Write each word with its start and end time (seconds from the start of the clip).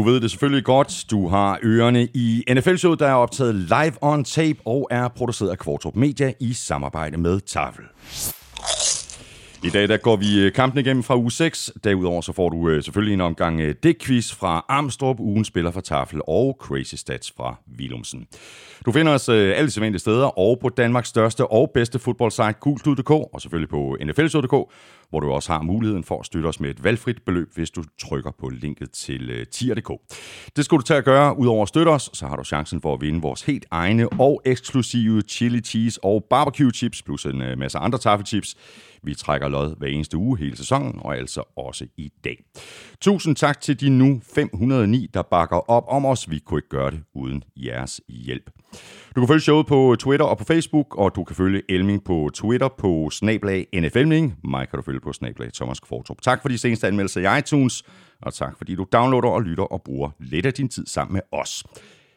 Du 0.00 0.04
ved 0.04 0.20
det 0.20 0.30
selvfølgelig 0.30 0.64
godt. 0.64 1.04
Du 1.10 1.28
har 1.28 1.58
ørerne 1.62 2.08
i 2.14 2.44
NFL-showet, 2.52 2.98
der 2.98 3.06
er 3.06 3.14
optaget 3.14 3.54
live 3.54 3.92
on 4.00 4.24
tape 4.24 4.58
og 4.64 4.88
er 4.90 5.08
produceret 5.08 5.50
af 5.50 5.58
Kvartrup 5.58 5.96
Media 5.96 6.32
i 6.40 6.52
samarbejde 6.52 7.16
med 7.16 7.40
Tafel. 7.40 7.84
I 9.64 9.70
dag 9.70 9.88
der 9.88 9.96
går 9.96 10.16
vi 10.16 10.40
øh, 10.40 10.52
kampen 10.52 10.78
igennem 10.78 11.02
fra 11.02 11.16
uge 11.16 11.32
6. 11.32 11.72
Derudover 11.84 12.20
så 12.20 12.32
får 12.32 12.48
du 12.48 12.68
øh, 12.68 12.82
selvfølgelig 12.82 13.14
en 13.14 13.20
omgang 13.20 13.60
øh, 13.60 13.74
dækquiz 13.82 14.34
fra 14.34 14.64
Armstrong, 14.68 15.20
ugen 15.20 15.44
spiller 15.44 15.70
fra 15.70 15.80
Tafel 15.80 16.20
og 16.26 16.56
Crazy 16.60 16.94
Stats 16.94 17.32
fra 17.36 17.56
Vilumsen. 17.66 18.26
Du 18.86 18.92
finder 18.92 19.12
os 19.12 19.28
øh, 19.28 19.52
alle 19.56 19.70
sædvanlige 19.70 19.98
steder 19.98 20.38
og 20.38 20.58
på 20.60 20.68
Danmarks 20.68 21.08
største 21.08 21.46
og 21.46 21.70
bedste 21.74 21.98
fodboldsite, 21.98 22.52
Kultud.dk 22.60 23.10
og 23.10 23.40
selvfølgelig 23.40 23.68
på 23.68 23.96
nfl.dk, 24.04 24.72
hvor 25.10 25.20
du 25.20 25.30
også 25.30 25.52
har 25.52 25.62
muligheden 25.62 26.04
for 26.04 26.20
at 26.20 26.26
støtte 26.26 26.46
os 26.46 26.60
med 26.60 26.70
et 26.70 26.84
valgfrit 26.84 27.22
beløb, 27.26 27.48
hvis 27.54 27.70
du 27.70 27.82
trykker 28.02 28.30
på 28.40 28.48
linket 28.48 28.90
til 28.90 29.46
tier.dk. 29.52 29.90
Det 30.56 30.64
skal 30.64 30.78
du 30.78 30.82
tage 30.82 30.98
at 30.98 31.04
gøre. 31.04 31.38
Udover 31.38 31.62
at 31.62 31.68
støtte 31.68 31.88
os, 31.88 32.10
så 32.12 32.26
har 32.26 32.36
du 32.36 32.44
chancen 32.44 32.80
for 32.80 32.94
at 32.94 33.00
vinde 33.00 33.20
vores 33.20 33.42
helt 33.42 33.66
egne 33.70 34.08
og 34.08 34.42
eksklusive 34.44 35.22
chili 35.28 35.60
cheese 35.60 36.04
og 36.04 36.24
barbecue 36.30 36.70
chips, 36.70 37.02
plus 37.02 37.24
en 37.24 37.58
masse 37.58 37.78
andre 37.78 37.98
taffelchips 37.98 38.56
vi 39.02 39.14
trækker 39.14 39.48
lod 39.48 39.76
hver 39.78 39.88
eneste 39.88 40.16
uge 40.16 40.38
hele 40.38 40.56
sæsonen, 40.56 40.94
og 40.98 41.16
altså 41.16 41.42
også 41.56 41.86
i 41.96 42.12
dag. 42.24 42.44
Tusind 43.00 43.36
tak 43.36 43.60
til 43.60 43.80
de 43.80 43.90
nu 43.90 44.20
509, 44.34 45.10
der 45.14 45.22
bakker 45.22 45.70
op 45.70 45.84
om 45.88 46.06
os. 46.06 46.30
Vi 46.30 46.38
kunne 46.38 46.58
ikke 46.58 46.68
gøre 46.68 46.90
det 46.90 47.02
uden 47.14 47.44
jeres 47.56 48.00
hjælp. 48.08 48.50
Du 49.16 49.20
kan 49.20 49.28
følge 49.28 49.40
showet 49.40 49.66
på 49.66 49.96
Twitter 49.98 50.26
og 50.26 50.38
på 50.38 50.44
Facebook, 50.44 50.96
og 50.98 51.14
du 51.14 51.24
kan 51.24 51.36
følge 51.36 51.62
Elming 51.68 52.04
på 52.04 52.30
Twitter 52.34 52.68
på 52.68 53.10
snablag 53.12 53.66
NFLming. 53.74 54.36
Mig 54.44 54.68
kan 54.68 54.76
du 54.76 54.82
følge 54.82 55.00
på 55.00 55.12
snablag 55.12 55.52
Thomas 55.52 55.80
Kvartrup. 55.80 56.22
Tak 56.22 56.42
for 56.42 56.48
de 56.48 56.58
seneste 56.58 56.86
anmeldelser 56.86 57.34
i 57.34 57.38
iTunes, 57.38 57.82
og 58.22 58.34
tak 58.34 58.56
fordi 58.56 58.74
du 58.74 58.86
downloader 58.92 59.28
og 59.28 59.42
lytter 59.42 59.64
og 59.64 59.82
bruger 59.82 60.10
lidt 60.18 60.46
af 60.46 60.54
din 60.54 60.68
tid 60.68 60.86
sammen 60.86 61.12
med 61.12 61.22
os. 61.32 61.64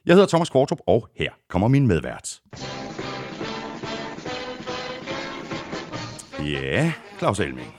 Jeg 0.05 0.15
hedder 0.15 0.27
Thomas 0.27 0.49
Kvartrup, 0.49 0.79
og 0.87 1.07
her 1.15 1.31
kommer 1.49 1.67
min 1.67 1.87
medvært. 1.87 2.39
Ja, 6.45 6.91
Claus 7.19 7.39
Elming. 7.39 7.75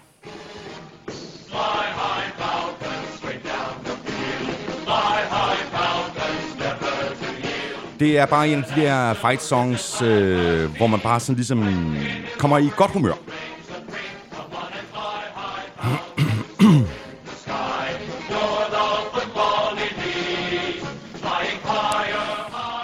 Det 8.01 8.19
er 8.19 8.27
bare 8.27 8.49
en 8.49 8.65
af 8.65 8.65
de 8.75 8.81
der 8.81 9.15
fight 9.15 9.43
songs, 9.43 10.03
øh, 10.03 10.77
hvor 10.77 10.87
man 10.87 11.01
bare 11.01 11.21
sådan 11.21 11.37
ligesom 11.37 11.97
kommer 12.39 12.59
i 12.59 12.71
godt 12.77 12.91
humør. 12.91 13.13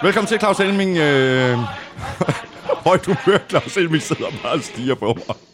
Velkommen 0.03 0.27
til 0.27 0.39
Claus 0.39 0.59
Elming. 0.59 0.97
Øh, 0.97 1.57
højt 2.87 3.05
humør, 3.05 3.37
Claus 3.49 3.77
Elming 3.77 4.01
sidder 4.01 4.31
bare 4.43 4.53
og 4.53 4.61
stiger 4.61 4.95
på 4.95 5.17
mig 5.27 5.50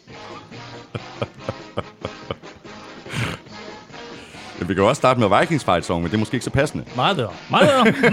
vi 4.68 4.74
kan 4.74 4.82
jo 4.82 4.88
også 4.88 5.00
starte 5.00 5.20
med 5.20 5.38
Vikings 5.40 5.64
fight 5.64 5.84
song, 5.84 6.02
men 6.02 6.10
det 6.10 6.16
er 6.16 6.18
måske 6.18 6.34
ikke 6.34 6.44
så 6.44 6.50
passende. 6.50 6.84
Meget 6.96 7.16
bedre. 7.16 7.30
Meget 7.50 7.68
bedre. 7.84 8.12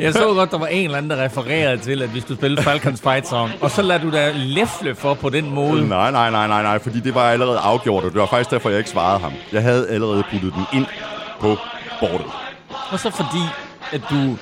jeg 0.04 0.12
så 0.12 0.32
godt, 0.34 0.50
der 0.50 0.58
var 0.58 0.66
en 0.66 0.84
eller 0.84 0.98
anden, 0.98 1.10
der 1.10 1.24
refererede 1.24 1.78
til, 1.78 2.02
at 2.02 2.08
hvis 2.08 2.24
du 2.24 2.34
spillede 2.34 2.62
Falcons 2.62 3.02
fight 3.02 3.28
song, 3.28 3.50
og 3.60 3.70
så 3.70 3.82
lader 3.82 4.00
du 4.00 4.10
da 4.10 4.32
læfle 4.34 4.94
for 4.94 5.14
på 5.14 5.30
den 5.30 5.50
måde. 5.50 5.88
Nej, 5.88 6.10
nej, 6.10 6.30
nej, 6.30 6.46
nej, 6.46 6.62
nej, 6.62 6.78
fordi 6.78 7.00
det 7.00 7.14
var 7.14 7.30
allerede 7.30 7.58
afgjort, 7.58 8.04
og 8.04 8.10
det 8.10 8.20
var 8.20 8.26
faktisk 8.26 8.50
derfor, 8.50 8.68
jeg 8.70 8.78
ikke 8.78 8.90
svarede 8.90 9.20
ham. 9.20 9.32
Jeg 9.52 9.62
havde 9.62 9.88
allerede 9.88 10.24
puttet 10.30 10.54
den 10.54 10.64
ind 10.72 10.86
på 11.40 11.56
bordet. 12.00 12.26
Og 12.90 13.00
så 13.00 13.10
fordi, 13.10 13.44
at 13.92 14.02
du 14.10 14.36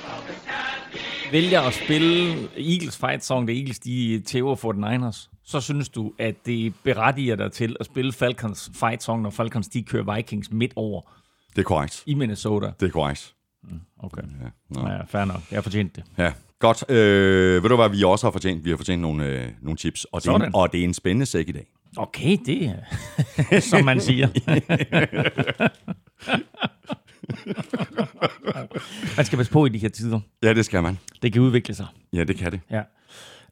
vælger 1.31 1.61
at 1.61 1.73
spille 1.73 2.33
Eagles 2.57 2.97
fight 2.97 3.25
song, 3.25 3.47
det 3.47 3.57
Eagles 3.57 3.79
de 3.79 4.21
tæver 4.27 4.55
for 4.55 4.71
den 4.71 4.81
Niners, 4.81 5.29
så 5.45 5.61
synes 5.61 5.89
du, 5.89 6.13
at 6.19 6.35
det 6.45 6.73
berettiger 6.83 7.35
dig 7.35 7.51
til 7.51 7.75
at 7.79 7.85
spille 7.85 8.13
Falcons 8.13 8.71
fight 8.73 9.03
song, 9.03 9.21
når 9.21 9.29
Falcons 9.29 9.67
de 9.67 9.83
kører 9.83 10.15
Vikings 10.15 10.51
midt 10.51 10.73
over. 10.75 11.01
Det 11.49 11.57
er 11.57 11.63
korrekt. 11.63 12.03
I 12.05 12.13
Minnesota. 12.13 12.71
Det 12.79 12.87
er 12.87 12.91
korrekt. 12.91 13.33
Mm, 13.63 13.79
okay. 13.99 14.21
Ja, 14.21 14.27
no. 14.69 14.89
ja, 14.89 15.03
fair 15.03 15.25
nok. 15.25 15.41
Jeg 15.51 15.57
har 15.57 15.61
fortjent 15.61 15.95
det. 15.95 16.03
Ja, 16.17 16.33
godt. 16.59 16.89
Øh, 16.89 17.63
ved 17.63 17.69
du 17.69 17.75
hvad, 17.75 17.89
vi 17.89 18.03
også 18.03 18.25
har 18.25 18.31
fortjent? 18.31 18.65
Vi 18.65 18.69
har 18.69 18.77
fortjent 18.77 19.01
nogle, 19.01 19.25
øh, 19.25 19.47
nogle 19.61 19.77
chips, 19.77 20.05
og 20.05 20.23
det, 20.23 20.29
er 20.29 20.35
en, 20.35 20.55
og 20.55 20.71
det 20.71 20.79
er 20.79 20.83
en 20.83 20.93
spændende 20.93 21.25
sæk 21.25 21.49
i 21.49 21.51
dag. 21.51 21.67
Okay, 21.97 22.37
det 22.45 22.65
er, 22.65 23.59
som 23.71 23.85
man 23.85 24.01
siger. 24.01 24.27
man 29.17 29.25
skal 29.25 29.37
passe 29.37 29.51
på 29.51 29.65
i 29.65 29.69
de 29.69 29.77
her 29.77 29.89
tider. 29.89 30.19
Ja, 30.43 30.53
det 30.53 30.65
skal 30.65 30.83
man. 30.83 30.99
Det 31.21 31.33
kan 31.33 31.41
udvikle 31.41 31.75
sig. 31.75 31.85
Ja, 32.13 32.23
det 32.23 32.37
kan 32.37 32.51
det. 32.51 32.59
Ja. 32.71 32.81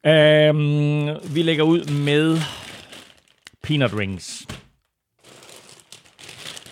Øhm, 0.06 1.34
vi 1.36 1.42
lægger 1.42 1.64
ud 1.64 1.86
med 2.06 2.42
peanut 3.64 3.94
rings. 3.94 4.48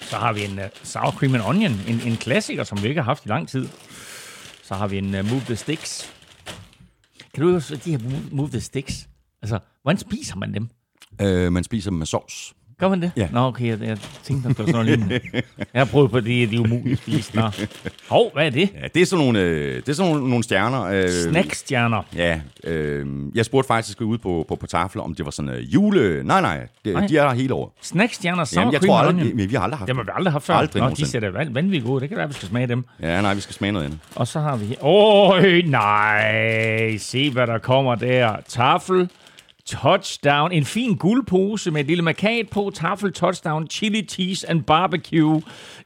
Så 0.02 0.18
har 0.18 0.34
vi 0.34 0.44
en 0.44 0.60
uh, 0.60 0.66
sour 0.84 1.12
cream 1.12 1.36
and 1.36 1.44
onion, 1.44 1.72
en, 1.88 2.02
en 2.06 2.18
klassiker, 2.18 2.64
som 2.64 2.84
vi 2.84 2.88
ikke 2.88 3.02
har 3.02 3.06
haft 3.06 3.26
i 3.26 3.30
lang 3.30 3.50
tid. 3.50 3.68
Så 4.64 4.74
har 4.76 4.88
vi 4.88 4.98
en 4.98 5.16
uh, 5.16 5.26
move 5.26 5.42
the 5.42 5.56
sticks. 5.56 6.14
Kan 7.34 7.44
du 7.44 7.52
huske 7.52 7.76
de 7.76 7.92
her 7.92 8.00
move 8.32 8.50
the 8.50 8.62
sticks? 8.62 9.10
Altså, 9.42 9.60
hvordan 9.82 9.98
spiser 9.98 10.36
man 10.36 10.54
dem? 10.54 10.70
Øh, 11.22 11.52
man 11.52 11.64
spiser 11.64 11.92
dem 11.92 11.98
med 11.98 12.06
sovs. 12.06 12.54
Gør 12.80 12.90
man 12.90 13.02
det? 13.02 13.12
Ja. 13.18 13.28
Nå, 13.32 13.40
okay, 13.40 13.68
jeg, 13.68 13.82
jeg 13.82 13.98
tænkte, 14.24 14.48
der 14.48 14.54
skulle 14.54 14.72
sådan 14.72 14.86
noget 14.86 15.00
lignende. 15.00 15.20
Jeg 15.74 15.80
har 15.82 15.86
prøvet 15.86 16.12
på 16.12 16.20
det, 16.20 16.52
de 16.52 16.56
er 16.56 16.60
umulige 16.60 16.92
at 16.92 16.98
spise. 16.98 17.36
Nå. 17.36 17.50
Hov, 18.10 18.34
hvad 18.34 18.46
er 18.46 18.50
det? 18.50 18.70
Ja, 18.82 18.88
det 18.94 19.02
er 19.02 19.06
sådan 19.06 19.26
nogle, 19.26 19.40
øh, 19.40 19.76
det 19.76 19.90
er 19.90 19.94
sådan 19.94 20.12
nogle, 20.12 20.30
nogle 20.30 20.44
stjerner. 20.44 20.84
Øh, 20.84 21.10
Snackstjerner? 21.10 22.02
Ja. 22.16 22.40
Øh, 22.64 23.08
jeg 23.36 23.46
spurgte 23.46 23.68
faktisk 23.68 24.02
ude 24.02 24.18
på, 24.18 24.46
på, 24.48 24.56
på 24.56 24.68
tafler, 24.68 25.04
om 25.04 25.16
det 25.16 25.26
var 25.26 25.32
sådan 25.32 25.52
øh, 25.52 25.74
jule... 25.74 26.24
Nej, 26.24 26.42
nej, 26.42 26.68
det, 26.86 26.94
nej. 26.94 27.08
de 27.08 27.18
er 27.18 27.24
der 27.24 27.34
hele 27.34 27.54
året. 27.54 27.72
Snackstjerner, 27.82 28.44
sour 28.44 28.62
Jamen, 28.62 28.74
jeg 28.74 28.82
tror 28.82 28.98
aldrig, 28.98 29.38
vi, 29.38 29.46
vi 29.46 29.56
har 29.56 29.62
aldrig 29.62 29.78
haft 29.78 29.88
dem. 29.88 29.96
Jamen, 29.98 30.06
vi 30.06 30.12
har 30.12 30.18
aldrig 30.18 30.32
haft 30.32 30.46
før. 30.46 30.54
Aldrig 30.54 30.84
Nå, 30.84 30.90
de 30.90 31.06
ser 31.06 31.20
da 31.20 31.30
vanvittigt 31.30 31.86
gode. 31.86 32.02
Det 32.02 32.10
kan 32.10 32.18
være, 32.18 32.28
vi 32.28 32.34
skal 32.34 32.48
smage 32.48 32.68
dem. 32.68 32.86
Ja, 33.02 33.22
nej, 33.22 33.34
vi 33.34 33.42
skal 33.42 33.56
smage 33.56 33.72
noget 33.72 33.86
andet. 33.86 34.00
Og 34.16 34.28
så 34.28 34.40
har 34.40 34.56
vi... 34.56 34.76
Åh, 34.82 35.70
nej. 35.70 36.98
Se, 36.98 37.32
hvad 37.32 37.48
der 37.48 37.58
kommer 37.58 37.96
der. 37.96 38.36
Tafel 38.48 39.10
touchdown. 39.70 40.52
En 40.52 40.66
fin 40.66 40.96
guldpose 40.96 41.72
med 41.72 41.82
et 41.82 41.88
lille 41.88 42.04
markat 42.04 42.50
på. 42.50 42.72
Tafel 42.74 43.14
touchdown, 43.14 43.68
chili 43.68 44.06
cheese 44.08 44.50
and 44.50 44.64
barbecue. 44.64 45.42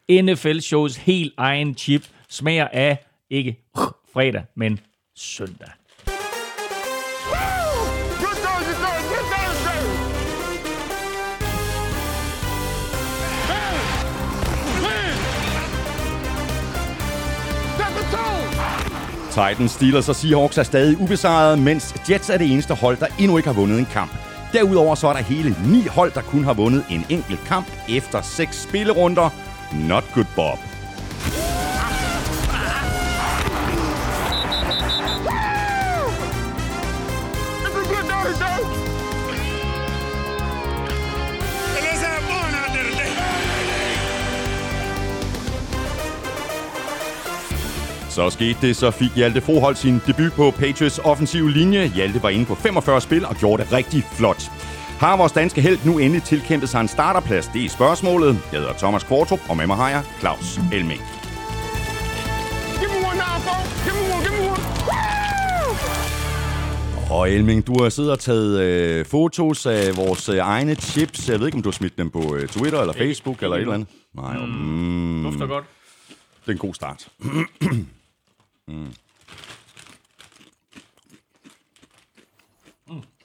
NFL 0.10 0.60
shows 0.60 0.96
helt 0.98 1.34
egen 1.38 1.76
chip. 1.76 2.04
Smager 2.30 2.68
af 2.72 3.06
ikke 3.30 3.60
fredag, 4.14 4.44
men 4.56 4.80
søndag. 5.16 5.70
Titans, 19.34 19.72
Steelers 19.72 20.10
og 20.10 20.16
Seahawks 20.16 20.58
er 20.58 20.64
stadig 20.64 21.02
ubesejret, 21.02 21.60
mens 21.60 21.96
Jets 22.10 22.30
er 22.30 22.38
det 22.38 22.52
eneste 22.52 22.74
hold, 22.74 22.98
der 22.98 23.08
endnu 23.20 23.38
ikke 23.38 23.50
har 23.50 23.56
vundet 23.56 23.80
en 23.80 23.86
kamp. 23.86 24.12
Derudover 24.54 24.96
så 24.96 25.08
er 25.08 25.14
der 25.14 25.22
hele 25.22 25.56
ni 25.66 25.88
hold, 25.88 26.12
der 26.12 26.22
kun 26.22 26.44
har 26.44 26.54
vundet 26.54 26.86
en 26.90 27.06
enkelt 27.10 27.40
kamp 27.46 27.68
efter 27.90 28.22
seks 28.22 28.64
spillerunder. 28.64 29.30
Not 29.90 30.04
good, 30.14 30.26
Bob. 30.36 30.73
Så 48.14 48.30
skete 48.30 48.58
det, 48.62 48.76
så 48.76 48.92
fik 48.92 49.12
Hjalte 49.16 49.42
Froholt 49.42 49.78
sin 49.78 50.02
debut 50.08 50.34
på 50.34 50.52
Patriots 50.52 51.00
offensive 51.00 51.52
linje. 51.52 51.88
Hjalte 51.96 52.24
var 52.24 52.30
inde 52.30 52.46
på 52.46 52.56
45 52.56 53.02
spil 53.02 53.26
og 53.26 53.36
gjorde 53.36 53.64
det 53.64 53.74
rigtig 53.74 54.04
flot. 54.12 54.44
Har 55.00 55.18
vores 55.18 55.32
danske 55.32 55.62
held 55.62 55.80
nu 55.86 55.98
endelig 55.98 56.24
tilkæmpet 56.24 56.70
sig 56.70 56.82
en 56.82 56.88
starterplads? 56.88 57.48
Det 57.48 57.66
er 57.66 57.70
spørgsmålet. 57.70 58.40
Jeg 58.52 58.60
hedder 58.60 58.74
Thomas 58.74 59.04
Kvartrup, 59.04 59.40
og 59.50 59.58
med 59.58 59.68
mig 59.68 59.76
har 59.76 59.90
jeg 59.90 60.04
Claus 60.20 60.60
Elming. 60.74 61.02
Og 67.12 67.32
Elming, 67.32 67.68
du 67.68 67.84
har 67.84 67.90
siddet 67.90 68.12
og 68.12 68.20
taget 68.20 68.60
øh, 68.62 69.06
fotos 69.06 69.66
af 69.66 69.98
vores 69.98 70.30
øh, 70.30 70.38
egne 70.38 70.76
chips. 70.76 71.30
Jeg 71.30 71.40
ved 71.40 71.46
ikke, 71.48 71.56
om 71.56 71.62
du 71.62 71.70
har 71.70 71.74
smidt 71.74 71.98
dem 71.98 72.10
på 72.10 72.36
øh, 72.36 72.48
Twitter 72.48 72.80
eller 72.80 72.94
Facebook 72.94 73.44
eller 73.44 73.56
et 73.56 73.62
eller 73.62 73.74
andet. 73.74 73.88
Nej, 74.16 74.38
mm, 74.38 74.52
mm, 74.52 75.24
dufter 75.24 75.48
godt. 75.48 75.66
Det 76.42 76.48
er 76.48 76.52
en 76.52 76.58
god 76.58 76.74
start. 76.74 77.08
Mm. 78.68 78.94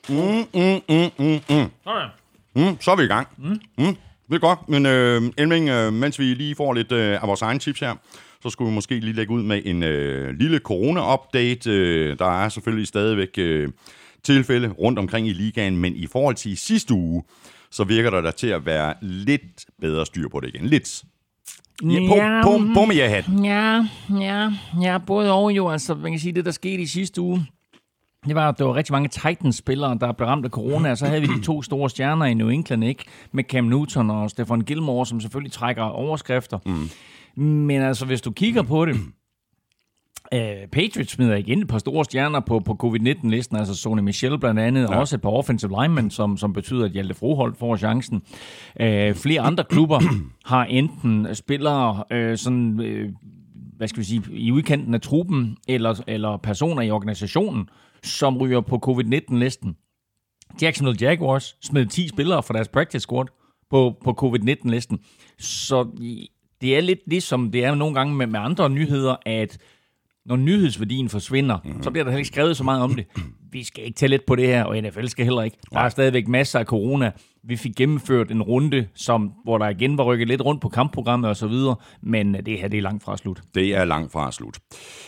Mm, 0.08 0.46
mm, 0.54 0.80
mm, 0.88 1.10
mm, 1.18 1.40
mm. 1.50 1.70
Okay. 1.84 2.08
Mm, 2.54 2.80
så 2.80 2.90
er 2.90 2.96
vi 2.96 3.02
i 3.02 3.06
gang. 3.06 3.28
Mm. 3.36 3.60
Mm. 3.78 3.96
Det 4.28 4.34
er 4.34 4.38
godt, 4.38 4.68
men 4.68 4.86
øh, 4.86 5.22
Elming, 5.36 5.68
øh, 5.68 5.92
mens 5.92 6.18
vi 6.18 6.24
lige 6.24 6.54
får 6.54 6.72
lidt 6.72 6.92
øh, 6.92 7.22
af 7.22 7.28
vores 7.28 7.42
egen 7.42 7.58
tips 7.58 7.80
her, 7.80 7.94
så 8.42 8.50
skulle 8.50 8.68
vi 8.68 8.74
måske 8.74 9.00
lige 9.00 9.12
lægge 9.12 9.32
ud 9.32 9.42
med 9.42 9.62
en 9.64 9.82
øh, 9.82 10.34
lille 10.34 10.58
corona-update. 10.58 11.70
Øh, 11.70 12.18
der 12.18 12.44
er 12.44 12.48
selvfølgelig 12.48 12.86
stadigvæk 12.86 13.38
øh, 13.38 13.68
tilfælde 14.22 14.68
rundt 14.68 14.98
omkring 14.98 15.28
i 15.28 15.32
ligaen, 15.32 15.76
men 15.76 15.96
i 15.96 16.06
forhold 16.06 16.34
til 16.34 16.56
sidste 16.56 16.94
uge, 16.94 17.24
så 17.70 17.84
virker 17.84 18.10
der 18.10 18.20
da 18.20 18.30
til 18.30 18.46
at 18.46 18.66
være 18.66 18.94
lidt 19.00 19.66
bedre 19.80 20.06
styr 20.06 20.28
på 20.28 20.40
det 20.40 20.48
igen. 20.54 20.66
Lidt. 20.66 21.02
Ja, 21.84 22.42
på, 22.42 22.50
på, 22.50 22.64
på 22.74 22.84
med 22.84 22.96
jer 22.96 23.08
hat. 23.08 23.24
Ja, 23.44 23.86
ja, 24.20 24.50
ja, 24.82 24.98
både 24.98 25.32
og 25.32 25.52
jo. 25.52 25.68
Altså, 25.68 25.94
man 25.94 26.12
kan 26.12 26.20
sige, 26.20 26.32
det 26.32 26.44
der 26.44 26.50
skete 26.50 26.82
i 26.82 26.86
sidste 26.86 27.20
uge, 27.20 27.46
det 28.26 28.34
var, 28.34 28.48
at 28.48 28.58
der 28.58 28.64
var 28.64 28.74
rigtig 28.74 28.92
mange 28.92 29.08
Titans-spillere, 29.08 29.98
der 30.00 30.12
blev 30.12 30.28
ramt 30.28 30.44
af 30.44 30.50
corona, 30.50 30.90
og 30.90 30.98
så 30.98 31.06
havde 31.06 31.20
vi 31.20 31.26
de 31.26 31.42
to 31.42 31.62
store 31.62 31.90
stjerner 31.90 32.26
i 32.26 32.34
New 32.34 32.48
England, 32.48 32.84
ikke? 32.84 33.04
Med 33.32 33.44
Cam 33.44 33.64
Newton 33.64 34.10
og 34.10 34.30
Stefan 34.30 34.60
Gilmore, 34.60 35.06
som 35.06 35.20
selvfølgelig 35.20 35.52
trækker 35.52 35.82
overskrifter. 35.82 36.58
Mm. 36.66 36.90
Men 37.42 37.82
altså, 37.82 38.06
hvis 38.06 38.20
du 38.20 38.30
kigger 38.30 38.62
på 38.62 38.86
det, 38.86 38.96
Uh, 40.34 40.68
Patriots 40.72 41.12
smider 41.12 41.36
igen 41.36 41.62
et 41.62 41.68
par 41.68 41.78
store 41.78 42.04
stjerner 42.04 42.40
på, 42.40 42.60
på 42.60 42.74
covid-19-listen, 42.74 43.56
altså 43.56 43.74
Sony 43.74 44.00
Michel 44.00 44.38
blandt 44.38 44.60
andet, 44.60 44.82
ja. 44.82 44.86
og 44.86 45.00
også 45.00 45.16
et 45.16 45.22
par 45.22 45.30
offensive 45.30 45.82
linemen, 45.82 46.10
som, 46.10 46.36
som 46.36 46.52
betyder, 46.52 46.84
at 46.84 46.90
Hjalte 46.90 47.14
Froholt 47.14 47.58
får 47.58 47.76
chancen. 47.76 48.22
Uh, 48.80 49.14
flere 49.14 49.40
andre 49.40 49.64
klubber 49.64 50.00
har 50.52 50.64
enten 50.64 51.34
spillere 51.34 52.04
uh, 52.14 52.36
sådan, 52.36 52.80
uh, 52.80 53.14
hvad 53.76 53.88
skal 53.88 54.00
vi 54.00 54.04
sige, 54.04 54.22
i 54.30 54.52
udkanten 54.52 54.94
af 54.94 55.00
truppen, 55.00 55.56
eller, 55.68 56.02
eller 56.06 56.36
personer 56.36 56.82
i 56.82 56.90
organisationen, 56.90 57.68
som 58.02 58.38
ryger 58.38 58.60
på 58.60 58.78
covid-19-listen. 58.78 59.76
Jacksonville 60.62 61.08
Jaguars 61.08 61.56
smed 61.62 61.86
10 61.86 62.08
spillere 62.08 62.42
fra 62.42 62.54
deres 62.54 62.68
practice 62.68 63.02
squad 63.02 63.26
på, 63.70 63.94
på 64.04 64.12
covid-19-listen. 64.12 64.98
Så 65.38 65.88
det 66.60 66.76
er 66.76 66.80
lidt 66.80 67.00
ligesom 67.06 67.50
det 67.52 67.64
er 67.64 67.74
nogle 67.74 67.94
gange 67.94 68.14
med, 68.14 68.26
med 68.26 68.40
andre 68.40 68.70
nyheder, 68.70 69.16
at 69.26 69.58
når 70.28 70.36
nyhedsværdien 70.36 71.08
forsvinder, 71.08 71.58
mm-hmm. 71.64 71.82
så 71.82 71.90
bliver 71.90 72.04
der 72.04 72.10
heller 72.10 72.18
ikke 72.18 72.28
skrevet 72.28 72.56
så 72.56 72.64
meget 72.64 72.82
om 72.82 72.94
det. 72.94 73.06
Vi 73.52 73.64
skal 73.64 73.84
ikke 73.84 73.96
tage 73.96 74.10
lidt 74.10 74.26
på 74.26 74.36
det 74.36 74.46
her, 74.46 74.64
og 74.64 74.82
NFL 74.82 75.06
skal 75.06 75.24
heller 75.24 75.42
ikke. 75.42 75.56
Der 75.72 75.80
er 75.80 75.88
stadigvæk 75.88 76.28
masser 76.28 76.58
af 76.58 76.64
corona. 76.64 77.10
Vi 77.44 77.56
fik 77.56 77.76
gennemført 77.76 78.30
en 78.30 78.42
runde, 78.42 78.86
som, 78.94 79.32
hvor 79.44 79.58
der 79.58 79.68
igen 79.68 79.98
var 79.98 80.04
rykket 80.04 80.28
lidt 80.28 80.44
rundt 80.44 80.62
på 80.62 80.68
kampprogrammet 80.68 81.30
osv., 81.30 81.52
men 82.02 82.34
det 82.34 82.58
her 82.58 82.68
det 82.68 82.78
er 82.78 82.82
langt 82.82 83.04
fra 83.04 83.16
slut. 83.16 83.42
Det 83.54 83.76
er 83.76 83.84
langt 83.84 84.12
fra 84.12 84.32
slut. 84.32 84.58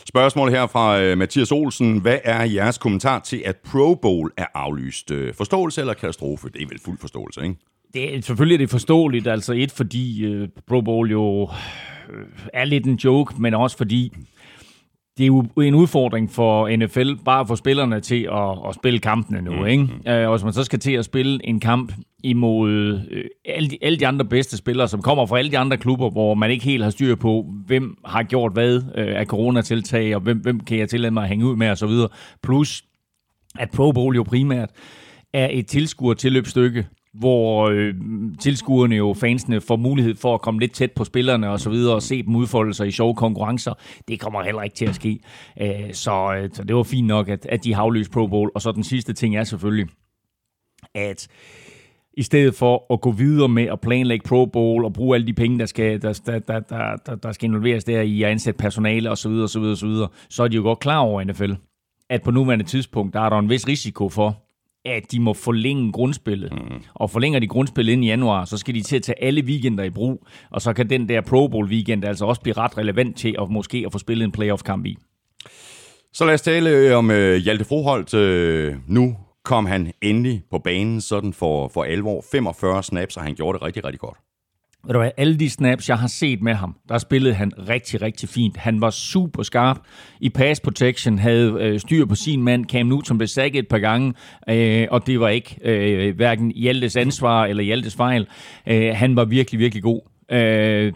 Spørgsmål 0.08 0.50
her 0.50 0.67
fra 0.67 1.12
uh, 1.12 1.19
Mathias 1.19 1.52
Olsen. 1.52 1.99
Hvad 1.99 2.19
er 2.25 2.44
jeres 2.44 2.78
kommentar 2.78 3.19
til, 3.19 3.43
at 3.44 3.56
Pro 3.56 3.94
Bowl 3.94 4.31
er 4.37 4.46
aflyst? 4.55 5.11
Uh, 5.11 5.28
forståelse 5.34 5.81
eller 5.81 5.94
katastrofe? 5.94 6.49
Det 6.49 6.62
er 6.62 6.67
vel 6.67 6.81
fuld 6.84 6.99
forståelse, 6.99 7.43
ikke? 7.43 7.55
Det 7.94 8.17
er, 8.17 8.20
selvfølgelig 8.22 8.55
er 8.55 8.58
det 8.58 8.70
forståeligt. 8.70 9.26
Altså 9.26 9.52
et, 9.52 9.72
fordi 9.72 10.34
uh, 10.37 10.49
Pro 10.69 10.81
Bowl 10.81 11.11
jo 11.11 11.50
er 12.52 12.64
lidt 12.64 12.87
en 12.87 12.94
joke, 12.94 13.34
men 13.38 13.55
også 13.55 13.76
fordi 13.76 14.12
det 15.20 15.26
er 15.26 15.28
jo 15.56 15.62
en 15.62 15.75
udfordring 15.75 16.31
for 16.31 16.76
NFL, 16.76 17.14
bare 17.25 17.46
for 17.46 17.55
spillerne 17.55 18.00
til 18.00 18.28
at, 18.32 18.69
at 18.69 18.75
spille 18.75 18.99
kampene 18.99 19.43
nu. 19.43 19.52
Mm. 19.52 19.67
Ikke? 19.67 19.82
Uh, 19.82 20.28
og 20.28 20.37
hvis 20.37 20.44
man 20.44 20.52
så 20.52 20.64
skal 20.64 20.78
til 20.78 20.93
at 20.93 21.05
spille 21.05 21.46
en 21.46 21.61
kamp 21.61 21.93
imod 22.22 22.94
uh, 22.94 23.00
alle, 23.44 23.70
de, 23.70 23.78
alle 23.82 23.99
de 23.99 24.06
andre 24.06 24.25
bedste 24.25 24.56
spillere, 24.56 24.88
som 24.88 25.02
kommer 25.02 25.26
fra 25.26 25.38
alle 25.38 25.50
de 25.50 25.58
andre 25.58 25.76
klubber, 25.76 26.11
hvor 26.11 26.34
man 26.34 26.50
ikke 26.50 26.64
helt 26.64 26.82
har 26.82 26.90
styr 26.90 27.14
på, 27.14 27.46
hvem 27.67 27.96
har 28.05 28.22
gjort 28.22 28.52
hvad 28.52 28.76
uh, 28.76 28.82
af 28.94 29.26
coronatiltag, 29.26 30.14
og 30.14 30.20
hvem, 30.20 30.38
hvem 30.38 30.61
kan 30.61 30.78
jeg 30.78 30.88
tillade 30.88 31.11
mig 31.11 31.22
at 31.22 31.28
hænge 31.28 31.46
ud 31.46 31.56
med 31.56 31.70
osv. 31.70 31.90
Plus, 32.43 32.84
at 33.58 33.70
Pro 33.70 33.93
Bowl 33.93 34.17
jo 34.17 34.22
primært 34.22 34.70
er 35.32 35.49
et 35.52 35.67
tilskuer 35.67 36.14
tilløbsstykke 36.14 36.87
hvor 37.14 37.68
øh, 37.68 37.94
tilskuerne 38.40 38.96
jo, 38.96 39.14
fansene, 39.14 39.60
får 39.60 39.76
mulighed 39.76 40.14
for 40.16 40.34
at 40.34 40.40
komme 40.40 40.60
lidt 40.60 40.72
tæt 40.72 40.92
på 40.92 41.04
spillerne 41.04 41.50
og 41.50 41.60
så 41.60 41.70
videre, 41.70 41.94
og 41.94 42.02
se 42.02 42.22
dem 42.22 42.36
udfolde 42.36 42.74
sig 42.74 42.88
i 42.88 42.90
sjove 42.90 43.14
konkurrencer. 43.14 43.72
Det 44.08 44.20
kommer 44.20 44.42
heller 44.42 44.62
ikke 44.62 44.76
til 44.76 44.86
at 44.86 44.94
ske. 44.94 45.20
Æh, 45.60 45.92
så, 45.92 46.34
øh, 46.34 46.50
så 46.52 46.64
det 46.64 46.76
var 46.76 46.82
fint 46.82 47.06
nok, 47.06 47.28
at, 47.28 47.46
at 47.46 47.64
de 47.64 47.74
har 47.74 48.06
Pro 48.12 48.26
Bowl. 48.26 48.50
Og 48.54 48.62
så 48.62 48.72
den 48.72 48.84
sidste 48.84 49.12
ting 49.12 49.36
er 49.36 49.44
selvfølgelig, 49.44 49.86
at 50.94 51.28
i 52.12 52.22
stedet 52.22 52.54
for 52.54 52.92
at 52.92 53.00
gå 53.00 53.10
videre 53.10 53.48
med 53.48 53.64
at 53.64 53.80
planlægge 53.80 54.28
Pro 54.28 54.46
Bowl 54.46 54.84
og 54.84 54.92
bruge 54.92 55.14
alle 55.14 55.26
de 55.26 55.32
penge, 55.32 55.58
der 55.58 55.66
skal, 55.66 56.02
der, 56.02 56.20
der, 56.26 56.38
der, 56.60 56.96
der, 57.06 57.14
der 57.14 57.32
skal 57.32 57.48
involveres 57.48 57.84
der 57.84 58.00
i 58.00 58.22
at 58.22 58.30
ansætte 58.30 58.58
personale 58.58 59.10
osv., 59.10 59.30
osv., 59.30 59.62
osv., 59.62 59.94
så 60.28 60.42
er 60.42 60.48
de 60.48 60.56
jo 60.56 60.62
godt 60.62 60.78
klar 60.78 60.98
over 60.98 61.24
NFL, 61.24 61.52
at 62.10 62.22
på 62.22 62.30
nuværende 62.30 62.64
tidspunkt, 62.64 63.14
der 63.14 63.20
er 63.20 63.28
der 63.28 63.38
en 63.38 63.50
vis 63.50 63.68
risiko 63.68 64.08
for, 64.08 64.42
at 64.85 65.12
de 65.12 65.21
må 65.21 65.35
forlænge 65.35 65.93
grundspillet. 65.93 66.53
Mm. 66.53 66.82
Og 66.94 67.11
forlænger 67.11 67.38
de 67.38 67.47
grundspillet 67.47 67.93
ind 67.93 68.05
i 68.05 68.09
januar, 68.09 68.44
så 68.44 68.59
skal 68.59 68.75
de 68.75 68.82
til 68.82 68.97
at 68.97 69.03
tage 69.03 69.25
alle 69.25 69.44
weekender 69.44 69.85
i 69.85 69.91
brug, 69.91 70.27
og 70.50 70.62
så 70.62 70.73
kan 70.73 70.91
den 70.91 71.09
der 71.09 71.21
Pro 71.21 71.49
Bowl 71.49 71.67
weekend 71.67 72.05
altså 72.05 72.25
også 72.25 72.41
blive 72.41 72.56
ret 72.56 72.79
relevant 72.79 73.17
til 73.17 73.37
at 73.43 73.50
måske 73.50 73.82
at 73.87 73.93
få 73.93 73.99
spillet 73.99 74.25
en 74.25 74.32
playoff-kamp 74.32 74.87
i. 74.87 74.97
Så 76.12 76.25
lad 76.25 76.35
os 76.35 76.43
tale 76.43 76.97
om 76.97 77.11
uh, 77.11 77.35
Hjalte 77.35 77.65
Froholt. 77.65 78.15
Uh, 78.15 78.91
nu 78.91 79.17
kom 79.44 79.67
han 79.67 79.93
endelig 80.03 80.43
på 80.50 80.59
banen 80.59 81.00
sådan 81.00 81.32
for, 81.32 81.69
for 81.69 81.85
alvor. 81.85 82.25
45 82.32 82.82
snaps, 82.82 83.17
og 83.17 83.23
han 83.23 83.35
gjorde 83.35 83.59
det 83.59 83.67
rigtig, 83.67 83.85
rigtig 83.85 84.00
godt. 84.00 84.19
Ved 84.87 84.93
du 84.93 84.99
hvad, 84.99 85.11
alle 85.17 85.38
de 85.38 85.50
snaps, 85.50 85.88
jeg 85.88 85.99
har 85.99 86.06
set 86.06 86.43
med 86.43 86.55
ham, 86.55 86.77
der 86.88 86.99
spillede 86.99 87.35
han 87.35 87.53
rigtig, 87.69 88.03
rigtig 88.03 88.29
fint. 88.29 88.56
Han 88.56 88.81
var 88.81 88.91
super 88.91 89.43
skarp 89.43 89.79
i 90.21 90.29
pass 90.29 90.61
protection, 90.61 91.19
havde 91.19 91.56
øh, 91.61 91.81
styr 91.81 92.05
på 92.05 92.15
sin 92.15 92.43
mand. 92.43 92.67
Cam 92.67 92.87
Newton 92.87 93.19
blev 93.19 93.29
sækket 93.29 93.59
et 93.59 93.69
par 93.69 93.79
gange, 93.79 94.15
øh, 94.49 94.87
og 94.91 95.06
det 95.06 95.21
var 95.21 95.29
ikke 95.29 95.59
øh, 95.65 96.17
hverken 96.17 96.50
Hjaltes 96.50 96.97
ansvar 96.97 97.44
eller 97.44 97.62
Hjaltes 97.62 97.97
fejl. 97.97 98.27
Øh, 98.69 98.94
han 98.94 99.17
var 99.17 99.25
virkelig, 99.25 99.59
virkelig 99.59 99.82
god 99.82 100.00
øh, 100.32 100.93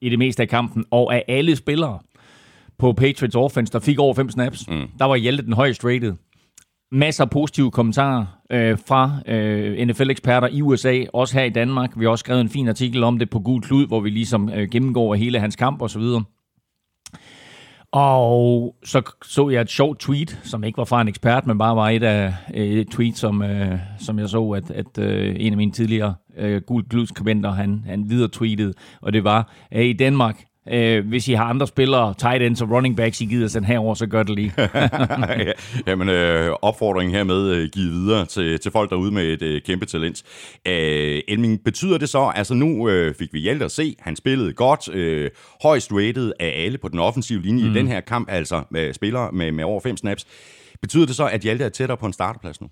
i 0.00 0.08
det 0.08 0.18
meste 0.18 0.42
af 0.42 0.48
kampen, 0.48 0.84
og 0.90 1.14
af 1.14 1.24
alle 1.28 1.56
spillere 1.56 1.98
på 2.78 2.92
Patriots 2.92 3.36
offense, 3.36 3.72
der 3.72 3.78
fik 3.78 3.98
over 3.98 4.14
fem 4.14 4.30
snaps, 4.30 4.68
mm. 4.68 4.88
der 4.98 5.04
var 5.04 5.16
Hjalte 5.16 5.44
den 5.44 5.52
højst 5.52 5.84
rated 5.84 6.12
masser 6.94 7.24
af 7.24 7.30
positive 7.30 7.70
kommentarer 7.70 8.33
øh, 8.50 8.78
fra 8.86 9.20
øh, 9.26 9.86
NFL-eksperter 9.86 10.48
i 10.48 10.62
USA, 10.62 11.04
også 11.12 11.38
her 11.38 11.44
i 11.44 11.50
Danmark. 11.50 11.92
Vi 11.96 12.04
har 12.04 12.10
også 12.10 12.22
skrevet 12.22 12.40
en 12.40 12.48
fin 12.48 12.68
artikel 12.68 13.04
om 13.04 13.18
det 13.18 13.30
på 13.30 13.38
Gud 13.38 13.60
Klud, 13.60 13.86
hvor 13.86 14.00
vi 14.00 14.10
ligesom 14.10 14.50
øh, 14.54 14.68
gennemgår 14.70 15.14
hele 15.14 15.40
hans 15.40 15.56
kamp 15.56 15.82
og 15.82 15.90
så 15.90 15.98
videre. 15.98 16.24
Og 17.92 18.76
så 18.84 19.02
så 19.24 19.48
jeg 19.48 19.60
et 19.60 19.70
sjovt 19.70 20.00
tweet, 20.00 20.40
som 20.42 20.64
ikke 20.64 20.76
var 20.76 20.84
fra 20.84 21.00
en 21.00 21.08
ekspert, 21.08 21.46
men 21.46 21.58
bare 21.58 21.76
var 21.76 21.90
et 21.90 22.02
af 22.02 22.34
øh, 22.54 22.66
et 22.66 22.88
tweet, 22.88 23.16
som, 23.16 23.42
øh, 23.42 23.78
som 23.98 24.18
jeg 24.18 24.28
så, 24.28 24.50
at, 24.50 24.70
at 24.70 24.98
øh, 24.98 25.36
en 25.38 25.52
af 25.52 25.56
mine 25.56 25.72
tidligere 25.72 26.14
øh, 26.36 26.62
Gul 26.66 26.84
han, 27.44 27.84
han 27.86 28.10
videre 28.10 28.28
tweetede, 28.28 28.72
og 29.00 29.12
det 29.12 29.24
var, 29.24 29.52
at 29.70 29.84
i 29.84 29.92
Danmark, 29.92 30.44
Øh, 30.72 31.06
hvis 31.06 31.28
I 31.28 31.32
har 31.32 31.44
andre 31.44 31.66
spillere, 31.66 32.14
tight 32.18 32.42
ends 32.42 32.62
og 32.62 32.70
running 32.70 32.96
backs, 32.96 33.20
I 33.20 33.24
gider 33.24 33.48
sende 33.48 33.68
herover, 33.68 33.94
så 33.94 34.06
gør 34.06 34.22
det 34.22 34.34
lige. 34.34 34.52
Jamen, 35.86 36.08
øh, 36.08 36.56
opfordringen 36.62 37.14
hermed 37.14 37.50
øh, 37.50 37.68
givet 37.68 37.92
videre 37.92 38.26
til, 38.26 38.60
til 38.60 38.72
folk 38.72 38.90
derude 38.90 39.12
med 39.12 39.24
et 39.24 39.42
øh, 39.42 39.62
kæmpe 39.62 39.86
talent. 39.86 40.22
Øh, 40.68 41.20
Elming, 41.28 41.64
betyder 41.64 41.98
det 41.98 42.08
så, 42.08 42.32
altså 42.34 42.54
nu 42.54 42.88
øh, 42.88 43.14
fik 43.14 43.32
vi 43.32 43.38
Hjalte 43.40 43.64
at 43.64 43.70
se, 43.70 43.96
han 43.98 44.16
spillede 44.16 44.52
godt, 44.52 44.94
øh, 44.94 45.30
højst 45.62 45.92
rated 45.92 46.32
af 46.40 46.62
alle 46.64 46.78
på 46.78 46.88
den 46.88 46.98
offensive 46.98 47.42
linje 47.42 47.64
mm. 47.64 47.70
i 47.70 47.74
den 47.74 47.88
her 47.88 48.00
kamp, 48.00 48.28
altså 48.30 48.62
med 48.70 48.92
spillere 48.92 49.32
med, 49.32 49.52
med 49.52 49.64
over 49.64 49.80
fem 49.80 49.96
snaps. 49.96 50.26
Betyder 50.82 51.06
det 51.06 51.16
så, 51.16 51.26
at 51.26 51.40
Hjalte 51.40 51.64
er 51.64 51.68
tættere 51.68 51.96
på 51.96 52.06
en 52.06 52.12
starterplads 52.12 52.60
nu? 52.60 52.68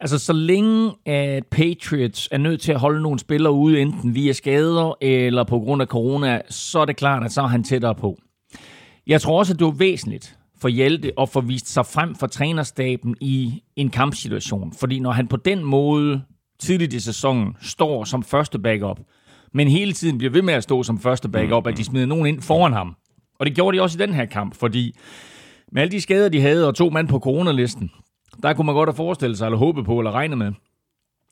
Altså, 0.00 0.18
så 0.18 0.32
længe 0.32 0.92
at 1.06 1.46
Patriots 1.46 2.28
er 2.32 2.38
nødt 2.38 2.60
til 2.60 2.72
at 2.72 2.80
holde 2.80 3.02
nogle 3.02 3.18
spillere 3.18 3.52
ude, 3.52 3.80
enten 3.80 4.14
via 4.14 4.32
skader 4.32 4.94
eller 5.00 5.44
på 5.44 5.58
grund 5.58 5.82
af 5.82 5.88
corona, 5.88 6.40
så 6.48 6.78
er 6.78 6.84
det 6.84 6.96
klart, 6.96 7.24
at 7.24 7.32
så 7.32 7.42
er 7.42 7.46
han 7.46 7.64
tættere 7.64 7.94
på. 7.94 8.18
Jeg 9.06 9.20
tror 9.20 9.38
også, 9.38 9.52
at 9.52 9.58
det 9.58 9.64
var 9.64 9.72
væsentligt 9.72 10.38
for 10.60 10.68
Hjelte 10.68 11.12
at 11.20 11.28
få 11.28 11.40
vist 11.40 11.68
sig 11.68 11.86
frem 11.86 12.14
for 12.14 12.26
trænerstaben 12.26 13.16
i 13.20 13.62
en 13.76 13.90
kampsituation. 13.90 14.72
Fordi 14.80 14.98
når 14.98 15.10
han 15.10 15.28
på 15.28 15.36
den 15.36 15.64
måde 15.64 16.22
tidligt 16.60 16.92
i 16.92 17.00
sæsonen 17.00 17.56
står 17.60 18.04
som 18.04 18.22
første 18.22 18.58
backup, 18.58 19.00
men 19.54 19.68
hele 19.68 19.92
tiden 19.92 20.18
bliver 20.18 20.32
ved 20.32 20.42
med 20.42 20.54
at 20.54 20.62
stå 20.62 20.82
som 20.82 21.00
første 21.00 21.28
backup, 21.28 21.66
at 21.66 21.76
de 21.76 21.84
smider 21.84 22.06
nogen 22.06 22.26
ind 22.26 22.42
foran 22.42 22.72
ham. 22.72 22.96
Og 23.38 23.46
det 23.46 23.54
gjorde 23.54 23.76
de 23.76 23.82
også 23.82 23.98
i 23.98 24.06
den 24.06 24.14
her 24.14 24.24
kamp, 24.24 24.54
fordi 24.56 24.96
med 25.72 25.82
alle 25.82 25.92
de 25.92 26.00
skader, 26.00 26.28
de 26.28 26.40
havde, 26.40 26.68
og 26.68 26.74
to 26.74 26.90
mand 26.90 27.08
på 27.08 27.18
coronalisten, 27.18 27.90
der 28.42 28.52
kunne 28.52 28.66
man 28.66 28.74
godt 28.74 28.88
have 28.88 28.96
forestillet 28.96 29.38
sig, 29.38 29.46
eller 29.46 29.58
håbet 29.58 29.84
på, 29.84 29.98
eller 29.98 30.12
regnet 30.12 30.38
med, 30.38 30.52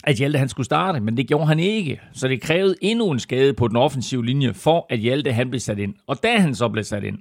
at 0.05 0.17
Hjalte 0.17 0.39
han 0.39 0.49
skulle 0.49 0.65
starte, 0.65 1.01
men 1.01 1.17
det 1.17 1.29
gjorde 1.29 1.47
han 1.47 1.59
ikke. 1.59 2.01
Så 2.13 2.29
det 2.29 2.41
krævede 2.41 2.75
endnu 2.83 3.11
en 3.11 3.19
skade 3.19 3.55
på 3.55 3.69
den 3.69 3.77
offensive 3.77 4.27
linje, 4.27 4.55
for 4.55 4.87
at 4.91 4.99
Hjalte 4.99 5.33
han 5.33 5.51
blev 5.51 5.61
sat 5.61 5.79
ind. 5.79 5.95
Og 6.07 6.23
da 6.23 6.39
han 6.39 6.55
så 6.55 6.69
blev 6.69 6.85
sat 6.85 7.05
ind, 7.05 7.19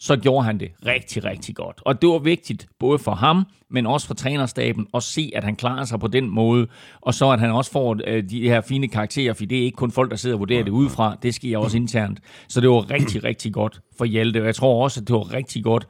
så 0.00 0.16
gjorde 0.16 0.44
han 0.44 0.60
det 0.60 0.70
rigtig, 0.86 1.24
rigtig 1.24 1.56
godt. 1.56 1.80
Og 1.84 2.02
det 2.02 2.08
var 2.08 2.18
vigtigt, 2.18 2.66
både 2.78 2.98
for 2.98 3.14
ham, 3.14 3.46
men 3.70 3.86
også 3.86 4.06
for 4.06 4.14
trænerstaben, 4.14 4.86
at 4.94 5.02
se, 5.02 5.32
at 5.34 5.44
han 5.44 5.56
klarer 5.56 5.84
sig 5.84 6.00
på 6.00 6.06
den 6.06 6.30
måde, 6.30 6.66
og 7.00 7.14
så 7.14 7.30
at 7.30 7.40
han 7.40 7.50
også 7.50 7.70
får 7.70 7.96
øh, 8.06 8.30
de 8.30 8.48
her 8.48 8.60
fine 8.60 8.88
karakterer, 8.88 9.32
for 9.32 9.44
det 9.44 9.58
er 9.58 9.62
ikke 9.62 9.76
kun 9.76 9.90
folk, 9.90 10.10
der 10.10 10.16
sidder 10.16 10.36
og 10.36 10.40
vurderer 10.40 10.64
det 10.64 10.70
udefra, 10.70 11.16
det 11.22 11.34
sker 11.34 11.58
også 11.58 11.76
internt. 11.76 12.20
Så 12.48 12.60
det 12.60 12.68
var 12.70 12.90
rigtig, 12.90 13.24
rigtig 13.24 13.52
godt 13.52 13.80
for 13.98 14.04
Hjalte, 14.04 14.40
og 14.40 14.46
jeg 14.46 14.54
tror 14.54 14.84
også, 14.84 15.00
at 15.00 15.08
det 15.08 15.14
var 15.14 15.32
rigtig 15.32 15.64
godt 15.64 15.86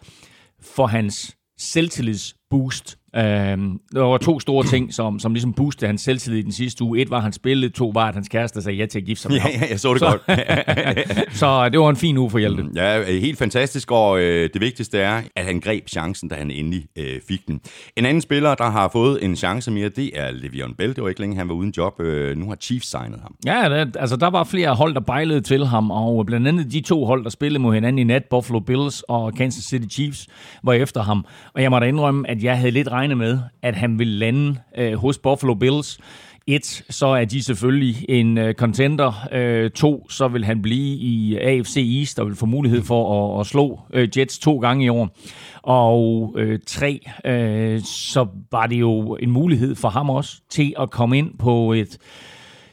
for 0.60 0.86
hans 0.86 1.36
selvtillidsboost 1.58 2.98
Øh, 3.18 3.58
der 3.94 4.00
var 4.00 4.18
to 4.18 4.40
store 4.40 4.66
ting, 4.66 4.94
som, 4.94 5.18
som 5.18 5.32
ligesom 5.32 5.52
boostede 5.52 5.86
hans 5.86 6.02
selvtillid 6.02 6.38
i 6.38 6.42
den 6.42 6.52
sidste 6.52 6.84
uge. 6.84 7.00
Et 7.00 7.10
var, 7.10 7.16
at 7.16 7.22
han 7.22 7.32
spillede. 7.32 7.72
To 7.72 7.90
var, 7.94 8.08
at 8.08 8.14
hans 8.14 8.28
kæreste 8.28 8.62
sagde 8.62 8.78
ja 8.78 8.86
til 8.86 8.98
at 8.98 9.04
gifte 9.04 9.22
sig 9.22 9.30
med 9.30 9.40
ham. 9.40 9.50
Ja, 9.50 9.58
ja, 9.60 9.70
jeg 9.70 9.80
så 9.80 9.92
det 9.92 10.00
så, 10.00 10.18
godt. 10.26 11.36
så 11.40 11.68
det 11.68 11.80
var 11.80 11.90
en 11.90 11.96
fin 11.96 12.16
uge 12.18 12.30
for 12.30 12.38
Hjelte. 12.38 12.64
Ja, 12.74 13.18
helt 13.18 13.38
fantastisk, 13.38 13.90
og 13.90 14.20
øh, 14.20 14.50
det 14.52 14.60
vigtigste 14.60 14.98
er, 14.98 15.22
at 15.36 15.44
han 15.44 15.60
greb 15.60 15.88
chancen, 15.88 16.28
da 16.28 16.34
han 16.34 16.50
endelig 16.50 16.84
øh, 16.98 17.20
fik 17.28 17.46
den. 17.46 17.60
En 17.96 18.04
anden 18.06 18.20
spiller, 18.20 18.54
der 18.54 18.70
har 18.70 18.88
fået 18.92 19.24
en 19.24 19.36
chance 19.36 19.70
mere, 19.70 19.88
det 19.88 20.10
er 20.14 20.30
Le'Veon 20.30 20.74
Bell. 20.74 20.96
Det 20.96 21.02
var 21.02 21.08
ikke 21.08 21.20
længe, 21.20 21.36
han 21.36 21.48
var 21.48 21.54
uden 21.54 21.74
job. 21.76 22.00
Øh, 22.00 22.36
nu 22.36 22.48
har 22.48 22.56
Chiefs 22.60 22.90
signet 22.90 23.20
ham. 23.22 23.34
Ja, 23.46 23.84
det, 23.84 23.96
altså 23.98 24.16
der 24.16 24.30
var 24.30 24.44
flere 24.44 24.74
hold, 24.74 24.94
der 24.94 25.00
bejlede 25.00 25.40
til 25.40 25.66
ham, 25.66 25.90
og 25.90 26.26
blandt 26.26 26.48
andet 26.48 26.72
de 26.72 26.80
to 26.80 27.04
hold, 27.04 27.24
der 27.24 27.30
spillede 27.30 27.62
mod 27.62 27.74
hinanden 27.74 27.98
i 27.98 28.04
nat, 28.04 28.24
Buffalo 28.30 28.60
Bills 28.60 29.02
og 29.08 29.34
Kansas 29.34 29.64
City 29.64 29.94
Chiefs, 29.94 30.26
var 30.62 30.72
efter 30.72 31.02
ham. 31.02 31.26
Og 31.54 31.62
jeg 31.62 31.70
må 31.70 31.78
da 31.78 31.86
indrømme, 31.86 32.30
at 32.30 32.42
jeg 32.42 32.58
havde 32.58 32.70
lidt 32.70 32.88
regnet 32.88 33.07
med, 33.16 33.38
at 33.62 33.76
han 33.76 33.98
ville 33.98 34.18
lande 34.18 34.56
øh, 34.78 34.94
hos 34.94 35.18
Buffalo 35.18 35.54
Bills. 35.54 35.98
Et, 36.46 36.84
så 36.90 37.06
er 37.06 37.24
de 37.24 37.42
selvfølgelig 37.42 38.06
en 38.08 38.38
uh, 38.38 38.52
contender. 38.52 39.28
Uh, 39.64 39.70
to, 39.70 40.10
så 40.10 40.28
vil 40.28 40.44
han 40.44 40.62
blive 40.62 40.96
i 40.96 41.36
AFC 41.36 41.76
East 41.98 42.18
og 42.18 42.26
vil 42.26 42.36
få 42.36 42.46
mulighed 42.46 42.82
for 42.82 43.34
at, 43.34 43.40
at 43.40 43.46
slå 43.46 43.80
uh, 43.94 44.18
Jets 44.18 44.38
to 44.38 44.58
gange 44.58 44.84
i 44.84 44.88
år. 44.88 45.16
Og 45.62 46.34
uh, 46.38 46.54
tre, 46.66 47.00
uh, 47.06 47.82
så 47.84 48.26
var 48.52 48.66
det 48.66 48.80
jo 48.80 49.16
en 49.16 49.30
mulighed 49.30 49.74
for 49.74 49.88
ham 49.88 50.10
også 50.10 50.40
til 50.50 50.74
at 50.80 50.90
komme 50.90 51.18
ind 51.18 51.38
på 51.38 51.72
et 51.72 51.98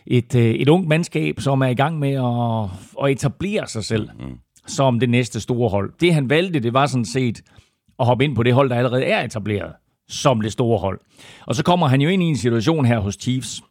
et, 0.07 0.35
et 0.35 0.69
ungt 0.69 0.87
mandskab, 0.87 1.39
som 1.39 1.61
er 1.61 1.67
i 1.67 1.73
gang 1.73 1.99
med 1.99 2.11
at, 2.11 2.69
at 3.05 3.11
etablere 3.11 3.67
sig 3.67 3.83
selv 3.83 4.09
mm. 4.19 4.37
som 4.67 4.99
det 4.99 5.09
næste 5.09 5.39
store 5.39 5.69
hold. 5.69 5.93
Det 5.99 6.13
han 6.13 6.29
valgte, 6.29 6.59
det 6.59 6.73
var 6.73 6.85
sådan 6.85 7.05
set 7.05 7.41
at 7.99 8.05
hoppe 8.05 8.23
ind 8.23 8.35
på 8.35 8.43
det 8.43 8.53
hold, 8.53 8.69
der 8.69 8.75
allerede 8.75 9.03
er 9.03 9.23
etableret 9.23 9.71
som 10.07 10.41
det 10.41 10.51
store 10.51 10.79
hold. 10.79 11.00
Og 11.45 11.55
så 11.55 11.63
kommer 11.63 11.88
han 11.88 12.01
jo 12.01 12.09
ind 12.09 12.24
i 12.24 12.25
en 12.25 12.38
situation 12.38 12.85
her 12.85 13.00
hos 13.00 13.17
Chiefs, 13.21 13.63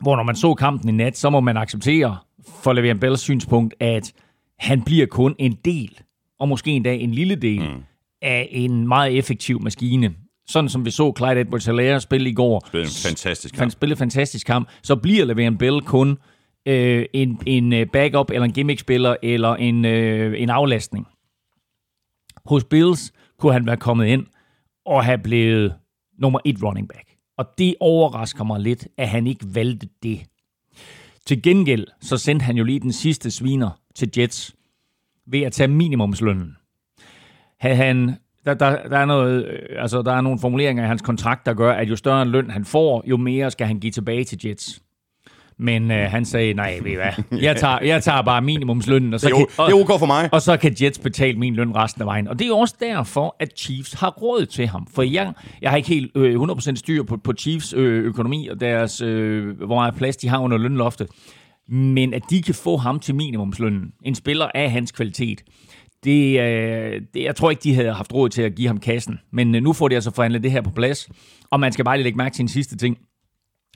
hvor 0.00 0.16
når 0.16 0.22
man 0.22 0.36
så 0.36 0.54
kampen 0.54 0.88
i 0.88 0.92
nat, 0.92 1.16
så 1.16 1.30
må 1.30 1.40
man 1.40 1.56
acceptere 1.56 2.16
for 2.62 2.72
Le'Veon 2.74 2.98
Bells 2.98 3.20
synspunkt, 3.20 3.74
at 3.80 4.12
han 4.58 4.82
bliver 4.82 5.06
kun 5.06 5.34
en 5.38 5.58
del, 5.64 5.98
og 6.40 6.48
måske 6.48 6.70
endda 6.70 6.94
en 6.94 7.12
lille 7.12 7.34
del, 7.34 7.60
mm. 7.60 7.82
af 8.22 8.48
en 8.50 8.88
meget 8.88 9.18
effektiv 9.18 9.62
maskine. 9.62 10.14
Sådan 10.46 10.68
som 10.68 10.84
vi 10.84 10.90
så 10.90 11.12
Clyde 11.16 11.40
Edwards-Helaire 11.40 11.98
spille 11.98 12.30
i 12.30 12.32
går. 12.32 12.64
Spille 12.66 12.84
en 12.84 12.90
fantastisk 13.06 13.54
kamp. 13.54 13.70
Spille 13.70 13.92
en 13.92 13.98
fantastisk 13.98 14.46
kamp. 14.46 14.68
Så 14.82 14.96
bliver 14.96 15.26
Le'Veon 15.26 15.56
Bell 15.56 15.80
kun 15.80 16.18
øh, 16.66 17.06
en, 17.12 17.40
en 17.46 17.72
øh, 17.72 17.86
backup, 17.86 18.30
eller 18.30 18.44
en 18.44 18.52
gimmick-spiller, 18.52 19.16
eller 19.22 19.54
en, 19.54 19.84
øh, 19.84 20.42
en 20.42 20.50
aflastning. 20.50 21.06
Hos 22.46 22.64
Bills 22.64 23.12
kunne 23.38 23.52
han 23.52 23.66
være 23.66 23.76
kommet 23.76 24.06
ind 24.06 24.26
og 24.84 25.04
have 25.04 25.18
blevet 25.18 25.74
nummer 26.18 26.38
et 26.44 26.62
running 26.62 26.88
back. 26.88 27.08
Og 27.36 27.46
det 27.58 27.74
overrasker 27.80 28.44
mig 28.44 28.60
lidt, 28.60 28.88
at 28.98 29.08
han 29.08 29.26
ikke 29.26 29.54
valgte 29.54 29.88
det. 30.02 30.22
Til 31.26 31.42
gengæld, 31.42 31.86
så 32.00 32.16
sendte 32.16 32.44
han 32.44 32.56
jo 32.56 32.64
lige 32.64 32.80
den 32.80 32.92
sidste 32.92 33.30
sviner 33.30 33.70
til 33.94 34.10
Jets 34.16 34.56
ved 35.26 35.40
at 35.40 35.52
tage 35.52 35.68
minimumslønnen. 35.68 36.56
Havde 37.60 37.76
han, 37.76 38.16
der, 38.44 38.54
der, 38.54 38.88
der, 38.88 38.98
er 38.98 39.04
noget, 39.04 39.46
øh, 39.46 39.82
altså, 39.82 40.02
der 40.02 40.12
er 40.12 40.20
nogle 40.20 40.38
formuleringer 40.38 40.84
i 40.84 40.86
hans 40.86 41.02
kontrakt, 41.02 41.46
der 41.46 41.54
gør, 41.54 41.72
at 41.72 41.88
jo 41.88 41.96
større 41.96 42.22
en 42.22 42.28
løn 42.28 42.50
han 42.50 42.64
får, 42.64 43.02
jo 43.06 43.16
mere 43.16 43.50
skal 43.50 43.66
han 43.66 43.80
give 43.80 43.90
tilbage 43.90 44.24
til 44.24 44.46
Jets. 44.46 44.81
Men 45.62 45.90
øh, 45.90 46.10
han 46.10 46.24
sagde, 46.24 46.54
nej, 46.54 46.78
ved 46.82 46.90
I 46.90 46.94
hvad, 46.94 47.40
jeg 47.48 47.56
tager, 47.56 47.78
jeg 47.84 48.02
tager 48.02 48.22
bare 48.22 48.42
minimumslønnen, 48.42 49.14
og 49.14 49.20
så, 49.20 49.26
det 49.26 49.32
er, 49.32 49.36
kan, 49.36 49.46
og, 49.58 49.66
det 49.66 49.76
er 49.76 49.80
okay 49.80 49.98
for 49.98 50.06
mig. 50.06 50.28
og 50.32 50.42
så 50.42 50.56
kan 50.56 50.76
Jets 50.82 50.98
betale 50.98 51.38
min 51.38 51.54
løn 51.54 51.76
resten 51.76 52.02
af 52.02 52.06
vejen. 52.06 52.28
Og 52.28 52.38
det 52.38 52.46
er 52.46 52.54
også 52.54 52.74
derfor, 52.80 53.36
at 53.40 53.48
Chiefs 53.56 53.92
har 53.92 54.10
råd 54.10 54.46
til 54.46 54.66
ham. 54.66 54.86
For 54.94 55.02
jeg, 55.02 55.32
jeg 55.62 55.70
har 55.70 55.76
ikke 55.76 55.88
helt 55.88 56.16
øh, 56.16 56.42
100% 56.42 56.74
styr 56.74 57.02
på, 57.02 57.16
på 57.16 57.32
Chiefs 57.38 57.74
øh, 57.76 58.04
økonomi, 58.04 58.48
og 58.48 58.60
deres, 58.60 59.00
øh, 59.00 59.56
hvor 59.56 59.74
meget 59.74 59.94
plads 59.94 60.16
de 60.16 60.28
har 60.28 60.38
under 60.38 60.58
lønloftet. 60.58 61.08
Men 61.68 62.14
at 62.14 62.22
de 62.30 62.42
kan 62.42 62.54
få 62.54 62.76
ham 62.76 63.00
til 63.00 63.14
minimumslønnen, 63.14 63.92
en 64.04 64.14
spiller 64.14 64.48
af 64.54 64.70
hans 64.70 64.92
kvalitet, 64.92 65.42
det, 66.04 66.40
øh, 66.40 67.00
det, 67.14 67.22
jeg 67.22 67.36
tror 67.36 67.50
ikke, 67.50 67.62
de 67.62 67.74
havde 67.74 67.92
haft 67.92 68.14
råd 68.14 68.28
til 68.28 68.42
at 68.42 68.54
give 68.54 68.66
ham 68.66 68.78
kassen. 68.78 69.18
Men 69.32 69.54
øh, 69.54 69.62
nu 69.62 69.72
får 69.72 69.88
de 69.88 69.94
altså 69.94 70.10
forhandlet 70.14 70.42
det 70.42 70.50
her 70.50 70.60
på 70.60 70.70
plads. 70.70 71.08
Og 71.50 71.60
man 71.60 71.72
skal 71.72 71.84
bare 71.84 71.96
lige 71.96 72.04
lægge 72.04 72.16
mærke 72.16 72.34
til 72.34 72.42
en 72.42 72.48
sidste 72.48 72.76
ting 72.76 72.98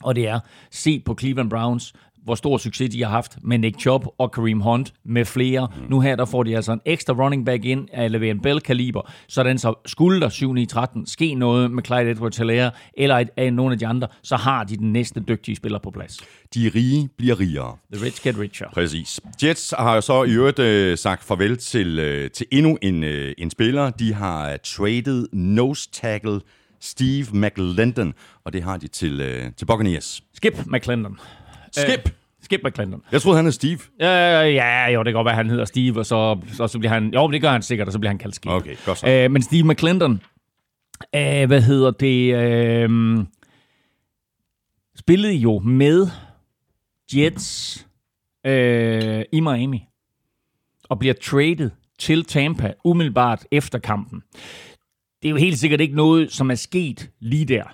og 0.03 0.15
det 0.15 0.29
er, 0.29 0.41
se 0.71 1.01
på 1.01 1.17
Cleveland 1.21 1.51
Browns, 1.51 1.95
hvor 2.27 2.35
stor 2.35 2.59
succes 2.59 2.91
de 2.91 3.03
har 3.03 3.11
haft 3.11 3.39
med 3.43 3.59
Nick 3.59 3.81
Chubb 3.81 4.05
og 4.19 4.33
Kareem 4.33 4.61
Hunt 4.61 4.93
med 5.05 5.25
flere. 5.25 5.69
Mm. 5.77 5.91
Nu 5.91 6.01
her, 6.01 6.17
der 6.17 6.25
får 6.25 6.43
de 6.43 6.57
altså 6.57 6.73
en 6.73 6.81
ekstra 6.85 7.15
running 7.15 7.47
back 7.47 7.65
ind 7.65 7.89
af 7.93 8.09
Le'Veon 8.09 8.41
Bell-kaliber, 8.43 9.13
sådan 9.29 9.59
så 9.59 9.75
skulle 9.87 10.21
der 10.21 10.29
7 10.29 10.67
13 10.67 11.07
ske 11.07 11.35
noget 11.35 11.71
med 11.71 11.83
Clyde 11.85 12.11
edwards 12.11 12.37
helaire 12.37 12.71
eller 12.95 13.19
et, 13.19 13.29
af 13.37 13.53
nogle 13.53 13.73
af 13.73 13.79
de 13.79 13.87
andre, 13.87 14.09
så 14.23 14.37
har 14.37 14.65
de 14.65 14.77
den 14.77 14.93
næste 14.93 15.21
dygtige 15.21 15.57
spiller 15.57 15.79
på 15.79 15.91
plads. 15.91 16.19
De 16.55 16.71
rige 16.75 17.09
bliver 17.19 17.41
rigere. 17.41 17.77
The 17.93 18.07
rich 18.07 18.23
get 18.25 18.39
richer. 18.39 18.67
Præcis. 18.73 19.21
Jets 19.43 19.75
har 19.79 19.95
jo 19.95 20.01
så 20.01 20.25
i 20.25 20.31
øvrigt 20.31 20.59
øh, 20.59 20.99
sagt 20.99 21.25
farvel 21.25 21.57
til, 21.57 21.99
øh, 21.99 22.31
til 22.31 22.47
endnu 22.51 22.79
en, 22.83 23.05
øh, 23.05 23.35
en 23.39 23.51
spiller. 23.51 23.91
De 23.91 24.15
har 24.15 24.57
traded 24.57 25.29
nose 25.33 25.89
tackle 25.93 26.41
Steve 26.87 27.27
McLendon, 27.33 28.15
og 28.45 28.53
det 28.53 28.63
har 28.63 28.77
de 28.77 28.89
til, 28.89 29.21
øh, 29.21 29.53
til 29.57 29.65
Buccaneers. 29.65 30.23
Skip 30.35 30.55
McClendon. 30.67 31.19
Skip! 31.73 32.05
Uh, 32.05 32.11
Skip 32.43 32.61
McClendon. 32.65 33.03
Jeg 33.13 33.23
troede, 33.23 33.37
han 33.37 33.47
er 33.47 33.51
Steve. 33.51 33.79
Ja, 34.01 34.43
ja, 34.43 34.91
jo, 34.91 34.99
det 34.99 35.07
kan 35.07 35.15
godt 35.15 35.25
være, 35.25 35.35
han 35.35 35.51
hedder 35.51 35.65
Steve, 35.65 35.99
og 35.99 36.07
så, 36.07 36.39
så, 36.53 36.67
så 36.67 36.79
bliver 36.79 36.93
han... 36.93 37.15
Jo, 37.15 37.31
det 37.31 37.41
gør 37.41 37.51
han 37.51 37.63
sikkert, 37.63 37.87
og 37.87 37.93
så 37.93 37.99
bliver 37.99 38.11
han 38.11 38.19
kaldt 38.19 38.35
Skip. 38.35 38.51
Okay, 38.51 38.77
godt 38.85 38.99
så. 38.99 39.25
Uh, 39.25 39.33
men 39.33 39.43
Steve 39.43 39.69
McClendon, 39.69 40.13
uh, 40.13 41.45
hvad 41.47 41.63
hedder 41.63 41.91
det... 41.91 42.89
Uh, 42.91 43.25
spillede 44.97 45.35
jo 45.35 45.59
med 45.59 46.09
Jets 47.15 47.87
uh, 48.49 49.23
i 49.33 49.41
Miami, 49.41 49.85
og 50.89 50.99
bliver 50.99 51.15
traded 51.23 51.71
til 51.99 52.25
Tampa 52.25 52.73
umiddelbart 52.85 53.47
efter 53.51 53.79
kampen 53.79 54.23
det 55.23 55.29
er 55.29 55.31
jo 55.31 55.37
helt 55.37 55.59
sikkert 55.59 55.81
ikke 55.81 55.97
noget, 55.97 56.33
som 56.33 56.51
er 56.51 56.55
sket 56.55 57.11
lige 57.21 57.45
der. 57.45 57.65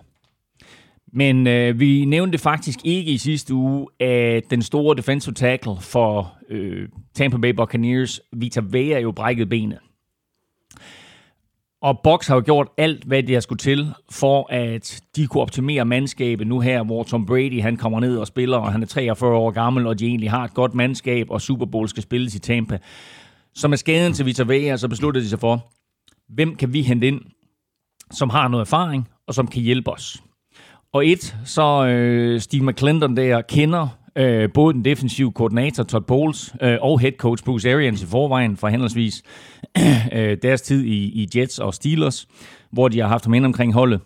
Men 1.13 1.47
øh, 1.47 1.81
vi 1.81 2.05
nævnte 2.05 2.39
faktisk 2.39 2.79
ikke 2.85 3.13
i 3.13 3.19
sidste 3.19 3.55
uge, 3.55 3.87
at 4.01 4.51
den 4.51 4.63
store 4.63 4.97
defensive 4.97 5.35
tackle 5.35 5.77
for 5.81 6.35
øh, 6.49 6.89
Tampa 7.15 7.37
Bay 7.37 7.51
Buccaneers, 7.51 8.21
Vita 8.33 8.61
Vea, 8.65 9.01
jo 9.01 9.13
brækkede 9.13 9.47
benet. 9.47 9.79
Og 11.83 12.01
Box 12.05 12.27
har 12.27 12.35
jo 12.35 12.43
gjort 12.45 12.69
alt, 12.79 13.05
hvad 13.05 13.23
det 13.23 13.35
har 13.35 13.41
skulle 13.41 13.59
til, 13.59 13.93
for 14.11 14.47
at 14.51 15.01
de 15.17 15.27
kunne 15.27 15.41
optimere 15.41 15.85
mandskabet 15.85 16.47
nu 16.47 16.61
her, 16.61 16.85
hvor 16.85 17.03
Tom 17.03 17.27
Brady 17.27 17.63
han 17.63 17.77
kommer 17.77 18.01
ned 18.01 18.17
og 18.17 18.27
spiller, 18.27 18.59
og 18.59 18.73
han 18.73 18.83
er 18.83 18.87
43 18.87 19.37
år 19.37 19.51
gammel, 19.51 19.87
og 19.87 19.99
de 19.99 20.07
egentlig 20.07 20.31
har 20.31 20.45
et 20.45 20.55
godt 20.55 20.75
mandskab, 20.75 21.31
og 21.31 21.41
Super 21.41 21.67
Bowl 21.67 21.89
skal 21.89 22.03
spilles 22.03 22.35
i 22.35 22.39
Tampa. 22.39 22.79
Så 23.55 23.69
med 23.69 23.77
skaden 23.77 24.13
til 24.13 24.27
Vita 24.27 24.43
Vea, 24.43 24.77
så 24.77 24.89
besluttede 24.89 25.25
de 25.25 25.29
sig 25.29 25.39
for, 25.39 25.73
hvem 26.29 26.57
kan 26.57 26.73
vi 26.73 26.83
hente 26.83 27.07
ind, 27.07 27.21
som 28.11 28.31
har 28.31 28.49
noget 28.49 28.67
erfaring, 28.67 29.09
og 29.27 29.35
som 29.35 29.47
kan 29.47 29.63
hjælpe 29.63 29.91
os. 29.91 30.23
Og 30.93 31.07
et, 31.07 31.37
så 31.45 31.87
øh, 31.87 32.41
Steve 32.41 32.67
McClendon 32.67 33.17
der 33.17 33.41
kender 33.41 33.89
øh, 34.17 34.49
både 34.55 34.75
den 34.75 34.85
defensive 34.85 35.33
koordinator 35.33 35.83
Todd 35.83 36.05
Bowles 36.05 36.55
øh, 36.63 36.79
og 36.81 37.01
head 37.01 37.13
coach 37.13 37.45
Bruce 37.45 37.73
Arians 37.75 38.03
i 38.03 38.07
forvejen 38.07 38.57
fra 38.57 38.69
henholdsvis 38.69 39.23
øh, 40.13 40.37
deres 40.43 40.63
tid 40.63 40.85
i, 40.85 41.23
i 41.23 41.29
Jets 41.37 41.59
og 41.59 41.75
Steelers, 41.75 42.29
hvor 42.73 42.89
de 42.89 43.01
har 43.01 43.09
haft 43.09 43.25
ham 43.25 43.35
ind 43.35 43.47
omkring 43.47 43.75
holdet. 43.75 44.01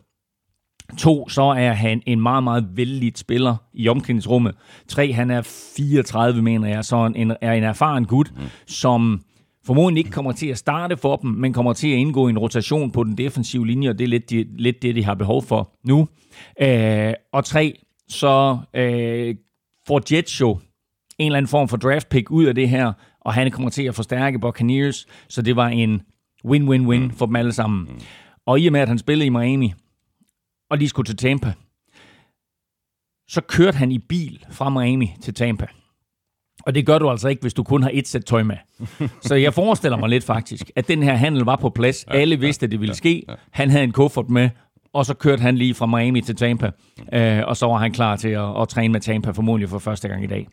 To, 0.99 1.29
så 1.29 1.43
er 1.43 1.73
han 1.73 2.03
en 2.07 2.21
meget, 2.21 2.45
meget 2.45 2.69
vældig 2.75 3.13
spiller 3.17 3.57
i 3.75 3.89
omklædningsrummet. 3.89 4.55
Tre, 4.89 5.13
han 5.13 5.31
er 5.31 5.43
34, 5.77 6.43
mener 6.43 6.69
jeg, 6.69 6.85
så 6.85 7.13
en, 7.17 7.33
er 7.41 7.53
en 7.53 7.65
erfaren 7.65 8.05
gut, 8.05 8.33
mm. 8.37 8.43
som 8.67 9.21
formodentlig 9.67 10.01
ikke 10.01 10.11
kommer 10.11 10.33
til 10.33 10.47
at 10.47 10.59
starte 10.59 10.97
for 10.97 11.17
dem, 11.17 11.31
men 11.31 11.53
kommer 11.53 11.73
til 11.73 11.89
at 11.89 11.99
indgå 11.99 12.29
i 12.29 12.31
en 12.31 12.39
rotation 12.39 12.91
på 12.91 13.05
den 13.05 13.19
defensive 13.19 13.67
linje, 13.67 13.89
og 13.89 13.99
det 13.99 14.05
er 14.05 14.09
lidt, 14.09 14.31
de, 14.31 14.47
lidt 14.59 14.83
det, 14.83 14.95
de 14.95 15.05
har 15.05 15.15
behov 15.15 15.43
for 15.43 15.73
nu. 15.85 16.09
Øh, 16.61 17.15
og 17.33 17.45
tre, 17.45 17.79
så 18.09 18.59
øh, 18.75 19.35
får 19.87 20.15
Jets 20.15 20.41
jo 20.41 20.59
en 21.19 21.27
eller 21.27 21.37
anden 21.37 21.49
form 21.49 21.69
for 21.69 21.77
draft 21.77 22.09
pick 22.09 22.31
ud 22.31 22.45
af 22.45 22.55
det 22.55 22.69
her, 22.69 22.93
og 23.21 23.35
han 23.35 23.51
kommer 23.51 23.71
til 23.71 23.83
at 23.83 23.95
forstærke 23.95 24.39
Buccaneers, 24.39 25.07
så 25.29 25.43
det 25.43 25.57
var 25.57 25.69
en 25.69 26.03
win-win-win 26.45 27.13
for 27.13 27.27
dem 27.27 27.37
alle 27.37 27.53
sammen. 27.53 27.89
Og 28.47 28.61
i 28.61 28.67
og 28.67 28.73
med, 28.73 28.81
at 28.81 28.89
han 28.89 28.99
spillede 28.99 29.27
i 29.27 29.31
Miami, 29.31 29.73
og 30.71 30.79
lige 30.79 30.89
skulle 30.89 31.07
til 31.07 31.17
Tampa, 31.17 31.53
så 33.29 33.41
kørte 33.41 33.79
han 33.79 33.93
i 33.93 33.99
bil 33.99 34.45
fra 34.51 34.69
Miami 34.69 35.15
til 35.21 35.35
Tampa. 35.35 35.67
Og 36.67 36.75
det 36.75 36.87
gør 36.87 36.99
du 36.99 37.11
altså 37.11 37.29
ikke, 37.29 37.43
hvis 37.43 37.55
du 37.55 37.63
kun 37.63 37.83
har 37.83 37.91
et 37.93 38.09
sæt 38.09 38.25
tøj 38.25 38.43
med. 38.43 38.57
Så 39.23 39.35
jeg 39.35 39.55
forestiller 39.55 39.99
mig 39.99 40.09
lidt 40.09 40.25
faktisk, 40.25 40.71
at 40.77 40.89
den 40.89 41.03
her 41.03 41.15
handel 41.15 41.43
var 41.43 41.57
på 41.57 41.71
plads. 41.71 42.05
Alle 42.05 42.41
vidste, 42.41 42.65
at 42.65 42.71
det 42.71 42.81
ville 42.81 42.95
ske. 42.95 43.23
Han 43.51 43.71
havde 43.71 43.85
en 43.85 43.93
kuffert 43.93 44.31
med, 44.31 44.51
og 44.93 45.07
så 45.07 45.15
kørte 45.15 45.43
han 45.43 45.57
lige 45.57 45.75
fra 45.75 45.87
Miami 45.87 46.21
til 46.21 46.37
Tampa. 46.37 46.71
Øh, 47.13 47.43
og 47.47 47.57
så 47.57 47.67
var 47.67 47.77
han 47.77 47.93
klar 47.93 48.17
til 48.17 48.29
at, 48.29 48.61
at 48.61 48.69
træne 48.69 48.93
med 48.93 49.01
Tampa 49.01 49.31
formodentlig 49.31 49.69
for 49.69 49.79
første 49.79 50.09
gang 50.09 50.25
i 50.25 50.27
dag. 50.27 50.49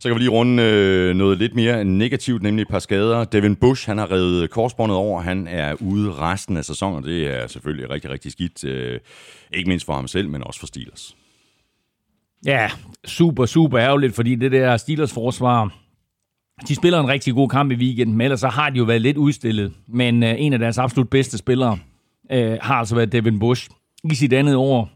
Så 0.00 0.08
kan 0.08 0.14
vi 0.14 0.20
lige 0.20 0.30
runde 0.30 0.62
øh, 0.62 1.14
noget 1.14 1.38
lidt 1.38 1.54
mere 1.54 1.84
negativt, 1.84 2.42
nemlig 2.42 2.62
et 2.62 2.68
par 2.68 2.78
skader. 2.78 3.24
Devin 3.24 3.56
Bush, 3.56 3.88
han 3.88 3.98
har 3.98 4.10
revet 4.12 4.50
korsbåndet 4.50 4.96
over. 4.96 5.20
Han 5.20 5.48
er 5.48 5.74
ude 5.80 6.12
resten 6.12 6.56
af 6.56 6.64
sæsonen, 6.64 7.04
det 7.04 7.26
er 7.36 7.46
selvfølgelig 7.46 7.90
rigtig, 7.90 8.10
rigtig 8.10 8.32
skidt. 8.32 8.64
Øh, 8.64 9.00
ikke 9.52 9.68
mindst 9.68 9.86
for 9.86 9.92
ham 9.92 10.08
selv, 10.08 10.28
men 10.28 10.44
også 10.44 10.60
for 10.60 10.66
Steelers. 10.66 11.16
Ja, 12.44 12.70
super, 13.04 13.46
super 13.46 13.80
ærgerligt, 13.80 14.14
fordi 14.14 14.34
det 14.34 14.52
der 14.52 14.76
Steelers 14.76 15.12
forsvar, 15.12 15.74
de 16.68 16.74
spiller 16.74 17.00
en 17.00 17.08
rigtig 17.08 17.34
god 17.34 17.48
kamp 17.48 17.72
i 17.72 17.74
weekenden, 17.74 18.16
men 18.16 18.24
ellers 18.24 18.40
så 18.40 18.48
har 18.48 18.70
de 18.70 18.78
jo 18.78 18.84
været 18.84 19.02
lidt 19.02 19.16
udstillet. 19.16 19.72
Men 19.88 20.22
øh, 20.22 20.34
en 20.38 20.52
af 20.52 20.58
deres 20.58 20.78
absolut 20.78 21.10
bedste 21.10 21.38
spillere 21.38 21.78
øh, 22.32 22.58
har 22.60 22.74
altså 22.74 22.94
været 22.94 23.12
Devin 23.12 23.38
Bush. 23.38 23.70
I 24.04 24.14
sit 24.14 24.32
andet 24.32 24.56
år 24.56 24.90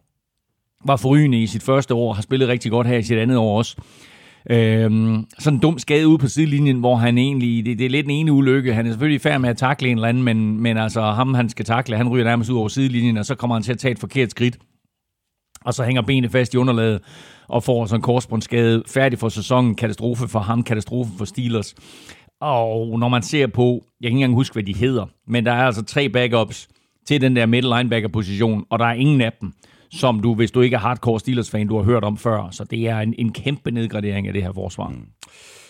var 0.84 0.96
forrygende 0.96 1.42
i 1.42 1.46
sit 1.46 1.62
første 1.62 1.94
år, 1.94 2.12
har 2.12 2.22
spillet 2.22 2.48
rigtig 2.48 2.70
godt 2.70 2.86
her 2.86 2.96
i 2.96 3.02
sit 3.02 3.18
andet 3.18 3.36
år 3.36 3.58
også. 3.58 3.76
Øhm, 4.50 5.26
sådan 5.38 5.56
en 5.56 5.60
dum 5.60 5.78
skade 5.78 6.08
ude 6.08 6.18
på 6.18 6.28
sidelinjen, 6.28 6.78
hvor 6.78 6.96
han 6.96 7.18
egentlig, 7.18 7.66
det, 7.66 7.78
det 7.78 7.86
er 7.86 7.90
lidt 7.90 8.06
en 8.06 8.10
ene 8.10 8.32
ulykke. 8.32 8.74
Han 8.74 8.86
er 8.86 8.90
selvfølgelig 8.90 9.16
i 9.16 9.22
færd 9.22 9.40
med 9.40 9.48
at 9.48 9.56
takle 9.56 9.88
en 9.88 9.96
eller 9.96 10.08
anden, 10.08 10.22
men, 10.22 10.60
men 10.60 10.76
altså 10.76 11.02
ham, 11.02 11.34
han 11.34 11.48
skal 11.48 11.64
takle, 11.64 11.96
han 11.96 12.08
ryger 12.08 12.24
nærmest 12.24 12.50
ud 12.50 12.56
over 12.56 12.68
sidelinjen, 12.68 13.16
og 13.16 13.24
så 13.24 13.34
kommer 13.34 13.56
han 13.56 13.62
til 13.62 13.72
at 13.72 13.78
tage 13.78 13.92
et 13.92 13.98
forkert 13.98 14.30
skridt. 14.30 14.58
Og 15.64 15.74
så 15.74 15.84
hænger 15.84 16.02
benet 16.02 16.32
fast 16.32 16.54
i 16.54 16.56
underlaget 16.56 17.00
og 17.48 17.62
får 17.62 17.86
sådan 17.86 17.98
en 17.98 18.02
korsbåndsskade 18.02 18.82
færdig 18.86 19.18
for 19.18 19.28
sæsonen. 19.28 19.74
Katastrofe 19.74 20.28
for 20.28 20.38
ham, 20.38 20.62
katastrofe 20.62 21.10
for 21.18 21.24
Steelers. 21.24 21.74
Og 22.40 22.98
når 22.98 23.08
man 23.08 23.22
ser 23.22 23.46
på, 23.46 23.84
jeg 24.00 24.08
kan 24.08 24.16
ikke 24.16 24.24
engang 24.24 24.34
huske, 24.34 24.52
hvad 24.52 24.62
de 24.62 24.74
hedder, 24.74 25.06
men 25.26 25.46
der 25.46 25.52
er 25.52 25.66
altså 25.66 25.84
tre 25.84 26.08
backups 26.08 26.68
til 27.06 27.20
den 27.20 27.36
der 27.36 27.46
middle 27.46 27.76
linebacker-position, 27.76 28.64
og 28.70 28.78
der 28.78 28.84
er 28.84 28.92
ingen 28.92 29.20
af 29.20 29.32
dem, 29.40 29.52
som 29.90 30.20
du, 30.20 30.34
hvis 30.34 30.50
du 30.50 30.60
ikke 30.60 30.74
er 30.74 30.80
hardcore 30.80 31.20
Steelers-fan, 31.20 31.68
du 31.68 31.76
har 31.76 31.84
hørt 31.84 32.04
om 32.04 32.16
før. 32.16 32.48
Så 32.50 32.64
det 32.64 32.88
er 32.88 32.98
en, 32.98 33.14
en 33.18 33.32
kæmpe 33.32 33.70
nedgradering 33.70 34.26
af 34.26 34.32
det 34.32 34.42
her 34.42 34.52
forsvar. 34.52 34.88
Mm. 34.88 35.06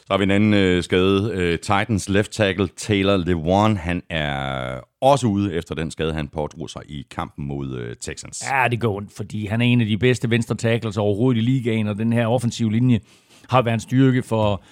Så 0.01 0.07
har 0.11 0.19
vi 0.19 0.25
en 0.25 0.31
anden 0.31 0.55
øh, 0.55 0.83
skade. 0.83 1.33
Øh, 1.35 1.59
Titans 1.59 2.09
left 2.09 2.31
tackle 2.31 2.69
Taylor 2.77 3.17
Lewan, 3.17 3.77
han 3.77 4.03
er 4.11 4.81
også 5.01 5.27
ude 5.27 5.55
efter 5.55 5.75
den 5.75 5.91
skade, 5.91 6.13
han 6.13 6.29
pådrog 6.29 6.71
sig 6.71 6.83
i 6.89 7.07
kampen 7.11 7.47
mod 7.47 7.79
øh, 7.79 7.97
Texans. 8.01 8.45
Ja, 8.53 8.69
det 8.69 8.81
går 8.81 8.97
ondt, 8.97 9.13
fordi 9.13 9.47
han 9.47 9.61
er 9.61 9.65
en 9.65 9.81
af 9.81 9.87
de 9.87 9.99
bedste 9.99 10.31
venstre 10.31 10.55
tackles 10.55 10.97
overhovedet 10.97 11.41
i 11.41 11.45
ligaen, 11.45 11.87
og 11.87 11.99
den 11.99 12.13
her 12.13 12.27
offensive 12.27 12.73
linje 12.73 13.01
har 13.51 13.63
været 13.63 13.75
en 13.75 13.81
styrke 13.81 14.23
for, 14.23 14.63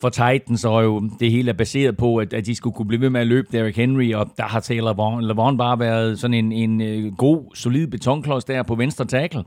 for 0.00 0.08
Titans, 0.08 0.64
og 0.64 0.84
jo 0.84 1.10
det 1.20 1.30
hele 1.30 1.50
er 1.50 1.54
baseret 1.54 1.96
på, 1.96 2.16
at, 2.16 2.32
at 2.32 2.46
de 2.46 2.54
skulle 2.54 2.74
kunne 2.74 2.88
blive 2.88 3.00
ved 3.00 3.10
med 3.10 3.20
at 3.20 3.26
løbe 3.26 3.48
Derrick 3.52 3.76
Henry, 3.76 4.12
og 4.14 4.30
der 4.36 4.44
har 4.44 4.60
Taylor 4.60 4.92
Lavon, 4.92 5.22
Lavon 5.22 5.58
bare 5.58 5.78
været 5.78 6.18
sådan 6.18 6.34
en, 6.34 6.52
en 6.52 6.80
øh, 6.80 7.16
god, 7.16 7.54
solid 7.54 7.86
betonklods 7.86 8.44
der 8.44 8.62
på 8.62 8.74
venstre 8.74 9.04
tackle. 9.04 9.44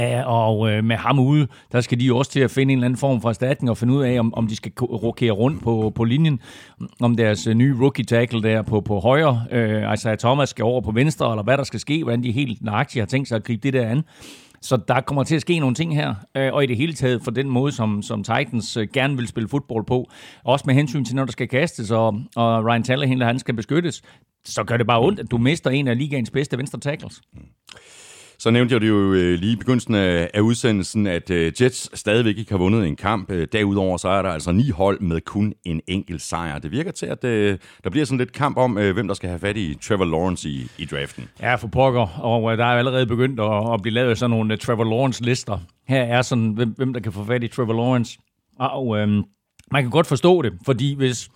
Uh, 0.00 0.26
og 0.26 0.70
øh, 0.70 0.84
med 0.84 0.96
ham 0.96 1.18
ude, 1.18 1.46
der 1.72 1.80
skal 1.80 2.00
de 2.00 2.14
også 2.14 2.30
til 2.30 2.40
at 2.40 2.50
finde 2.50 2.72
en 2.72 2.78
eller 2.78 2.86
anden 2.86 2.98
form 2.98 3.20
for 3.20 3.28
erstatning 3.28 3.70
og 3.70 3.76
finde 3.76 3.94
ud 3.94 4.02
af, 4.02 4.18
om, 4.18 4.34
om 4.34 4.46
de 4.46 4.56
skal 4.56 4.72
rokere 4.80 5.32
rundt 5.32 5.62
på, 5.62 5.92
på 5.94 6.04
linjen, 6.04 6.40
om 7.00 7.16
deres 7.16 7.46
øh, 7.46 7.54
nye 7.54 7.76
rookie 7.80 8.04
tackle 8.04 8.42
der 8.42 8.62
på, 8.62 8.80
på 8.80 9.00
højre, 9.00 9.44
øh, 9.50 9.90
altså 9.90 10.10
at 10.10 10.18
Thomas 10.18 10.48
skal 10.48 10.64
over 10.64 10.80
på 10.80 10.90
venstre, 10.90 11.32
eller 11.32 11.42
hvad 11.42 11.56
der 11.56 11.64
skal 11.64 11.80
ske, 11.80 12.02
hvordan 12.02 12.22
de 12.22 12.32
helt 12.32 12.62
nøjagtigt 12.62 13.02
har 13.02 13.06
tænkt 13.06 13.28
sig 13.28 13.36
at 13.36 13.44
gribe 13.44 13.62
det 13.62 13.72
der 13.72 13.88
an. 13.88 14.04
Så 14.62 14.76
der 14.88 15.00
kommer 15.00 15.24
til 15.24 15.34
at 15.34 15.40
ske 15.40 15.58
nogle 15.58 15.74
ting 15.74 15.94
her, 15.94 16.14
øh, 16.36 16.52
og 16.52 16.64
i 16.64 16.66
det 16.66 16.76
hele 16.76 16.92
taget 16.92 17.22
for 17.24 17.30
den 17.30 17.48
måde, 17.48 17.72
som, 17.72 18.02
som 18.02 18.24
Titans 18.24 18.78
gerne 18.92 19.16
vil 19.16 19.28
spille 19.28 19.48
fodbold 19.48 19.84
på, 19.84 20.10
også 20.44 20.64
med 20.66 20.74
hensyn 20.74 21.04
til, 21.04 21.16
når 21.16 21.24
der 21.24 21.32
skal 21.32 21.48
kastes, 21.48 21.90
og, 21.90 22.20
og 22.36 22.64
Ryan 22.64 22.82
Tannehill, 22.82 23.22
han 23.22 23.38
skal 23.38 23.54
beskyttes, 23.54 24.02
så 24.44 24.64
gør 24.64 24.76
det 24.76 24.86
bare 24.86 25.00
ondt, 25.00 25.20
at 25.20 25.30
du 25.30 25.38
mister 25.38 25.70
en 25.70 25.88
af 25.88 25.98
ligaens 25.98 26.30
bedste 26.30 26.58
venstre 26.58 26.80
tackles. 26.80 27.20
Mm. 27.34 27.40
Så 28.42 28.50
nævnte 28.50 28.72
jeg 28.72 28.80
det 28.80 28.88
jo 28.88 29.12
øh, 29.12 29.38
lige 29.38 29.52
i 29.52 29.56
begyndelsen 29.56 29.94
af 29.94 30.40
udsendelsen, 30.40 31.06
at 31.06 31.30
øh, 31.30 31.52
Jets 31.60 31.98
stadigvæk 31.98 32.38
ikke 32.38 32.50
har 32.50 32.58
vundet 32.58 32.86
en 32.86 32.96
kamp. 32.96 33.30
Øh, 33.30 33.48
derudover 33.52 33.96
så 33.96 34.08
er 34.08 34.22
der 34.22 34.28
altså 34.28 34.52
ni 34.52 34.70
hold 34.70 35.00
med 35.00 35.20
kun 35.20 35.54
en 35.64 35.80
enkelt 35.88 36.22
sejr. 36.22 36.58
Det 36.58 36.70
virker 36.70 36.90
til, 36.90 37.06
at 37.06 37.22
der 37.22 37.90
bliver 37.90 38.04
sådan 38.04 38.18
lidt 38.18 38.32
kamp 38.32 38.56
om, 38.56 38.72
hvem 38.72 39.08
der 39.08 39.14
skal 39.14 39.28
have 39.28 39.38
fat 39.38 39.56
i 39.56 39.74
Trevor 39.74 40.04
Lawrence 40.04 40.48
i, 40.48 40.66
i 40.78 40.84
draften. 40.84 41.28
Ja, 41.40 41.54
for 41.54 41.68
pokker. 41.68 42.20
Og 42.20 42.58
der 42.58 42.64
er 42.64 42.78
allerede 42.78 43.06
begyndt 43.06 43.40
at, 43.40 43.74
at 43.74 43.82
blive 43.82 43.94
lavet 43.94 44.18
sådan 44.18 44.30
nogle 44.30 44.56
Trevor 44.56 44.84
Lawrence-lister. 44.84 45.58
Her 45.88 46.02
er 46.02 46.22
sådan, 46.22 46.50
hvem, 46.50 46.68
hvem 46.68 46.92
der 46.92 47.00
kan 47.00 47.12
få 47.12 47.24
fat 47.24 47.44
i 47.44 47.48
Trevor 47.48 47.74
Lawrence. 47.74 48.18
Og 48.58 48.98
øhm, 48.98 49.22
man 49.70 49.82
kan 49.82 49.90
godt 49.90 50.06
forstå 50.06 50.42
det, 50.42 50.52
fordi 50.64 50.94
hvis 50.94 51.28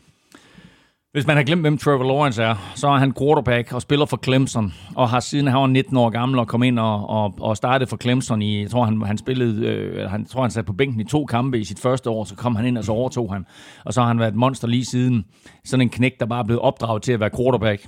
hvis 1.17 1.27
man 1.27 1.37
har 1.37 1.45
glemt, 1.45 1.61
hvem 1.61 1.79
Trevor 1.79 2.05
Lawrence 2.05 2.43
er, 2.43 2.73
så 2.75 2.89
er 2.89 2.97
han 2.97 3.15
quarterback 3.21 3.73
og 3.73 3.83
spiller 3.83 4.07
for 4.07 4.21
Clemson, 4.25 4.75
og 4.95 5.09
har 5.09 5.21
siden 5.21 5.47
han 5.47 5.61
var 5.61 5.67
19 5.67 5.97
år 5.97 6.11
gammel 6.11 6.39
og 6.39 6.49
kom 6.49 6.63
ind 6.63 6.79
og, 6.79 7.11
og, 7.11 7.35
og 7.41 7.57
startede 7.57 7.91
for 7.91 7.97
Clemson 7.97 8.43
i, 8.43 8.63
jeg 8.63 8.71
tror 8.71 8.85
han, 8.85 9.03
han 9.03 9.19
spillede, 9.19 9.67
øh, 9.67 10.11
han 10.11 10.25
tror 10.25 10.43
han 10.43 10.51
satte 10.51 10.67
på 10.67 10.73
bænken 10.73 11.01
i 11.01 11.05
to 11.05 11.25
kampe 11.25 11.61
i 11.61 11.65
sit 11.65 11.81
første 11.81 12.11
år, 12.11 12.25
så 12.25 12.35
kom 12.35 12.57
han 12.57 12.67
ind 12.67 12.79
og 12.79 12.85
så 12.85 12.93
overtog 12.93 13.33
han. 13.33 13.47
Og 13.85 13.95
så 13.95 14.01
har 14.01 14.09
han 14.09 14.19
været 14.19 14.29
et 14.29 14.37
monster 14.37 14.69
lige 14.69 14.85
siden. 14.85 15.25
Sådan 15.65 15.81
en 15.81 15.89
knæk, 15.89 16.21
der 16.21 16.27
bare 16.27 16.41
er 16.41 16.45
blevet 16.45 16.63
opdraget 16.63 17.03
til 17.03 17.13
at 17.13 17.21
være 17.21 17.31
quarterback. 17.37 17.87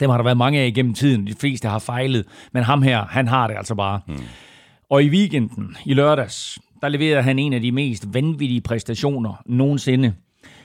Dem 0.00 0.10
har 0.10 0.16
der 0.16 0.24
været 0.24 0.36
mange 0.36 0.60
af 0.60 0.66
igennem 0.66 0.94
tiden. 0.94 1.26
De 1.26 1.34
fleste 1.40 1.68
har 1.68 1.78
fejlet. 1.78 2.24
Men 2.52 2.62
ham 2.62 2.82
her, 2.82 3.04
han 3.04 3.28
har 3.28 3.46
det 3.46 3.56
altså 3.56 3.74
bare. 3.74 4.00
Hmm. 4.06 4.16
Og 4.90 5.04
i 5.04 5.08
weekenden, 5.08 5.76
i 5.86 5.94
lørdags, 5.94 6.58
der 6.82 6.88
leverede 6.88 7.22
han 7.22 7.38
en 7.38 7.52
af 7.52 7.60
de 7.60 7.72
mest 7.72 8.14
vanvittige 8.14 8.60
præstationer 8.60 9.42
nogensinde. 9.46 10.14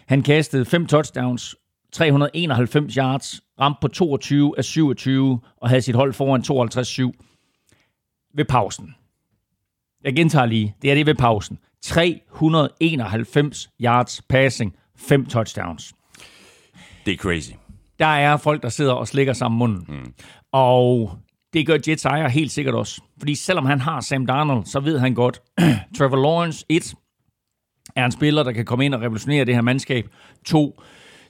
Han 0.09 0.23
kastede 0.23 0.65
fem 0.65 0.85
touchdowns, 0.85 1.55
391 1.91 2.93
yards, 2.93 3.41
ramte 3.59 3.77
på 3.81 3.87
22 3.87 4.53
af 4.57 4.63
27 4.63 5.39
og 5.57 5.69
havde 5.69 5.81
sit 5.81 5.95
hold 5.95 6.13
foran 6.13 6.41
52-7 7.11 8.31
ved 8.35 8.45
pausen. 8.45 8.95
Jeg 10.03 10.15
gentager 10.15 10.45
lige, 10.45 10.75
det 10.81 10.91
er 10.91 10.95
det 10.95 11.05
ved 11.05 11.15
pausen. 11.15 11.59
391 11.81 13.69
yards 13.81 14.21
passing, 14.21 14.75
fem 14.97 15.25
touchdowns. 15.25 15.93
Det 17.05 17.13
er 17.13 17.17
crazy. 17.17 17.51
Der 17.99 18.05
er 18.05 18.37
folk, 18.37 18.63
der 18.63 18.69
sidder 18.69 18.93
og 18.93 19.07
slikker 19.07 19.33
sammen 19.33 19.59
munden. 19.59 19.85
Mm. 19.87 20.13
Og 20.51 21.11
det 21.53 21.67
gør 21.67 21.77
Jets 21.87 22.05
ejer 22.05 22.27
helt 22.27 22.51
sikkert 22.51 22.75
også. 22.75 23.01
Fordi 23.19 23.35
selvom 23.35 23.65
han 23.65 23.81
har 23.81 24.01
Sam 24.01 24.25
Darnold, 24.25 24.65
så 24.65 24.79
ved 24.79 24.99
han 24.99 25.13
godt, 25.13 25.41
Trevor 25.97 26.21
Lawrence, 26.21 26.65
et, 26.69 26.95
er 27.95 28.05
en 28.05 28.11
spiller, 28.11 28.43
der 28.43 28.51
kan 28.51 28.65
komme 28.65 28.85
ind 28.85 28.93
og 28.93 29.01
revolutionere 29.01 29.45
det 29.45 29.55
her 29.55 29.61
mandskab. 29.61 30.09
To, 30.45 30.81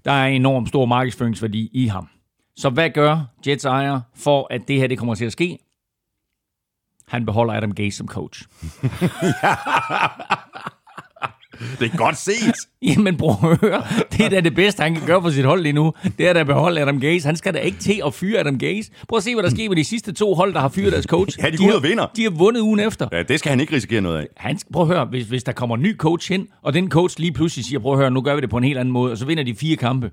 der 0.05 0.11
er 0.11 0.27
enormt 0.27 0.67
stor 0.67 0.85
markedsføringsværdi 0.85 1.69
i 1.73 1.87
ham. 1.87 2.07
Så 2.55 2.69
hvad 2.69 2.89
gør 2.89 3.25
Jets 3.47 3.65
ejer 3.65 4.01
for, 4.15 4.47
at 4.49 4.67
det 4.67 4.77
her 4.77 4.87
det 4.87 4.97
kommer 4.97 5.15
til 5.15 5.25
at 5.25 5.31
ske? 5.31 5.57
Han 7.07 7.25
beholder 7.25 7.53
Adam 7.53 7.73
Gase 7.73 7.97
som 7.97 8.07
coach. 8.07 8.43
Det 11.79 11.91
er 11.93 11.97
godt 11.97 12.17
set. 12.17 12.55
Jamen 12.89 13.19
at 13.23 13.35
høre. 13.61 13.83
Det 14.11 14.25
er 14.25 14.29
da 14.29 14.39
det 14.39 14.55
bedste, 14.55 14.83
han 14.83 14.95
kan 14.95 15.05
gøre 15.05 15.21
for 15.21 15.29
sit 15.29 15.45
hold 15.45 15.61
lige 15.61 15.73
nu. 15.73 15.93
Det 16.17 16.27
er 16.27 16.33
da 16.33 16.39
at 16.39 16.45
beholde 16.45 16.81
Adam 16.81 16.99
Gaze. 16.99 17.25
Han 17.27 17.35
skal 17.35 17.53
da 17.53 17.59
ikke 17.59 17.77
til 17.77 18.01
at 18.05 18.13
fyre 18.13 18.39
Adam 18.39 18.57
Gaze. 18.57 18.91
Prøv 19.07 19.17
at 19.17 19.23
se, 19.23 19.33
hvad 19.33 19.43
der 19.43 19.49
sker 19.49 19.69
med 19.69 19.75
de 19.77 19.83
sidste 19.83 20.11
to 20.11 20.33
hold, 20.33 20.53
der 20.53 20.59
har 20.59 20.69
fyret 20.69 20.91
deres 20.91 21.05
coach. 21.05 21.39
Ja, 21.39 21.49
de, 21.49 21.57
de 21.57 21.75
og 21.75 21.83
vinder. 21.83 22.07
De 22.15 22.23
har 22.23 22.29
vundet 22.29 22.61
ugen 22.61 22.79
efter. 22.79 23.07
Ja, 23.11 23.23
det 23.23 23.39
skal 23.39 23.49
han 23.49 23.59
ikke 23.59 23.75
risikere 23.75 24.01
noget 24.01 24.17
af. 24.17 24.27
Han, 24.37 24.59
prøv 24.73 24.81
at 24.81 24.87
høre, 24.87 25.05
hvis, 25.05 25.27
hvis 25.27 25.43
der 25.43 25.51
kommer 25.51 25.75
en 25.75 25.81
ny 25.81 25.97
coach 25.97 26.31
ind, 26.31 26.47
og 26.61 26.73
den 26.73 26.89
coach 26.91 27.19
lige 27.19 27.31
pludselig 27.31 27.65
siger, 27.65 27.79
prøv 27.79 27.93
at 27.93 27.99
høre, 27.99 28.11
nu 28.11 28.21
gør 28.21 28.35
vi 28.35 28.41
det 28.41 28.49
på 28.49 28.57
en 28.57 28.63
helt 28.63 28.77
anden 28.77 28.91
måde, 28.91 29.11
og 29.11 29.17
så 29.17 29.25
vinder 29.25 29.43
de 29.43 29.55
fire 29.55 29.75
kampe. 29.75 30.11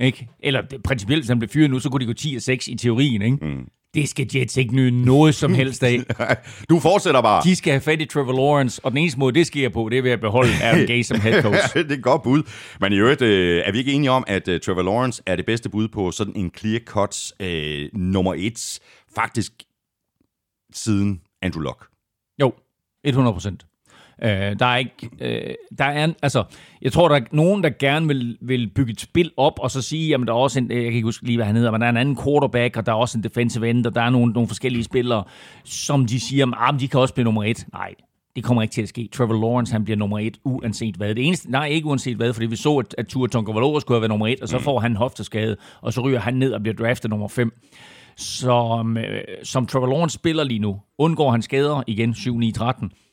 Ikke? 0.00 0.28
Eller 0.40 0.62
principielt, 0.84 1.22
hvis 1.22 1.28
han 1.28 1.38
bliver 1.38 1.52
fyret 1.52 1.70
nu, 1.70 1.78
så 1.78 1.90
kunne 1.90 2.00
de 2.00 2.06
gå 2.06 2.12
10 2.12 2.34
og 2.36 2.42
6 2.42 2.68
i 2.68 2.74
teorien. 2.74 3.22
Ikke? 3.22 3.36
Mm. 3.40 3.64
Det 3.96 4.08
skal 4.08 4.28
Jets 4.34 4.56
ikke 4.56 4.74
nyde 4.74 5.04
noget 5.04 5.34
som 5.34 5.54
helst 5.54 5.82
af. 5.82 5.98
du 6.70 6.80
fortsætter 6.80 7.22
bare. 7.22 7.42
De 7.44 7.56
skal 7.56 7.72
have 7.72 7.80
fat 7.80 8.00
i 8.00 8.04
Trevor 8.04 8.32
Lawrence, 8.32 8.84
og 8.84 8.90
den 8.90 8.98
eneste 8.98 9.18
måde, 9.18 9.34
det 9.34 9.46
sker 9.46 9.68
på, 9.68 9.88
det 9.90 9.98
er 9.98 10.02
ved 10.02 10.10
at 10.10 10.20
beholde 10.20 10.50
Aaron 10.62 10.86
Gay 10.86 11.02
som 11.02 11.20
head 11.20 11.42
coach. 11.42 11.74
det 11.74 11.90
er 11.90 11.96
et 11.96 12.02
godt 12.02 12.22
bud. 12.22 12.42
Men 12.80 12.92
i 12.92 12.96
øvrigt, 12.96 13.22
øh, 13.22 13.62
er 13.66 13.72
vi 13.72 13.78
ikke 13.78 13.92
enige 13.92 14.10
om, 14.10 14.24
at 14.26 14.48
uh, 14.48 14.54
Trevor 14.60 14.82
Lawrence 14.82 15.22
er 15.26 15.36
det 15.36 15.46
bedste 15.46 15.68
bud 15.68 15.88
på 15.88 16.10
sådan 16.10 16.36
en 16.36 16.50
clear 16.58 16.80
cuts 16.80 17.32
uh, 17.40 18.00
nummer 18.00 18.34
et, 18.36 18.80
faktisk 19.14 19.52
siden 20.72 21.20
Andrew 21.42 21.62
Luck? 21.62 21.86
Jo, 22.40 22.52
100 23.04 23.34
procent. 23.34 23.66
Øh, 24.22 24.58
der 24.58 24.66
er 24.66 24.76
ikke, 24.76 25.10
øh, 25.20 25.54
der 25.78 25.84
er, 25.84 26.12
altså, 26.22 26.44
jeg 26.82 26.92
tror, 26.92 27.08
der 27.08 27.16
er 27.16 27.20
nogen, 27.32 27.62
der 27.62 27.70
gerne 27.78 28.06
vil, 28.06 28.38
vil 28.40 28.70
bygge 28.74 28.92
et 28.92 29.00
spil 29.00 29.30
op, 29.36 29.58
og 29.58 29.70
så 29.70 29.82
sige, 29.82 30.08
jamen 30.08 30.26
der 30.26 30.32
er 30.32 30.38
også 30.38 30.58
en, 30.58 30.70
jeg 30.70 30.82
kan 30.82 30.92
ikke 30.92 31.04
huske 31.04 31.26
lige, 31.26 31.36
hvad 31.36 31.46
han 31.46 31.56
hedder, 31.56 31.70
men 31.70 31.80
der 31.80 31.86
er 31.86 31.90
en 31.90 31.96
anden 31.96 32.18
quarterback, 32.24 32.76
og 32.76 32.86
der 32.86 32.92
er 32.92 32.96
også 32.96 33.18
en 33.18 33.24
defensive 33.24 33.70
end, 33.70 33.86
og 33.86 33.94
der 33.94 34.02
er 34.02 34.10
nogle, 34.10 34.32
nogle 34.32 34.48
forskellige 34.48 34.84
spillere, 34.84 35.24
som 35.64 36.06
de 36.06 36.20
siger, 36.20 36.46
ah, 36.56 36.80
de 36.80 36.88
kan 36.88 37.00
også 37.00 37.14
blive 37.14 37.24
nummer 37.24 37.44
et. 37.44 37.66
Nej, 37.72 37.94
det 38.36 38.44
kommer 38.44 38.62
ikke 38.62 38.72
til 38.72 38.82
at 38.82 38.88
ske. 38.88 39.08
Trevor 39.12 39.34
Lawrence, 39.34 39.72
han 39.72 39.84
bliver 39.84 39.96
nummer 39.96 40.18
et, 40.18 40.38
uanset 40.44 40.96
hvad. 40.96 41.14
Det 41.14 41.26
eneste, 41.26 41.50
nej, 41.50 41.66
ikke 41.66 41.86
uanset 41.86 42.16
hvad, 42.16 42.32
fordi 42.32 42.46
vi 42.46 42.56
så, 42.56 42.76
at, 42.76 42.94
at 42.98 43.06
Tua 43.06 43.28
Tonga 43.28 43.80
skulle 43.80 43.96
have 43.96 44.00
været 44.00 44.10
nummer 44.10 44.26
et, 44.26 44.40
og 44.40 44.48
så 44.48 44.58
mm. 44.58 44.62
får 44.62 44.80
han 44.80 44.96
hofteskade, 44.96 45.56
og 45.80 45.92
så 45.92 46.00
ryger 46.00 46.20
han 46.20 46.34
ned 46.34 46.52
og 46.52 46.60
bliver 46.62 46.74
draftet 46.74 47.10
nummer 47.10 47.28
5. 47.28 47.52
Som, 48.16 48.96
øh, 48.96 49.20
som 49.42 49.66
Trevor 49.66 49.86
Lawrence 49.86 50.14
spiller 50.14 50.44
lige 50.44 50.58
nu, 50.58 50.80
undgår 50.98 51.30
han 51.30 51.42
skader 51.42 51.82
igen 51.86 52.10
7-9-13, 52.10 53.05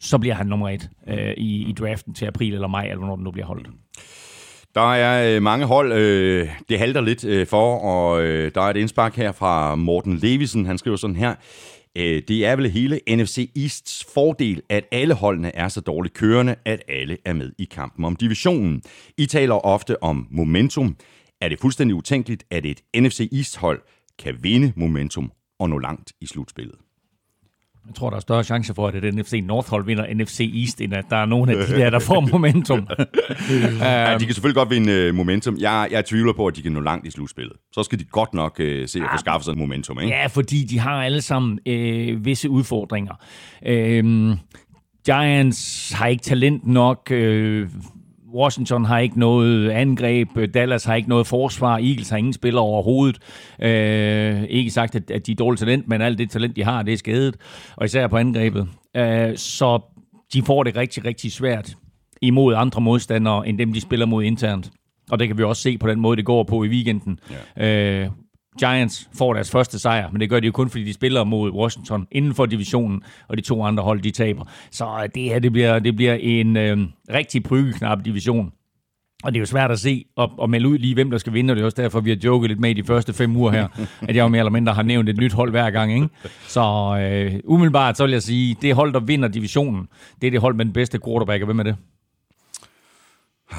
så 0.00 0.18
bliver 0.18 0.34
han 0.34 0.46
nummer 0.46 0.68
et 0.68 0.90
øh, 1.08 1.34
i, 1.36 1.68
i 1.68 1.72
draften 1.72 2.14
til 2.14 2.26
april 2.26 2.54
eller 2.54 2.68
maj, 2.68 2.84
eller 2.84 2.98
hvornår 2.98 3.16
den 3.16 3.24
nu 3.24 3.30
bliver 3.30 3.46
holdt. 3.46 3.68
Der 4.74 4.94
er 4.94 5.36
øh, 5.36 5.42
mange 5.42 5.66
hold, 5.66 5.92
øh, 5.92 6.48
det 6.68 6.78
halter 6.78 7.00
lidt 7.00 7.24
øh, 7.24 7.46
for, 7.46 7.78
og 7.78 8.22
øh, 8.22 8.52
der 8.54 8.60
er 8.60 8.70
et 8.70 8.76
indspark 8.76 9.16
her 9.16 9.32
fra 9.32 9.74
Morten 9.74 10.16
Levisen. 10.16 10.66
Han 10.66 10.78
skriver 10.78 10.96
sådan 10.96 11.16
her. 11.16 11.34
Øh, 11.96 12.22
det 12.28 12.46
er 12.46 12.56
vel 12.56 12.70
hele 12.70 13.00
NFC 13.08 13.50
Easts 13.56 14.06
fordel, 14.14 14.62
at 14.68 14.84
alle 14.92 15.14
holdene 15.14 15.56
er 15.56 15.68
så 15.68 15.80
dårligt 15.80 16.14
kørende, 16.14 16.54
at 16.64 16.82
alle 16.88 17.16
er 17.24 17.32
med 17.32 17.52
i 17.58 17.64
kampen 17.64 18.04
om 18.04 18.16
divisionen. 18.16 18.82
I 19.18 19.26
taler 19.26 19.54
ofte 19.54 20.02
om 20.02 20.26
momentum. 20.30 20.96
Er 21.40 21.48
det 21.48 21.58
fuldstændig 21.58 21.94
utænkeligt, 21.94 22.44
at 22.50 22.66
et 22.66 22.80
NFC 22.96 23.28
East-hold 23.32 23.80
kan 24.18 24.38
vinde 24.40 24.72
momentum 24.76 25.32
og 25.58 25.70
nå 25.70 25.78
langt 25.78 26.12
i 26.20 26.26
slutspillet? 26.26 26.74
Jeg 27.90 27.96
tror, 27.96 28.10
der 28.10 28.16
er 28.16 28.20
større 28.20 28.44
chance 28.44 28.74
for, 28.74 28.88
at 28.88 29.04
et 29.04 29.14
NFC 29.14 29.42
North-hold 29.44 29.84
vinder 29.84 30.14
NFC 30.14 30.52
East, 30.54 30.80
end 30.80 30.94
at 30.94 31.04
der 31.10 31.16
er 31.16 31.26
nogen 31.26 31.50
af 31.50 31.56
de 31.56 31.72
der, 31.72 31.90
der 31.90 31.98
får 31.98 32.20
momentum. 32.20 32.88
ja, 33.80 34.18
de 34.18 34.24
kan 34.24 34.34
selvfølgelig 34.34 34.54
godt 34.54 34.70
vinde 34.70 35.08
uh, 35.08 35.14
momentum. 35.14 35.56
Jeg, 35.58 35.88
jeg 35.90 36.04
tvivler 36.04 36.32
på, 36.32 36.46
at 36.46 36.56
de 36.56 36.62
kan 36.62 36.72
nå 36.72 36.80
langt 36.80 37.06
i 37.06 37.10
slutspillet. 37.10 37.56
Så 37.72 37.82
skal 37.82 37.98
de 37.98 38.04
godt 38.04 38.34
nok 38.34 38.60
uh, 38.60 38.66
se 38.86 38.98
at 38.98 39.08
få 39.12 39.18
skaffet 39.18 39.44
sig 39.44 39.58
momentum. 39.58 40.00
Ikke? 40.00 40.14
Ja, 40.14 40.26
fordi 40.26 40.64
de 40.64 40.78
har 40.78 41.02
alle 41.02 41.22
sammen 41.22 41.58
øh, 41.66 42.24
visse 42.24 42.50
udfordringer. 42.50 43.14
Øh, 43.66 44.30
Giants 45.06 45.92
har 45.92 46.06
ikke 46.06 46.22
talent 46.22 46.66
nok. 46.66 47.10
Øh, 47.10 47.68
Washington 48.34 48.84
har 48.84 48.98
ikke 48.98 49.18
noget 49.18 49.70
angreb, 49.70 50.28
Dallas 50.54 50.84
har 50.84 50.94
ikke 50.94 51.08
noget 51.08 51.26
forsvar, 51.26 51.72
Eagles 51.72 52.08
har 52.08 52.16
ingen 52.16 52.32
spillere 52.32 52.64
overhovedet. 52.64 53.18
Øh, 53.62 54.42
ikke 54.42 54.70
sagt, 54.70 54.94
at, 54.94 55.10
at 55.10 55.26
de 55.26 55.32
er 55.32 55.36
dårligt 55.36 55.60
talent, 55.60 55.88
men 55.88 56.00
alt 56.00 56.18
det 56.18 56.30
talent, 56.30 56.56
de 56.56 56.64
har, 56.64 56.82
det 56.82 56.92
er 56.92 56.96
skadet, 56.96 57.36
og 57.76 57.84
især 57.84 58.06
på 58.06 58.16
angrebet. 58.16 58.68
Øh, 58.96 59.36
så 59.36 59.80
de 60.32 60.42
får 60.42 60.62
det 60.62 60.76
rigtig, 60.76 61.04
rigtig 61.04 61.32
svært 61.32 61.74
imod 62.22 62.54
andre 62.54 62.80
modstandere, 62.80 63.48
end 63.48 63.58
dem, 63.58 63.72
de 63.72 63.80
spiller 63.80 64.06
mod 64.06 64.24
internt. 64.24 64.70
Og 65.10 65.18
det 65.18 65.28
kan 65.28 65.38
vi 65.38 65.42
også 65.42 65.62
se 65.62 65.78
på 65.78 65.88
den 65.88 66.00
måde, 66.00 66.16
det 66.16 66.24
går 66.24 66.42
på 66.42 66.64
i 66.64 66.68
weekenden. 66.68 67.18
Ja. 67.56 68.02
Øh, 68.04 68.10
Giants 68.60 69.08
får 69.18 69.34
deres 69.34 69.50
første 69.50 69.78
sejr, 69.78 70.10
men 70.10 70.20
det 70.20 70.30
gør 70.30 70.40
de 70.40 70.46
jo 70.46 70.52
kun, 70.52 70.70
fordi 70.70 70.84
de 70.84 70.92
spiller 70.92 71.24
mod 71.24 71.50
Washington 71.50 72.06
inden 72.10 72.34
for 72.34 72.46
divisionen, 72.46 73.02
og 73.28 73.36
de 73.36 73.42
to 73.42 73.64
andre 73.64 73.82
hold, 73.82 74.00
de 74.00 74.10
taber. 74.10 74.44
Så 74.70 75.08
det 75.14 75.22
her, 75.22 75.38
det 75.38 75.52
bliver, 75.52 75.78
det 75.78 75.96
bliver 75.96 76.14
en 76.14 76.56
øh, 76.56 76.78
rigtig 77.12 77.42
prygeknap 77.42 78.04
division. 78.04 78.52
Og 79.22 79.32
det 79.32 79.38
er 79.38 79.40
jo 79.40 79.46
svært 79.46 79.70
at 79.70 79.80
se 79.80 80.04
og, 80.16 80.32
og 80.38 80.50
melde 80.50 80.68
ud 80.68 80.78
lige, 80.78 80.94
hvem 80.94 81.10
der 81.10 81.18
skal 81.18 81.32
vinde, 81.32 81.52
og 81.52 81.56
det 81.56 81.62
er 81.62 81.64
også 81.64 81.82
derfor, 81.82 82.00
vi 82.00 82.10
har 82.10 82.16
joket 82.24 82.50
lidt 82.50 82.60
med 82.60 82.70
i 82.70 82.72
de 82.72 82.84
første 82.84 83.12
fem 83.12 83.36
uger 83.36 83.50
her, 83.50 83.68
at 84.08 84.16
jeg 84.16 84.22
jo 84.22 84.28
mere 84.28 84.38
eller 84.38 84.50
mindre 84.50 84.72
har 84.72 84.82
nævnt 84.82 85.08
et 85.08 85.16
nyt 85.16 85.32
hold 85.32 85.50
hver 85.50 85.70
gang. 85.70 85.94
Ikke? 85.94 86.08
Så 86.46 86.60
øh, 87.00 87.40
umiddelbart, 87.44 87.96
så 87.96 88.04
vil 88.04 88.12
jeg 88.12 88.22
sige, 88.22 88.56
det 88.62 88.74
hold, 88.74 88.92
der 88.92 89.00
vinder 89.00 89.28
divisionen, 89.28 89.88
det 90.20 90.26
er 90.26 90.30
det 90.30 90.40
hold 90.40 90.54
med 90.54 90.64
den 90.64 90.72
bedste 90.72 91.00
quarterback, 91.04 91.42
og 91.42 91.46
hvem 91.46 91.58
er 91.58 91.62
det? 91.62 91.76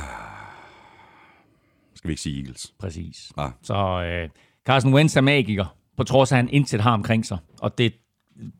Skal 1.96 2.08
vi 2.08 2.12
ikke 2.12 2.22
sige 2.22 2.40
Eagles? 2.42 2.74
Præcis. 2.80 3.32
Ah. 3.38 3.52
Så 3.64 4.04
øh, 4.04 4.30
Carson 4.66 4.94
Wentz 4.94 5.18
er 5.18 5.22
magiker, 5.22 5.76
på 5.98 6.04
trods 6.04 6.32
af, 6.32 6.36
at 6.36 6.44
han 6.44 6.50
intet 6.52 6.82
har 6.82 6.94
omkring 6.94 7.26
sig. 7.26 7.38
Og 7.62 7.78
det, 7.78 7.94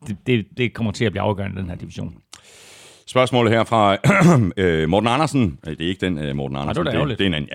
det, 0.06 0.16
det, 0.26 0.46
det 0.56 0.74
kommer 0.74 0.92
til 0.92 1.04
at 1.04 1.12
blive 1.12 1.22
afgørende 1.22 1.56
i 1.58 1.60
den 1.60 1.70
her 1.70 1.76
division. 1.76 2.14
Spørgsmålet 3.06 3.52
her 3.52 3.64
fra 3.64 3.96
øh, 4.56 4.88
Morten 4.88 5.08
Andersen. 5.08 5.58
Det 5.64 5.80
er 5.80 5.88
ikke 5.88 6.06
den 6.06 6.18
øh, 6.18 6.36
Morten 6.36 6.56
Andersen, 6.56 6.86
ja, 6.86 7.00
det, 7.00 7.08
det, 7.08 7.18
det 7.18 7.24
er 7.24 7.28
en 7.28 7.34
anden, 7.34 7.50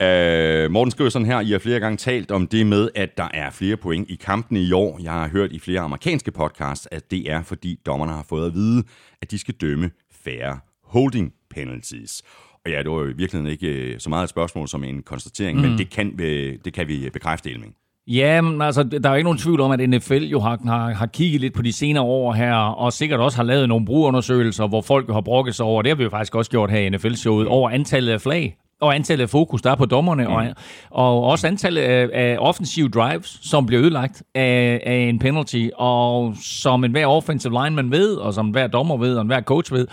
ja. 0.00 0.64
Øh, 0.64 0.70
Morten 0.70 0.90
skriver 0.90 1.10
sådan 1.10 1.26
her, 1.26 1.40
I 1.40 1.50
har 1.50 1.58
flere 1.58 1.80
gange 1.80 1.96
talt 1.96 2.30
om 2.30 2.46
det 2.46 2.66
med, 2.66 2.88
at 2.94 3.16
der 3.16 3.28
er 3.34 3.50
flere 3.50 3.76
point 3.76 4.10
i 4.10 4.14
kampene 4.14 4.60
i 4.60 4.72
år. 4.72 5.00
Jeg 5.02 5.12
har 5.12 5.28
hørt 5.28 5.52
i 5.52 5.58
flere 5.58 5.80
amerikanske 5.80 6.30
podcasts, 6.30 6.88
at 6.90 7.10
det 7.10 7.30
er, 7.30 7.42
fordi 7.42 7.80
dommerne 7.86 8.12
har 8.12 8.24
fået 8.28 8.46
at 8.46 8.54
vide, 8.54 8.84
at 9.22 9.30
de 9.30 9.38
skal 9.38 9.54
dømme 9.54 9.90
færre 10.24 10.58
holding 10.84 11.32
penalties. 11.50 12.22
Og 12.64 12.70
ja, 12.70 12.78
det 12.78 12.90
var 12.90 12.96
jo 12.96 13.04
i 13.04 13.16
virkeligheden 13.16 13.46
ikke 13.46 13.68
øh, 13.68 14.00
så 14.00 14.08
meget 14.08 14.24
et 14.24 14.30
spørgsmål 14.30 14.68
som 14.68 14.84
en 14.84 15.02
konstatering, 15.02 15.58
mm. 15.58 15.68
men 15.68 15.78
det 15.78 15.90
kan, 15.90 16.18
det 16.64 16.72
kan 16.72 16.88
vi 16.88 17.10
bekræfte, 17.12 17.50
Elming. 17.50 17.74
Ja, 18.06 18.40
men 18.40 18.62
altså, 18.62 18.82
der 18.82 19.10
er 19.10 19.14
ikke 19.14 19.24
nogen 19.24 19.38
tvivl 19.38 19.60
om, 19.60 19.70
at 19.70 19.90
NFL 19.90 20.14
jo 20.14 20.40
har, 20.40 20.58
har, 20.66 20.92
har 20.92 21.06
kigget 21.06 21.40
lidt 21.40 21.54
på 21.54 21.62
de 21.62 21.72
senere 21.72 22.04
år 22.04 22.32
her, 22.32 22.54
og 22.54 22.92
sikkert 22.92 23.20
også 23.20 23.36
har 23.36 23.44
lavet 23.44 23.68
nogle 23.68 23.86
brugerundersøgelser, 23.86 24.66
hvor 24.66 24.80
folk 24.80 25.10
har 25.12 25.20
brokket 25.20 25.54
sig 25.54 25.66
over, 25.66 25.82
det 25.82 25.90
har 25.90 25.96
vi 25.96 26.02
jo 26.02 26.10
faktisk 26.10 26.34
også 26.34 26.50
gjort 26.50 26.70
her 26.70 26.78
i 26.78 26.88
NFL-showet, 26.88 27.46
over 27.48 27.70
antallet 27.70 28.12
af 28.12 28.20
flag 28.20 28.56
og 28.80 28.94
antallet 28.94 29.22
af 29.22 29.30
fokus, 29.30 29.62
der 29.62 29.70
er 29.70 29.74
på 29.74 29.86
dommerne, 29.86 30.24
mm. 30.24 30.32
og, 30.32 30.46
og 30.90 31.24
også 31.24 31.46
antallet 31.46 31.82
af, 31.82 32.08
af 32.12 32.36
offensive 32.40 32.88
drives, 32.88 33.38
som 33.42 33.66
bliver 33.66 33.82
ødelagt 33.82 34.22
af, 34.34 34.82
af 34.86 34.94
en 34.94 35.18
penalty, 35.18 35.68
og 35.74 36.34
som 36.42 36.84
enhver 36.84 37.06
offensive 37.06 37.64
lineman 37.64 37.90
ved, 37.90 38.14
og 38.14 38.34
som 38.34 38.48
hver 38.48 38.66
dommer 38.66 38.96
ved, 38.96 39.14
og 39.14 39.20
enhver 39.20 39.40
coach 39.40 39.72
ved, 39.72 39.86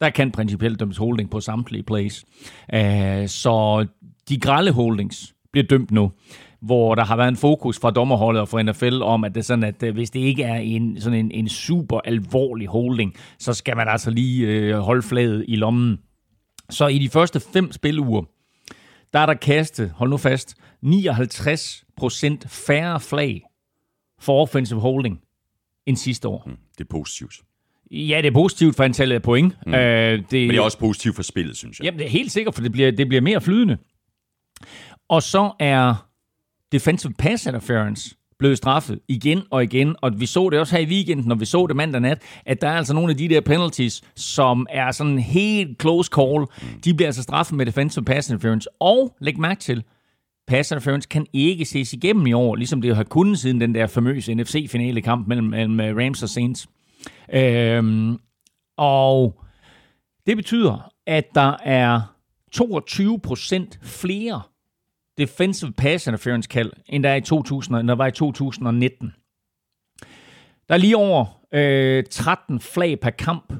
der 0.00 0.10
kan 0.10 0.30
principielt 0.30 0.80
dømmes 0.80 0.96
holding 0.96 1.30
på 1.30 1.40
samtlige 1.40 1.82
plays. 1.82 2.24
Uh, 2.74 3.26
så 3.26 3.86
de 4.28 4.40
grælde 4.40 4.72
holdings 4.72 5.34
bliver 5.52 5.66
dømt 5.66 5.90
nu 5.90 6.10
hvor 6.60 6.94
der 6.94 7.04
har 7.04 7.16
været 7.16 7.28
en 7.28 7.36
fokus 7.36 7.78
fra 7.78 7.90
dommerholdet 7.90 8.40
og 8.40 8.48
fra 8.48 8.62
NFL 8.62 9.02
om, 9.02 9.24
at 9.24 9.34
det 9.34 9.40
er 9.40 9.44
sådan, 9.44 9.64
at 9.64 9.82
øh, 9.82 9.94
hvis 9.94 10.10
det 10.10 10.20
ikke 10.20 10.42
er 10.42 10.56
en, 10.56 11.00
sådan 11.00 11.18
en, 11.18 11.30
en 11.30 11.48
super 11.48 12.00
alvorlig 12.04 12.68
holding, 12.68 13.14
så 13.38 13.52
skal 13.52 13.76
man 13.76 13.88
altså 13.88 14.10
lige 14.10 14.46
øh, 14.46 14.78
holde 14.78 15.02
flaget 15.02 15.44
i 15.48 15.56
lommen. 15.56 15.98
Så 16.70 16.86
i 16.86 16.98
de 16.98 17.08
første 17.08 17.40
fem 17.40 17.72
spiluger, 17.72 18.22
der 19.12 19.18
er 19.18 19.26
der 19.26 19.34
kastet, 19.34 19.92
hold 19.96 20.10
nu 20.10 20.16
fast, 20.16 20.54
59% 20.84 20.90
færre 22.48 23.00
flag 23.00 23.42
for 24.20 24.42
offensive 24.42 24.80
holding 24.80 25.20
end 25.86 25.96
sidste 25.96 26.28
år. 26.28 26.42
Mm, 26.46 26.56
det 26.78 26.84
er 26.84 26.88
positivt. 26.90 27.34
Ja, 27.90 28.18
det 28.22 28.26
er 28.28 28.32
positivt 28.32 28.76
for 28.76 28.84
antallet 28.84 29.14
af 29.14 29.22
point. 29.22 29.58
Mm. 29.66 29.74
Øh, 29.74 30.18
det, 30.18 30.32
Men 30.32 30.50
det 30.50 30.56
er 30.56 30.60
også 30.60 30.78
positivt 30.78 31.16
for 31.16 31.22
spillet, 31.22 31.56
synes 31.56 31.78
jeg. 31.78 31.84
Jamen, 31.84 31.98
det 31.98 32.06
er 32.06 32.10
helt 32.10 32.32
sikkert, 32.32 32.54
for 32.54 32.62
det 32.62 32.72
bliver, 32.72 32.90
det 32.90 33.08
bliver 33.08 33.20
mere 33.20 33.40
flydende. 33.40 33.76
Og 35.08 35.22
så 35.22 35.52
er 35.58 36.07
defensive 36.72 37.12
pass 37.18 37.46
interference 37.46 38.14
blevet 38.38 38.58
straffet 38.58 39.00
igen 39.08 39.42
og 39.50 39.64
igen, 39.64 39.96
og 40.02 40.20
vi 40.20 40.26
så 40.26 40.50
det 40.50 40.58
også 40.58 40.76
her 40.76 40.82
i 40.82 40.88
weekenden, 40.88 41.26
når 41.28 41.34
vi 41.34 41.44
så 41.44 41.66
det 41.66 41.76
mandag 41.76 42.00
nat, 42.00 42.22
at 42.46 42.60
der 42.60 42.68
er 42.68 42.76
altså 42.76 42.94
nogle 42.94 43.10
af 43.10 43.16
de 43.16 43.28
der 43.28 43.40
penalties, 43.40 44.02
som 44.16 44.66
er 44.70 44.90
sådan 44.90 45.18
helt 45.18 45.80
close 45.80 46.10
call, 46.14 46.46
de 46.84 46.94
bliver 46.94 47.08
altså 47.08 47.22
straffet 47.22 47.56
med 47.56 47.66
defensive 47.66 48.04
pass 48.04 48.30
interference. 48.30 48.68
Og 48.80 49.16
læg 49.20 49.38
mærke 49.38 49.60
til, 49.60 49.84
pass 50.46 50.70
interference 50.70 51.08
kan 51.08 51.26
ikke 51.32 51.64
ses 51.64 51.92
igennem 51.92 52.26
i 52.26 52.32
år, 52.32 52.56
ligesom 52.56 52.82
det 52.82 52.96
har 52.96 53.04
kunnet 53.04 53.38
siden 53.38 53.60
den 53.60 53.74
der 53.74 53.86
famøse 53.86 54.34
NFC-finale 54.34 55.02
kamp 55.02 55.28
mellem, 55.28 55.46
mellem 55.46 55.80
øh, 55.80 55.96
Rams 55.96 56.22
og 56.22 56.28
Saints. 56.28 56.66
Øhm, 57.34 58.18
og 58.76 59.44
det 60.26 60.36
betyder, 60.36 60.90
at 61.06 61.24
der 61.34 61.56
er 61.64 62.00
22% 62.56 63.78
flere 63.82 64.42
defensive 65.18 65.72
pass 65.72 66.06
interference 66.06 66.48
kald, 66.48 66.72
end 66.86 67.02
der, 67.02 67.10
er 67.10 67.14
i 67.14 67.20
2000, 67.20 67.76
end 67.76 67.88
der 67.88 67.94
var 67.94 68.06
i 68.06 68.12
2019. 68.12 69.14
Der 70.68 70.74
er 70.74 70.78
lige 70.78 70.96
over 70.96 71.42
øh, 71.52 72.04
13 72.10 72.60
flag 72.60 73.00
per 73.00 73.10
kamp, 73.10 73.52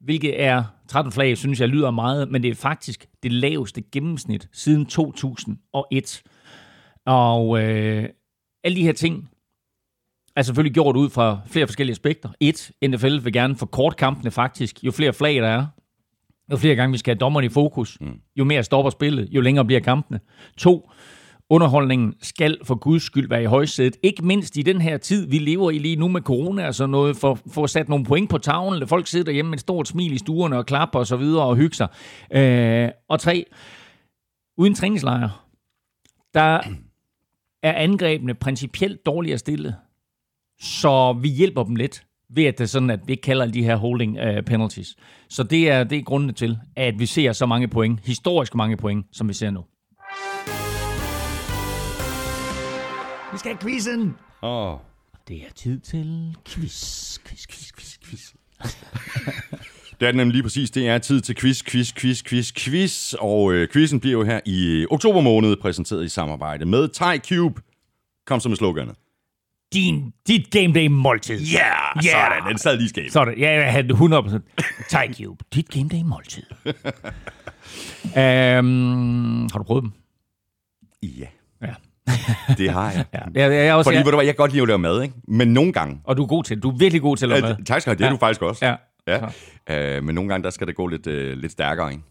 hvilket 0.00 0.42
er 0.42 0.64
13 0.88 1.12
flag, 1.12 1.36
synes 1.36 1.60
jeg 1.60 1.68
lyder 1.68 1.90
meget, 1.90 2.30
men 2.30 2.42
det 2.42 2.50
er 2.50 2.54
faktisk 2.54 3.08
det 3.22 3.32
laveste 3.32 3.82
gennemsnit 3.92 4.48
siden 4.52 4.86
2001. 4.86 6.22
Og 7.06 7.62
øh, 7.62 8.08
alle 8.64 8.76
de 8.76 8.82
her 8.82 8.92
ting 8.92 9.30
er 10.36 10.42
selvfølgelig 10.42 10.74
gjort 10.74 10.96
ud 10.96 11.10
fra 11.10 11.40
flere 11.46 11.66
forskellige 11.66 11.94
aspekter. 11.94 12.28
Et, 12.40 12.70
NFL 12.86 13.24
vil 13.24 13.32
gerne 13.32 13.56
kort 13.56 13.96
kampene 13.96 14.30
faktisk. 14.30 14.84
Jo 14.84 14.90
flere 14.90 15.12
flag 15.12 15.34
der 15.34 15.48
er, 15.48 15.66
jo 16.50 16.56
flere 16.56 16.74
gange 16.74 16.92
vi 16.92 16.98
skal 16.98 17.14
have 17.14 17.18
dommerne 17.18 17.46
i 17.46 17.50
fokus, 17.50 17.98
mm. 18.00 18.20
jo 18.36 18.44
mere 18.44 18.62
stopper 18.62 18.90
spillet, 18.90 19.28
jo 19.30 19.40
længere 19.40 19.64
bliver 19.64 19.80
kampene. 19.80 20.20
To, 20.58 20.90
underholdningen 21.50 22.14
skal 22.22 22.58
for 22.64 22.74
guds 22.74 23.02
skyld 23.02 23.28
være 23.28 23.42
i 23.42 23.46
højsædet. 23.46 23.96
Ikke 24.02 24.24
mindst 24.24 24.56
i 24.56 24.62
den 24.62 24.80
her 24.80 24.96
tid, 24.96 25.26
vi 25.26 25.38
lever 25.38 25.70
i 25.70 25.78
lige 25.78 25.96
nu 25.96 26.08
med 26.08 26.20
corona 26.20 26.66
og 26.66 26.74
sådan 26.74 26.90
noget, 26.90 27.16
for, 27.16 27.38
for 27.50 27.64
at 27.64 27.70
sætte 27.70 27.90
nogle 27.90 28.04
point 28.04 28.30
på 28.30 28.38
tavlen. 28.38 28.88
Folk 28.88 29.06
sidder 29.06 29.24
derhjemme 29.24 29.50
med 29.50 29.56
et 29.56 29.60
stort 29.60 29.88
smil 29.88 30.12
i 30.12 30.18
stuerne 30.18 30.58
og 30.58 30.66
klapper 30.66 30.98
og 30.98 31.06
så 31.06 31.16
videre 31.16 31.44
og 31.44 31.56
hygger 31.56 31.74
sig. 31.74 31.88
Øh, 32.32 32.88
og 33.08 33.20
tre, 33.20 33.44
uden 34.58 34.74
træningslejre, 34.74 35.30
der 36.34 36.60
er 37.62 37.72
angrebene 37.72 38.34
principielt 38.34 39.06
dårligere 39.06 39.38
stillet. 39.38 39.74
Så 40.60 41.12
vi 41.12 41.28
hjælper 41.28 41.64
dem 41.64 41.76
lidt 41.76 42.04
ved 42.34 42.44
at 42.44 42.58
det 42.58 42.64
er 42.64 42.68
sådan, 42.68 42.90
at 42.90 43.00
vi 43.06 43.12
ikke 43.12 43.22
kalder 43.22 43.46
de 43.46 43.62
her 43.62 43.76
holding 43.76 44.18
uh, 44.20 44.44
penalties. 44.46 44.96
Så 45.28 45.42
det 45.42 45.70
er, 45.70 45.84
det 45.84 45.98
er 45.98 46.02
grundene 46.02 46.32
til, 46.32 46.58
at 46.76 46.98
vi 46.98 47.06
ser 47.06 47.32
så 47.32 47.46
mange 47.46 47.68
point, 47.68 48.00
historisk 48.04 48.54
mange 48.54 48.76
point, 48.76 49.06
som 49.12 49.28
vi 49.28 49.34
ser 49.34 49.50
nu. 49.50 49.64
Vi 53.32 53.38
skal 53.38 53.50
have 53.50 53.58
quizzen! 53.60 54.16
Åh. 54.42 54.72
Oh. 54.72 54.78
Det 55.28 55.36
er 55.36 55.52
tid 55.54 55.80
til 55.80 56.36
quiz, 56.48 57.18
quiz, 57.18 57.46
quiz, 57.46 57.72
quiz, 57.72 57.98
quiz. 58.04 58.32
Det 60.00 60.08
er 60.08 60.12
nemlig 60.12 60.32
lige 60.32 60.42
præcis. 60.42 60.70
Det 60.70 60.88
er 60.88 60.98
tid 60.98 61.20
til 61.20 61.36
quiz, 61.36 61.62
quiz, 61.62 61.92
quiz, 61.94 62.22
quiz, 62.22 62.52
quiz. 62.52 63.14
Og 63.14 63.52
øh, 63.52 63.68
quizzen 63.72 64.00
bliver 64.00 64.18
jo 64.18 64.24
her 64.24 64.40
i 64.46 64.86
oktober 64.90 65.20
måned 65.20 65.56
præsenteret 65.56 66.04
i 66.04 66.08
samarbejde 66.08 66.66
med 66.66 66.88
Thai 66.88 67.18
Cube. 67.18 67.62
Kom 68.26 68.40
så 68.40 68.48
med 68.48 68.56
sloganet 68.56 68.94
din, 69.72 70.12
dit 70.26 70.50
game 70.50 70.72
day 70.74 70.86
måltid. 70.86 71.40
Ja, 71.40 71.58
yeah, 71.58 72.04
yeah. 72.04 72.04
sådan. 72.04 72.48
Den 72.48 72.58
sad 72.58 72.76
lige 72.76 72.88
skab. 72.88 73.10
Sådan, 73.10 73.38
ja, 73.38 73.52
jeg 73.52 73.72
havde 73.72 73.88
100%. 73.88 74.86
Thai 74.90 75.14
Cube, 75.14 75.44
dit 75.54 75.70
game 75.70 75.88
day 75.88 76.02
måltid. 76.04 76.42
um, 78.04 79.48
har 79.52 79.58
du 79.58 79.62
prøvet 79.64 79.82
dem? 79.82 79.92
Ja. 81.02 81.26
Ja. 81.62 81.74
Det 82.58 82.70
har 82.70 82.90
jeg. 82.90 83.04
Ja, 83.14 83.48
jeg, 83.48 83.52
jeg 83.66 83.74
også, 83.74 83.88
Fordi, 83.88 83.96
jeg, 83.96 84.04
ved 84.04 84.12
du 84.12 84.16
hvad, 84.16 84.26
jeg 84.26 84.34
kan 84.34 84.42
godt 84.42 84.52
lide 84.52 84.62
at 84.62 84.68
lave 84.68 84.78
mad, 84.78 85.02
ikke? 85.02 85.14
Men 85.28 85.48
nogle 85.48 85.72
gange... 85.72 86.00
og 86.04 86.16
du 86.16 86.22
er 86.22 86.26
god 86.26 86.44
til 86.44 86.56
det. 86.56 86.62
Du 86.62 86.70
er 86.70 86.76
virkelig 86.76 87.02
god 87.02 87.16
til 87.16 87.24
at 87.24 87.28
lave 87.28 87.40
mad. 87.42 87.64
Tak 87.64 87.80
skal 87.80 87.90
du 87.90 87.94
have, 87.94 87.98
det 87.98 88.04
er 88.04 88.08
Ja. 88.08 88.12
du 88.12 88.18
faktisk 88.18 88.42
også. 88.42 88.66
Ja. 88.66 88.74
Ja. 89.68 89.96
Øh, 89.96 90.04
men 90.04 90.14
nogle 90.14 90.30
gange, 90.30 90.44
der 90.44 90.50
skal 90.50 90.66
det 90.66 90.76
gå 90.76 90.86
lidt, 90.86 91.06
øh, 91.06 91.38
lidt 91.38 91.52
stærkere, 91.52 91.90
ikke? 91.90 92.02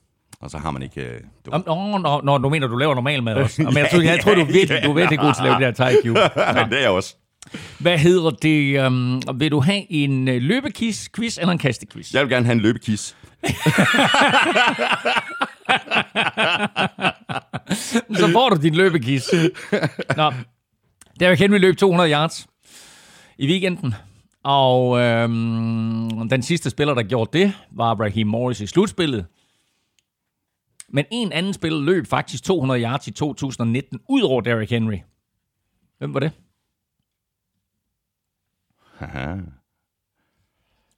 Og 0.41 0.49
så 0.49 0.57
har 0.57 0.71
man 0.71 0.81
ikke... 0.81 1.01
Øh, 1.01 1.19
du... 1.45 1.51
Nå, 1.51 1.97
nå, 1.97 2.21
nå, 2.23 2.37
du 2.37 2.49
mener, 2.49 2.67
du 2.67 2.77
laver 2.77 2.95
normal 2.95 3.23
mad 3.23 3.35
også. 3.35 3.61
Men 3.63 3.77
jeg, 3.77 3.89
tror, 3.91 4.01
jeg 4.01 4.19
tror, 4.19 4.35
du 4.35 4.41
er 4.41 4.45
virkelig, 4.45 4.83
du 4.83 4.89
er 4.89 4.93
virkelig 4.93 5.19
god 5.19 5.33
til 5.33 5.41
at 5.41 5.45
lave 5.45 5.55
det 5.65 5.77
der 5.77 5.85
thai 5.85 5.95
cube. 6.05 6.19
Nå. 6.59 6.69
det 6.69 6.77
er 6.77 6.81
jeg 6.81 6.89
også. 6.89 7.15
Hvad 7.79 7.97
hedder 7.97 8.29
det? 8.29 8.85
Um, 8.85 9.21
vil 9.39 9.51
du 9.51 9.59
have 9.59 9.91
en 9.91 10.27
uh, 10.27 10.35
løbequiz 10.35 11.07
quiz 11.15 11.37
eller 11.37 11.51
en 11.51 11.57
kastequiz? 11.57 12.13
Jeg 12.13 12.21
vil 12.21 12.29
gerne 12.29 12.45
have 12.45 12.53
en 12.53 12.61
løbekis. 12.61 13.15
Så 18.19 18.29
får 18.33 18.49
du 18.49 18.61
din 18.61 18.75
løbequiz. 18.75 19.27
Nå. 20.17 20.33
Derek 21.19 21.39
Henry 21.39 21.57
løb 21.57 21.77
200 21.77 22.11
yards 22.11 22.47
i 23.37 23.47
weekenden. 23.47 23.93
Og 24.43 24.99
øhm, 24.99 26.29
den 26.29 26.41
sidste 26.41 26.69
spiller, 26.69 26.93
der 26.93 27.03
gjorde 27.03 27.39
det, 27.39 27.53
var 27.71 27.95
Raheem 27.95 28.27
Morris 28.27 28.61
i 28.61 28.67
slutspillet. 28.67 29.25
Men 30.89 31.05
en 31.11 31.31
anden 31.31 31.53
spiller 31.53 31.81
løb 31.81 32.07
faktisk 32.07 32.43
200 32.43 32.83
yards 32.83 33.07
i 33.07 33.11
2019, 33.11 33.99
ud 34.09 34.21
over 34.21 34.41
Derrick 34.41 34.71
Henry. 34.71 34.97
Hvem 35.97 36.13
var 36.13 36.19
det? 36.19 36.31
Haha. 38.99 39.35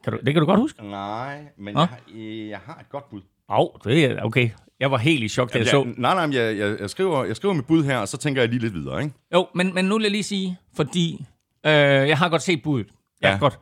Kan 0.04 0.14
du, 0.14 0.20
det 0.26 0.34
kan 0.34 0.40
du 0.42 0.46
godt 0.46 0.60
huske? 0.60 0.84
Nej, 0.90 1.42
men 1.58 1.74
jeg 1.76 1.88
har, 1.88 2.00
øh, 2.16 2.48
jeg 2.50 2.60
har 2.66 2.78
et 2.80 2.90
godt 2.90 3.10
bud. 3.10 3.22
Åh, 3.50 3.60
oh, 3.60 3.68
det 3.84 4.06
er 4.06 4.22
okay. 4.22 4.50
Jeg 4.80 4.92
var 4.92 4.98
helt 4.98 5.24
i 5.24 5.28
chok, 5.30 5.54
da 5.54 5.58
jeg 5.58 5.66
Jeg, 5.66 5.72
så. 5.72 5.84
nej, 5.98 6.14
nej, 6.16 6.26
men 6.26 6.34
jeg, 6.36 6.58
jeg, 6.58 6.80
jeg, 6.80 6.90
skriver, 6.90 7.24
jeg 7.26 7.36
skriver 7.36 7.54
mit 7.54 7.66
bud 7.66 7.84
her, 7.84 7.98
og 7.98 8.08
så 8.08 8.18
tænker 8.18 8.42
jeg 8.42 8.50
lige 8.50 8.60
lidt 8.60 8.74
videre, 8.74 9.04
ikke? 9.04 9.16
Jo, 9.34 9.48
men, 9.56 9.74
men 9.74 9.86
nu 9.86 9.96
vil 9.96 10.02
jeg 10.04 10.12
lige 10.12 10.24
sige, 10.24 10.58
fordi 10.76 11.26
øh, 11.66 11.72
jeg 11.74 12.18
har 12.18 12.30
godt 12.30 12.42
set 12.42 12.64
budet. 12.64 12.88
Ja, 13.24 13.30
Ja. 13.32 13.38
godt. 13.38 13.60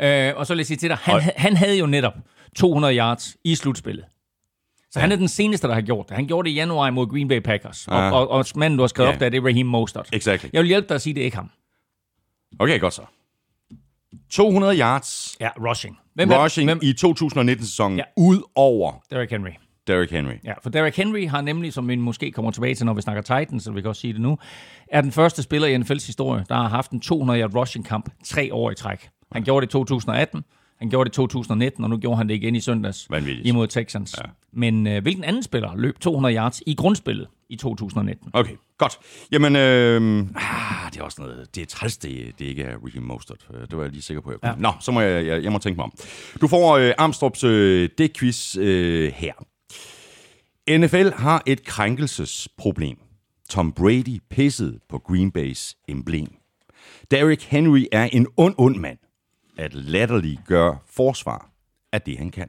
Øh, 0.00 0.32
og 0.36 0.46
så 0.46 0.52
vil 0.54 0.58
jeg 0.58 0.66
sige 0.66 0.76
til 0.76 0.88
dig, 0.88 0.96
han, 0.96 1.14
Og- 1.14 1.22
han 1.36 1.56
havde 1.56 1.78
jo 1.78 1.86
netop 1.86 2.14
200 2.56 2.96
yards 2.98 3.36
i 3.44 3.54
slutspillet. 3.54 4.04
Så 4.90 4.98
ja. 4.98 5.00
han 5.00 5.12
er 5.12 5.16
den 5.16 5.28
seneste, 5.28 5.68
der 5.68 5.74
har 5.74 5.80
gjort 5.80 6.08
det. 6.08 6.16
Han 6.16 6.26
gjorde 6.26 6.46
det 6.46 6.50
i 6.52 6.54
januar 6.54 6.90
mod 6.90 7.06
Green 7.06 7.28
Bay 7.28 7.40
Packers. 7.40 7.88
Og, 7.88 7.94
Ja. 7.98 8.10
og, 8.12 8.30
og 8.30 8.44
manden, 8.56 8.76
du 8.78 8.82
har 8.82 8.88
skrevet 8.88 9.08
Ja. 9.08 9.14
op 9.14 9.20
der, 9.20 9.28
det 9.28 9.38
er 9.38 9.44
Raheem 9.44 9.66
Mostert. 9.66 10.08
Exactly. 10.12 10.48
Jeg 10.52 10.60
vil 10.62 10.68
hjælpe 10.68 10.88
dig 10.88 10.94
at 10.94 11.02
sige, 11.02 11.14
det 11.14 11.20
er 11.20 11.24
ikke 11.24 11.36
ham. 11.36 11.50
Okay, 12.58 12.80
godt 12.80 12.94
så. 12.94 13.02
200 14.30 14.76
yards 14.78 15.36
Ja, 15.40 15.48
rushing. 15.68 15.98
Hvem 16.14 16.30
rushing 16.30 16.68
Hvem? 16.68 16.78
i 16.82 16.94
2019-sæsonen, 17.06 17.98
Ja. 17.98 18.04
ja. 18.16 18.22
ud 18.22 18.42
over 18.54 18.92
Derrick 19.10 19.30
Henry. 19.30 19.50
Derrick 19.86 20.12
Henry. 20.12 20.32
Ja, 20.44 20.52
for 20.62 20.70
Derrick 20.70 20.96
Henry 20.96 21.28
har 21.28 21.40
nemlig, 21.40 21.72
som 21.72 21.88
vi 21.88 21.96
måske 21.96 22.30
kommer 22.32 22.50
tilbage 22.50 22.74
til, 22.74 22.86
når 22.86 22.94
vi 22.94 23.00
snakker 23.02 23.22
Titans, 23.22 23.64
så 23.64 23.72
vi 23.72 23.80
kan 23.80 23.88
også 23.88 24.00
sige 24.00 24.12
det 24.12 24.20
nu, 24.20 24.38
er 24.92 25.00
den 25.00 25.12
første 25.12 25.42
spiller 25.42 25.68
i 25.68 25.76
NFL's 25.76 26.06
historie, 26.06 26.44
der 26.48 26.54
har 26.54 26.68
haft 26.68 26.90
en 26.90 27.02
200-yard 27.04 27.54
rushing-kamp 27.54 28.10
tre 28.24 28.54
år 28.54 28.70
i 28.70 28.74
træk. 28.74 29.08
Han 29.32 29.42
gjorde 29.44 29.66
det 29.66 29.70
i 29.70 29.72
2018, 29.72 30.44
han 30.78 30.90
gjorde 30.90 31.08
det 31.10 31.14
i 31.14 31.16
2019, 31.16 31.84
og 31.84 31.90
nu 31.90 31.96
gjorde 31.98 32.16
han 32.16 32.28
det 32.28 32.34
igen 32.34 32.56
i 32.56 32.60
søndags 32.60 33.06
Vanvittigt. 33.10 33.46
imod 33.48 33.66
Texans. 33.66 34.14
Ja. 34.18 34.30
Men 34.52 34.86
øh, 34.86 35.02
hvilken 35.02 35.24
anden 35.24 35.42
spiller 35.42 35.76
løb 35.76 36.00
200 36.00 36.36
yards 36.36 36.62
i 36.66 36.74
grundspillet 36.74 37.26
i 37.48 37.56
2019? 37.56 38.30
Okay, 38.32 38.54
godt. 38.78 38.98
Jamen, 39.32 39.56
øh, 39.56 40.26
ah, 40.34 40.92
det 40.92 41.00
er 41.00 41.04
også 41.04 41.20
noget, 41.20 41.54
det 41.54 41.62
er 41.62 41.66
træls, 41.66 41.96
det, 41.96 42.38
det 42.38 42.44
ikke 42.44 42.62
er 42.62 42.76
Raheem 42.84 43.02
Mostert. 43.02 43.48
Det 43.70 43.76
var 43.76 43.82
jeg 43.82 43.92
lige 43.92 44.02
sikker 44.02 44.20
på, 44.20 44.30
jeg 44.30 44.40
kunne. 44.40 44.50
Ja. 44.50 44.56
Nå, 44.58 44.72
så 44.80 44.92
må 44.92 45.00
jeg, 45.00 45.26
jeg, 45.26 45.42
jeg 45.42 45.52
må 45.52 45.58
tænke 45.58 45.76
mig 45.76 45.84
om. 45.84 45.92
Du 46.40 46.48
får 46.48 46.76
øh, 46.76 46.92
Armstrongs 46.98 47.44
øh, 47.44 47.88
dækquiz 47.98 48.56
øh, 48.56 49.12
her. 49.12 49.32
NFL 50.78 51.08
har 51.10 51.42
et 51.46 51.64
krænkelsesproblem. 51.64 52.96
Tom 53.48 53.72
Brady 53.72 54.20
pissede 54.30 54.78
på 54.88 54.98
Green 54.98 55.32
Bay's 55.38 55.84
emblem. 55.88 56.28
Derrick 57.10 57.42
Henry 57.42 57.84
er 57.92 58.04
en 58.04 58.26
ond, 58.36 58.54
ond 58.58 58.76
mand. 58.76 58.98
At 59.58 59.74
latterlig 59.74 60.38
gør 60.46 60.84
forsvar 60.86 61.50
af 61.92 62.02
det, 62.02 62.18
han 62.18 62.30
kan. 62.30 62.48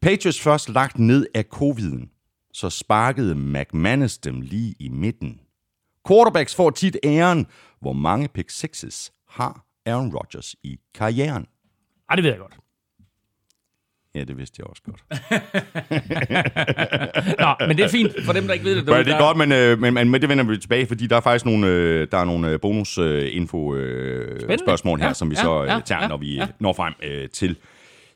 Patriots 0.00 0.40
først 0.40 0.68
lagt 0.68 0.98
ned 0.98 1.26
af 1.34 1.44
coviden, 1.44 2.10
så 2.58 2.70
sparkede 2.70 3.34
McManus 3.34 4.18
dem 4.18 4.40
lige 4.40 4.74
i 4.80 4.88
midten. 4.88 5.40
Quarterbacks 6.08 6.54
får 6.54 6.70
tit 6.70 6.96
æren, 7.04 7.46
hvor 7.80 7.92
mange 7.92 8.28
pick 8.28 8.50
sixes 8.50 9.12
har 9.28 9.64
Aaron 9.86 10.12
Rodgers 10.14 10.56
i 10.64 10.76
karrieren. 10.94 11.46
Ej, 12.10 12.14
det 12.16 12.24
ved 12.24 12.30
jeg 12.30 12.38
godt. 12.40 12.56
Ja, 14.14 14.24
det 14.24 14.38
vidste 14.38 14.56
jeg 14.60 14.66
også 14.66 14.82
godt. 14.82 15.00
Nå, 17.40 17.54
men 17.66 17.76
det 17.76 17.84
er 17.84 17.88
fint 17.88 18.12
for 18.24 18.32
dem, 18.32 18.46
der 18.46 18.52
ikke 18.52 18.64
ved 18.64 18.76
det. 18.76 18.86
Derude, 18.86 19.04
det 19.04 19.12
er 19.12 19.18
der- 19.18 19.24
godt, 19.26 19.36
men, 19.36 19.52
øh, 19.52 19.78
men, 19.78 19.94
men, 19.94 20.10
men 20.10 20.20
det 20.20 20.28
vender 20.28 20.44
vi 20.44 20.58
tilbage, 20.58 20.86
fordi 20.86 21.06
der 21.06 21.16
er 21.16 21.20
faktisk 21.20 21.44
nogle, 21.44 21.66
øh, 21.66 22.08
der 22.10 22.18
er 22.18 22.24
nogle 22.24 22.48
øh, 22.48 22.60
bonus-info-spørgsmål 22.60 25.00
her, 25.00 25.06
Ja, 25.06 25.14
som 25.14 25.30
vi 25.30 25.34
ja, 25.36 25.42
så 25.42 25.64
øh, 25.64 25.82
tager, 25.84 26.02
ja, 26.02 26.08
når 26.08 26.16
vi 26.16 26.34
ja. 26.34 26.46
når 26.60 26.72
frem 26.72 26.94
øh, 27.02 27.28
til 27.28 27.56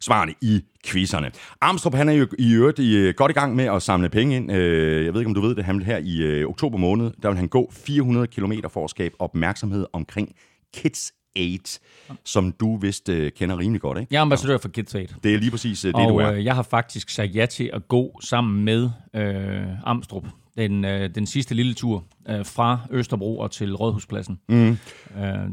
svarene 0.03 0.35
i 0.41 0.65
quizzerne. 0.87 1.31
Armstrong, 1.61 1.97
han 1.97 2.09
er 2.09 2.13
jo 2.13 2.27
i 2.39 2.53
øvrigt 2.53 2.79
i, 2.79 2.97
øh, 2.97 3.15
godt 3.15 3.31
i 3.31 3.35
gang 3.35 3.57
med 3.57 3.65
at 3.65 3.83
samle 3.83 4.09
penge 4.09 4.37
ind. 4.37 4.53
Øh, 4.53 5.05
jeg 5.05 5.15
ved 5.15 5.21
ikke, 5.21 5.29
om 5.29 5.35
du 5.35 5.41
ved 5.41 5.55
det, 5.55 5.65
han 5.65 5.83
her 5.83 5.99
i 5.99 6.23
øh, 6.23 6.49
oktober 6.49 6.79
måned, 6.79 7.11
der 7.23 7.29
vil 7.29 7.39
han 7.39 7.49
gå 7.49 7.73
400 7.73 8.27
km 8.27 8.53
for 8.71 8.85
at 8.85 8.91
skabe 8.91 9.15
opmærksomhed 9.19 9.87
omkring 9.93 10.35
Kids 10.75 11.13
Aid, 11.37 11.81
som 12.25 12.53
du 12.53 12.77
vist 12.77 13.09
øh, 13.09 13.33
kender 13.33 13.59
rimelig 13.59 13.81
godt, 13.81 13.99
ikke? 13.99 14.15
Jeg 14.15 14.19
er 14.19 14.23
ambassadør 14.23 14.59
for 14.59 14.69
Kids 14.69 14.95
Aid. 14.95 15.09
Det 15.23 15.35
er 15.35 15.39
lige 15.39 15.51
præcis 15.51 15.85
øh, 15.85 15.95
det, 15.95 16.01
og 16.01 16.09
du 16.09 16.17
er. 16.17 16.33
Øh, 16.33 16.45
jeg 16.45 16.55
har 16.55 16.63
faktisk 16.63 17.11
sagt 17.11 17.35
ja 17.35 17.47
til 17.47 17.71
at 17.73 17.89
gå 17.89 18.21
sammen 18.23 18.65
med 18.65 18.91
øh, 19.15 19.65
Amstrup 19.85 20.25
den, 20.57 20.85
øh, 20.85 21.11
den 21.15 21.27
sidste 21.27 21.55
lille 21.55 21.75
tur 21.75 22.05
øh, 22.29 22.47
fra 22.47 22.79
Østerbro 22.91 23.39
og 23.39 23.51
til 23.51 23.75
Rådhuspladsen. 23.75 24.39
Mm. 24.49 24.71
Øh, 24.71 24.77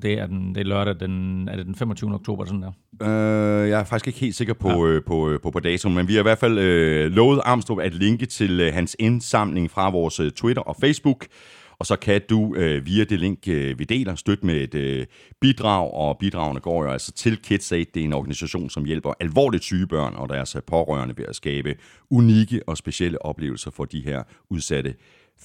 det, 0.02 0.20
er 0.20 0.28
den, 0.28 0.56
det 0.56 0.62
er 0.62 0.66
lørdag, 0.66 0.96
den, 1.00 1.48
er 1.48 1.56
det 1.56 1.66
den 1.66 1.76
25. 1.76 2.14
oktober, 2.14 2.46
sådan 2.46 2.62
der. 2.62 2.72
Øh, 3.02 3.70
jeg 3.70 3.80
er 3.80 3.84
faktisk 3.84 4.08
ikke 4.08 4.20
helt 4.20 4.36
sikker 4.36 4.54
på, 4.54 4.70
ja. 4.70 4.86
øh, 4.86 5.04
på, 5.04 5.30
øh, 5.30 5.40
på, 5.42 5.52
på 5.52 5.60
datoen, 5.60 5.96
men 5.96 6.08
vi 6.08 6.14
har 6.14 6.20
i 6.20 6.24
hvert 6.24 6.38
fald 6.38 6.58
øh, 6.58 7.12
lovet 7.12 7.42
Armstrong 7.46 7.82
at 7.82 7.94
linke 7.94 8.26
til 8.26 8.60
øh, 8.60 8.74
hans 8.74 8.96
indsamling 9.00 9.72
fra 9.72 9.90
vores 9.90 10.20
øh, 10.20 10.32
Twitter 10.32 10.62
og 10.62 10.76
Facebook. 10.82 11.26
Og 11.80 11.86
så 11.86 11.96
kan 11.96 12.22
du 12.30 12.56
øh, 12.56 12.86
via 12.86 13.04
det 13.04 13.20
link, 13.20 13.48
øh, 13.48 13.80
vi 13.80 13.84
deler, 13.84 14.16
støtte 14.16 14.46
med 14.46 14.56
et 14.56 14.76
øh, 14.76 15.06
bidrag, 15.42 15.94
og 15.94 16.18
bidragene 16.18 16.60
går 16.60 16.84
jo 16.84 16.92
altså 16.92 17.12
til 17.12 17.38
Kids 17.38 17.72
Aid. 17.72 17.86
Det 17.94 18.00
er 18.00 18.06
en 18.06 18.14
organisation, 18.14 18.70
som 18.70 18.86
hjælper 18.86 19.14
alvorligt 19.20 19.64
syge 19.64 19.88
børn 19.88 20.16
og 20.16 20.30
deres 20.30 20.58
pårørende 20.68 21.18
ved 21.18 21.26
at 21.26 21.36
skabe 21.36 21.76
unikke 22.10 22.62
og 22.68 22.78
specielle 22.78 23.26
oplevelser 23.26 23.72
for 23.72 23.86
de 23.86 24.02
her 24.02 24.24
udsatte 24.50 24.96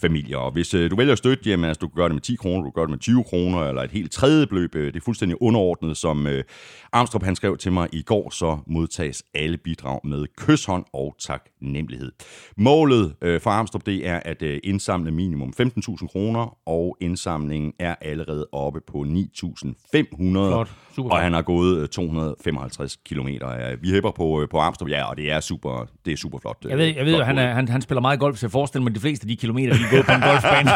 familier. 0.01 0.37
Og 0.37 0.53
hvis 0.53 0.75
øh, 0.75 0.91
du 0.91 0.97
vælger 0.97 1.13
at 1.13 1.19
støtte, 1.19 1.51
jamen, 1.51 1.65
altså, 1.65 1.79
du 1.81 1.89
kan 1.89 1.97
gøre 1.97 2.09
det 2.09 2.15
med 2.15 2.23
10 2.23 2.37
kroner, 2.37 2.57
du 2.57 2.71
kan 2.71 2.73
gøre 2.75 2.87
det 2.87 2.91
med 2.91 2.99
20 2.99 3.25
kroner, 3.25 3.69
eller 3.69 3.83
et 3.83 3.91
helt 3.91 4.13
tredje 4.13 4.47
beløb. 4.47 4.75
Øh, 4.75 4.87
det 4.87 4.97
er 4.97 5.05
fuldstændig 5.05 5.43
underordnet, 5.43 5.97
som 5.97 6.27
øh, 6.27 6.45
Armstrong 6.93 7.25
han 7.25 7.37
skrev 7.37 7.57
til 7.57 7.73
mig 7.73 7.89
i 7.93 8.03
går, 8.03 8.31
så 8.31 8.59
modtages 8.67 9.23
alle 9.35 9.57
bidrag 9.57 10.01
med 10.05 10.27
kyshånd 10.37 10.85
og 10.93 11.17
taknemmelighed. 11.21 12.13
Målet 12.57 13.15
øh, 13.23 13.41
for 13.41 13.51
Armstrong, 13.51 13.87
det 13.87 14.09
er 14.09 14.21
at 14.25 14.43
øh, 14.43 14.61
indsamle 14.65 15.11
minimum 15.11 15.53
15.000 15.61 16.07
kroner, 16.07 16.59
og 16.67 16.97
indsamlingen 17.01 17.73
er 17.79 17.95
allerede 18.01 18.47
oppe 18.53 18.81
på 18.87 18.99
9.500. 18.99 19.75
Flot. 19.93 20.71
Super 20.97 21.11
og 21.11 21.21
han 21.21 21.33
har 21.33 21.43
gået 21.43 21.79
øh, 21.79 21.89
255 21.89 22.99
kilometer. 23.05 23.77
Vi 23.77 23.91
hæpper 23.91 24.11
på, 24.11 24.43
øh, 24.43 24.49
på 24.49 24.59
Armstrong, 24.59 24.91
ja, 24.91 25.05
og 25.05 25.17
det 25.17 25.33
er 25.33 25.41
super, 25.41 25.87
det 26.05 26.13
er 26.13 26.17
super 26.17 26.39
flot. 26.39 26.57
Jeg 26.69 26.79
ved, 26.79 26.87
jeg 26.87 27.05
ved 27.05 27.15
flot 27.15 27.27
han, 27.27 27.39
er, 27.39 27.55
han, 27.55 27.69
han 27.69 27.83
spiller 27.83 28.01
meget 28.01 28.21
golf, 28.21 28.39
så 28.39 28.47
jeg 28.47 28.51
forestiller 28.51 28.83
mig, 28.83 28.91
at 28.91 28.95
de 28.95 29.01
fleste 29.01 29.25
af 29.25 29.29
de 29.29 29.37
kilometer, 29.37 29.75
er 29.85 29.91
gået 29.91 30.07
på 30.07 30.13
en 30.13 30.21
golfbane. 30.21 30.71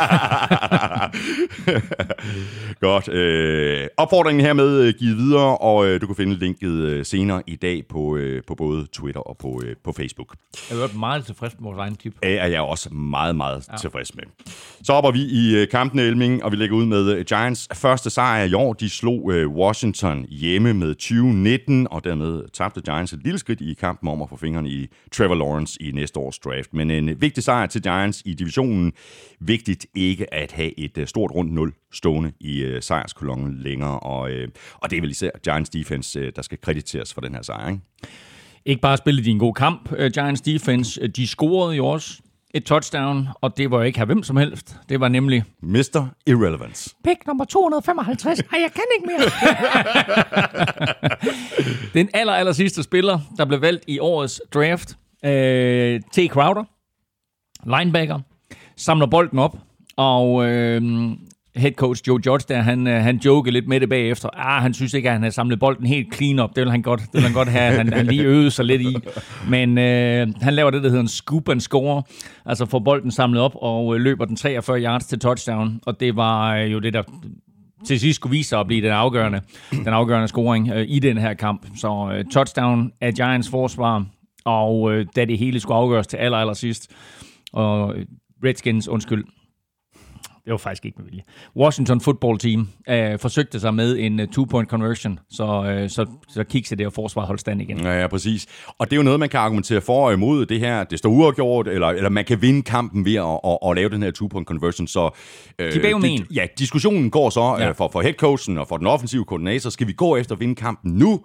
Godt. 2.80 3.08
Øh, 3.08 3.86
opfordringen 3.96 4.44
hermed 4.44 4.80
øh, 4.80 4.94
givet 4.98 5.16
videre, 5.16 5.58
og 5.58 5.86
øh, 5.86 6.00
du 6.00 6.06
kan 6.06 6.16
finde 6.16 6.34
linket 6.34 6.72
øh, 6.72 7.04
senere 7.04 7.42
i 7.46 7.56
dag 7.56 7.82
på, 7.88 8.16
øh, 8.16 8.42
på 8.46 8.54
både 8.54 8.86
Twitter 8.92 9.20
og 9.20 9.36
på, 9.36 9.60
øh, 9.64 9.76
på 9.84 9.92
Facebook. 9.92 10.34
Jeg 10.70 10.78
er 10.78 10.98
meget 10.98 11.26
tilfreds 11.26 11.52
med 11.58 11.64
vores 11.64 11.78
egen 11.78 11.96
tip. 11.96 12.14
Er 12.22 12.46
jeg 12.46 12.60
også 12.60 12.94
meget, 12.94 13.36
meget 13.36 13.68
ja. 13.72 13.76
tilfreds 13.76 14.14
med. 14.14 14.24
Så 14.82 14.92
hopper 14.92 15.10
vi 15.10 15.20
i 15.20 15.56
øh, 15.56 15.68
kampen 15.68 16.00
Elming, 16.00 16.44
og 16.44 16.52
vi 16.52 16.56
lægger 16.56 16.76
ud 16.76 16.86
med 16.86 17.12
øh, 17.12 17.24
Giants 17.24 17.68
første 17.74 18.10
sejr 18.10 18.44
i 18.44 18.54
år. 18.54 18.72
De 18.72 18.90
slog 18.90 19.32
øh, 19.32 19.48
Washington 19.48 20.26
hjemme 20.30 20.74
med 20.74 20.94
2019, 20.94 21.86
og 21.90 22.04
dermed 22.04 22.42
tabte 22.52 22.80
Giants 22.80 23.12
et 23.12 23.20
lille 23.24 23.38
skridt 23.38 23.60
i 23.60 23.74
kampen 23.74 24.08
om 24.08 24.22
at 24.22 24.28
få 24.28 24.36
fingrene 24.36 24.68
i 24.68 24.86
Trevor 25.12 25.34
Lawrence 25.34 25.82
i 25.82 25.92
næste 25.92 26.18
års 26.20 26.38
draft. 26.38 26.74
Men 26.74 26.90
en 26.90 27.08
øh, 27.08 27.20
vigtig 27.20 27.42
sejr 27.42 27.66
til 27.66 27.82
Giants 27.82 28.22
i 28.24 28.34
divisionen. 28.34 28.92
Vigtigt 29.40 29.86
ikke 29.94 30.34
at 30.34 30.52
have 30.52 30.78
et 30.78 30.98
øh, 30.98 31.06
stort 31.06 31.30
rundt 31.34 31.52
0 31.52 31.72
stående 31.92 32.32
i 32.40 32.58
øh, 32.58 32.82
sejrskolonnen 32.82 33.58
længere, 33.58 34.00
og, 34.00 34.30
øh, 34.30 34.48
og 34.74 34.90
det 34.90 34.96
er 34.96 35.00
vel 35.00 35.10
især 35.10 35.30
Giants 35.44 35.70
defense, 35.70 36.20
øh, 36.20 36.32
der 36.36 36.42
skal 36.42 36.58
krediteres 36.60 37.14
for 37.14 37.20
den 37.20 37.34
her 37.34 37.42
sejr, 37.42 37.68
ikke? 37.68 37.80
Ikke 38.64 38.80
bare 38.80 38.96
spillede 38.96 39.24
de 39.24 39.30
en 39.30 39.38
god 39.38 39.54
kamp, 39.54 39.92
uh, 39.92 40.06
Giants 40.06 40.40
defense. 40.40 41.02
Uh, 41.02 41.08
de 41.16 41.26
scorede 41.26 41.76
jo 41.76 41.86
også 41.86 42.20
et 42.54 42.64
touchdown, 42.64 43.28
og 43.34 43.56
det 43.56 43.70
var 43.70 43.82
ikke 43.82 43.98
her 43.98 44.06
hvem 44.06 44.22
som 44.22 44.36
helst. 44.36 44.76
Det 44.88 45.00
var 45.00 45.08
nemlig 45.08 45.44
Mr. 45.62 46.06
Irrelevance. 46.26 46.94
pick 47.04 47.26
nummer 47.26 47.44
255. 47.44 48.40
Ej, 48.40 48.60
jeg 48.60 48.70
kan 48.72 48.82
ikke 48.98 49.06
mere. 49.06 49.30
Den 51.94 52.08
aller, 52.14 52.32
aller 52.32 52.52
sidste 52.52 52.82
spiller, 52.82 53.18
der 53.36 53.44
blev 53.44 53.60
valgt 53.60 53.84
i 53.86 53.98
årets 53.98 54.40
draft, 54.54 54.98
øh, 55.24 56.00
T. 56.00 56.18
Crowder, 56.30 56.64
linebacker, 57.64 58.20
samler 58.78 59.06
bolden 59.06 59.38
op, 59.38 59.56
og 59.96 60.48
øh, 60.48 60.82
head 61.58 61.72
coach 61.72 62.02
Joe 62.08 62.20
Judge 62.26 62.44
der, 62.48 62.60
han, 62.60 62.86
øh, 62.86 63.02
han 63.02 63.16
jokede 63.16 63.52
lidt 63.52 63.68
med 63.68 63.80
det 63.80 63.88
bagefter. 63.88 64.28
Ah, 64.32 64.62
han 64.62 64.74
synes 64.74 64.94
ikke, 64.94 65.08
at 65.08 65.12
han 65.12 65.22
har 65.22 65.30
samlet 65.30 65.60
bolden 65.60 65.86
helt 65.86 66.14
clean 66.14 66.38
op. 66.38 66.56
Det 66.56 66.64
vil 66.64 66.70
han 66.70 66.82
godt, 66.82 67.00
det 67.00 67.08
vil 67.12 67.22
han 67.22 67.32
godt 67.32 67.48
have, 67.48 67.76
han, 67.76 67.92
han 67.92 68.06
lige 68.06 68.22
øvede 68.22 68.50
sig 68.50 68.64
lidt 68.64 68.82
i. 68.82 68.96
Men 69.48 69.78
øh, 69.78 70.28
han 70.40 70.54
laver 70.54 70.70
det, 70.70 70.82
der 70.82 70.88
hedder 70.88 71.02
en 71.02 71.08
scoop 71.08 71.48
and 71.48 71.60
score. 71.60 72.02
Altså 72.46 72.66
får 72.66 72.78
bolden 72.78 73.10
samlet 73.10 73.42
op 73.42 73.52
og 73.54 73.94
øh, 73.94 74.00
løber 74.00 74.24
den 74.24 74.36
43 74.36 74.80
yards 74.80 75.06
til 75.06 75.18
touchdown. 75.18 75.80
Og 75.86 76.00
det 76.00 76.16
var 76.16 76.56
øh, 76.56 76.72
jo 76.72 76.78
det, 76.78 76.92
der 76.92 77.02
til 77.86 78.00
sidst 78.00 78.16
skulle 78.16 78.30
vise 78.30 78.48
sig 78.48 78.60
at 78.60 78.66
blive 78.66 78.82
den 78.82 78.92
afgørende, 78.92 79.40
den 79.70 79.88
afgørende 79.88 80.28
scoring 80.28 80.70
øh, 80.70 80.84
i 80.88 80.98
den 80.98 81.18
her 81.18 81.34
kamp. 81.34 81.66
Så 81.76 82.10
øh, 82.14 82.24
touchdown 82.24 82.92
af 83.00 83.14
Giants 83.14 83.50
forsvar, 83.50 84.06
og 84.44 84.92
øh, 84.92 85.06
da 85.16 85.24
det 85.24 85.38
hele 85.38 85.60
skulle 85.60 85.76
afgøres 85.76 86.06
til 86.06 86.16
aller, 86.16 86.38
aller 86.38 86.54
sidst, 86.54 86.92
og 87.52 87.96
øh, 87.96 88.06
Redskins, 88.44 88.88
undskyld, 88.88 89.24
det 90.44 90.50
var 90.52 90.56
faktisk 90.58 90.84
ikke 90.84 90.96
med 90.98 91.04
vilje. 91.04 91.22
Washington 91.56 92.00
football 92.00 92.38
team 92.38 92.68
øh, 92.88 93.18
forsøgte 93.18 93.60
sig 93.60 93.74
med 93.74 93.98
en 93.98 94.20
uh, 94.20 94.26
two-point 94.26 94.68
conversion, 94.70 95.18
så, 95.30 95.64
øh, 95.64 95.90
så, 95.90 96.06
så 96.28 96.44
kiggede 96.44 96.76
det 96.76 96.86
og 96.86 96.92
forsvar 96.92 97.26
holdt 97.26 97.40
stand 97.40 97.62
igen. 97.62 97.80
Ja, 97.80 98.00
ja, 98.00 98.06
præcis. 98.06 98.46
Og 98.78 98.86
det 98.86 98.92
er 98.92 98.96
jo 98.96 99.02
noget, 99.02 99.20
man 99.20 99.28
kan 99.28 99.40
argumentere 99.40 99.80
for 99.80 100.06
og 100.06 100.12
imod 100.12 100.46
det 100.46 100.60
her. 100.60 100.84
Det 100.84 100.98
står 100.98 101.10
uafgjort, 101.10 101.68
eller, 101.68 101.86
eller 101.86 102.08
man 102.10 102.24
kan 102.24 102.42
vinde 102.42 102.62
kampen 102.62 103.04
ved 103.04 103.14
at, 103.14 103.40
at, 103.44 103.58
at 103.70 103.76
lave 103.76 103.88
den 103.88 104.02
her 104.02 104.10
two-point 104.10 104.44
conversion. 104.46 104.86
Så, 104.86 105.10
øh, 105.58 105.72
de 105.72 105.78
di- 106.22 106.34
Ja, 106.34 106.46
diskussionen 106.58 107.10
går 107.10 107.30
så 107.30 107.56
ja. 107.58 107.68
øh, 107.68 107.74
for, 107.74 107.88
for 107.92 108.00
headcoachen 108.00 108.58
og 108.58 108.68
for 108.68 108.76
den 108.76 108.86
offensive 108.86 109.24
koordinator. 109.24 109.70
Skal 109.70 109.86
vi 109.86 109.92
gå 109.92 110.16
efter 110.16 110.34
at 110.34 110.40
vinde 110.40 110.54
kampen 110.54 110.92
nu, 110.92 111.20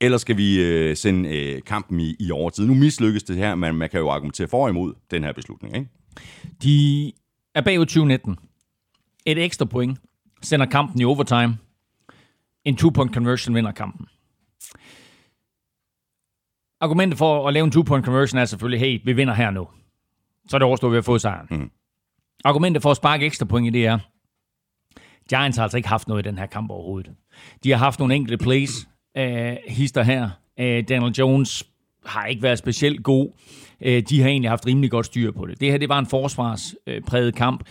eller 0.00 0.18
skal 0.18 0.36
vi 0.36 0.62
øh, 0.64 0.96
sende 0.96 1.28
øh, 1.28 1.62
kampen 1.66 2.00
i, 2.00 2.14
i 2.20 2.30
overtid? 2.30 2.66
Nu 2.66 2.74
mislykkes 2.74 3.22
det 3.22 3.36
her, 3.36 3.54
men 3.54 3.74
man 3.74 3.88
kan 3.90 4.00
jo 4.00 4.10
argumentere 4.10 4.48
for 4.48 4.64
og 4.64 4.70
imod 4.70 4.94
den 5.10 5.24
her 5.24 5.32
beslutning, 5.32 5.76
ikke? 5.76 5.88
De 6.62 7.12
er 7.54 7.60
bagud 7.60 7.86
2019 7.86 8.36
et 9.26 9.44
ekstra 9.44 9.64
point, 9.64 9.98
sender 10.42 10.66
kampen 10.66 11.00
i 11.00 11.04
overtime. 11.04 11.58
En 12.64 12.76
two-point 12.76 13.14
conversion 13.14 13.54
vinder 13.54 13.72
kampen. 13.72 14.06
Argumentet 16.80 17.18
for 17.18 17.48
at 17.48 17.54
lave 17.54 17.64
en 17.64 17.70
two-point 17.70 18.04
conversion 18.04 18.38
er 18.38 18.44
selvfølgelig, 18.44 18.80
hey, 18.80 19.00
vi 19.04 19.12
vinder 19.12 19.34
her 19.34 19.50
nu. 19.50 19.68
Så 20.48 20.56
er 20.56 20.58
det 20.58 20.66
overstået 20.66 20.90
ved 20.90 20.98
at 20.98 21.04
få 21.04 21.18
sejren. 21.18 21.46
Mm. 21.50 21.70
Argumentet 22.44 22.82
for 22.82 22.90
at 22.90 22.96
sparke 22.96 23.26
ekstra 23.26 23.46
point 23.46 23.66
i 23.66 23.70
det 23.70 23.86
er, 23.86 23.98
Giants 25.28 25.56
har 25.56 25.62
altså 25.62 25.76
ikke 25.76 25.88
haft 25.88 26.08
noget 26.08 26.26
i 26.26 26.28
den 26.28 26.38
her 26.38 26.46
kamp 26.46 26.70
overhovedet. 26.70 27.12
De 27.64 27.70
har 27.70 27.78
haft 27.78 27.98
nogle 27.98 28.14
enkelte 28.14 28.44
plays, 28.44 28.88
uh, 29.18 29.24
hister 29.66 30.02
her. 30.02 30.30
Uh, 30.60 30.64
Daniel 30.64 31.12
Jones 31.12 31.64
har 32.04 32.26
ikke 32.26 32.42
været 32.42 32.58
specielt 32.58 33.02
god. 33.02 33.32
Uh, 33.80 33.98
de 34.08 34.20
har 34.20 34.28
egentlig 34.28 34.50
haft 34.50 34.66
rimelig 34.66 34.90
godt 34.90 35.06
styr 35.06 35.32
på 35.32 35.46
det. 35.46 35.60
Det 35.60 35.70
her 35.70 35.78
det 35.78 35.88
var 35.88 35.98
en 35.98 36.06
forsvarspræget 36.06 37.34
kamp 37.34 37.64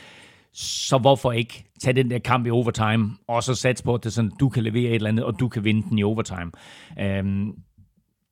så 0.57 0.97
hvorfor 0.97 1.31
ikke 1.31 1.65
tage 1.81 1.93
den 1.93 2.11
der 2.11 2.19
kamp 2.19 2.47
i 2.47 2.49
overtime, 2.49 3.11
og 3.27 3.43
så 3.43 3.55
satse 3.55 3.83
på, 3.83 3.93
at 3.93 4.03
det 4.03 4.13
sådan, 4.13 4.31
du 4.39 4.49
kan 4.49 4.63
levere 4.63 4.89
et 4.89 4.95
eller 4.95 5.09
andet, 5.09 5.25
og 5.25 5.39
du 5.39 5.47
kan 5.47 5.63
vinde 5.63 5.89
den 5.89 5.99
i 5.99 6.03
overtime. 6.03 6.51
Um, 7.19 7.55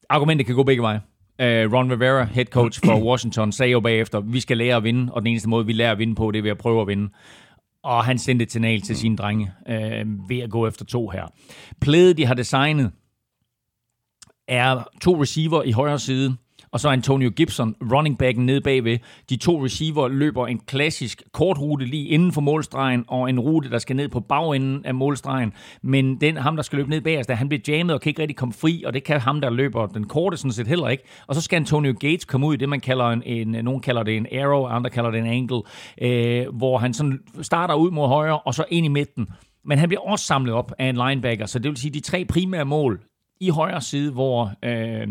argumentet 0.10 0.48
kan 0.48 0.56
gå 0.56 0.64
begge 0.64 0.82
veje. 0.82 1.02
Uh, 1.40 1.74
Ron 1.74 1.92
Rivera, 1.92 2.24
head 2.24 2.46
coach 2.46 2.80
for 2.86 3.00
Washington, 3.10 3.52
sagde 3.52 3.72
jo 3.72 3.80
bagefter, 3.80 4.20
vi 4.20 4.40
skal 4.40 4.58
lære 4.58 4.76
at 4.76 4.84
vinde, 4.84 5.14
og 5.14 5.22
den 5.22 5.28
eneste 5.28 5.50
måde, 5.50 5.66
vi 5.66 5.74
lærer 5.74 5.92
at 5.92 5.98
vinde 5.98 6.16
på, 6.16 6.32
det 6.32 6.40
er 6.40 6.44
ved 6.44 6.52
at 6.52 6.58
prøve 6.58 6.82
at 6.82 6.88
vinde. 6.88 7.10
Og 7.84 8.06
han 8.06 8.18
sendte 8.18 8.44
et 8.44 8.52
signal 8.52 8.82
til 8.82 8.96
sine 8.96 9.18
drenge 9.18 9.52
uh, 9.70 10.30
ved 10.30 10.40
at 10.40 10.50
gå 10.50 10.68
efter 10.68 10.86
to 10.86 11.10
her. 11.10 11.26
Plædet, 11.82 12.18
de 12.18 12.26
har 12.26 12.34
designet, 12.34 12.92
er 14.48 14.84
to 15.02 15.22
receiver 15.22 15.64
i 15.64 15.72
højre 15.72 16.00
side, 16.00 16.36
og 16.74 16.80
så 16.80 16.90
Antonio 16.90 17.30
Gibson, 17.30 17.76
running 17.82 18.18
backen 18.18 18.46
nede 18.46 18.62
bagved. 18.62 18.98
De 19.30 19.36
to 19.38 19.66
receiver 19.66 20.08
løber 20.08 20.48
en 20.48 20.60
klassisk 20.60 21.24
kort 21.32 21.60
rute 21.60 21.86
lige 21.86 22.08
inden 22.08 22.32
for 22.32 22.42
målstregen, 22.42 23.06
og 23.08 23.30
en 23.30 23.40
rute, 23.40 23.70
der 23.70 23.78
skal 23.78 23.96
ned 23.96 24.10
på 24.10 24.20
bagenden 24.20 24.86
af 24.86 24.96
målstregen. 24.96 25.54
Men 25.82 26.22
den, 26.22 26.38
ham, 26.38 26.56
der 26.56 26.64
skal 26.64 26.78
løbe 26.78 26.90
ned 26.90 27.02
bag 27.02 27.24
der 27.28 27.36
han 27.36 27.50
bliver 27.50 27.62
jammet 27.68 27.94
og 27.94 28.02
kan 28.02 28.10
ikke 28.10 28.22
rigtig 28.22 28.38
komme 28.38 28.54
fri, 28.54 28.84
og 28.86 28.94
det 28.94 29.04
kan 29.04 29.20
ham, 29.20 29.42
der 29.42 29.50
løber 29.50 29.88
den 29.88 30.08
korte 30.08 30.38
sådan 30.38 30.52
set 30.52 30.68
heller 30.68 30.88
ikke. 30.88 31.04
Og 31.28 31.36
så 31.36 31.42
skal 31.42 31.58
Antonio 31.58 31.96
Gates 32.00 32.26
komme 32.26 32.48
ud 32.48 32.54
i 32.54 32.58
det, 32.58 32.70
man 32.70 32.80
kalder 32.80 33.06
en, 33.06 33.24
en 33.26 33.48
nogen 33.48 33.82
kalder 33.82 34.04
det 34.04 34.18
en 34.18 34.28
arrow, 34.32 34.66
andre 34.66 34.90
kalder 34.90 35.12
det 35.12 35.20
en 35.20 35.28
angle, 35.28 35.62
øh, 36.02 36.56
hvor 36.58 36.78
han 36.78 36.94
sådan 36.94 37.20
starter 37.42 37.76
ud 37.76 37.92
mod 37.92 38.08
højre, 38.08 38.40
og 38.40 38.54
så 38.54 38.66
ind 38.70 38.86
i 38.86 38.90
midten. 38.90 39.28
Men 39.66 39.78
han 39.78 39.90
bliver 39.90 40.02
også 40.02 40.26
samlet 40.26 40.54
op 40.54 40.72
af 40.80 40.86
en 40.86 40.96
linebacker, 40.96 41.46
så 41.46 41.60
det 41.60 41.70
vil 41.70 41.78
sige, 41.78 41.92
de 41.92 42.00
tre 42.00 42.26
primære 42.26 42.66
mål 42.66 43.02
i 43.42 43.50
højre 43.50 43.82
side, 43.82 44.12
hvor... 44.12 44.52
Øh, 44.66 45.08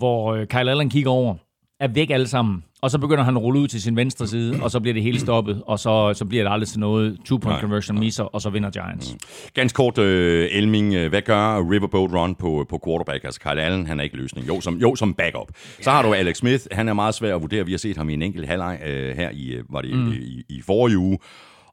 hvor 0.00 0.34
øh, 0.34 0.46
Kyle 0.46 0.70
Allen 0.70 0.90
kigger 0.90 1.10
over, 1.10 1.34
er 1.80 1.88
væk 1.88 2.10
alle 2.10 2.26
sammen. 2.26 2.64
Og 2.82 2.90
så 2.90 2.98
begynder 2.98 3.24
han 3.24 3.36
at 3.36 3.42
rulle 3.42 3.60
ud 3.60 3.68
til 3.68 3.82
sin 3.82 3.96
venstre 3.96 4.26
side, 4.26 4.62
og 4.62 4.70
så 4.70 4.80
bliver 4.80 4.94
det 4.94 5.02
hele 5.02 5.20
stoppet, 5.20 5.62
og 5.66 5.78
så, 5.78 6.14
så 6.14 6.24
bliver 6.24 6.44
det 6.44 6.52
aldrig 6.52 6.68
til 6.68 6.80
noget. 6.80 7.18
Two-point 7.24 7.60
conversion 7.60 7.98
misser, 7.98 8.24
og 8.24 8.40
så 8.40 8.50
vinder 8.50 8.70
Giants. 8.70 9.12
Mm. 9.12 9.18
Ganske 9.54 9.76
kort, 9.76 9.98
uh, 9.98 10.04
Elming, 10.04 10.94
øh, 10.94 11.08
hvad 11.08 11.22
gør 11.22 11.70
Riverboat 11.70 12.12
Run 12.12 12.34
på, 12.34 12.66
på 12.68 12.80
quarterback? 12.86 13.24
Altså 13.24 13.40
Kyle 13.40 13.62
Allen, 13.62 13.86
han 13.86 14.00
er 14.00 14.04
ikke 14.04 14.16
løsning. 14.16 14.48
Jo, 14.48 14.60
som, 14.60 14.76
jo, 14.76 14.94
som 14.96 15.14
backup. 15.14 15.48
Så 15.80 15.90
har 15.90 16.02
du 16.02 16.14
Alex 16.14 16.36
Smith, 16.36 16.64
han 16.72 16.88
er 16.88 16.92
meget 16.92 17.14
svær 17.14 17.34
at 17.34 17.42
vurdere. 17.42 17.66
Vi 17.66 17.72
har 17.72 17.78
set 17.78 17.96
ham 17.96 18.10
i 18.10 18.14
en 18.14 18.22
enkelt 18.22 18.46
halvleg 18.46 18.78
uh, 18.82 19.16
her 19.16 19.30
i, 19.30 19.56
var 19.70 19.80
det 19.80 19.94
mm. 19.94 20.12
i, 20.12 20.16
i, 20.16 20.42
i 20.48 20.62
forrige 20.62 20.98
uge. 20.98 21.18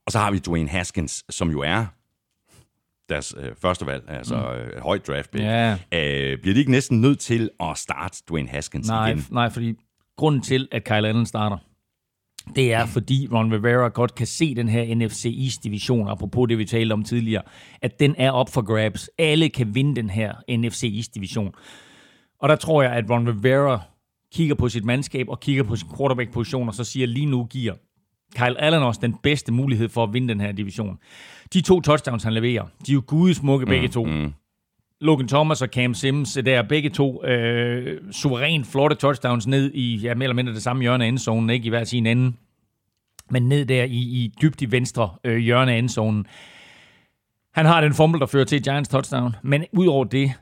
Og 0.06 0.12
så 0.12 0.20
har 0.20 0.32
vi 0.32 0.40
Dwayne 0.40 0.70
Haskins, 0.70 1.24
som 1.30 1.52
jo 1.52 1.62
er 1.62 1.86
deres 3.10 3.36
øh, 3.38 3.52
første 3.62 3.86
valg, 3.86 4.04
altså 4.08 4.36
mm. 4.36 4.42
øh, 4.44 4.82
højt 4.82 5.08
draft 5.08 5.32
pick. 5.32 5.44
Ja. 5.44 5.72
Øh, 5.74 6.40
bliver 6.42 6.54
de 6.54 6.60
ikke 6.60 6.72
næsten 6.72 7.02
nødt 7.02 7.20
til 7.20 7.50
at 7.60 7.78
starte 7.78 8.24
Dwayne 8.30 8.50
Haskins 8.50 8.88
nej, 8.88 9.08
igen? 9.08 9.26
Nej, 9.32 9.50
fordi 9.50 9.74
grunden 10.18 10.42
til, 10.42 10.68
at 10.72 10.84
Kyle 10.84 11.08
Allen 11.08 11.26
starter, 11.26 11.58
det 12.56 12.74
er, 12.74 12.86
fordi 12.86 13.28
Ron 13.34 13.54
Rivera 13.54 13.88
godt 13.88 14.16
kan 14.16 14.28
se 14.28 14.56
den 14.56 14.70
her 14.70 14.96
NFC 14.96 15.26
East-division, 15.26 16.08
apropos 16.08 16.48
det, 16.50 16.58
vi 16.58 16.66
talte 16.66 16.94
om 16.94 17.04
tidligere, 17.04 17.42
at 17.82 18.00
den 18.00 18.16
er 18.18 18.32
op 18.32 18.50
for 18.50 18.62
grabs. 18.62 19.10
Alle 19.18 19.50
kan 19.50 19.76
vinde 19.76 19.96
den 19.96 20.10
her 20.10 20.34
NFC 20.50 20.84
East-division. 20.96 21.54
Og 22.40 22.50
der 22.50 22.56
tror 22.56 22.82
jeg, 22.82 22.92
at 22.92 23.10
Ron 23.10 23.28
Rivera 23.28 23.82
kigger 24.34 24.56
på 24.56 24.70
sit 24.70 24.86
mandskab 24.86 25.30
og 25.30 25.40
kigger 25.40 25.64
på 25.64 25.76
sin 25.76 25.88
quarterback-position, 25.98 26.68
og 26.68 26.74
så 26.74 26.84
siger, 26.84 27.08
lige 27.08 27.26
nu 27.26 27.46
giver 27.46 27.74
Kyle 28.36 28.62
Allen 28.62 28.84
også 28.84 29.00
den 29.04 29.16
bedste 29.24 29.52
mulighed 29.52 29.90
for 29.90 30.04
at 30.04 30.14
vinde 30.14 30.28
den 30.28 30.42
her 30.42 30.52
division. 30.52 31.00
De 31.54 31.62
to 31.62 31.82
touchdowns, 31.82 32.24
han 32.24 32.34
leverer, 32.34 32.66
de 32.88 32.92
er 32.92 32.94
jo 32.94 33.04
gudesmukke 33.08 33.66
mm, 33.66 33.70
begge 33.70 33.88
to. 33.88 34.06
Mm. 34.06 34.34
Logan 35.02 35.28
Thomas 35.28 35.62
og 35.62 35.68
Cam 35.68 35.94
Sims, 35.94 36.34
det 36.34 36.48
er 36.48 36.62
begge 36.62 36.90
to 36.90 37.26
øh, 37.26 38.02
suverænt 38.12 38.68
flotte 38.68 38.96
touchdowns 38.96 39.48
ned 39.48 39.72
i, 39.74 39.96
ja, 39.96 40.14
mere 40.14 40.24
eller 40.24 40.36
mindre 40.36 40.54
det 40.54 40.64
samme 40.64 40.82
hjørne 40.82 41.04
af 41.04 41.08
endzonen, 41.08 41.50
ikke 41.50 41.66
i 41.66 41.70
hver 41.70 41.84
sin 41.84 42.06
ende, 42.06 42.34
men 43.30 43.50
ned 43.50 43.66
der 43.66 43.84
i, 43.84 43.98
i 43.98 44.34
dybt 44.42 44.62
i 44.62 44.72
venstre 44.72 45.10
øh, 45.24 45.38
hjørne 45.38 45.74
af 45.74 45.78
endzonen. 45.78 46.26
Han 47.54 47.66
har 47.66 47.82
den 47.82 47.94
fumble, 47.94 48.20
der 48.20 48.26
fører 48.26 48.46
til 48.46 48.64
Giants 48.64 48.90
touchdown, 48.90 49.36
men 49.44 49.66
udover 49.74 50.04
det, 50.04 50.34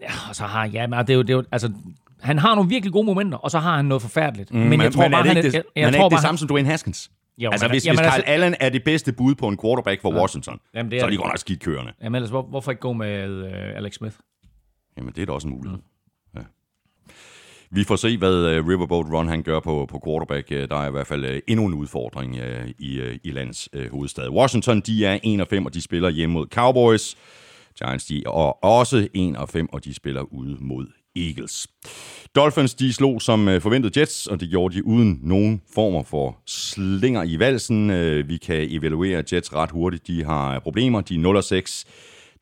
ja, 0.00 0.32
så 0.32 0.44
har, 0.44 0.66
ja, 0.66 0.86
det 0.86 1.10
er 1.10 1.14
jo, 1.14 1.22
det 1.22 1.30
er 1.30 1.34
jo, 1.34 1.44
altså, 1.52 1.72
han 2.22 2.38
har 2.38 2.54
nogle 2.54 2.70
virkelig 2.70 2.92
gode 2.92 3.06
momenter, 3.06 3.38
og 3.38 3.50
så 3.50 3.58
har 3.58 3.76
han 3.76 3.84
noget 3.84 4.02
forfærdeligt. 4.02 4.52
Mm, 4.52 4.58
men, 4.58 4.68
men 4.68 4.80
jeg 4.80 4.92
tror 4.92 5.02
men 5.02 5.10
bare, 5.10 5.20
er 5.20 5.22
det 5.22 5.30
ikke 5.30 5.42
han, 5.42 5.52
det, 5.52 5.54
jeg, 5.54 5.62
jeg 5.76 5.86
men 5.86 5.94
tror 5.94 6.04
er 6.04 6.08
det 6.08 6.20
samme 6.20 6.38
som 6.38 6.48
Dwayne 6.48 6.68
Haskins? 6.68 7.10
Jo, 7.38 7.50
altså, 7.50 7.68
hvis, 7.68 7.86
jamen, 7.86 7.98
hvis 7.98 8.06
Kyle 8.06 8.14
altså, 8.14 8.32
Allen 8.32 8.54
er 8.60 8.68
det 8.68 8.84
bedste 8.84 9.12
bud 9.12 9.34
på 9.34 9.48
en 9.48 9.58
quarterback 9.62 10.02
for 10.02 10.14
ja. 10.14 10.20
Washington, 10.20 10.60
jamen, 10.74 10.90
det 10.90 10.96
er 10.96 11.00
så 11.00 11.06
er 11.06 11.10
de 11.10 11.16
godt 11.16 11.28
nok 11.28 11.38
skidt 11.38 11.60
kørende. 11.60 11.92
Jamen 12.02 12.14
ellers, 12.14 12.30
hvor, 12.30 12.42
hvorfor 12.42 12.70
ikke 12.70 12.80
gå 12.80 12.92
med 12.92 13.42
uh, 13.42 13.76
Alex 13.76 13.94
Smith? 13.94 14.16
Jamen, 14.96 15.12
det 15.16 15.22
er 15.22 15.26
da 15.26 15.32
også 15.32 15.48
en 15.48 15.54
mulighed. 15.54 15.78
Mm. 15.78 15.84
Vi 17.70 17.84
får 17.84 17.96
se, 17.96 18.18
hvad 18.18 18.58
uh, 18.58 18.68
Riverboat 18.68 19.06
Run 19.12 19.28
han 19.28 19.42
gør 19.42 19.60
på, 19.60 19.86
på 19.90 20.02
quarterback. 20.06 20.48
Uh, 20.50 20.56
der 20.56 20.76
er 20.76 20.88
i 20.88 20.90
hvert 20.90 21.06
fald 21.06 21.24
uh, 21.24 21.38
endnu 21.48 21.66
en 21.66 21.74
udfordring 21.74 22.36
i, 22.78 23.18
i 23.24 23.30
landets 23.30 23.68
uh, 23.76 23.90
hovedstad. 23.90 24.28
Washington, 24.28 24.80
de 24.80 25.06
er 25.06 25.18
1 25.22 25.48
5, 25.50 25.66
og 25.66 25.74
de 25.74 25.82
spiller 25.82 26.10
hjemme 26.10 26.32
mod 26.32 26.46
Cowboys. 26.46 27.16
Giants, 27.78 28.06
de 28.06 28.22
er 28.26 28.30
også 28.64 29.08
1 29.14 29.36
5, 29.48 29.68
og 29.72 29.84
de 29.84 29.94
spiller 29.94 30.22
ude 30.22 30.56
mod 30.60 30.86
Eagles. 31.16 31.68
Dolphins 32.34 32.74
de 32.74 32.92
slog 32.92 33.22
som 33.22 33.48
øh, 33.48 33.60
forventet 33.60 33.96
Jets, 33.96 34.26
og 34.26 34.40
det 34.40 34.50
gjorde 34.50 34.74
de 34.74 34.86
uden 34.86 35.20
nogen 35.22 35.62
former 35.74 36.02
for 36.02 36.38
slinger 36.46 37.22
i 37.22 37.38
valsen. 37.38 37.90
Øh, 37.90 38.28
vi 38.28 38.36
kan 38.36 38.66
evaluere 38.70 39.24
Jets 39.32 39.54
ret 39.54 39.70
hurtigt. 39.70 40.06
De 40.06 40.24
har 40.24 40.58
problemer. 40.58 41.00
De 41.00 41.14
er 41.14 41.18
0-6. 41.18 41.84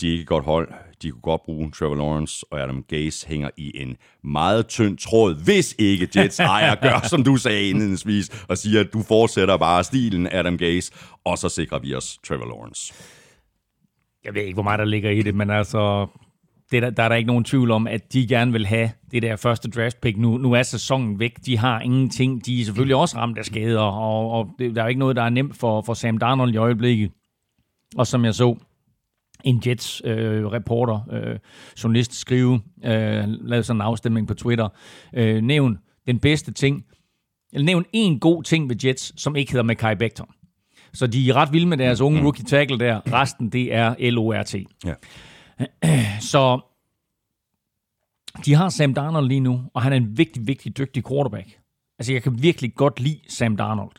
De 0.01 0.09
er 0.09 0.13
ikke 0.13 0.23
et 0.23 0.29
godt 0.29 0.45
hold. 0.45 0.73
De 1.03 1.11
kunne 1.11 1.21
godt 1.21 1.43
bruge 1.45 1.71
Trevor 1.71 1.95
Lawrence, 1.95 2.47
og 2.51 2.61
Adam 2.61 2.83
Gase 2.89 3.29
hænger 3.29 3.51
i 3.57 3.73
en 3.75 3.97
meget 4.25 4.67
tynd 4.67 4.99
tråd, 4.99 5.45
hvis 5.45 5.75
ikke 5.79 6.09
Jets 6.17 6.41
ejer 6.41 6.75
gør, 6.87 7.09
som 7.09 7.25
du 7.25 7.37
sagde 7.37 7.69
indledningsvis, 7.69 8.45
og 8.49 8.59
siger, 8.59 8.81
at 8.81 8.93
du 8.93 9.03
fortsætter 9.03 9.57
bare 9.57 9.85
stilen 9.85 10.29
Adam 10.33 10.59
Gase, 10.59 10.93
og 11.25 11.39
så 11.39 11.49
sikrer 11.49 11.79
vi 11.79 11.95
os 11.95 12.19
Trevor 12.27 12.47
Lawrence. 12.47 12.95
Jeg 14.25 14.35
ved 14.35 14.43
ikke, 14.43 14.55
hvor 14.55 14.63
meget 14.63 14.79
der 14.79 14.85
ligger 14.85 15.11
i 15.11 15.23
det, 15.23 15.35
men 15.35 15.51
altså, 15.51 16.07
det 16.71 16.83
der, 16.83 16.91
der 16.91 17.03
er 17.03 17.09
der 17.09 17.17
ikke 17.17 17.27
nogen 17.27 17.45
tvivl 17.45 17.71
om, 17.71 17.87
at 17.87 18.13
de 18.13 18.27
gerne 18.27 18.53
vil 18.53 18.67
have 18.67 18.91
det 19.11 19.23
der 19.23 19.37
første 19.37 19.71
draft 19.71 20.01
pick. 20.01 20.19
Nu, 20.19 20.39
nu 20.39 20.53
er 20.53 20.63
sæsonen 20.63 21.19
væk. 21.19 21.47
De 21.47 21.59
har 21.59 21.81
ingenting. 21.81 22.47
De 22.47 22.61
er 22.61 22.65
selvfølgelig 22.65 22.97
også 22.97 23.17
ramt 23.17 23.39
af 23.39 23.45
skader, 23.45 23.81
og, 23.81 24.31
og 24.31 24.49
det, 24.59 24.77
der 24.77 24.83
er 24.83 24.89
ikke 24.89 24.99
noget, 24.99 25.17
der 25.17 25.23
er 25.23 25.31
nemt 25.31 25.57
for, 25.57 25.83
for 25.83 25.95
Sam 25.95 26.19
Darnold 26.19 26.55
i 26.55 26.57
øjeblikket. 26.57 27.11
Og 27.97 28.07
som 28.07 28.25
jeg 28.25 28.35
så 28.35 28.57
en 29.45 29.63
Jets-reporter, 29.67 31.01
øh, 31.13 31.31
øh, 31.31 31.39
journalist 31.83 32.15
skrive, 32.15 32.61
øh, 32.85 33.25
lavede 33.27 33.63
sådan 33.63 33.77
en 33.77 33.81
afstemning 33.81 34.29
på 34.29 34.35
Twitter, 34.35 34.69
øh, 35.15 35.43
nævn 35.43 35.79
den 36.07 36.19
bedste 36.19 36.53
ting, 36.53 36.85
eller 37.53 37.65
nævn 37.65 37.85
en 37.93 38.21
god 38.21 38.43
ting 38.43 38.69
ved 38.69 38.77
Jets, 38.85 39.23
som 39.23 39.37
ikke 39.37 39.53
hedder 39.53 39.65
Mackay 39.65 39.97
Becton. 39.97 40.29
Så 40.93 41.07
de 41.07 41.29
er 41.29 41.37
ret 41.37 41.53
vilde 41.53 41.67
med 41.67 41.77
deres 41.77 42.01
unge 42.01 42.23
rookie 42.23 42.45
tackle 42.45 42.79
der. 42.79 43.01
Resten, 43.13 43.49
det 43.49 43.75
er 43.75 44.11
LORT. 44.11 44.55
Ja. 44.55 44.95
Så 46.33 46.61
de 48.45 48.55
har 48.55 48.69
Sam 48.69 48.95
Darnold 48.95 49.29
lige 49.29 49.41
nu, 49.41 49.63
og 49.75 49.83
han 49.83 49.93
er 49.93 49.97
en 49.97 50.19
vigtig, 50.19 50.47
vigtig, 50.47 50.79
dygtig 50.79 51.07
quarterback. 51.09 51.61
Altså, 51.99 52.13
jeg 52.13 52.23
kan 52.23 52.43
virkelig 52.43 52.75
godt 52.75 53.01
lide 53.01 53.21
Sam 53.29 53.57
Darnold. 53.57 53.97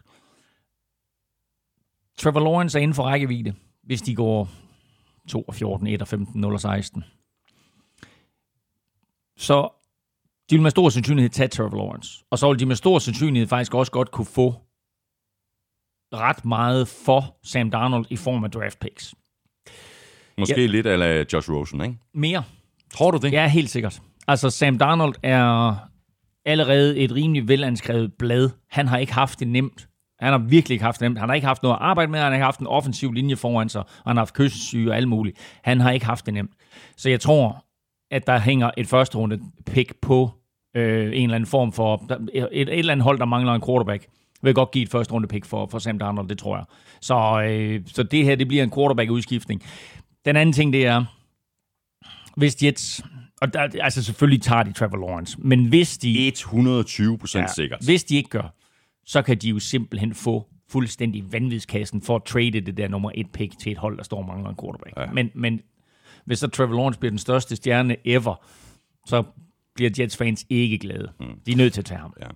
Trevor 2.18 2.40
Lawrence 2.40 2.78
er 2.78 2.82
inden 2.82 2.96
for 2.96 3.04
rækkevidde, 3.04 3.54
hvis 3.84 4.02
de 4.02 4.16
går 4.16 4.50
2 5.28 5.42
og 5.42 5.56
14, 5.56 5.88
1 5.88 6.02
og 6.02 6.08
15, 6.08 6.42
0 6.42 6.54
og 6.54 6.62
16. 6.62 7.04
Så 9.38 9.70
de 10.50 10.56
vil 10.56 10.62
med 10.62 10.72
stor 10.72 10.90
sandsynlighed 10.90 11.30
tage 11.30 11.48
Trevor 11.48 11.78
Lawrence. 11.78 12.26
Og 12.30 12.40
så 12.40 12.50
vil 12.50 12.60
de 12.60 12.66
med 12.66 12.76
stor 12.76 13.00
sandsynlighed 13.00 13.48
faktisk 13.48 13.74
også 13.74 13.92
godt 13.92 14.12
kunne 14.12 14.26
få 14.26 14.56
ret 16.14 16.46
meget 16.46 16.88
for 16.88 17.38
Sam 17.44 17.72
Darnold 17.72 18.06
i 18.10 18.16
form 18.16 18.44
af 18.44 18.52
draft 18.52 18.80
picks. 18.80 19.16
Måske 20.40 20.62
ja. 20.62 20.68
lidt 20.68 20.86
af 20.86 21.26
Josh 21.34 21.52
Rosen, 21.52 21.82
ikke? 21.82 21.96
Mere. 22.14 22.44
Tror 22.94 23.12
du 23.12 23.18
det? 23.18 23.34
Ja, 23.34 23.48
helt 23.48 23.70
sikkert. 23.70 24.02
Altså, 24.28 24.50
Sam 24.50 24.78
Darnold 24.78 25.16
er 25.24 25.76
allerede 26.46 26.98
et 26.98 27.16
rimelig 27.16 27.48
velanskrevet 27.48 28.14
blad. 28.20 28.50
Han 28.70 28.88
har 28.88 28.98
ikke 28.98 29.14
haft 29.14 29.40
det 29.40 29.48
nemt. 29.48 29.88
Han 30.20 30.32
har 30.32 30.38
virkelig 30.38 30.76
ikke 30.76 30.86
haft 30.86 31.00
det 31.00 31.06
nemt. 31.06 31.20
Han 31.20 31.30
har 31.30 31.36
ikke 31.36 31.48
haft 31.48 31.64
noget 31.64 31.76
at 31.76 31.82
arbejde 31.82 32.12
med. 32.12 32.20
Han 32.20 32.28
har 32.28 32.34
ikke 32.34 32.46
haft 32.46 32.60
en 32.60 32.68
offensiv 32.68 33.12
linje 33.12 33.36
foran 33.36 33.70
sig. 33.70 33.82
Og 33.82 34.04
han 34.06 34.18
har 34.18 34.22
haft 34.22 34.34
kyssesyge 34.34 34.92
og 34.92 34.98
alt 34.98 35.08
muligt. 35.08 35.38
Han 35.64 35.80
har 35.80 35.92
ikke 35.92 36.06
haft 36.06 36.26
det 36.26 36.34
nemt. 36.34 36.52
Så 36.98 37.10
jeg 37.10 37.20
tror, 37.20 37.66
at 38.12 38.28
der 38.28 38.40
hænger 38.40 38.72
et 38.78 38.88
første 38.88 39.18
runde 39.18 39.40
pick 39.66 39.94
på 40.02 40.32
øh, 40.76 41.06
en 41.06 41.24
eller 41.24 41.36
anden 41.36 41.48
form 41.48 41.72
for... 41.72 42.04
Et, 42.34 42.48
et 42.52 42.80
eller 42.80 42.92
andet 42.92 43.04
hold, 43.04 43.20
der 43.20 43.26
mangler 43.26 43.54
en 43.54 43.62
quarterback 43.62 44.08
vil 44.42 44.54
godt 44.54 44.72
give 44.72 44.84
et 44.84 44.90
første 44.90 45.14
runde 45.14 45.28
pick 45.28 45.46
for, 45.46 45.68
for 45.72 45.80
Sam 45.80 46.00
Darnold, 46.00 46.28
det 46.28 46.38
tror 46.38 46.58
jeg. 46.58 46.66
Så, 47.02 47.42
øh, 47.42 47.82
så 47.88 48.04
det 48.04 48.26
her, 48.26 48.36
det 48.36 48.48
bliver 48.48 48.64
en 48.64 48.72
quarterback-udskiftning. 48.72 49.64
Den 50.26 50.36
anden 50.36 50.54
ting, 50.54 50.74
det 50.74 50.86
er, 50.86 51.06
hvis 52.38 52.64
Jets, 52.64 53.04
og 53.42 53.54
der, 53.54 53.68
altså 53.82 54.04
selvfølgelig 54.04 54.42
tager 54.42 54.64
de 54.64 54.74
Trevor 54.74 54.98
Lawrence, 54.98 55.38
men 55.40 55.66
hvis 55.66 55.98
de... 55.98 56.28
120 56.28 57.18
procent 57.18 57.42
ja, 57.42 57.54
sikkert. 57.54 57.86
Hvis 57.86 58.04
de 58.04 58.16
ikke 58.16 58.30
gør, 58.30 58.56
så 59.06 59.22
kan 59.22 59.38
de 59.38 59.50
jo 59.50 59.60
simpelthen 59.60 60.14
få 60.14 60.48
fuldstændig 60.70 61.32
vanvidskassen 61.32 62.02
for 62.02 62.16
at 62.16 62.24
trade 62.24 62.52
det 62.52 62.78
der 62.78 62.88
nummer 62.88 63.12
et 63.16 63.32
pick 63.32 63.60
til 63.60 63.72
et 63.72 63.78
hold, 63.78 63.98
der 63.98 64.04
står 64.04 64.18
og 64.18 64.26
mangler 64.26 64.50
en 64.50 64.56
quarterback. 64.62 64.98
Ja. 64.98 65.06
Men, 65.14 65.32
men 65.36 65.62
hvis 66.26 66.40
så 66.40 66.48
Trevor 66.48 66.76
Lawrence 66.76 67.00
bliver 67.00 67.12
den 67.12 67.20
største 67.20 67.56
stjerne 67.56 67.96
ever, 68.06 68.46
så 69.06 69.24
bliver 69.80 69.92
Jets-fans 70.00 70.46
ikke 70.50 70.78
glade. 70.78 71.12
Mm. 71.20 71.26
De 71.46 71.52
er 71.52 71.56
nødt 71.56 71.74
til 71.74 71.82
at 71.82 71.86
tage 71.86 72.00
ham. 72.00 72.14
Ja. 72.22 72.28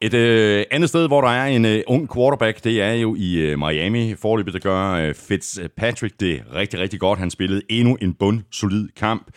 Et 0.00 0.14
øh, 0.14 0.64
andet 0.70 0.88
sted, 0.88 1.06
hvor 1.06 1.20
der 1.20 1.28
er 1.28 1.46
en 1.46 1.64
øh, 1.64 1.82
ung 1.86 2.14
quarterback, 2.14 2.64
det 2.64 2.82
er 2.82 2.92
jo 2.92 3.14
i 3.18 3.34
øh, 3.34 3.58
Miami. 3.58 4.14
Forløbet, 4.14 4.54
der 4.54 4.60
gør 4.60 4.92
øh, 4.92 5.14
Fitzpatrick 5.14 6.20
det 6.20 6.42
rigtig, 6.54 6.80
rigtig 6.80 7.00
godt. 7.00 7.18
Han 7.18 7.30
spillede 7.30 7.62
endnu 7.68 7.96
en 8.00 8.14
bundsolid 8.14 8.88
kamp. 8.96 9.30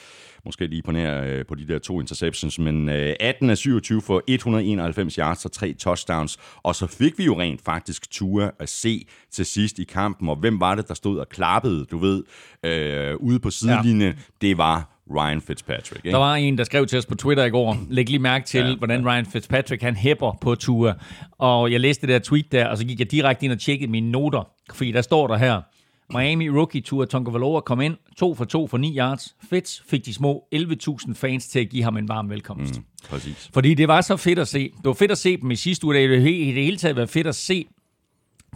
Måske 0.45 0.67
lige 0.67 0.81
på 0.81 0.91
nær 0.91 1.23
øh, 1.23 1.45
på 1.45 1.55
de 1.55 1.67
der 1.67 1.79
to 1.79 1.99
interceptions, 1.99 2.59
men 2.59 2.89
øh, 2.89 3.15
18 3.19 3.49
af 3.49 3.57
27 3.57 4.01
for 4.01 4.23
191 4.27 5.15
yards 5.15 5.45
og 5.45 5.51
tre 5.51 5.73
touchdowns. 5.73 6.37
Og 6.63 6.75
så 6.75 6.87
fik 6.87 7.17
vi 7.17 7.23
jo 7.23 7.39
rent 7.39 7.61
faktisk 7.61 8.11
Tua 8.11 8.51
at 8.59 8.69
se 8.69 9.07
til 9.31 9.45
sidst 9.45 9.79
i 9.79 9.83
kampen. 9.83 10.29
Og 10.29 10.35
hvem 10.35 10.59
var 10.59 10.75
det, 10.75 10.87
der 10.87 10.93
stod 10.93 11.19
og 11.19 11.29
klappede, 11.29 11.85
du 11.85 11.97
ved, 11.97 12.23
øh, 12.63 13.15
ude 13.15 13.39
på 13.39 13.49
sidelinjen? 13.49 14.01
Ja. 14.01 14.13
Det 14.41 14.57
var 14.57 14.94
Ryan 15.11 15.41
Fitzpatrick. 15.41 16.05
Ikke? 16.05 16.11
Der 16.11 16.17
var 16.17 16.35
en, 16.35 16.57
der 16.57 16.63
skrev 16.63 16.87
til 16.87 16.97
os 16.97 17.05
på 17.05 17.15
Twitter 17.15 17.43
i 17.43 17.49
går, 17.49 17.77
læg 17.89 18.09
lige 18.09 18.19
mærke 18.19 18.45
til, 18.45 18.65
ja, 18.65 18.75
hvordan 18.75 19.07
Ryan 19.07 19.25
Fitzpatrick 19.25 19.81
han 19.81 19.95
hæpper 19.95 20.37
på 20.41 20.55
Tua. 20.55 20.93
Og 21.31 21.71
jeg 21.71 21.79
læste 21.79 22.07
det 22.07 22.13
der 22.13 22.19
tweet 22.19 22.51
der, 22.51 22.67
og 22.67 22.77
så 22.77 22.85
gik 22.85 22.99
jeg 22.99 23.11
direkte 23.11 23.43
ind 23.45 23.53
og 23.53 23.59
tjekkede 23.59 23.91
mine 23.91 24.11
noter, 24.11 24.49
fordi 24.73 24.91
der 24.91 25.01
står 25.01 25.27
der 25.27 25.37
her, 25.37 25.61
Miami 26.09 26.49
rookie 26.49 26.81
Tua 26.81 27.05
Tagovailoa 27.05 27.61
kom 27.61 27.81
ind, 27.81 27.97
to 28.17 28.35
for 28.35 28.45
to 28.45 28.67
for 28.67 28.77
9 28.77 28.97
yards. 28.97 29.35
Fitz 29.49 29.81
fik 29.89 30.05
de 30.05 30.13
små 30.13 30.47
11.000 30.55 31.13
fans 31.13 31.47
til 31.47 31.59
at 31.59 31.69
give 31.69 31.83
ham 31.83 31.97
en 31.97 32.07
varm 32.07 32.29
velkomst. 32.29 32.77
Mm, 32.77 32.85
præcis. 33.09 33.49
Fordi 33.53 33.73
det 33.73 33.87
var 33.87 34.01
så 34.01 34.17
fedt 34.17 34.39
at 34.39 34.47
se. 34.47 34.59
Det 34.63 34.85
var 34.85 34.93
fedt 34.93 35.11
at 35.11 35.17
se 35.17 35.37
dem 35.37 35.51
i 35.51 35.55
sidste 35.55 35.85
uge. 35.85 35.95
Det 35.95 36.05
er 36.05 36.17
i 36.19 36.45
det 36.45 36.63
hele 36.63 36.77
taget 36.77 36.95
været 36.95 37.09
fedt 37.09 37.27
at 37.27 37.35
se 37.35 37.67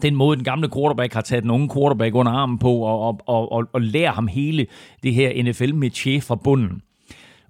den 0.01 0.15
måde, 0.15 0.35
den 0.35 0.43
gamle 0.43 0.69
quarterback 0.69 1.13
har 1.13 1.21
taget 1.21 1.43
den 1.43 1.51
unge 1.51 1.69
quarterback 1.75 2.15
under 2.15 2.31
armen 2.31 2.57
på, 2.57 2.73
og, 2.73 2.99
og, 3.27 3.51
og, 3.51 3.67
og, 3.73 3.81
lære 3.81 4.11
ham 4.11 4.27
hele 4.27 4.67
det 5.03 5.13
her 5.13 5.43
NFL-metier 5.43 6.21
fra 6.21 6.35
bunden. 6.35 6.81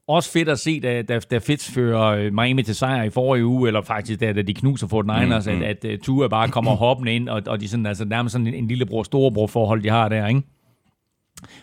Også 0.07 0.31
fedt 0.31 0.49
at 0.49 0.59
se, 0.59 0.79
da, 0.79 1.01
da, 1.01 1.19
da 1.19 1.37
Fitz 1.37 1.71
fører 1.71 2.03
øh, 2.03 2.33
Miami 2.33 2.63
til 2.63 2.75
sejr 2.75 3.03
i 3.03 3.09
forrige 3.09 3.45
uge, 3.45 3.67
eller 3.67 3.81
faktisk 3.81 4.19
da, 4.19 4.33
da 4.33 4.41
de 4.41 4.53
knuser 4.53 4.87
Fort 4.87 5.05
Niners, 5.05 5.47
mm, 5.47 5.53
mm. 5.53 5.61
at, 5.61 5.85
at 5.85 5.93
uh, 5.93 5.99
Tua 6.03 6.27
bare 6.27 6.49
kommer 6.49 6.75
hoppende 6.85 7.13
ind, 7.15 7.29
og, 7.29 7.41
og 7.47 7.61
de 7.61 7.67
sådan, 7.67 7.85
altså, 7.85 8.05
nærmest 8.05 8.33
sådan 8.33 8.47
en, 8.47 8.53
en 8.53 8.67
lillebror-storebror 8.67 9.47
forhold, 9.47 9.83
de 9.83 9.89
har 9.89 10.09
der, 10.09 10.27
ikke? 10.27 10.41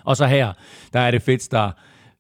Og 0.05 0.16
så 0.16 0.26
her, 0.26 0.53
der 0.93 1.01
er 1.01 1.11
det 1.11 1.22
Fitz, 1.22 1.49
der 1.49 1.70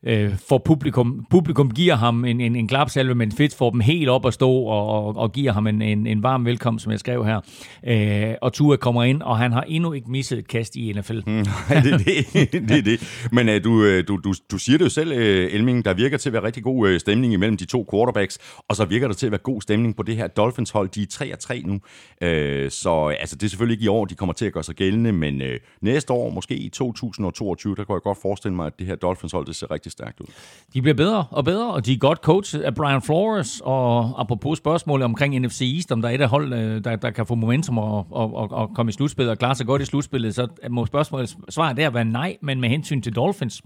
øh, 0.06 0.38
for 0.48 0.58
publikum. 0.58 1.26
Publikum 1.30 1.70
giver 1.70 1.94
ham 1.94 2.24
en, 2.24 2.40
en, 2.40 2.56
en 2.56 2.68
klapsalve, 2.68 3.14
men 3.14 3.32
fedt 3.32 3.54
får 3.54 3.70
dem 3.70 3.80
helt 3.80 4.08
op 4.08 4.26
at 4.26 4.34
stå 4.34 4.50
og, 4.50 4.86
og, 4.86 5.16
og 5.16 5.32
giver 5.32 5.52
ham 5.52 5.66
en, 5.66 5.82
en, 5.82 6.06
en 6.06 6.22
varm 6.22 6.44
velkomst, 6.44 6.82
som 6.82 6.92
jeg 6.92 7.00
skrev 7.00 7.24
her. 7.24 7.40
Øh, 7.86 8.34
og 8.42 8.52
Tua 8.52 8.76
kommer 8.76 9.04
ind, 9.04 9.22
og 9.22 9.38
han 9.38 9.52
har 9.52 9.62
endnu 9.62 9.92
ikke 9.92 10.10
misset 10.10 10.38
et 10.38 10.48
kast 10.48 10.76
i 10.76 10.92
NFL. 10.92 11.20
Mm, 11.26 11.44
det 11.68 11.92
er 11.92 11.98
det. 11.98 12.68
det, 12.68 12.78
er 12.78 12.82
det. 12.82 13.28
Men 13.32 13.48
øh, 13.48 13.64
du, 13.64 13.84
øh, 13.84 14.08
du, 14.08 14.16
du, 14.24 14.34
du 14.50 14.58
siger 14.58 14.78
det 14.78 14.84
jo 14.84 14.90
selv, 14.90 15.12
øh, 15.12 15.52
Elming, 15.52 15.84
der 15.84 15.94
virker 15.94 16.18
til 16.18 16.28
at 16.28 16.32
være 16.32 16.42
rigtig 16.42 16.62
god 16.62 16.88
øh, 16.88 17.00
stemning 17.00 17.32
imellem 17.32 17.56
de 17.56 17.64
to 17.64 17.86
quarterbacks, 17.90 18.38
og 18.68 18.76
så 18.76 18.84
virker 18.84 19.06
der 19.08 19.14
til 19.14 19.26
at 19.26 19.32
være 19.32 19.40
god 19.42 19.62
stemning 19.62 19.96
på 19.96 20.02
det 20.02 20.16
her 20.16 20.26
Dolphins-hold. 20.26 20.88
De 20.88 21.02
er 21.02 21.36
3-3 21.62 21.66
nu, 21.66 21.80
øh, 22.22 22.70
så 22.70 23.16
altså, 23.20 23.36
det 23.36 23.42
er 23.42 23.48
selvfølgelig 23.48 23.74
ikke 23.74 23.84
i 23.84 23.88
år, 23.88 24.04
de 24.04 24.14
kommer 24.14 24.32
til 24.32 24.46
at 24.46 24.52
gøre 24.52 24.64
sig 24.64 24.74
gældende, 24.74 25.12
men 25.12 25.42
øh, 25.42 25.60
næste 25.80 26.12
år, 26.12 26.30
måske 26.30 26.56
i 26.56 26.68
2022, 26.68 27.74
der 27.74 27.84
kan 27.84 27.94
jeg 27.94 28.02
godt 28.02 28.18
forestille 28.22 28.54
mig, 28.54 28.66
at 28.66 28.78
det 28.78 28.86
her 28.86 28.94
Dolphins-hold, 28.94 29.46
det 29.46 29.56
ser 29.56 29.70
rigtig 29.70 29.92
stærkt 29.98 30.20
ud. 30.20 30.26
De 30.74 30.82
bliver 30.82 30.94
bedre 30.94 31.24
og 31.30 31.44
bedre, 31.44 31.72
og 31.72 31.86
de 31.86 31.92
er 31.92 31.98
godt 31.98 32.18
coachet 32.18 32.60
af 32.60 32.74
Brian 32.74 33.02
Flores, 33.02 33.60
og 33.64 34.20
apropos 34.20 34.58
spørgsmålet 34.58 35.04
omkring 35.04 35.38
NFC 35.38 35.72
East, 35.76 35.92
om 35.92 36.02
der 36.02 36.08
er 36.08 36.12
et 36.12 36.20
af 36.20 36.28
hold, 36.28 36.52
øh, 36.52 36.84
der, 36.84 36.96
der 36.96 37.10
kan 37.10 37.26
få 37.26 37.34
momentum 37.34 37.78
og, 37.78 38.06
og, 38.10 38.34
og, 38.34 38.50
og 38.50 38.70
komme 38.74 38.90
i 38.90 38.92
slutspillet 38.92 39.30
og 39.30 39.38
klare 39.38 39.54
sig 39.54 39.66
godt 39.66 39.82
i 39.82 39.84
slutspillet, 39.84 40.34
så 40.34 40.48
må 40.70 40.86
spørgsmålet 40.86 41.36
svaret 41.48 41.76
der 41.76 41.90
være 41.90 42.04
nej, 42.04 42.36
men 42.40 42.60
med 42.60 42.68
hensyn 42.68 43.02
til 43.02 43.16
Dolphins, 43.16 43.62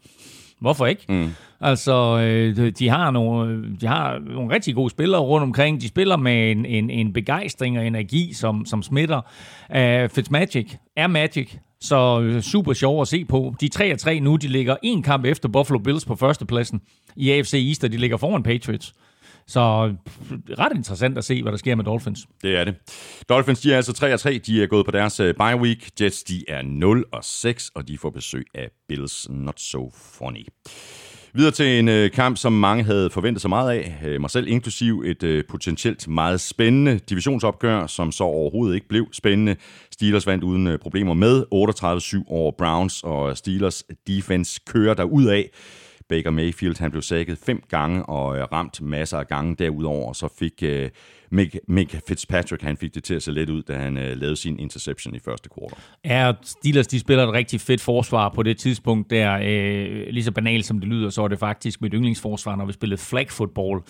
Hvorfor 0.60 0.86
ikke? 0.86 1.04
Mm. 1.08 1.30
Altså, 1.60 2.18
øh, 2.18 2.72
de 2.78 2.88
har, 2.88 3.10
nogle, 3.10 3.76
de 3.80 3.86
har 3.86 4.18
nogle 4.18 4.54
rigtig 4.54 4.74
gode 4.74 4.90
spillere 4.90 5.20
rundt 5.20 5.42
omkring. 5.42 5.80
De 5.80 5.88
spiller 5.88 6.16
med 6.16 6.50
en, 6.50 6.66
en, 6.66 6.90
en 6.90 7.12
begejstring 7.12 7.78
og 7.78 7.86
energi, 7.86 8.32
som, 8.32 8.64
som 8.64 8.82
smitter. 8.82 9.20
Uh, 9.68 10.10
Fitzmagic 10.10 10.74
er 10.96 11.06
Magic. 11.06 11.56
Så 11.80 12.20
øh, 12.20 12.42
super 12.42 12.72
sjov 12.72 13.00
at 13.02 13.08
se 13.08 13.24
på. 13.24 13.54
De 13.60 13.68
3-3 13.74 14.20
nu. 14.20 14.36
De 14.36 14.48
ligger 14.48 14.76
en 14.82 15.02
kamp 15.02 15.24
efter 15.24 15.48
Buffalo 15.48 15.78
Bills 15.78 16.04
på 16.04 16.16
førstepladsen 16.16 16.80
i 17.16 17.30
AFC 17.30 17.54
East, 17.54 17.84
og 17.84 17.92
de 17.92 17.96
ligger 17.96 18.16
foran 18.16 18.42
Patriots. 18.42 18.92
Så 19.46 19.60
ret 20.58 20.76
interessant 20.76 21.18
at 21.18 21.24
se, 21.24 21.42
hvad 21.42 21.52
der 21.52 21.58
sker 21.58 21.74
med 21.74 21.84
Dolphins. 21.84 22.20
Det 22.42 22.56
er 22.56 22.64
det. 22.64 22.74
Dolphins, 23.28 23.60
de 23.60 23.72
er 23.72 23.76
altså 23.76 24.20
3-3. 24.28 24.38
De 24.38 24.62
er 24.62 24.66
gået 24.66 24.84
på 24.86 24.90
deres 24.90 25.20
øh, 25.20 25.34
bye 25.34 25.56
week. 25.56 25.90
Jets, 26.00 26.22
de 26.22 26.44
er 26.48 26.62
0-6, 27.62 27.70
og 27.74 27.88
de 27.88 27.98
får 27.98 28.10
besøg 28.10 28.46
af 28.54 28.68
Bills. 28.88 29.26
Not 29.30 29.60
so 29.60 29.92
funny. 30.18 30.46
Videre 31.34 31.50
til 31.50 31.78
en 31.78 31.88
øh, 31.88 32.10
kamp, 32.10 32.36
som 32.36 32.52
mange 32.52 32.84
havde 32.84 33.10
forventet 33.10 33.40
sig 33.40 33.48
meget 33.48 33.70
af. 33.70 34.00
Øh, 34.04 34.20
mig 34.20 34.30
selv 34.30 34.48
inklusiv 34.48 35.02
et 35.06 35.22
øh, 35.22 35.44
potentielt 35.48 36.08
meget 36.08 36.40
spændende 36.40 36.98
divisionsopgør, 36.98 37.86
som 37.86 38.12
så 38.12 38.24
overhovedet 38.24 38.74
ikke 38.74 38.88
blev 38.88 39.06
spændende. 39.12 39.56
Steelers 39.90 40.26
vandt 40.26 40.44
uden 40.44 40.66
øh, 40.66 40.78
problemer 40.78 41.14
med 41.14 41.42
38-7 42.24 42.32
over 42.32 42.52
Browns, 42.58 43.02
og 43.02 43.36
Steelers 43.36 43.84
defense 44.06 44.60
kører 44.66 44.94
der 44.94 45.04
ud 45.04 45.24
af. 45.24 45.50
Baker 46.10 46.30
Mayfield 46.30 46.78
han 46.78 46.90
blev 46.90 47.02
sækket 47.02 47.38
fem 47.38 47.62
gange 47.68 48.06
og 48.06 48.38
øh, 48.38 48.44
ramt 48.52 48.80
masser 48.82 49.18
af 49.18 49.28
gange 49.28 49.56
derudover, 49.56 50.12
så 50.12 50.28
fik 50.38 50.62
øh, 50.62 50.90
Mick, 51.30 51.56
Mick 51.68 52.00
Fitzpatrick, 52.08 52.62
han 52.62 52.76
fik 52.76 52.94
det 52.94 53.04
til 53.04 53.14
at 53.14 53.22
se 53.22 53.32
lidt 53.32 53.50
ud, 53.50 53.62
da 53.62 53.76
han 53.76 53.98
øh, 53.98 54.16
lavede 54.16 54.36
sin 54.36 54.58
interception 54.58 55.14
i 55.14 55.18
første 55.18 55.48
kvartal. 55.48 55.78
Ja, 56.04 56.32
Steelers 56.42 56.86
de 56.86 57.00
spiller 57.00 57.26
et 57.26 57.32
rigtig 57.32 57.60
fedt 57.60 57.80
forsvar 57.80 58.28
på 58.28 58.42
det 58.42 58.58
tidspunkt 58.58 59.10
der. 59.10 59.38
Øh, 59.42 60.06
lige 60.10 60.24
så 60.24 60.32
banalt 60.32 60.66
som 60.66 60.80
det 60.80 60.88
lyder, 60.88 61.10
så 61.10 61.22
er 61.22 61.28
det 61.28 61.38
faktisk 61.38 61.80
mit 61.82 61.92
yndlingsforsvar, 61.94 62.56
når 62.56 62.66
vi 62.66 62.72
spillede 62.72 63.00
flag 63.00 63.30
football. 63.30 63.80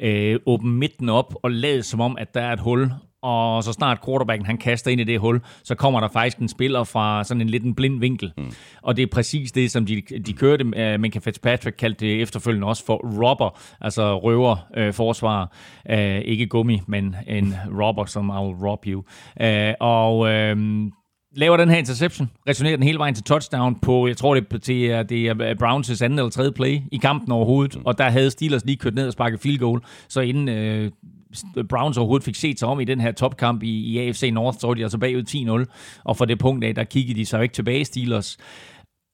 Øh, 0.00 0.40
åbne 0.46 0.72
midten 0.72 1.08
op 1.08 1.34
og 1.42 1.50
lad 1.50 1.82
som 1.82 2.00
om, 2.00 2.16
at 2.18 2.34
der 2.34 2.40
er 2.40 2.52
et 2.52 2.60
hul, 2.60 2.90
og 3.22 3.64
så 3.64 3.72
snart 3.72 4.04
quarterbacken 4.04 4.46
han 4.46 4.58
kaster 4.58 4.90
ind 4.90 5.00
i 5.00 5.04
det 5.04 5.20
hul, 5.20 5.40
så 5.64 5.74
kommer 5.74 6.00
der 6.00 6.08
faktisk 6.08 6.38
en 6.38 6.48
spiller 6.48 6.84
fra 6.84 7.24
sådan 7.24 7.40
en 7.40 7.48
lidt 7.48 7.64
en 7.64 7.74
blind 7.74 8.00
vinkel. 8.00 8.32
Mm. 8.36 8.52
Og 8.82 8.96
det 8.96 9.02
er 9.02 9.06
præcis 9.12 9.52
det, 9.52 9.70
som 9.70 9.86
de, 9.86 10.02
de 10.26 10.32
kørte. 10.32 10.64
Uh, 10.64 11.00
Minka 11.00 11.18
Fitzpatrick 11.18 11.76
kaldte 11.76 12.06
det 12.06 12.22
efterfølgende 12.22 12.66
også 12.66 12.84
for 12.84 13.22
robber, 13.22 13.60
altså 13.80 14.18
røver 14.18 14.56
uh, 14.78 14.94
forsvar. 14.94 15.52
Uh, 15.92 15.98
ikke 15.98 16.46
gummi, 16.46 16.80
men 16.86 17.16
en 17.26 17.54
robber, 17.80 18.04
som 18.04 18.30
I'll 18.30 18.66
rob 18.66 18.86
you. 18.86 19.04
Uh, 19.40 19.74
og 19.80 20.18
uh, 20.18 20.90
laver 21.36 21.56
den 21.56 21.68
her 21.68 21.76
interception, 21.78 22.30
returnerer 22.48 22.76
den 22.76 22.86
hele 22.86 22.98
vejen 22.98 23.14
til 23.14 23.24
touchdown 23.24 23.74
på, 23.80 24.06
jeg 24.06 24.16
tror 24.16 24.34
det, 24.34 24.92
er, 24.92 25.02
det 25.02 25.26
er 25.26 25.54
Browns' 25.62 26.04
anden 26.04 26.18
eller 26.18 26.30
tredje 26.30 26.52
play 26.52 26.80
i 26.92 26.96
kampen 26.96 27.32
overhovedet, 27.32 27.76
mm. 27.76 27.82
og 27.86 27.98
der 27.98 28.10
havde 28.10 28.30
Steelers 28.30 28.64
lige 28.64 28.76
kørt 28.76 28.94
ned 28.94 29.06
og 29.06 29.12
sparket 29.12 29.40
field 29.40 29.58
goal, 29.58 29.80
så 30.08 30.20
inden 30.20 30.48
øh, 30.48 30.90
Browns 31.68 31.96
overhovedet 31.96 32.24
fik 32.24 32.34
set 32.34 32.58
sig 32.58 32.68
om 32.68 32.80
i 32.80 32.84
den 32.84 33.00
her 33.00 33.12
topkamp 33.12 33.62
i, 33.62 33.68
i 33.68 33.98
AFC 33.98 34.30
North, 34.32 34.58
så 34.58 34.66
var 34.66 34.74
de 34.74 34.82
altså 34.82 34.98
bagud 34.98 35.64
10-0, 35.68 36.00
og 36.04 36.16
fra 36.16 36.24
det 36.24 36.38
punkt 36.38 36.64
af, 36.64 36.74
der 36.74 36.84
kiggede 36.84 37.18
de 37.18 37.26
sig 37.26 37.42
ikke 37.42 37.54
tilbage, 37.54 37.84
Steelers. 37.84 38.38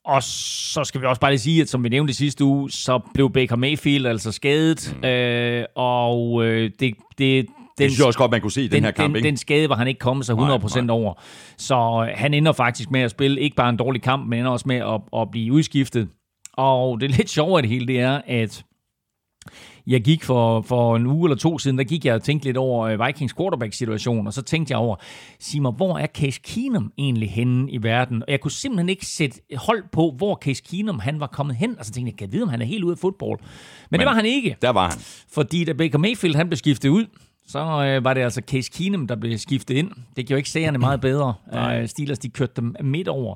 Og 0.05 0.23
så 0.23 0.85
skal 0.85 1.01
vi 1.01 1.07
også 1.07 1.21
bare 1.21 1.31
lige 1.31 1.39
sige, 1.39 1.63
at 1.63 1.69
som 1.69 1.85
vi 1.85 1.89
nævnte 1.89 2.15
sidste 2.15 2.45
uge, 2.45 2.71
så 2.71 3.01
blev 3.15 3.33
Baker 3.33 3.57
Mayfield 3.57 4.07
altså 4.07 4.33
skadet, 4.33 4.97
mm. 5.03 5.09
øh, 5.09 5.65
og 5.77 6.45
øh, 6.45 6.71
det, 6.81 6.95
det, 7.19 7.47
den, 7.79 7.85
det 7.85 7.91
synes 7.91 7.99
jeg 7.99 8.07
også 8.07 8.19
godt, 8.19 8.31
man 8.31 8.41
kunne 8.41 8.53
se 8.53 8.63
i 8.63 8.69
den, 8.69 8.73
den 8.73 8.85
her 8.85 8.91
kamp. 8.91 9.09
Den, 9.09 9.17
ikke? 9.17 9.27
den 9.27 9.37
skade 9.37 9.69
var 9.69 9.77
han 9.77 9.89
ikke 9.89 9.99
kommet 9.99 10.27
sig 10.27 10.35
100% 10.35 10.39
nej, 10.39 10.85
nej. 10.85 10.95
over. 10.95 11.15
Så 11.57 12.07
øh, 12.09 12.19
han 12.19 12.35
ender 12.35 12.53
faktisk 12.53 12.91
med 12.91 13.01
at 13.01 13.11
spille 13.11 13.41
ikke 13.41 13.57
bare 13.57 13.69
en 13.69 13.77
dårlig 13.77 14.03
kamp, 14.03 14.29
men 14.29 14.39
ender 14.39 14.51
også 14.51 14.69
med 14.69 14.77
at, 14.77 15.21
at 15.21 15.31
blive 15.31 15.53
udskiftet. 15.53 16.09
Og 16.53 17.01
det 17.01 17.11
lidt 17.11 17.31
sjove 17.31 17.59
af 17.59 17.63
det 17.63 17.71
hele, 17.71 17.87
det 17.87 18.01
er, 18.01 18.21
at 18.27 18.65
jeg 19.87 20.03
gik 20.03 20.25
for, 20.25 20.61
for 20.61 20.97
en 20.97 21.07
uge 21.07 21.29
eller 21.29 21.37
to 21.37 21.59
siden, 21.59 21.79
der 21.79 21.85
gik 21.85 22.05
jeg 22.05 22.15
og 22.15 22.23
tænkte 22.23 22.49
lidt 22.49 22.57
over 22.57 22.87
øh, 22.87 23.07
Vikings 23.07 23.35
quarterback-situation, 23.35 24.27
og 24.27 24.33
så 24.33 24.43
tænkte 24.43 24.73
jeg 24.73 24.79
over, 24.79 24.97
sig 25.41 25.63
mig, 25.63 25.73
hvor 25.73 25.99
er 25.99 26.07
Case 26.07 26.41
Keenum 26.45 26.93
egentlig 26.99 27.31
henne 27.31 27.71
i 27.71 27.83
verden? 27.83 28.23
Og 28.23 28.29
jeg 28.29 28.41
kunne 28.41 28.51
simpelthen 28.51 28.89
ikke 28.89 29.07
sætte 29.07 29.41
hold 29.57 29.85
på, 29.93 30.15
hvor 30.17 30.39
Case 30.43 30.63
Keenum 30.71 30.99
han 30.99 31.21
var 31.21 31.27
kommet 31.27 31.57
hen. 31.57 31.71
Altså 31.71 31.93
tænkte 31.93 32.11
jeg, 32.11 32.19
kan 32.19 32.27
jeg 32.27 32.33
vide, 32.33 32.43
om 32.43 32.49
han 32.49 32.63
er 32.63 32.67
helt 32.67 32.85
ude 32.85 32.93
af 32.93 32.99
fodbold? 32.99 33.41
Men, 33.41 33.49
Men 33.91 34.01
det 34.01 34.07
var 34.07 34.15
han 34.15 34.27
ikke. 34.27 34.57
Der 34.63 34.71
var 34.71 34.89
han. 34.91 34.99
Fordi 35.33 35.65
da 35.65 35.73
Baker 35.73 35.99
Mayfield 35.99 36.37
han 36.37 36.49
blev 36.49 36.57
skiftet 36.57 36.89
ud, 36.89 37.07
så 37.49 37.59
øh, 37.59 38.05
var 38.05 38.15
det 38.15 38.21
altså 38.21 38.43
Case 38.47 38.71
Keenum, 38.75 39.07
der 39.07 39.17
blev 39.17 39.39
skiftet 39.39 39.75
ind. 39.75 39.91
Det 40.17 40.27
gjorde 40.27 40.39
ikke 40.39 40.51
sagerne 40.51 40.79
meget 40.79 41.01
bedre. 41.01 41.35
Uh, 41.57 41.87
Steelers, 41.87 42.19
de 42.19 42.29
kørte 42.29 42.53
dem 42.57 42.77
midt 42.81 43.09
over. 43.09 43.35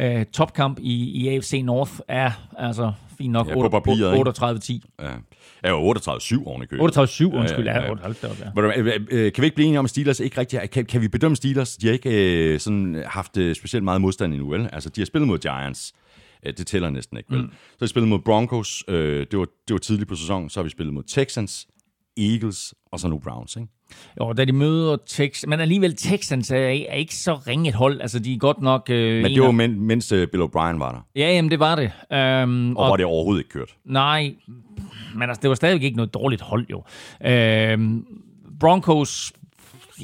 Uh, 0.00 0.22
topkamp 0.32 0.78
i, 0.80 1.10
i 1.10 1.28
AFC 1.28 1.60
North 1.64 1.92
er 2.08 2.30
altså 2.58 2.92
fint 3.18 3.32
nok 3.32 3.48
ja, 3.48 3.54
38-10. 3.54 4.80
Ja. 5.02 5.10
Ja, 5.64 5.90
38-7 5.92 6.46
oven 6.46 6.62
i 6.62 6.66
købet. 6.66 6.98
38-7, 6.98 7.24
undskyld. 7.24 7.64
Ja, 7.64 7.80
ja, 7.80 7.86
ja. 7.86 8.28
ja. 8.56 9.02
Øh, 9.10 9.32
kan 9.32 9.42
vi 9.42 9.46
ikke 9.46 9.54
blive 9.54 9.66
enige 9.66 9.78
om, 9.78 9.84
at 9.84 9.90
Steelers 9.90 10.20
ikke 10.20 10.40
rigtig... 10.40 10.70
Kan, 10.70 10.84
kan 10.84 11.00
vi 11.00 11.08
bedømme 11.08 11.36
Steelers? 11.36 11.76
De 11.76 11.86
har 11.86 11.92
ikke 11.92 12.36
øh, 12.52 12.60
sådan 12.60 13.02
haft 13.06 13.32
specielt 13.32 13.84
meget 13.84 14.00
modstand 14.00 14.32
endnu, 14.32 14.50
vel? 14.50 14.68
Altså, 14.72 14.90
de 14.90 15.00
har 15.00 15.06
spillet 15.06 15.28
mod 15.28 15.38
Giants. 15.38 15.94
Det 16.46 16.66
tæller 16.66 16.90
næsten 16.90 17.16
ikke, 17.16 17.30
vel? 17.30 17.40
Mm. 17.40 17.48
Så 17.48 17.76
har 17.78 17.86
vi 17.86 17.88
spillet 17.88 18.08
mod 18.08 18.18
Broncos. 18.18 18.84
Øh, 18.88 19.26
det, 19.30 19.38
var, 19.38 19.46
det 19.68 19.74
var 19.74 19.78
tidligt 19.78 20.08
på 20.08 20.14
sæsonen. 20.14 20.50
Så 20.50 20.60
har 20.60 20.64
vi 20.64 20.70
spillet 20.70 20.94
mod 20.94 21.02
Texans. 21.02 21.66
Eagles 22.16 22.74
og 22.92 23.00
så 23.00 23.08
nu 23.08 23.18
Browns, 23.18 23.56
ikke? 23.56 23.68
Jo, 24.20 24.32
da 24.32 24.44
de 24.44 24.52
møder 24.52 24.96
Texans, 25.06 25.46
men 25.48 25.60
alligevel 25.60 25.96
Texans 25.96 26.50
er, 26.50 26.56
er 26.56 26.94
ikke 26.94 27.14
så 27.14 27.34
ringe 27.34 27.68
et 27.68 27.74
hold. 27.74 28.00
Altså, 28.00 28.18
de 28.18 28.34
er 28.34 28.38
godt 28.38 28.60
nok... 28.60 28.90
Øh, 28.90 29.22
men 29.22 29.34
det 29.34 29.42
var 29.42 29.50
men, 29.50 29.80
mens 29.80 30.12
uh, 30.12 30.18
Bill 30.18 30.42
O'Brien 30.42 30.78
var 30.78 30.92
der. 30.92 31.06
Ja, 31.16 31.34
jamen 31.34 31.50
det 31.50 31.58
var 31.58 31.74
det. 31.74 31.92
Um, 32.44 32.76
og, 32.76 32.84
og 32.84 32.90
var 32.90 32.96
det 32.96 33.06
overhovedet 33.06 33.40
ikke 33.40 33.50
kørt? 33.50 33.76
Nej, 33.84 34.34
men 35.14 35.22
altså, 35.22 35.40
det 35.42 35.48
var 35.48 35.54
stadigvæk 35.54 35.82
ikke 35.82 35.96
noget 35.96 36.14
dårligt 36.14 36.42
hold, 36.42 36.66
jo. 36.70 36.82
Um, 37.74 38.06
Broncos 38.60 39.32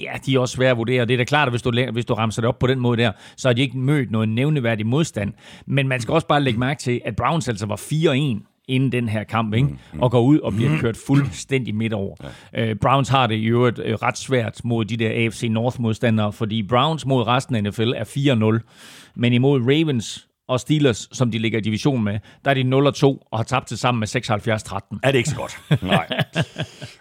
ja, 0.01 0.13
de 0.27 0.35
er 0.35 0.39
også 0.39 0.57
svære 0.57 0.71
at 0.71 0.77
vurdere. 0.77 1.05
Det 1.05 1.15
er 1.15 1.19
da 1.19 1.25
klart, 1.25 1.49
at 1.49 1.53
hvis 1.53 1.63
du, 1.63 1.73
hvis 1.93 2.05
du 2.05 2.15
ramser 2.15 2.43
det 2.43 2.49
op 2.49 2.59
på 2.59 2.67
den 2.67 2.81
måde 2.81 3.03
der, 3.03 3.13
så 3.37 3.49
har 3.49 3.53
de 3.53 3.63
ikke 3.63 3.79
mødt 3.79 4.11
noget 4.11 4.29
nævneværdig 4.29 4.87
modstand. 4.87 5.33
Men 5.67 5.89
man 5.89 6.01
skal 6.01 6.15
også 6.15 6.27
bare 6.27 6.43
lægge 6.43 6.59
mærke 6.61 6.81
til, 6.81 7.01
at 7.05 7.17
Browns 7.17 7.49
altså 7.49 7.67
var 7.67 7.77
4-1 7.77 8.48
inden 8.69 8.93
den 8.93 9.09
her 9.09 9.25
kamp, 9.25 9.55
ikke? 9.55 9.69
Mm, 9.69 9.79
mm. 9.93 10.01
og 10.01 10.11
går 10.11 10.21
ud 10.23 10.39
og 10.39 10.53
bliver 10.53 10.71
mm. 10.71 10.79
kørt 10.79 10.97
fuldstændig 11.07 11.75
midt 11.75 11.93
over. 11.93 12.17
Ja. 12.53 12.71
Uh, 12.71 12.77
Browns 12.79 13.09
har 13.09 13.27
det 13.27 13.35
i 13.35 13.45
øvrigt 13.45 13.79
uh, 13.79 13.85
ret 13.85 14.19
svært 14.19 14.61
mod 14.65 14.85
de 14.85 14.97
der 14.97 15.11
AFC 15.25 15.43
North-modstandere, 15.51 16.33
fordi 16.33 16.63
Browns 16.63 17.07
mod 17.07 17.27
resten 17.27 17.55
af 17.55 17.63
NFL 17.63 17.93
er 17.97 18.59
4-0, 18.61 19.13
men 19.17 19.33
imod 19.33 19.61
Ravens 19.61 20.29
og 20.49 20.61
Steelers, 20.61 21.09
som 21.13 21.31
de 21.31 21.39
ligger 21.39 21.59
i 21.59 21.63
division 21.63 22.05
med, 22.05 22.19
der 22.45 22.51
er 22.51 22.55
de 22.55 22.61
0-2 22.61 23.29
og 23.31 23.39
har 23.39 23.43
tabt 23.43 23.69
til 23.69 23.79
sammen 23.79 24.01
med 24.01 24.09
76-13. 24.09 24.99
Er 25.03 25.11
det 25.13 25.19
ikke 25.19 25.31
så 25.31 25.37
godt? 25.37 25.83
Nej. 25.83 26.07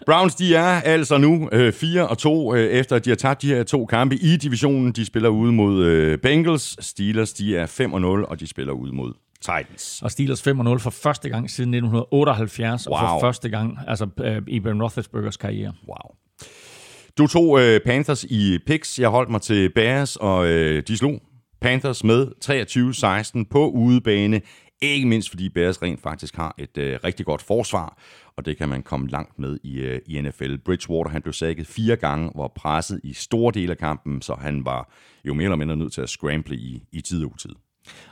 Browns, 0.05 0.35
de 0.35 0.55
er 0.55 0.81
altså 0.81 1.17
nu 1.17 1.49
øh, 1.51 1.73
4 1.73 2.07
og 2.07 2.17
2, 2.17 2.55
øh, 2.55 2.71
efter 2.71 2.95
at 2.95 3.05
de 3.05 3.09
har 3.09 3.15
tabt 3.15 3.41
de 3.41 3.47
her 3.47 3.63
to 3.63 3.85
kampe 3.85 4.15
i 4.15 4.37
divisionen. 4.37 4.91
De 4.91 5.05
spiller 5.05 5.29
ude 5.29 5.51
mod 5.51 5.85
øh, 5.85 6.17
Bengals. 6.17 6.85
Steelers, 6.85 7.33
de 7.33 7.57
er 7.57 7.65
5 7.65 7.93
og 7.93 8.01
0, 8.01 8.25
og 8.25 8.39
de 8.39 8.47
spiller 8.47 8.73
ude 8.73 8.95
mod 8.95 9.13
Titans. 9.41 10.01
Og 10.01 10.11
Steelers 10.11 10.47
5-0 10.47 10.51
for 10.77 10.89
første 10.89 11.29
gang 11.29 11.49
siden 11.49 11.73
1978, 11.73 12.87
wow. 12.87 12.97
og 12.97 12.99
for 12.99 13.27
første 13.27 13.49
gang 13.49 13.77
altså, 13.87 14.07
øh, 14.19 14.41
i 14.47 14.59
Ben 14.59 14.81
Roethlisbergers 14.81 15.37
karriere. 15.37 15.73
Wow. 15.87 16.15
Du 17.17 17.27
tog 17.27 17.61
øh, 17.61 17.79
Panthers 17.85 18.23
i 18.23 18.59
picks. 18.65 18.99
Jeg 18.99 19.09
holdt 19.09 19.29
mig 19.29 19.41
til 19.41 19.69
Bears, 19.69 20.15
og 20.15 20.47
øh, 20.47 20.83
de 20.87 20.97
slog 20.97 21.21
Panthers 21.61 22.03
med 22.03 22.27
23-16 23.45 23.49
på 23.49 23.69
udebane. 23.69 24.41
Ikke 24.81 25.07
mindst 25.07 25.29
fordi 25.29 25.49
Bears 25.49 25.81
rent 25.81 26.01
faktisk 26.01 26.35
har 26.35 26.55
et 26.57 26.77
øh, 26.77 26.99
rigtig 27.03 27.25
godt 27.25 27.41
forsvar, 27.41 27.97
og 28.37 28.45
det 28.45 28.57
kan 28.57 28.69
man 28.69 28.83
komme 28.83 29.07
langt 29.07 29.39
med 29.39 29.57
i, 29.63 29.79
øh, 29.79 29.99
i 30.07 30.21
NFL. 30.21 30.57
Bridgewater 30.57 31.11
han 31.11 31.21
blev 31.21 31.33
sækket 31.33 31.67
fire 31.67 31.95
gange, 31.95 32.31
var 32.35 32.51
presset 32.55 32.99
i 33.03 33.13
store 33.13 33.51
dele 33.53 33.71
af 33.71 33.77
kampen, 33.77 34.21
så 34.21 34.35
han 34.35 34.65
var 34.65 34.93
jo 35.25 35.33
mere 35.33 35.43
eller 35.43 35.55
mindre 35.55 35.75
nødt 35.75 35.93
til 35.93 36.01
at 36.01 36.09
scramble 36.09 36.55
i, 36.55 36.83
i 36.91 37.01
tid 37.01 37.23
og 37.23 37.31
utid. 37.31 37.51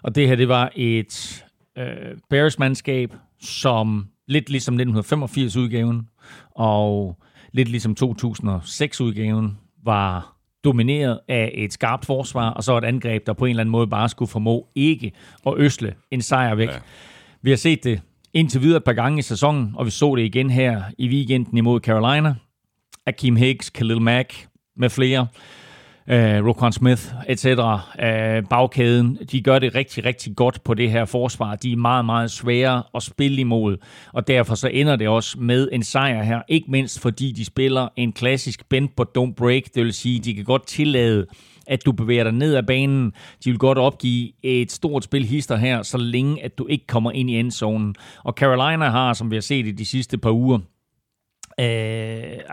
Og 0.03 0.15
det 0.15 0.27
her, 0.27 0.35
det 0.35 0.47
var 0.47 0.71
et 0.75 1.45
øh, 1.77 1.85
Bears-mandskab, 2.29 3.13
som 3.41 4.07
lidt 4.27 4.49
ligesom 4.49 4.79
1985-udgaven, 4.79 6.09
og 6.51 7.17
lidt 7.51 7.69
ligesom 7.69 7.95
2006-udgaven, 8.03 9.57
var 9.83 10.35
domineret 10.63 11.19
af 11.27 11.51
et 11.53 11.73
skarpt 11.73 12.05
forsvar, 12.05 12.49
og 12.49 12.63
så 12.63 12.77
et 12.77 12.83
angreb, 12.83 13.27
der 13.27 13.33
på 13.33 13.45
en 13.45 13.49
eller 13.49 13.61
anden 13.61 13.71
måde 13.71 13.87
bare 13.87 14.09
skulle 14.09 14.29
formå 14.29 14.67
ikke 14.75 15.11
at 15.47 15.53
øsle 15.57 15.93
en 16.11 16.21
sejr 16.21 16.55
væk. 16.55 16.69
Ja. 16.69 16.77
Vi 17.41 17.49
har 17.49 17.57
set 17.57 17.83
det 17.83 18.01
indtil 18.33 18.61
videre 18.61 18.77
et 18.77 18.83
par 18.83 18.93
gange 18.93 19.19
i 19.19 19.21
sæsonen, 19.21 19.73
og 19.75 19.85
vi 19.85 19.91
så 19.91 20.15
det 20.15 20.23
igen 20.23 20.49
her 20.49 20.83
i 20.97 21.07
weekenden 21.07 21.57
imod 21.57 21.79
Carolina. 21.79 22.35
Akeem 23.05 23.35
Hicks, 23.35 23.69
Khalil 23.69 24.01
Mack 24.01 24.47
med 24.77 24.89
flere 24.89 25.27
øh, 26.09 26.47
Roquan 26.47 26.71
Smith, 26.71 27.01
etc., 27.27 27.45
øh, 27.45 28.43
bagkæden, 28.49 29.17
de 29.31 29.41
gør 29.41 29.59
det 29.59 29.75
rigtig, 29.75 30.05
rigtig 30.05 30.35
godt 30.35 30.63
på 30.63 30.73
det 30.73 30.91
her 30.91 31.05
forsvar. 31.05 31.55
De 31.55 31.71
er 31.71 31.75
meget, 31.77 32.05
meget 32.05 32.31
svære 32.31 32.83
at 32.95 33.03
spille 33.03 33.37
imod, 33.37 33.77
og 34.13 34.27
derfor 34.27 34.55
så 34.55 34.67
ender 34.67 34.95
det 34.95 35.07
også 35.07 35.39
med 35.39 35.69
en 35.71 35.83
sejr 35.83 36.23
her, 36.23 36.41
ikke 36.47 36.71
mindst 36.71 36.99
fordi 36.99 37.31
de 37.31 37.45
spiller 37.45 37.87
en 37.95 38.13
klassisk 38.13 38.69
bend 38.69 38.89
but 38.97 39.07
don't 39.17 39.33
break, 39.33 39.63
det 39.75 39.83
vil 39.83 39.93
sige, 39.93 40.19
de 40.19 40.35
kan 40.35 40.43
godt 40.43 40.67
tillade 40.67 41.25
at 41.67 41.85
du 41.85 41.91
bevæger 41.91 42.23
dig 42.23 42.33
ned 42.33 42.55
ad 42.55 42.63
banen. 42.63 43.13
De 43.43 43.49
vil 43.49 43.59
godt 43.59 43.77
opgive 43.77 44.31
et 44.43 44.71
stort 44.71 45.03
spil 45.03 45.25
hister 45.25 45.55
her, 45.55 45.81
så 45.81 45.97
længe 45.97 46.43
at 46.43 46.57
du 46.57 46.67
ikke 46.67 46.87
kommer 46.87 47.11
ind 47.11 47.29
i 47.29 47.39
endzonen. 47.39 47.95
Og 48.23 48.33
Carolina 48.33 48.89
har, 48.89 49.13
som 49.13 49.31
vi 49.31 49.35
har 49.35 49.41
set 49.41 49.67
i 49.67 49.71
de 49.71 49.85
sidste 49.85 50.17
par 50.17 50.31
uger, 50.31 50.59
Øh, 51.59 51.65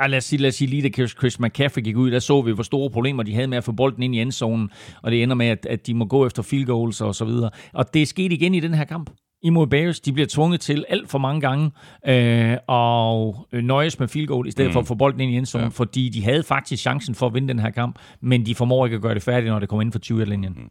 lad, 0.09 0.17
os 0.17 0.25
sige, 0.25 0.41
lad 0.41 0.49
os 0.49 0.55
sige 0.55 0.69
lige, 0.69 0.89
da 0.89 1.07
Chris 1.07 1.41
McCaffrey 1.41 1.83
gik 1.83 1.97
ud, 1.97 2.11
der 2.11 2.19
så 2.19 2.43
vi, 2.43 2.53
hvor 2.53 2.63
store 2.63 2.91
problemer 2.91 3.23
de 3.23 3.35
havde 3.35 3.47
med 3.47 3.59
at 3.59 3.65
få 3.65 3.73
bolden 3.73 4.03
ind 4.03 4.15
i 4.15 4.21
endzonen, 4.21 4.71
og 5.03 5.11
det 5.11 5.23
ender 5.23 5.35
med, 5.35 5.47
at, 5.47 5.67
at 5.67 5.87
de 5.87 5.95
må 5.95 6.05
gå 6.05 6.27
efter 6.27 6.43
field 6.43 6.67
goals 6.67 7.01
og 7.01 7.15
så 7.15 7.25
videre. 7.25 7.51
Og 7.73 7.95
det 7.95 8.03
er 8.03 8.07
sket 8.07 8.33
igen 8.33 8.55
i 8.55 8.61
den 8.61 8.75
her 8.75 8.85
kamp 8.85 9.11
imod 9.43 9.67
Bears. 9.67 10.01
De 10.01 10.13
bliver 10.13 10.27
tvunget 10.27 10.61
til 10.61 10.85
alt 10.89 11.11
for 11.11 11.19
mange 11.19 11.41
gange 11.41 11.71
øh, 12.07 12.57
og 12.67 13.47
nøjes 13.53 13.99
med 13.99 14.09
field 14.09 14.27
goal, 14.27 14.49
i 14.49 14.51
stedet 14.51 14.69
mm. 14.69 14.73
for 14.73 14.81
at 14.81 14.87
få 14.87 14.95
bolden 14.95 15.21
ind 15.21 15.33
i 15.33 15.37
endzone, 15.37 15.65
ja. 15.65 15.71
fordi 15.71 16.09
de 16.09 16.25
havde 16.25 16.43
faktisk 16.43 16.83
chancen 16.83 17.15
for 17.15 17.27
at 17.27 17.35
vinde 17.35 17.49
den 17.49 17.59
her 17.59 17.71
kamp, 17.71 17.99
men 18.21 18.47
de 18.47 18.55
formår 18.55 18.87
ikke 18.87 18.97
at 18.97 19.03
gøre 19.03 19.15
det 19.15 19.23
færdigt, 19.23 19.53
når 19.53 19.59
det 19.59 19.69
kommer 19.69 19.83
ind 19.83 19.93
for 19.93 19.99
20-linjen. 20.05 20.53
Mm. 20.53 20.71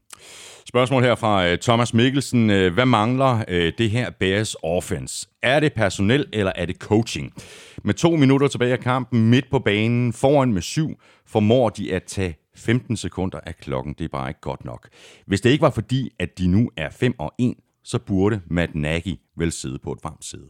Spørgsmål 0.65 1.03
her 1.03 1.15
fra 1.15 1.47
øh, 1.47 1.57
Thomas 1.57 1.93
Mikkelsen. 1.93 2.49
Øh, 2.49 2.73
hvad 2.73 2.85
mangler 2.85 3.43
øh, 3.47 3.73
det 3.77 3.89
her 3.89 4.09
Bears 4.19 4.55
offense? 4.63 5.27
Er 5.43 5.59
det 5.59 5.73
personel, 5.73 6.25
eller 6.33 6.51
er 6.55 6.65
det 6.65 6.75
coaching? 6.75 7.33
Med 7.83 7.93
to 7.93 8.15
minutter 8.15 8.47
tilbage 8.47 8.71
af 8.71 8.79
kampen, 8.79 9.29
midt 9.29 9.45
på 9.51 9.59
banen, 9.59 10.13
foran 10.13 10.53
med 10.53 10.61
syv, 10.61 10.89
formår 11.25 11.69
de 11.69 11.93
at 11.93 12.03
tage 12.03 12.37
15 12.55 12.97
sekunder 12.97 13.39
af 13.45 13.57
klokken. 13.57 13.93
Det 13.93 14.05
er 14.05 14.09
bare 14.09 14.29
ikke 14.29 14.41
godt 14.41 14.65
nok. 14.65 14.89
Hvis 15.27 15.41
det 15.41 15.49
ikke 15.49 15.61
var 15.61 15.69
fordi, 15.69 16.09
at 16.19 16.37
de 16.37 16.47
nu 16.47 16.71
er 16.77 16.89
5 16.89 17.13
og 17.19 17.33
1, 17.39 17.53
så 17.83 17.99
burde 17.99 18.41
Matt 18.47 18.75
Nagy 18.75 19.15
vel 19.37 19.51
sidde 19.51 19.79
på 19.83 19.91
et 19.91 19.99
varmt 20.03 20.25
sæde. 20.25 20.49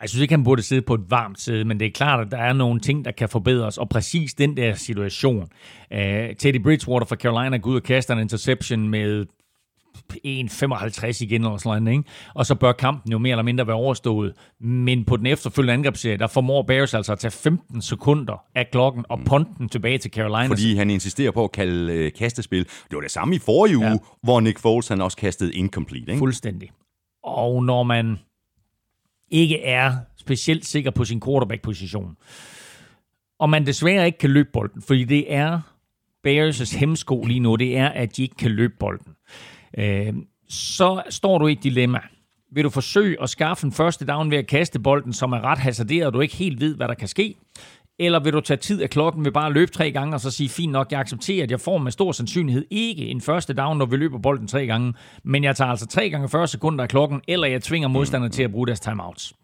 Jeg 0.00 0.08
synes 0.08 0.22
ikke, 0.22 0.32
han 0.32 0.44
burde 0.44 0.62
sidde 0.62 0.82
på 0.82 0.94
et 0.94 1.04
varmt 1.08 1.40
sæde, 1.40 1.64
men 1.64 1.80
det 1.80 1.86
er 1.86 1.90
klart, 1.90 2.26
at 2.26 2.32
der 2.32 2.38
er 2.38 2.52
nogle 2.52 2.80
ting, 2.80 3.04
der 3.04 3.10
kan 3.10 3.28
forbedres. 3.28 3.78
Og 3.78 3.88
præcis 3.88 4.34
den 4.34 4.56
der 4.56 4.74
situation. 4.74 5.48
Uh, 5.90 5.98
Teddy 6.38 6.62
Bridgewater 6.62 7.06
fra 7.06 7.16
Carolina 7.16 7.56
går 7.56 7.70
ud 7.70 7.76
og 7.76 7.82
kaster 7.82 8.14
en 8.14 8.20
interception 8.20 8.88
med 8.88 9.26
1,55 10.12 11.22
igen 11.22 11.44
eller 11.44 11.56
sådan 11.56 11.82
noget, 11.82 11.98
ikke? 11.98 12.10
Og 12.34 12.46
så 12.46 12.54
bør 12.54 12.72
kampen 12.72 13.12
jo 13.12 13.18
mere 13.18 13.30
eller 13.30 13.42
mindre 13.42 13.66
være 13.66 13.76
overstået. 13.76 14.32
Men 14.60 15.04
på 15.04 15.16
den 15.16 15.26
efterfølgende 15.26 15.74
angrebsserie, 15.74 16.16
der 16.16 16.26
formår 16.26 16.62
Bears 16.62 16.94
altså 16.94 17.12
at 17.12 17.18
tage 17.18 17.30
15 17.30 17.82
sekunder 17.82 18.44
af 18.54 18.68
klokken 18.72 19.04
og 19.08 19.20
ponten 19.26 19.68
tilbage 19.68 19.98
til 19.98 20.10
Carolina. 20.10 20.46
Fordi 20.46 20.76
han 20.76 20.90
insisterer 20.90 21.30
på 21.30 21.44
at 21.44 21.52
kalde 21.52 21.92
øh, 21.92 22.12
kastespil. 22.12 22.64
Det 22.64 22.92
var 22.92 23.00
det 23.00 23.10
samme 23.10 23.36
i 23.36 23.38
forrige 23.38 23.78
uge, 23.78 23.86
ja. 23.86 23.96
hvor 24.22 24.40
Nick 24.40 24.58
Foles 24.58 24.88
han 24.88 25.00
også 25.00 25.16
kastede 25.16 25.54
incomplete. 25.54 26.06
Ikke? 26.08 26.18
Fuldstændig. 26.18 26.70
Og 27.24 27.64
når 27.64 27.82
man 27.82 28.18
ikke 29.30 29.62
er 29.62 29.96
specielt 30.16 30.66
sikker 30.66 30.90
på 30.90 31.04
sin 31.04 31.20
quarterback-position, 31.20 32.16
og 33.38 33.50
man 33.50 33.66
desværre 33.66 34.06
ikke 34.06 34.18
kan 34.18 34.30
løbe 34.30 34.48
bolden, 34.52 34.82
fordi 34.82 35.04
det 35.04 35.34
er 35.34 35.60
Bears' 36.26 36.78
hemsko 36.78 37.24
lige 37.24 37.40
nu, 37.40 37.56
det 37.56 37.76
er, 37.76 37.88
at 37.88 38.16
de 38.16 38.22
ikke 38.22 38.36
kan 38.36 38.50
løbe 38.50 38.74
bolden 38.78 39.16
øh, 39.78 40.14
så 40.48 41.02
står 41.08 41.38
du 41.38 41.46
i 41.46 41.52
et 41.52 41.62
dilemma. 41.62 42.00
Vil 42.52 42.64
du 42.64 42.70
forsøge 42.70 43.22
at 43.22 43.30
skaffe 43.30 43.66
en 43.66 43.72
første 43.72 44.06
down 44.06 44.30
ved 44.30 44.38
at 44.38 44.46
kaste 44.46 44.80
bolden, 44.80 45.12
som 45.12 45.32
er 45.32 45.40
ret 45.40 45.58
hasarderet, 45.58 46.06
og 46.06 46.12
du 46.12 46.20
ikke 46.20 46.36
helt 46.36 46.60
ved, 46.60 46.76
hvad 46.76 46.88
der 46.88 46.94
kan 46.94 47.08
ske? 47.08 47.34
Eller 47.98 48.20
vil 48.20 48.32
du 48.32 48.40
tage 48.40 48.56
tid 48.56 48.82
af 48.82 48.90
klokken 48.90 49.24
ved 49.24 49.32
bare 49.32 49.46
at 49.46 49.52
løbe 49.52 49.70
tre 49.72 49.92
gange, 49.92 50.14
og 50.14 50.20
så 50.20 50.30
sige, 50.30 50.48
fint 50.48 50.72
nok, 50.72 50.92
jeg 50.92 51.00
accepterer, 51.00 51.42
at 51.42 51.50
jeg 51.50 51.60
får 51.60 51.78
med 51.78 51.92
stor 51.92 52.12
sandsynlighed 52.12 52.64
ikke 52.70 53.06
en 53.06 53.20
første 53.20 53.54
down, 53.54 53.78
når 53.78 53.86
vi 53.86 53.96
løber 53.96 54.18
bolden 54.18 54.48
tre 54.48 54.66
gange, 54.66 54.94
men 55.24 55.44
jeg 55.44 55.56
tager 55.56 55.70
altså 55.70 55.86
tre 55.86 56.10
gange 56.10 56.28
40 56.28 56.46
sekunder 56.48 56.84
af 56.84 56.88
klokken, 56.90 57.20
eller 57.28 57.46
jeg 57.46 57.62
tvinger 57.62 57.88
modstanderne 57.88 58.32
til 58.32 58.42
at 58.42 58.50
bruge 58.50 58.66
deres 58.66 58.80
timeouts. 58.80 59.34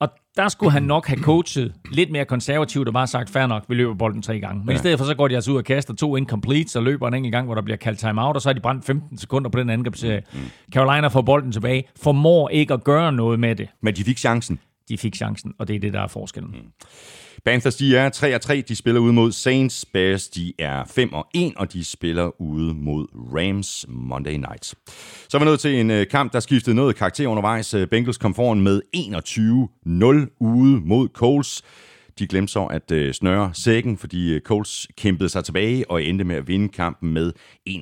Og 0.00 0.08
der 0.36 0.48
skulle 0.48 0.72
han 0.72 0.82
nok 0.82 1.06
have 1.06 1.20
coachet 1.20 1.74
lidt 1.92 2.10
mere 2.10 2.24
konservativt 2.24 2.88
og 2.88 2.94
bare 2.94 3.06
sagt, 3.06 3.30
fair 3.30 3.46
nok, 3.46 3.64
vi 3.68 3.74
løber 3.74 3.94
bolden 3.94 4.22
tre 4.22 4.40
gange. 4.40 4.60
Men 4.60 4.68
ja. 4.68 4.74
i 4.74 4.78
stedet 4.78 4.98
for, 4.98 5.06
så 5.06 5.14
går 5.14 5.28
de 5.28 5.34
altså 5.34 5.50
ud 5.50 5.56
og 5.56 5.64
kaster 5.64 5.94
to 5.94 6.16
incompletes 6.16 6.76
og 6.76 6.82
løber 6.82 7.08
en 7.08 7.14
enkelt 7.14 7.32
gang, 7.32 7.46
hvor 7.46 7.54
der 7.54 7.62
bliver 7.62 7.76
kaldt 7.76 7.98
timeout, 7.98 8.36
og 8.36 8.42
så 8.42 8.48
har 8.48 8.54
de 8.54 8.60
brændt 8.60 8.84
15 8.84 9.18
sekunder 9.18 9.50
på 9.50 9.58
den 9.58 9.70
angrebsserie. 9.70 10.22
Mm. 10.32 10.38
Carolina 10.72 11.08
får 11.08 11.22
bolden 11.22 11.52
tilbage, 11.52 11.84
formår 12.02 12.48
ikke 12.48 12.74
at 12.74 12.84
gøre 12.84 13.12
noget 13.12 13.40
med 13.40 13.56
det. 13.56 13.68
Men 13.82 13.96
de 13.96 14.04
fik 14.04 14.18
chancen. 14.18 14.60
De 14.88 14.98
fik 14.98 15.14
chancen, 15.14 15.54
og 15.58 15.68
det 15.68 15.76
er 15.76 15.80
det, 15.80 15.92
der 15.92 16.00
er 16.00 16.06
forskellen. 16.06 16.50
Mm. 16.50 16.86
Panthers, 17.44 17.76
de 17.76 17.96
er 17.96 18.08
3 18.08 18.34
og 18.34 18.40
3. 18.40 18.64
De 18.68 18.76
spiller 18.76 19.00
ude 19.00 19.12
mod 19.12 19.32
Saints. 19.32 19.84
Bears, 19.84 20.28
de 20.28 20.52
er 20.58 20.84
5 20.84 21.12
og 21.12 21.26
1, 21.34 21.52
og 21.56 21.72
de 21.72 21.84
spiller 21.84 22.40
ude 22.40 22.74
mod 22.74 23.06
Rams 23.14 23.86
Monday 23.88 24.36
Night. 24.36 24.74
Så 25.28 25.36
er 25.36 25.38
vi 25.38 25.44
nået 25.44 25.60
til 25.60 25.80
en 25.80 25.90
øh, 25.90 26.06
kamp, 26.10 26.32
der 26.32 26.40
skiftede 26.40 26.76
noget 26.76 26.96
karakter 26.96 27.26
undervejs. 27.26 27.74
Øh, 27.74 27.88
Bengals 27.88 28.18
kom 28.18 28.34
foran 28.34 28.60
med 28.60 28.82
21-0 28.96 30.36
ude 30.40 30.80
mod 30.84 31.08
Colts. 31.08 31.62
De 32.18 32.26
glemte 32.26 32.52
så 32.52 32.64
at 32.64 32.90
øh, 32.90 33.14
snøre 33.14 33.50
sækken, 33.54 33.98
fordi 33.98 34.34
øh, 34.34 34.40
Colts 34.40 34.88
kæmpede 34.96 35.28
sig 35.28 35.44
tilbage 35.44 35.90
og 35.90 36.04
endte 36.04 36.24
med 36.24 36.36
at 36.36 36.48
vinde 36.48 36.68
kampen 36.68 37.12
med 37.12 37.32
31-27. 37.68 37.72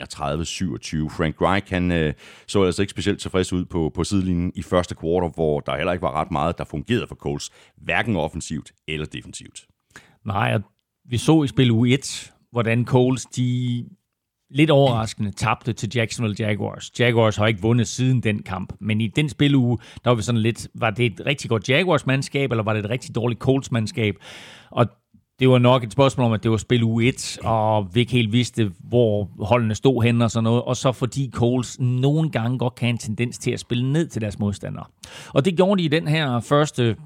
Frank 1.17 1.41
Reich 1.41 1.73
han, 1.73 1.93
øh, 1.93 2.15
så 2.47 2.63
altså 2.63 2.83
ikke 2.83 2.91
specielt 2.91 3.21
tilfreds 3.21 3.53
ud 3.53 3.65
på, 3.65 3.91
på 3.95 4.05
sidelinjen 4.05 4.53
i 4.55 4.63
første 4.63 4.95
kvartal, 4.95 5.31
hvor 5.35 5.61
der 5.61 5.77
heller 5.77 5.93
ikke 5.93 6.03
var 6.03 6.21
ret 6.21 6.31
meget, 6.31 6.59
der 6.59 6.65
fungerede 6.65 7.07
for 7.07 7.15
Colts, 7.15 7.51
hverken 7.77 8.17
offensivt 8.17 8.73
eller 8.89 9.07
defensivt. 9.07 9.67
Nej, 10.25 10.59
vi 11.05 11.19
så 11.19 11.43
i 11.43 11.47
spil 11.47 11.71
U1, 11.71 12.31
hvordan 12.53 12.85
Colts 12.85 13.25
de 13.25 13.85
lidt 14.55 14.71
overraskende 14.71 15.31
tabte 15.31 15.73
til 15.73 15.91
Jacksonville 15.95 16.37
Jaguars. 16.39 16.91
Jaguars 16.99 17.37
har 17.37 17.47
ikke 17.47 17.63
vundet 17.63 17.89
siden 17.89 18.21
den 18.21 18.43
kamp, 18.43 18.73
men 18.81 19.01
i 19.01 19.07
den 19.07 19.29
spiluge, 19.29 19.79
der 20.05 20.11
var 20.11 20.15
vi 20.15 20.23
sådan 20.23 20.41
lidt, 20.41 20.69
var 20.75 20.91
det 20.91 21.07
et 21.07 21.21
rigtig 21.27 21.51
godt 21.51 21.69
Jaguars-mandskab, 21.69 22.51
eller 22.51 22.65
var 22.65 22.73
det 22.73 22.85
et 22.85 22.91
rigtig 22.91 23.15
dårligt 23.15 23.41
Colts-mandskab? 23.41 24.15
Og 24.71 24.87
det 25.39 25.49
var 25.49 25.59
nok 25.59 25.85
et 25.85 25.93
spørgsmål 25.93 26.27
om, 26.27 26.33
at 26.33 26.43
det 26.43 26.51
var 26.51 26.57
spil 26.57 26.83
u 26.83 27.01
1, 27.01 27.39
og 27.45 27.95
vi 27.95 28.01
ikke 28.01 28.13
helt 28.13 28.33
vidste, 28.33 28.73
hvor 28.81 29.31
holdene 29.45 29.75
stod 29.75 30.03
hen 30.03 30.23
og 30.23 30.31
sådan 30.31 30.45
noget. 30.45 30.63
Og 30.63 30.77
så 30.77 30.93
fordi 30.93 31.31
Coles 31.35 31.81
nogle 31.81 32.31
gange 32.31 32.59
godt 32.59 32.75
kan 32.75 32.87
have 32.87 32.91
en 32.91 32.99
tendens 32.99 33.39
til 33.39 33.51
at 33.51 33.61
spille 33.61 33.93
ned 33.93 34.09
til 34.09 34.21
deres 34.21 34.39
modstandere. 34.39 34.85
Og 35.29 35.45
det 35.45 35.57
gjorde 35.57 35.79
de 35.79 35.85
i 35.85 35.89
den 35.89 36.09
her 36.09 36.41
første 36.41 36.97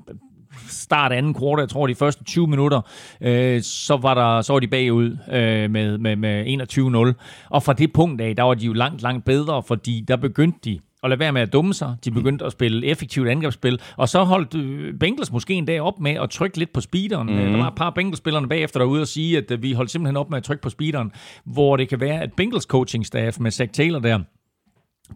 start 0.69 1.13
anden 1.13 1.35
kvartal, 1.35 1.63
jeg 1.63 1.69
tror 1.69 1.87
de 1.87 1.95
første 1.95 2.25
20 2.25 2.47
minutter, 2.47 2.81
øh, 3.21 3.63
så, 3.63 3.97
var 3.97 4.15
der, 4.15 4.43
så 4.43 4.53
var 4.53 4.61
de 4.61 4.69
bagud 4.69 5.17
øh, 5.33 5.71
med, 5.71 5.99
med, 5.99 6.17
med 6.17 7.15
21-0. 7.17 7.47
Og 7.51 7.63
fra 7.63 7.73
det 7.73 7.93
punkt 7.93 8.21
af, 8.21 8.37
der 8.37 8.43
var 8.43 8.55
de 8.55 8.67
jo 8.67 8.73
langt, 8.73 9.03
langt 9.03 9.25
bedre, 9.25 9.63
fordi 9.63 10.05
der 10.09 10.17
begyndte 10.17 10.59
de 10.65 10.79
at 11.03 11.11
lade 11.11 11.21
være 11.21 11.33
med 11.33 11.43
at 11.43 11.53
dumme 11.53 11.75
sig. 11.75 11.97
De 12.05 12.11
begyndte 12.11 12.45
at 12.45 12.53
spille 12.53 12.87
effektivt 12.87 13.29
angrebsspil, 13.29 13.81
og 13.97 14.09
så 14.09 14.25
holdt 14.25 14.55
øh, 14.55 14.95
Bengals 14.95 15.33
måske 15.33 15.55
en 15.55 15.65
dag 15.65 15.81
op 15.81 16.01
med 16.01 16.11
at 16.11 16.31
trykke 16.31 16.59
lidt 16.59 16.73
på 16.73 16.81
speederen. 16.81 17.27
Mm-hmm. 17.27 17.53
Der 17.53 17.59
var 17.59 17.69
et 17.69 17.75
par 17.75 17.91
Bengals-spillerne 17.91 18.49
bagefter 18.49 18.81
derude 18.81 19.01
og 19.01 19.09
sige, 19.09 19.39
at 19.39 19.51
øh, 19.51 19.63
vi 19.63 19.73
holdt 19.73 19.91
simpelthen 19.91 20.17
op 20.17 20.31
med 20.31 20.39
at 20.39 20.45
trykke 20.45 20.63
på 20.63 20.71
speederen, 20.71 21.13
hvor 21.45 21.77
det 21.77 21.89
kan 21.89 22.01
være, 22.01 22.23
at 22.23 22.33
Bengals 22.33 22.65
coaching 22.65 23.07
staff 23.07 23.41
med 23.41 23.51
Zach 23.51 23.73
Taylor 23.73 23.99
der, 23.99 24.19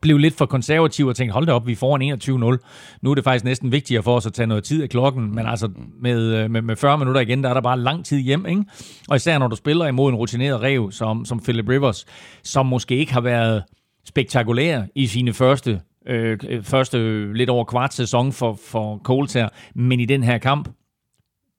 blev 0.01 0.19
lidt 0.19 0.35
for 0.35 0.47
konservativ 0.47 1.07
og 1.07 1.17
tænkte, 1.17 1.33
hold 1.33 1.47
da 1.47 1.53
op, 1.53 1.67
vi 1.67 1.75
får 1.75 1.97
en 1.97 2.13
21-0. 2.13 2.99
Nu 3.03 3.11
er 3.11 3.15
det 3.15 3.25
faktisk 3.25 3.45
næsten 3.45 3.73
vigtigere 3.73 4.03
for 4.03 4.17
os 4.17 4.27
at 4.27 4.33
tage 4.33 4.47
noget 4.47 4.65
tid 4.65 4.83
af 4.83 4.89
klokken, 4.89 5.35
men 5.35 5.47
altså 5.47 5.71
med, 6.01 6.21
øh, 6.21 6.51
med, 6.51 6.63
med 6.63 6.77
40 6.77 6.99
minutter 6.99 7.21
igen, 7.21 7.45
der 7.45 7.51
er 7.51 7.55
der 7.55 7.61
bare 7.61 7.79
lang 7.79 8.05
tid 8.05 8.19
hjem, 8.19 8.47
ikke? 8.47 8.65
Og 9.09 9.17
især 9.17 9.39
når 9.39 9.49
du 9.49 9.57
spiller 9.57 9.87
imod 9.87 10.13
en 10.13 10.17
rutineret 10.17 10.63
rev, 10.63 10.93
som, 10.93 11.25
som 11.25 11.41
Philip 11.41 11.69
Rivers, 11.69 12.05
som 12.43 12.67
måske 12.67 12.97
ikke 12.97 13.13
har 13.13 13.21
været 13.21 13.63
spektakulær 14.05 14.83
i 14.95 15.07
sine 15.07 15.33
første, 15.33 15.81
øh, 16.07 16.63
første 16.63 17.33
lidt 17.33 17.51
over 17.51 17.65
kvart 17.65 17.95
sæson 17.95 18.33
for, 18.33 18.59
for 18.67 18.99
Colts 19.05 19.33
her, 19.33 19.49
men 19.75 20.01
i 20.01 20.05
den 20.05 20.23
her 20.23 20.39
kamp, 20.39 20.69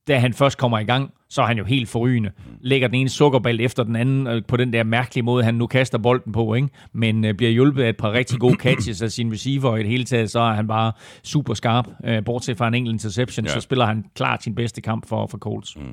da 0.07 0.17
han 0.17 0.33
først 0.33 0.57
kommer 0.57 0.79
i 0.79 0.83
gang, 0.83 1.11
så 1.33 1.41
er 1.41 1.45
han 1.45 1.57
jo 1.57 1.63
helt 1.63 1.89
forrygende. 1.89 2.31
Lægger 2.61 2.87
den 2.87 2.95
ene 2.95 3.09
sukkerball 3.09 3.61
efter 3.61 3.83
den 3.83 3.95
anden 3.95 4.27
øh, 4.27 4.41
på 4.47 4.57
den 4.57 4.73
der 4.73 4.83
mærkelige 4.83 5.23
måde, 5.23 5.43
han 5.43 5.55
nu 5.55 5.67
kaster 5.67 5.97
bolden 5.97 6.33
på, 6.33 6.53
ikke? 6.53 6.67
men 6.93 7.25
øh, 7.25 7.33
bliver 7.33 7.51
hjulpet 7.51 7.83
af 7.83 7.89
et 7.89 7.97
par 7.97 8.11
rigtig 8.11 8.39
gode 8.39 8.55
catches 8.59 9.01
af 9.01 9.11
sin 9.11 9.31
receiver, 9.31 9.69
og 9.69 9.79
i 9.79 9.83
det 9.83 9.89
hele 9.89 10.03
taget, 10.03 10.31
så 10.31 10.39
er 10.39 10.53
han 10.53 10.67
bare 10.67 10.91
super 11.23 11.53
skarp. 11.53 11.87
Øh, 12.05 12.25
bortset 12.25 12.57
fra 12.57 12.67
en 12.67 12.73
enkelt 12.73 12.93
interception, 12.93 13.45
ja. 13.45 13.51
så 13.51 13.59
spiller 13.59 13.85
han 13.85 14.05
klart 14.15 14.43
sin 14.43 14.55
bedste 14.55 14.81
kamp 14.81 15.07
for, 15.07 15.27
for 15.27 15.37
Colts. 15.37 15.75
Mm. 15.75 15.83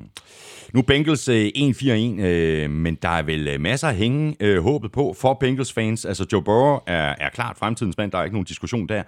Nu 0.73 0.81
Bengals 0.81 1.29
1-4-1, 1.29 1.31
øh, 2.21 2.69
men 2.69 2.95
der 3.01 3.09
er 3.09 3.21
vel 3.21 3.61
masser 3.61 3.87
at 3.87 3.95
hænge 3.95 4.35
øh, 4.39 4.63
håbet 4.63 4.91
på 4.91 5.15
for 5.19 5.33
Bengals 5.33 5.73
fans. 5.73 6.05
Altså 6.05 6.25
Joe 6.33 6.43
Burrow 6.43 6.79
er, 6.87 7.15
er 7.19 7.29
klart 7.29 7.57
fremtidens 7.57 7.97
mand, 7.97 8.11
der 8.11 8.17
er 8.17 8.23
ikke 8.23 8.35
nogen 8.35 8.45
diskussion 8.45 8.87
der. 8.87 9.03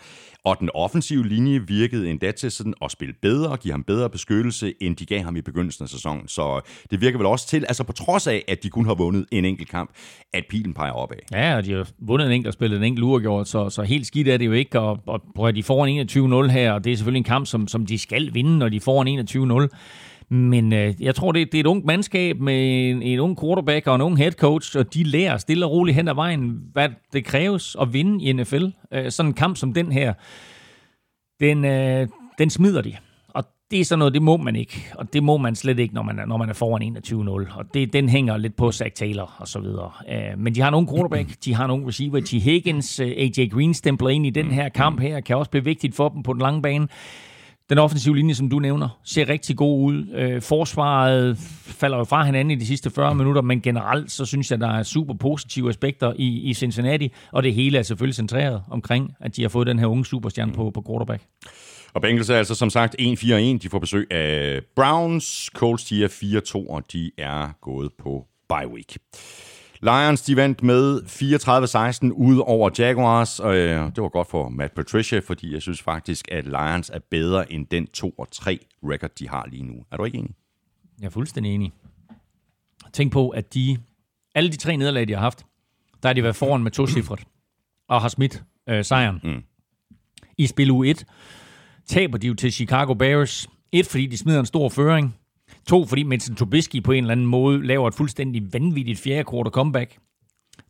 Og 0.45 0.59
den 0.59 0.69
offensive 0.73 1.27
linje 1.27 1.67
virkede 1.67 2.09
endda 2.09 2.31
til 2.31 2.51
sådan 2.51 2.73
at 2.83 2.91
spille 2.91 3.13
bedre 3.21 3.49
og 3.49 3.59
give 3.59 3.71
ham 3.71 3.83
bedre 3.83 4.09
beskyttelse, 4.09 4.73
end 4.81 4.95
de 4.95 5.05
gav 5.05 5.21
ham 5.21 5.35
i 5.35 5.41
begyndelsen 5.41 5.83
af 5.83 5.89
sæsonen. 5.89 6.22
Så 6.27 6.61
det 6.91 7.01
virker 7.01 7.17
vel 7.17 7.27
også 7.27 7.47
til, 7.47 7.65
altså 7.67 7.83
på 7.83 7.91
trods 7.91 8.27
af, 8.27 8.43
at 8.47 8.63
de 8.63 8.69
kun 8.69 8.85
har 8.85 8.93
vundet 8.95 9.25
en 9.31 9.45
enkelt 9.45 9.69
kamp, 9.69 9.89
at 10.33 10.43
pilen 10.49 10.73
peger 10.73 10.91
opad. 10.91 11.17
Ja, 11.31 11.55
og 11.55 11.65
de 11.65 11.71
har 11.71 11.87
vundet 11.99 12.25
en 12.25 12.31
enkelt 12.31 12.47
og 12.47 12.53
spillet 12.53 12.77
en 12.77 12.83
enkelt 12.83 13.03
uafgjort, 13.03 13.47
så, 13.47 13.69
så 13.69 13.81
helt 13.81 14.07
skidt 14.07 14.27
er 14.27 14.37
det 14.37 14.45
jo 14.45 14.51
ikke. 14.51 14.79
Og, 14.79 14.99
og 15.05 15.21
prøv 15.35 15.47
at 15.47 15.55
de 15.55 15.63
får 15.63 15.85
en 15.85 16.09
21-0 16.45 16.51
her, 16.51 16.71
og 16.71 16.83
det 16.83 16.91
er 16.91 16.95
selvfølgelig 16.97 17.19
en 17.19 17.23
kamp, 17.23 17.47
som, 17.47 17.67
som 17.67 17.85
de 17.85 17.97
skal 17.97 18.33
vinde, 18.33 18.57
når 18.57 18.69
de 18.69 18.79
får 18.79 19.01
en 19.01 19.19
21-0. 19.61 19.67
Men 20.29 20.73
øh, 20.73 20.93
jeg 20.99 21.15
tror, 21.15 21.31
det, 21.31 21.51
det 21.51 21.57
er 21.57 21.59
et 21.59 21.67
ungt 21.67 21.85
mandskab 21.85 22.39
med 22.39 22.89
en, 22.89 23.01
en 23.01 23.19
ung 23.19 23.39
quarterback 23.39 23.87
og 23.87 23.95
en 23.95 24.01
ung 24.01 24.17
head 24.17 24.31
coach, 24.31 24.77
og 24.77 24.93
de 24.93 25.03
lærer 25.03 25.37
stille 25.37 25.65
og 25.65 25.71
roligt 25.71 25.95
hen 25.95 26.07
ad 26.07 26.13
vejen, 26.13 26.59
hvad 26.73 26.89
det 27.13 27.25
kræves 27.25 27.75
at 27.81 27.93
vinde 27.93 28.23
i 28.23 28.33
NFL. 28.33 28.65
Øh, 28.93 29.11
sådan 29.11 29.29
en 29.29 29.33
kamp 29.33 29.57
som 29.57 29.73
den 29.73 29.91
her, 29.91 30.13
den, 31.39 31.65
øh, 31.65 32.07
den 32.37 32.49
smider 32.49 32.81
de. 32.81 32.95
Det 33.73 33.81
er 33.81 33.85
sådan 33.85 33.99
noget, 33.99 34.13
det 34.13 34.21
må 34.21 34.37
man 34.37 34.55
ikke. 34.55 34.91
Og 34.95 35.13
det 35.13 35.23
må 35.23 35.37
man 35.37 35.55
slet 35.55 35.79
ikke, 35.79 35.93
når 35.93 36.03
man 36.03 36.19
er, 36.19 36.25
når 36.25 36.37
man 36.37 36.49
er 36.49 36.53
foran 36.53 36.97
21-0. 37.51 37.57
Og 37.57 37.73
det, 37.73 37.93
den 37.93 38.09
hænger 38.09 38.37
lidt 38.37 38.55
på 38.55 38.71
Zach 38.71 38.91
Taylor 38.95 39.35
og 39.37 39.47
så 39.47 39.59
videre. 39.59 39.91
Øh, 40.09 40.39
men 40.39 40.55
de 40.55 40.61
har 40.61 40.69
nogle 40.69 40.87
quarterback, 40.87 41.29
de 41.45 41.55
har 41.55 41.67
nogle 41.67 41.87
receiver. 41.87 42.19
T. 42.19 42.31
Higgins, 42.31 42.99
øh, 42.99 43.07
AJ 43.07 43.47
Green 43.51 43.73
stempler 43.73 44.09
ind 44.09 44.25
i 44.25 44.29
den 44.29 44.51
her 44.51 44.69
kamp 44.69 44.99
her, 44.99 45.19
kan 45.19 45.37
også 45.37 45.51
blive 45.51 45.63
vigtigt 45.63 45.95
for 45.95 46.09
dem 46.09 46.23
på 46.23 46.33
den 46.33 46.41
lange 46.41 46.61
bane. 46.61 46.87
Den 47.69 47.77
offensive 47.77 48.15
linje, 48.15 48.33
som 48.33 48.49
du 48.49 48.59
nævner, 48.59 48.99
ser 49.03 49.29
rigtig 49.29 49.57
god 49.57 49.83
ud. 49.83 50.07
Øh, 50.15 50.41
forsvaret 50.41 51.37
falder 51.63 51.97
jo 51.97 52.03
fra 52.03 52.25
hinanden 52.25 52.51
i 52.51 52.55
de 52.55 52.65
sidste 52.65 52.89
40 52.89 53.15
minutter, 53.15 53.41
men 53.41 53.61
generelt 53.61 54.11
så 54.11 54.25
synes 54.25 54.51
jeg, 54.51 54.59
der 54.59 54.69
er 54.69 54.83
super 54.83 55.13
positive 55.13 55.69
aspekter 55.69 56.13
i, 56.15 56.27
i 56.27 56.53
Cincinnati, 56.53 57.13
og 57.31 57.43
det 57.43 57.53
hele 57.53 57.77
er 57.77 57.83
selvfølgelig 57.83 58.15
centreret 58.15 58.61
omkring, 58.71 59.13
at 59.19 59.35
de 59.35 59.41
har 59.41 59.49
fået 59.49 59.67
den 59.67 59.79
her 59.79 59.87
unge 59.87 60.05
superstjerne 60.05 60.53
på, 60.53 60.71
på 60.73 60.83
quarterback. 60.87 61.23
Og 61.93 62.01
Bengals 62.01 62.29
er 62.29 62.37
altså 62.37 62.55
som 62.55 62.69
sagt 62.69 62.95
1-4-1. 63.01 63.33
De 63.35 63.69
får 63.69 63.79
besøg 63.79 64.11
af 64.11 64.61
Browns. 64.75 65.49
Colts 65.53 65.85
de 65.85 66.03
er 66.03 66.41
4-2, 66.67 66.69
og 66.69 66.91
de 66.93 67.11
er 67.17 67.49
gået 67.61 67.91
på 67.93 68.27
bye 68.49 68.67
week. 68.67 68.97
Lions 69.81 70.21
de 70.21 70.35
vandt 70.35 70.63
med 70.63 71.01
34-16 71.01 72.11
ud 72.11 72.37
over 72.45 72.69
Jaguars, 72.77 73.39
og 73.39 73.55
øh, 73.55 73.85
det 73.95 74.03
var 74.03 74.09
godt 74.09 74.29
for 74.29 74.49
Matt 74.49 74.75
Patricia, 74.75 75.19
fordi 75.19 75.53
jeg 75.53 75.61
synes 75.61 75.81
faktisk, 75.81 76.27
at 76.31 76.45
Lions 76.45 76.89
er 76.89 76.99
bedre 77.11 77.51
end 77.51 77.67
den 77.67 77.87
2-3 77.97 78.03
record, 78.83 79.11
de 79.19 79.29
har 79.29 79.47
lige 79.51 79.63
nu. 79.63 79.73
Er 79.91 79.97
du 79.97 80.03
ikke 80.05 80.17
enig? 80.17 80.31
Jeg 80.99 81.05
er 81.05 81.09
fuldstændig 81.11 81.53
enig. 81.53 81.71
Tænk 82.93 83.11
på, 83.11 83.29
at 83.29 83.53
de 83.53 83.77
alle 84.35 84.51
de 84.51 84.57
tre 84.57 84.77
nederlag, 84.77 85.07
de 85.07 85.13
har 85.13 85.19
haft, 85.19 85.45
der 86.03 86.09
er 86.09 86.13
de 86.13 86.23
været 86.23 86.35
foran 86.35 86.63
med 86.63 86.71
to 86.71 86.87
cifret 86.87 87.23
og 87.87 88.01
har 88.01 88.09
smidt 88.09 88.43
øh, 88.69 88.85
sejren. 88.85 89.19
Mm. 89.23 89.43
I 90.37 90.47
spil 90.47 90.71
u 90.71 90.83
1 90.83 91.05
taber 91.87 92.17
de 92.17 92.27
jo 92.27 92.33
til 92.33 92.51
Chicago 92.51 92.93
Bears. 92.93 93.47
Et, 93.71 93.87
fordi 93.87 94.05
de 94.05 94.17
smider 94.17 94.39
en 94.39 94.45
stor 94.45 94.69
føring. 94.69 95.15
To, 95.67 95.85
fordi 95.85 96.03
Mitchell 96.03 96.37
Trubisky 96.37 96.83
på 96.83 96.91
en 96.91 97.03
eller 97.03 97.11
anden 97.11 97.25
måde 97.25 97.67
laver 97.67 97.87
et 97.87 97.93
fuldstændig 97.93 98.53
vanvittigt 98.53 98.99
fjerde 98.99 99.29
quarter 99.31 99.51
comeback. 99.51 99.97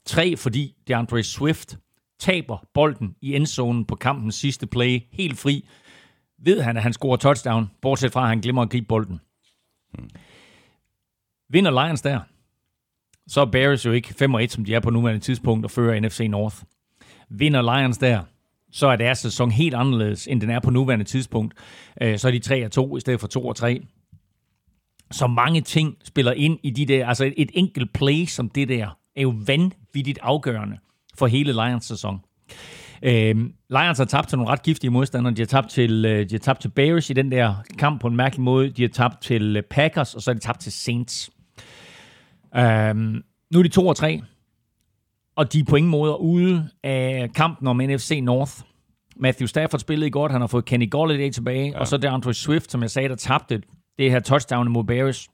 Tre, 0.05 0.37
fordi 0.37 0.75
DeAndre 0.87 1.23
Swift 1.23 1.77
taber 2.19 2.57
bolden 2.73 3.15
i 3.21 3.35
endzonen 3.35 3.85
på 3.85 3.95
kampens 3.95 4.35
sidste 4.35 4.67
play 4.67 5.01
helt 5.11 5.39
fri. 5.39 5.65
Ved 6.37 6.61
han, 6.61 6.77
at 6.77 6.83
han 6.83 6.93
scorer 6.93 7.17
touchdown, 7.17 7.71
bortset 7.81 8.11
fra, 8.11 8.21
at 8.21 8.27
han 8.27 8.41
glemmer 8.41 8.61
at 8.61 8.69
gribe 8.69 8.87
bolden. 8.87 9.19
Hmm. 9.93 10.09
Vinder 11.49 11.85
Lions 11.85 12.01
der, 12.01 12.19
så 13.27 13.41
er 13.41 13.45
Bears 13.45 13.85
jo 13.85 13.91
ikke 13.91 14.25
5-1, 14.25 14.47
som 14.47 14.65
de 14.65 14.75
er 14.75 14.79
på 14.79 14.89
nuværende 14.89 15.21
tidspunkt, 15.21 15.65
og 15.65 15.71
fører 15.71 15.99
NFC 15.99 16.27
North. 16.29 16.55
Vinder 17.29 17.77
Lions 17.77 17.97
der, 17.97 18.23
så 18.73 18.87
er 18.87 18.95
deres 18.95 19.17
sæson 19.17 19.51
helt 19.51 19.75
anderledes, 19.75 20.27
end 20.27 20.41
den 20.41 20.49
er 20.49 20.59
på 20.59 20.71
nuværende 20.71 21.05
tidspunkt. 21.05 21.53
Øh, 22.01 22.17
så 22.17 22.27
er 22.27 22.31
de 22.31 22.67
3-2 22.93 22.97
i 22.97 22.99
stedet 22.99 23.19
for 23.19 23.53
2-3 23.53 23.85
så 25.13 25.27
mange 25.27 25.61
ting 25.61 25.97
spiller 26.03 26.31
ind 26.31 26.59
i 26.63 26.69
de 26.69 26.85
der, 26.85 27.07
altså 27.07 27.33
et 27.37 27.51
enkelt 27.53 27.93
play 27.93 28.25
som 28.25 28.49
det 28.49 28.69
der, 28.69 28.97
er 29.15 29.21
jo 29.21 29.33
vanvittigt 29.45 30.19
afgørende 30.21 30.77
for 31.17 31.27
hele 31.27 31.51
Lions 31.51 31.85
sæson. 31.85 32.19
Øh, 33.03 33.35
Lions 33.69 33.97
har 33.97 34.05
tabt 34.05 34.29
til 34.29 34.37
nogle 34.37 34.51
ret 34.51 34.63
giftige 34.63 34.91
modstandere. 34.91 35.33
De 35.33 35.41
har 35.41 35.45
tabt 35.45 35.69
til, 35.69 36.05
øh, 36.05 36.29
de 36.29 36.35
har 36.35 36.39
tabt 36.39 36.61
til 36.61 36.69
Bears 36.69 37.09
i 37.09 37.13
den 37.13 37.31
der 37.31 37.55
kamp 37.77 38.01
på 38.01 38.07
en 38.07 38.15
mærkelig 38.15 38.41
måde. 38.41 38.69
De 38.69 38.81
har 38.81 38.89
tabt 38.89 39.21
til 39.21 39.57
øh, 39.57 39.63
Packers, 39.63 40.15
og 40.15 40.21
så 40.21 40.31
har 40.31 40.33
de 40.33 40.39
tabt 40.39 40.59
til 40.59 40.71
Saints. 40.71 41.29
Øh, 42.55 42.95
nu 43.51 43.59
er 43.59 43.63
de 43.63 43.69
2 43.69 43.87
og 43.87 43.95
3, 43.95 44.21
og 45.35 45.53
de 45.53 45.59
er 45.59 45.63
på 45.63 45.75
ingen 45.75 45.91
måde 45.91 46.19
ude 46.19 46.69
af 46.83 47.29
kampen 47.35 47.67
om 47.67 47.77
NFC 47.77 48.19
North. 48.23 48.51
Matthew 49.15 49.47
Stafford 49.47 49.79
spillede 49.79 50.07
i 50.07 50.11
godt, 50.11 50.31
han 50.31 50.41
har 50.41 50.47
fået 50.47 50.65
Kenny 50.65 50.89
Golladay 50.89 51.31
tilbage, 51.31 51.69
ja. 51.69 51.79
og 51.79 51.87
så 51.87 51.97
der 51.97 52.11
Andre 52.11 52.33
Swift, 52.33 52.71
som 52.71 52.81
jeg 52.81 52.91
sagde, 52.91 53.09
der 53.09 53.15
tabte 53.15 53.61
det 53.97 54.11
her 54.11 54.19
touchdown 54.19 54.71
mod 54.71 54.83
Bears, 54.83 55.29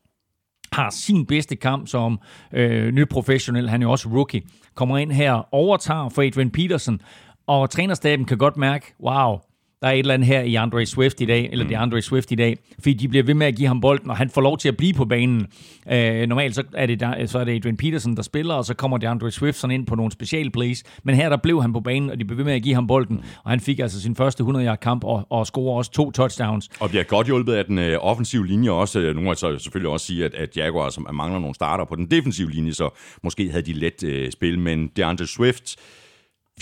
har 0.74 0.90
sin 0.90 1.26
bedste 1.26 1.56
kamp 1.56 1.88
som 1.88 2.20
øh, 2.54 2.92
ny 2.92 3.08
professionel. 3.08 3.70
Han 3.70 3.82
er 3.82 3.86
jo 3.86 3.92
også 3.92 4.10
rookie. 4.10 4.42
Kommer 4.76 4.98
ind 4.98 5.12
her, 5.12 5.54
overtager 5.54 6.10
for 6.10 6.22
Adrian 6.22 6.52
Peterson, 6.52 7.02
og 7.48 7.70
trænerstaben 7.70 8.26
kan 8.26 8.38
godt 8.38 8.58
mærke, 8.58 8.96
wow, 9.04 9.38
der 9.82 9.88
er 9.88 9.92
et 9.92 10.00
eller 10.00 10.14
andet 10.14 10.28
her 10.28 10.42
i 10.42 10.56
Andre 10.56 10.86
Swift 10.86 11.22
i 11.22 11.26
dag, 11.26 11.50
eller 11.52 11.66
mm. 11.66 11.68
det 11.68 11.76
er 11.76 11.80
Andre 11.80 12.02
Swift 12.02 12.32
i 12.32 12.36
dag, 12.36 12.58
fordi 12.74 12.94
de 12.94 13.08
bliver 13.08 13.24
ved 13.24 13.34
med 13.34 13.48
at 13.48 13.56
give 13.56 13.68
ham 13.68 13.82
bolden, 13.82 14.10
og 14.10 14.18
han 14.18 14.30
får 14.30 14.42
lov 14.42 14.58
til 14.58 14.68
at 14.68 14.78
blive 14.78 14.94
på 14.94 15.06
banen. 15.06 15.48
Øh, 15.92 16.28
normalt 16.28 16.56
så 16.56 16.64
er, 16.74 16.86
det 16.86 17.00
der, 17.00 17.26
så 17.26 17.40
er 17.40 17.44
det 17.44 17.56
Adrian 17.56 17.78
Peterson, 17.78 18.16
der 18.16 18.22
spiller, 18.22 18.54
og 18.54 18.66
så 18.66 18.74
kommer 18.74 18.98
det 18.98 19.08
Andre 19.08 19.32
Swift 19.32 19.58
sådan 19.58 19.74
ind 19.74 19.86
på 19.86 19.96
nogle 19.96 20.12
special 20.12 20.52
plays, 20.52 20.84
men 21.04 21.16
her 21.16 21.30
der 21.30 21.38
blev 21.38 21.62
han 21.62 21.74
på 21.74 21.80
banen, 21.80 22.10
og 22.10 22.20
de 22.20 22.26
blev 22.26 22.38
ved 22.38 22.46
med 22.46 22.54
at 22.54 22.64
give 22.64 22.76
ham 22.76 22.88
bolden, 22.88 23.16
mm. 23.16 23.24
og 23.44 23.50
han 23.50 23.60
fik 23.60 23.80
altså 23.80 24.02
sin 24.02 24.16
første 24.16 24.44
100-yard 24.44 24.80
kamp, 24.80 25.04
og, 25.04 25.28
og 25.30 25.48
scorer 25.48 25.78
også 25.78 25.92
to 25.92 26.12
touchdowns. 26.12 26.70
Og 26.80 26.90
bliver 26.90 27.04
godt 27.04 27.28
hjulpet 27.28 27.54
af 27.54 27.66
den 27.66 27.80
øh, 27.80 27.98
offensive 28.02 28.48
linje 28.48 28.72
også. 28.72 29.00
Nogle 29.00 29.28
har 29.28 29.34
så 29.34 29.58
selvfølgelig 29.58 29.92
også 29.92 30.06
sige, 30.06 30.26
at, 30.26 30.34
at 30.34 30.58
Jaguars 30.58 30.94
som 30.94 31.08
mangler 31.14 31.40
nogle 31.40 31.56
starter 31.56 31.86
på 31.86 31.96
den 31.96 32.12
defensive 32.12 32.52
linje, 32.52 32.74
så 32.74 32.90
måske 33.24 33.52
havde 33.52 33.66
de 33.66 33.74
let 33.74 34.04
øh, 34.04 34.32
spil, 34.32 34.60
men 34.60 34.88
DeAndre 34.88 35.28
Swift 35.28 35.76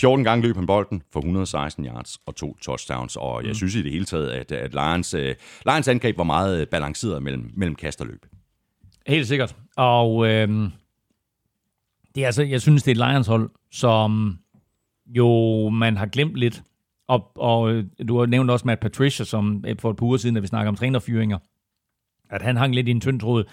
14 0.00 0.24
gange 0.24 0.46
løb 0.46 0.56
han 0.56 0.66
bolden 0.66 1.02
for 1.12 1.20
116 1.20 1.84
yards 1.84 2.18
og 2.26 2.36
to 2.36 2.56
touchdowns, 2.62 3.16
og 3.16 3.42
jeg 3.42 3.48
mm. 3.48 3.54
synes 3.54 3.74
i 3.74 3.82
det 3.82 3.92
hele 3.92 4.04
taget, 4.04 4.30
at, 4.30 4.52
at 4.52 4.72
Lions, 4.74 5.14
uh, 5.14 5.20
Lions 5.66 5.88
angreb 5.88 6.18
var 6.18 6.24
meget 6.24 6.68
balanceret 6.68 7.22
mellem, 7.22 7.50
mellem 7.56 7.74
kast 7.74 8.00
og 8.00 8.06
løb. 8.06 8.26
Helt 9.06 9.28
sikkert. 9.28 9.56
Og 9.76 10.28
øh, 10.28 10.48
det 12.14 12.22
er 12.22 12.26
altså, 12.26 12.42
jeg 12.42 12.60
synes, 12.60 12.82
det 12.82 12.98
er 12.98 13.04
et 13.04 13.10
Lions 13.10 13.26
hold, 13.26 13.50
som 13.72 14.38
jo 15.06 15.28
man 15.68 15.96
har 15.96 16.06
glemt 16.06 16.36
lidt. 16.36 16.62
Og, 17.08 17.32
og 17.36 17.72
øh, 17.72 17.84
du 18.08 18.18
har 18.18 18.26
nævnt 18.26 18.50
også 18.50 18.66
Matt 18.66 18.80
Patricia, 18.80 19.24
som 19.24 19.64
øh, 19.66 19.76
for 19.78 19.90
et 19.90 19.96
par 19.96 20.06
uger 20.06 20.16
siden, 20.16 20.34
da 20.34 20.40
vi 20.40 20.46
snakker 20.46 20.68
om 20.68 20.76
trænerfyringer, 20.76 21.38
at 22.30 22.42
han 22.42 22.56
hang 22.56 22.74
lidt 22.74 22.88
i 22.88 22.90
en 22.90 23.00
tynd 23.00 23.20
tråd 23.20 23.44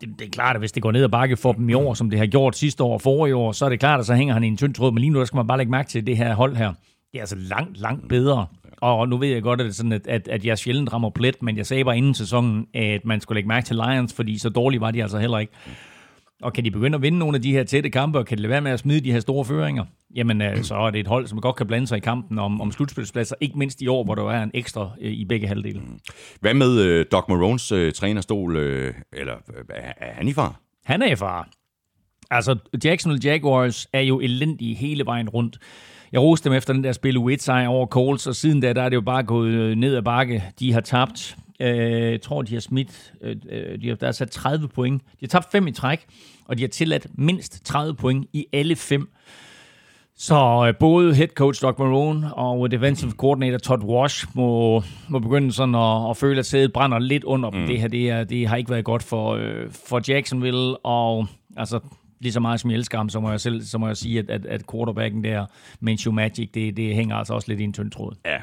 det, 0.00 0.08
det 0.18 0.26
er 0.26 0.30
klart, 0.30 0.56
at 0.56 0.60
hvis 0.60 0.72
det 0.72 0.82
går 0.82 0.92
ned 0.92 1.04
ad 1.04 1.08
bakke 1.08 1.36
for 1.36 1.52
dem 1.52 1.68
i 1.68 1.74
år, 1.74 1.94
som 1.94 2.10
det 2.10 2.18
har 2.18 2.26
gjort 2.26 2.56
sidste 2.56 2.82
år 2.82 2.92
og 2.92 3.00
forrige 3.00 3.36
år, 3.36 3.52
så 3.52 3.64
er 3.64 3.68
det 3.68 3.80
klart, 3.80 4.00
at 4.00 4.06
så 4.06 4.14
hænger 4.14 4.34
han 4.34 4.44
i 4.44 4.46
en 4.46 4.56
tynd 4.56 4.74
tråd. 4.74 4.92
Men 4.92 4.98
lige 4.98 5.10
nu 5.10 5.18
der 5.18 5.24
skal 5.24 5.36
man 5.36 5.46
bare 5.46 5.58
lægge 5.58 5.70
mærke 5.70 5.88
til 5.88 6.06
det 6.06 6.16
her 6.16 6.34
hold 6.34 6.56
her. 6.56 6.72
Det 7.12 7.18
er 7.18 7.20
altså 7.20 7.36
langt, 7.36 7.80
langt 7.80 8.08
bedre. 8.08 8.46
Og 8.80 9.08
nu 9.08 9.16
ved 9.16 9.28
jeg 9.28 9.42
godt, 9.42 9.60
at, 9.60 9.64
det 9.64 9.70
er 9.70 9.74
sådan, 9.74 9.92
at, 9.92 10.06
at, 10.06 10.28
at 10.28 10.44
jeg 10.44 10.58
sjældent 10.58 10.92
rammer 10.92 11.10
plet, 11.10 11.42
men 11.42 11.56
jeg 11.56 11.66
sagde 11.66 11.84
bare 11.84 11.96
inden 11.96 12.14
sæsonen, 12.14 12.66
at 12.74 13.04
man 13.04 13.20
skulle 13.20 13.36
lægge 13.36 13.48
mærke 13.48 13.66
til 13.66 13.76
Lions, 13.76 14.12
fordi 14.12 14.38
så 14.38 14.48
dårlige 14.48 14.80
var 14.80 14.90
de 14.90 15.02
altså 15.02 15.18
heller 15.18 15.38
ikke. 15.38 15.52
Og 16.42 16.52
kan 16.52 16.64
de 16.64 16.70
begynde 16.70 16.96
at 16.96 17.02
vinde 17.02 17.18
nogle 17.18 17.36
af 17.36 17.42
de 17.42 17.52
her 17.52 17.64
tætte 17.64 17.90
kampe, 17.90 18.18
og 18.18 18.26
kan 18.26 18.38
de 18.38 18.42
lade 18.42 18.50
være 18.50 18.60
med 18.60 18.70
at 18.70 18.78
smide 18.78 19.00
de 19.00 19.12
her 19.12 19.20
store 19.20 19.44
føringer, 19.44 19.84
jamen 20.14 20.42
øh, 20.42 20.62
så 20.62 20.74
er 20.74 20.90
det 20.90 21.00
et 21.00 21.06
hold, 21.06 21.26
som 21.26 21.40
godt 21.40 21.56
kan 21.56 21.66
blande 21.66 21.86
sig 21.86 21.96
i 21.96 22.00
kampen 22.00 22.38
om, 22.38 22.60
om 22.60 22.72
slutspilspladser, 22.72 23.36
ikke 23.40 23.58
mindst 23.58 23.82
i 23.82 23.86
år, 23.86 24.04
hvor 24.04 24.14
der 24.14 24.30
er 24.30 24.42
en 24.42 24.50
ekstra 24.54 24.90
øh, 25.00 25.12
i 25.12 25.24
begge 25.24 25.46
halvdele. 25.46 25.80
Hvad 26.40 26.54
med 26.54 26.80
øh, 26.80 27.06
Doc 27.12 27.24
Marones 27.28 27.72
øh, 27.72 27.92
trænerstol, 27.92 28.56
øh, 28.56 28.94
eller 29.12 29.34
øh, 29.34 29.64
er 29.96 30.14
han 30.14 30.28
i 30.28 30.32
far? 30.32 30.60
Han 30.84 31.02
er 31.02 31.12
i 31.12 31.16
far. 31.16 31.48
Altså, 32.30 32.56
Jacksonville 32.84 33.30
Jaguars 33.30 33.86
er 33.92 34.00
jo 34.00 34.20
elendige 34.20 34.74
hele 34.74 35.06
vejen 35.06 35.28
rundt. 35.28 35.58
Jeg 36.12 36.20
roste 36.20 36.48
dem 36.48 36.56
efter 36.56 36.72
den 36.72 36.84
der 36.84 36.92
spil 36.92 37.16
u 37.16 37.30
sejr 37.38 37.68
over 37.68 37.86
Coles, 37.86 38.26
og 38.26 38.34
siden 38.34 38.60
da, 38.60 38.72
der 38.72 38.82
er 38.82 38.88
det 38.88 38.96
jo 38.96 39.00
bare 39.00 39.22
gået 39.22 39.78
ned 39.78 39.96
ad 39.96 40.02
bakke. 40.02 40.44
De 40.60 40.72
har 40.72 40.80
tabt 40.80 41.36
Øh, 41.60 42.12
jeg 42.12 42.22
tror, 42.22 42.42
de 42.42 42.54
har 42.54 42.60
smidt, 42.60 43.12
øh, 43.22 43.36
øh, 43.50 43.80
de 43.82 43.88
har, 43.88 43.94
der 43.94 44.08
er 44.08 44.12
sat 44.12 44.30
30 44.30 44.68
point. 44.68 45.02
De 45.02 45.16
har 45.20 45.28
tabt 45.28 45.52
fem 45.52 45.66
i 45.66 45.72
træk, 45.72 46.06
og 46.44 46.58
de 46.58 46.62
har 46.62 46.68
tilladt 46.68 47.06
mindst 47.14 47.64
30 47.64 47.94
point 47.94 48.26
i 48.32 48.46
alle 48.52 48.76
fem. 48.76 49.10
Så 50.16 50.66
øh, 50.68 50.78
både 50.78 51.14
head 51.14 51.28
coach 51.28 51.62
Doc 51.62 51.78
Marone 51.78 52.34
og 52.34 52.70
defensive 52.70 53.10
coordinator 53.10 53.58
Todd 53.58 53.84
Wash 53.84 54.26
må, 54.34 54.82
må 55.08 55.18
begynde 55.18 55.52
sådan 55.52 55.74
at, 55.74 56.10
at 56.10 56.16
føle, 56.16 56.38
at 56.38 56.46
sædet 56.46 56.72
brænder 56.72 56.98
lidt 56.98 57.24
under 57.24 57.50
dem. 57.50 57.60
Mm. 57.60 57.66
Det 57.66 57.80
her 57.80 57.88
det, 57.88 58.10
er, 58.10 58.24
det 58.24 58.48
har 58.48 58.56
ikke 58.56 58.70
været 58.70 58.84
godt 58.84 59.02
for, 59.02 59.34
øh, 59.34 59.70
for 59.88 60.00
Jacksonville, 60.08 60.76
og 60.86 61.26
altså, 61.56 61.80
lige 62.20 62.32
så 62.32 62.40
meget 62.40 62.60
som 62.60 62.70
jeg 62.70 62.76
elsker 62.76 62.98
ham, 62.98 63.08
så 63.08 63.20
må 63.20 63.30
jeg, 63.30 63.40
selv, 63.40 63.62
så 63.62 63.78
må 63.78 63.86
jeg 63.86 63.96
sige, 63.96 64.18
at, 64.18 64.30
at, 64.30 64.46
at 64.46 64.62
quarterbacken 64.72 65.24
der, 65.24 65.46
Minshew 65.80 66.14
Magic, 66.14 66.50
det, 66.54 66.76
det 66.76 66.94
hænger 66.94 67.16
altså 67.16 67.34
også 67.34 67.48
lidt 67.48 67.60
i 67.60 67.64
en 67.64 67.72
tynd 67.72 67.90
tråd. 67.90 68.14
Ja. 68.24 68.38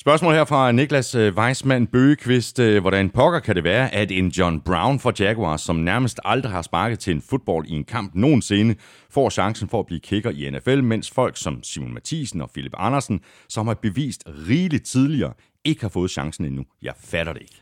Spørgsmål 0.00 0.34
her 0.34 0.44
fra 0.44 0.72
Niklas 0.72 1.14
øh, 1.14 1.36
Weismann 1.36 1.86
Bøgekvist. 1.86 2.58
Øh, 2.58 2.80
hvordan 2.80 3.10
pokker 3.10 3.40
kan 3.40 3.56
det 3.56 3.64
være, 3.64 3.94
at 3.94 4.10
en 4.10 4.28
John 4.28 4.60
Brown 4.60 4.98
for 4.98 5.12
Jaguars, 5.18 5.60
som 5.60 5.76
nærmest 5.76 6.20
aldrig 6.24 6.52
har 6.52 6.62
sparket 6.62 6.98
til 6.98 7.14
en 7.14 7.22
fodbold 7.22 7.66
i 7.66 7.72
en 7.72 7.84
kamp 7.84 8.14
nogensinde, 8.14 8.74
får 9.10 9.30
chancen 9.30 9.68
for 9.68 9.80
at 9.80 9.86
blive 9.86 10.00
kicker 10.00 10.30
i 10.30 10.50
NFL, 10.50 10.82
mens 10.82 11.10
folk 11.10 11.36
som 11.36 11.62
Simon 11.62 11.94
Mathisen 11.94 12.40
og 12.40 12.50
Philip 12.50 12.72
Andersen, 12.76 13.20
som 13.48 13.66
har 13.66 13.74
bevist 13.74 14.22
rigeligt 14.48 14.86
tidligere, 14.86 15.32
ikke 15.64 15.80
har 15.80 15.88
fået 15.88 16.10
chancen 16.10 16.44
endnu. 16.44 16.64
Jeg 16.82 16.94
fatter 17.00 17.32
det 17.32 17.42
ikke. 17.42 17.60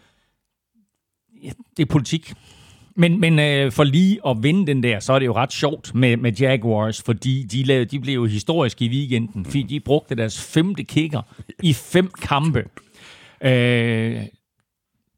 Ja, 1.42 1.50
det 1.76 1.82
er 1.82 1.92
politik. 1.92 2.34
Men, 2.98 3.20
men 3.20 3.38
øh, 3.38 3.72
for 3.72 3.84
lige 3.84 4.18
at 4.26 4.36
vinde 4.42 4.66
den 4.66 4.82
der, 4.82 5.00
så 5.00 5.12
er 5.12 5.18
det 5.18 5.26
jo 5.26 5.34
ret 5.34 5.52
sjovt 5.52 5.94
med, 5.94 6.16
med 6.16 6.32
Jaguars, 6.32 7.02
fordi 7.02 7.42
de, 7.42 7.62
lavede, 7.62 7.84
de 7.84 8.00
blev 8.00 8.14
jo 8.14 8.24
historiske 8.24 8.84
i 8.84 8.88
weekenden, 8.88 9.44
fordi 9.44 9.62
de 9.62 9.80
brugte 9.80 10.14
deres 10.14 10.42
femte 10.42 10.84
kicker 10.84 11.22
i 11.62 11.72
fem 11.72 12.10
kampe. 12.22 12.64
Øh, 13.40 14.22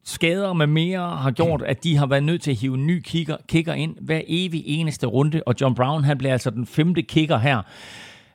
skader 0.05 0.53
med 0.53 0.67
mere 0.67 1.17
har 1.17 1.31
gjort, 1.31 1.61
at 1.61 1.83
de 1.83 1.97
har 1.97 2.05
været 2.05 2.23
nødt 2.23 2.41
til 2.41 2.51
at 2.51 2.57
hive 2.57 2.73
en 2.73 2.87
ny 2.87 3.01
kicker, 3.01 3.37
kicker 3.47 3.73
ind 3.73 3.95
hver 4.01 4.21
evig 4.27 4.63
eneste 4.65 5.07
runde, 5.07 5.41
og 5.45 5.55
John 5.61 5.75
Brown 5.75 6.03
han 6.03 6.17
bliver 6.17 6.31
altså 6.31 6.49
den 6.49 6.65
femte 6.65 7.01
kicker 7.01 7.37
her. 7.37 7.61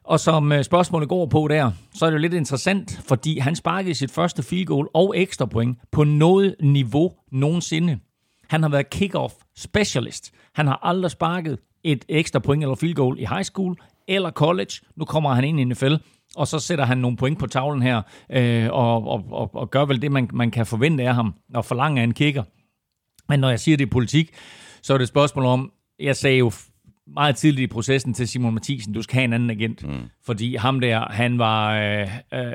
Og 0.05 0.21
som 0.21 0.53
øh, 0.53 0.65
spørgsmålet 0.65 1.09
går 1.09 1.27
på 1.27 1.49
der, 1.51 1.71
så 1.95 2.07
er 2.07 2.11
det 2.11 2.17
jo 2.17 2.21
lidt 2.21 2.35
interessant, 2.35 3.01
fordi 3.09 3.39
han 3.39 3.57
sparkede 3.57 3.95
sit 3.95 4.11
første 4.11 4.43
field 4.43 4.67
goal 4.67 4.89
og 4.95 5.15
ekstra 5.17 5.47
point 5.47 5.79
på 5.93 6.05
noget 6.05 6.57
niveau 6.61 7.13
nogensinde. 7.33 7.99
Han 8.49 8.63
har 8.63 8.69
været 8.69 8.87
kick-off 8.95 9.35
specialist. 9.57 10.33
Han 10.55 10.67
har 10.67 10.81
aldrig 10.83 11.11
sparket 11.11 11.59
et 11.85 12.05
ekstra 12.09 12.39
point 12.39 12.63
eller 12.63 12.75
field 12.75 12.95
goal 12.95 13.19
i 13.19 13.25
high 13.25 13.45
school 13.45 13.77
eller 14.09 14.31
college. 14.31 14.73
Nu 14.97 15.05
kommer 15.05 15.35
han 15.35 15.45
ind 15.45 15.61
i 15.61 15.65
NFL, 15.65 15.95
og 16.37 16.49
så 16.49 16.59
sætter 16.59 16.85
han 16.85 16.99
nogle 16.99 17.17
point 17.17 17.39
på 17.39 17.47
tavlen 17.47 17.83
her, 17.83 18.03
øh, 18.31 18.69
og, 18.73 19.09
og, 19.09 19.25
og, 19.31 19.55
og 19.55 19.71
gør 19.71 19.85
vel 19.85 20.03
det, 20.03 20.13
man, 20.13 20.31
man 20.33 20.51
kan 20.51 20.67
forvente 20.67 21.05
af 21.05 21.15
ham, 21.15 21.35
og 21.55 21.65
forlange 21.65 22.01
af 22.01 22.05
en 22.05 22.15
kicker. 22.15 22.43
Men 23.29 23.41
når 23.41 23.51
jeg 23.51 23.61
siger 23.61 23.77
det 23.77 23.87
i 23.87 23.91
politik, 23.91 24.31
så 24.83 24.95
er 24.95 24.99
det 24.99 25.03
et 25.03 25.09
spørgsmål 25.09 25.45
om, 25.45 25.73
jeg 26.01 26.17
sagde 26.17 26.39
jo 26.39 26.53
meget 27.07 27.37
tidligt 27.37 27.71
i 27.71 27.73
processen 27.73 28.15
til 28.15 28.29
Simon 28.29 28.55
Mathisen, 28.55 28.93
du 28.93 29.03
skal 29.03 29.15
have 29.15 29.25
en 29.25 29.33
anden 29.33 29.51
agent. 29.51 29.89
Mm. 29.89 30.03
Fordi 30.27 30.57
ham 30.57 30.81
der, 30.81 31.09
han 31.11 31.39
var 31.39 31.75
øh, 31.75 32.09
øh, 32.35 32.53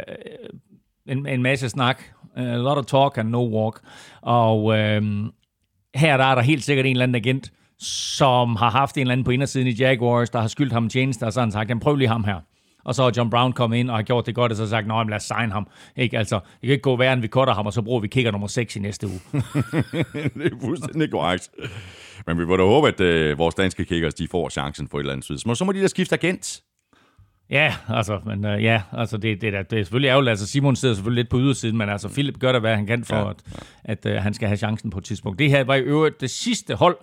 en, 1.07 1.27
en 1.27 1.43
masse 1.43 1.69
snak, 1.69 2.03
a 2.35 2.57
lot 2.57 2.77
of 2.77 2.85
talk 2.85 3.17
and 3.17 3.29
no 3.29 3.63
walk. 3.63 3.79
Og 4.21 4.77
øh, 4.77 5.25
her 5.95 6.17
der 6.17 6.25
er 6.25 6.35
der 6.35 6.41
helt 6.41 6.63
sikkert 6.63 6.85
en 6.85 6.91
eller 6.91 7.03
anden 7.03 7.15
agent, 7.15 7.51
som 7.79 8.55
har 8.55 8.69
haft 8.69 8.97
en 8.97 9.01
eller 9.01 9.11
anden 9.11 9.23
på 9.23 9.31
indersiden 9.31 9.67
i 9.67 9.71
Jaguars, 9.71 10.29
der 10.29 10.41
har 10.41 10.47
skyldt 10.47 10.73
ham 10.73 10.83
en 10.83 10.89
tjeneste, 10.89 11.23
og 11.23 11.33
så 11.33 11.39
har 11.39 11.45
han 11.45 11.51
sagt, 11.51 11.81
prøv 11.81 11.95
lige 11.95 12.07
ham 12.07 12.23
her. 12.23 12.39
Og 12.83 12.95
så 12.95 13.03
er 13.03 13.11
John 13.17 13.29
Brown 13.29 13.53
kommet 13.53 13.77
ind 13.77 13.89
og 13.89 13.95
har 13.95 14.03
gjort 14.03 14.25
det 14.25 14.35
godt, 14.35 14.51
og 14.51 14.55
så 14.55 14.63
har 14.63 14.69
sagt, 14.69 14.87
nej, 14.87 15.03
lad 15.03 15.15
os 15.15 15.23
sign 15.23 15.51
ham. 15.51 15.67
Ikke? 15.97 16.17
Altså, 16.17 16.35
det 16.35 16.61
kan 16.61 16.71
ikke 16.71 16.81
gå 16.81 16.97
værre, 16.97 17.13
end 17.13 17.21
vi 17.21 17.27
cutter 17.27 17.53
ham, 17.53 17.65
og 17.65 17.73
så 17.73 17.81
bruger 17.81 17.99
vi 17.99 18.07
kigger 18.07 18.31
nummer 18.31 18.47
6 18.47 18.75
i 18.75 18.79
næste 18.79 19.07
uge. 19.07 19.19
det 19.33 20.53
er 20.53 20.59
fuldstændig 20.61 21.11
korrekt. 21.11 21.49
Men 22.27 22.39
vi 22.39 22.45
må 22.45 22.57
da 22.57 22.63
håbe, 22.63 22.87
at 22.87 22.99
øh, 22.99 23.37
vores 23.37 23.55
danske 23.55 23.85
kickers, 23.85 24.13
de 24.13 24.27
får 24.27 24.49
chancen 24.49 24.87
for 24.87 24.97
et 24.97 25.01
eller 25.01 25.13
andet 25.13 25.25
tidspunkt. 25.25 25.57
Så 25.57 25.65
må 25.65 25.71
de 25.71 25.81
da 25.81 25.87
skifte 25.87 26.15
agent. 26.15 26.63
Ja, 27.51 27.75
altså, 27.87 28.19
men 28.25 28.45
uh, 28.45 28.63
ja, 28.63 28.81
altså 28.91 29.17
det, 29.17 29.41
det, 29.41 29.53
det, 29.53 29.71
det 29.71 29.79
er 29.79 29.83
selvfølgelig 29.83 30.09
ærgerligt. 30.09 30.29
Altså 30.29 30.47
Simon 30.47 30.75
sidder 30.75 30.95
selvfølgelig 30.95 31.21
lidt 31.23 31.29
på 31.29 31.39
ydersiden, 31.39 31.77
men 31.77 31.89
altså 31.89 32.09
Philip 32.09 32.39
gør 32.39 32.51
det, 32.51 32.61
hvad 32.61 32.75
han 32.75 32.85
kan 32.85 33.03
for, 33.03 33.15
ja. 33.15 33.29
at, 33.83 34.05
at 34.05 34.17
uh, 34.17 34.23
han 34.23 34.33
skal 34.33 34.47
have 34.47 34.57
chancen 34.57 34.89
på 34.89 34.97
et 34.97 35.03
tidspunkt. 35.03 35.39
Det 35.39 35.49
her 35.49 35.63
var 35.63 35.75
i 35.75 35.79
øvrigt 35.79 36.21
det 36.21 36.29
sidste 36.29 36.75
hold, 36.75 36.97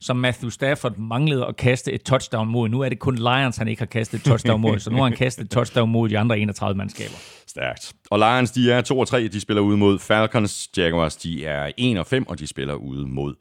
som 0.00 0.16
Matthew 0.16 0.50
Stafford 0.50 0.96
manglede 0.96 1.46
at 1.46 1.56
kaste 1.56 1.92
et 1.92 2.02
touchdown 2.02 2.48
mod. 2.48 2.68
Nu 2.68 2.80
er 2.80 2.88
det 2.88 2.98
kun 2.98 3.14
Lions, 3.14 3.56
han 3.56 3.68
ikke 3.68 3.80
har 3.80 3.86
kastet 3.86 4.18
et 4.18 4.24
touchdown 4.24 4.60
mod, 4.60 4.78
så 4.78 4.90
nu 4.90 4.96
har 4.96 5.04
han 5.04 5.16
kastet 5.16 5.44
et 5.44 5.50
touchdown 5.50 5.90
mod 5.90 6.08
de 6.08 6.18
andre 6.18 6.38
31 6.38 6.76
mandskaber. 6.76 7.16
Stærkt. 7.46 7.92
Og 8.10 8.18
Lions, 8.18 8.50
de 8.50 8.72
er 8.72 8.80
2 8.80 8.98
og 8.98 9.08
3, 9.08 9.28
de 9.28 9.40
spiller 9.40 9.62
ude 9.62 9.76
mod 9.76 9.98
Falcons. 9.98 10.68
Jaguars, 10.76 11.16
de 11.16 11.46
er 11.46 11.70
1 11.76 11.98
og 11.98 12.06
5, 12.06 12.28
og 12.28 12.38
de 12.38 12.46
spiller 12.46 12.74
ude 12.74 13.06
mod 13.06 13.34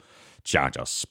Chargers. 0.45 1.05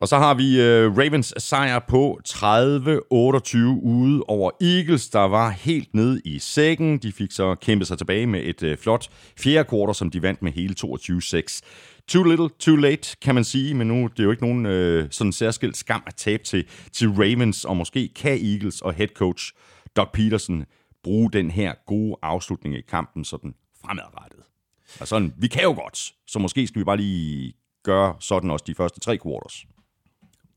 Og 0.00 0.08
så 0.08 0.18
har 0.18 0.34
vi 0.34 0.60
øh, 0.60 0.96
Ravens 0.98 1.34
sejr 1.38 1.78
på 1.78 2.20
30-28 2.28 3.56
ude 3.82 4.22
over 4.28 4.50
Eagles, 4.60 5.08
der 5.08 5.20
var 5.20 5.50
helt 5.50 5.94
nede 5.94 6.20
i 6.24 6.38
sækken. 6.38 6.98
De 6.98 7.12
fik 7.12 7.32
så 7.32 7.54
kæmpet 7.54 7.88
sig 7.88 7.98
tilbage 7.98 8.26
med 8.26 8.40
et 8.44 8.62
øh, 8.62 8.78
flot 8.78 9.08
fjerde 9.38 9.68
kvartal, 9.68 9.94
som 9.94 10.10
de 10.10 10.22
vandt 10.22 10.42
med 10.42 10.52
hele 10.52 10.74
22-6. 10.84 11.60
Too 12.08 12.24
little, 12.24 12.48
too 12.58 12.76
late, 12.76 13.16
kan 13.22 13.34
man 13.34 13.44
sige, 13.44 13.74
men 13.74 13.86
nu 13.86 14.06
det 14.06 14.20
er 14.20 14.24
jo 14.24 14.30
ikke 14.30 14.42
nogen 14.42 14.66
øh, 14.66 15.08
sådan 15.10 15.32
særskilt 15.32 15.76
skam 15.76 16.02
at 16.06 16.14
tabe 16.14 16.42
til, 16.42 16.66
til 16.92 17.08
Ravens, 17.10 17.64
og 17.64 17.76
måske 17.76 18.08
kan 18.08 18.38
Eagles 18.44 18.80
og 18.80 18.94
head 18.94 19.08
coach 19.08 19.52
Doug 19.96 20.08
Peterson 20.12 20.64
bruge 21.02 21.30
den 21.32 21.50
her 21.50 21.74
gode 21.86 22.16
afslutning 22.22 22.76
i 22.76 22.80
kampen 22.80 23.24
sådan 23.24 23.54
fremadrettet. 23.84 24.40
Altså, 24.86 25.06
sådan, 25.06 25.34
vi 25.38 25.48
kan 25.48 25.62
jo 25.62 25.72
godt, 25.72 26.12
så 26.26 26.38
måske 26.38 26.66
skal 26.66 26.78
vi 26.78 26.84
bare 26.84 26.96
lige 26.96 27.52
gøre 27.84 28.14
sådan 28.20 28.50
også 28.50 28.64
de 28.66 28.74
første 28.74 29.00
tre 29.00 29.18
quarters. 29.22 29.66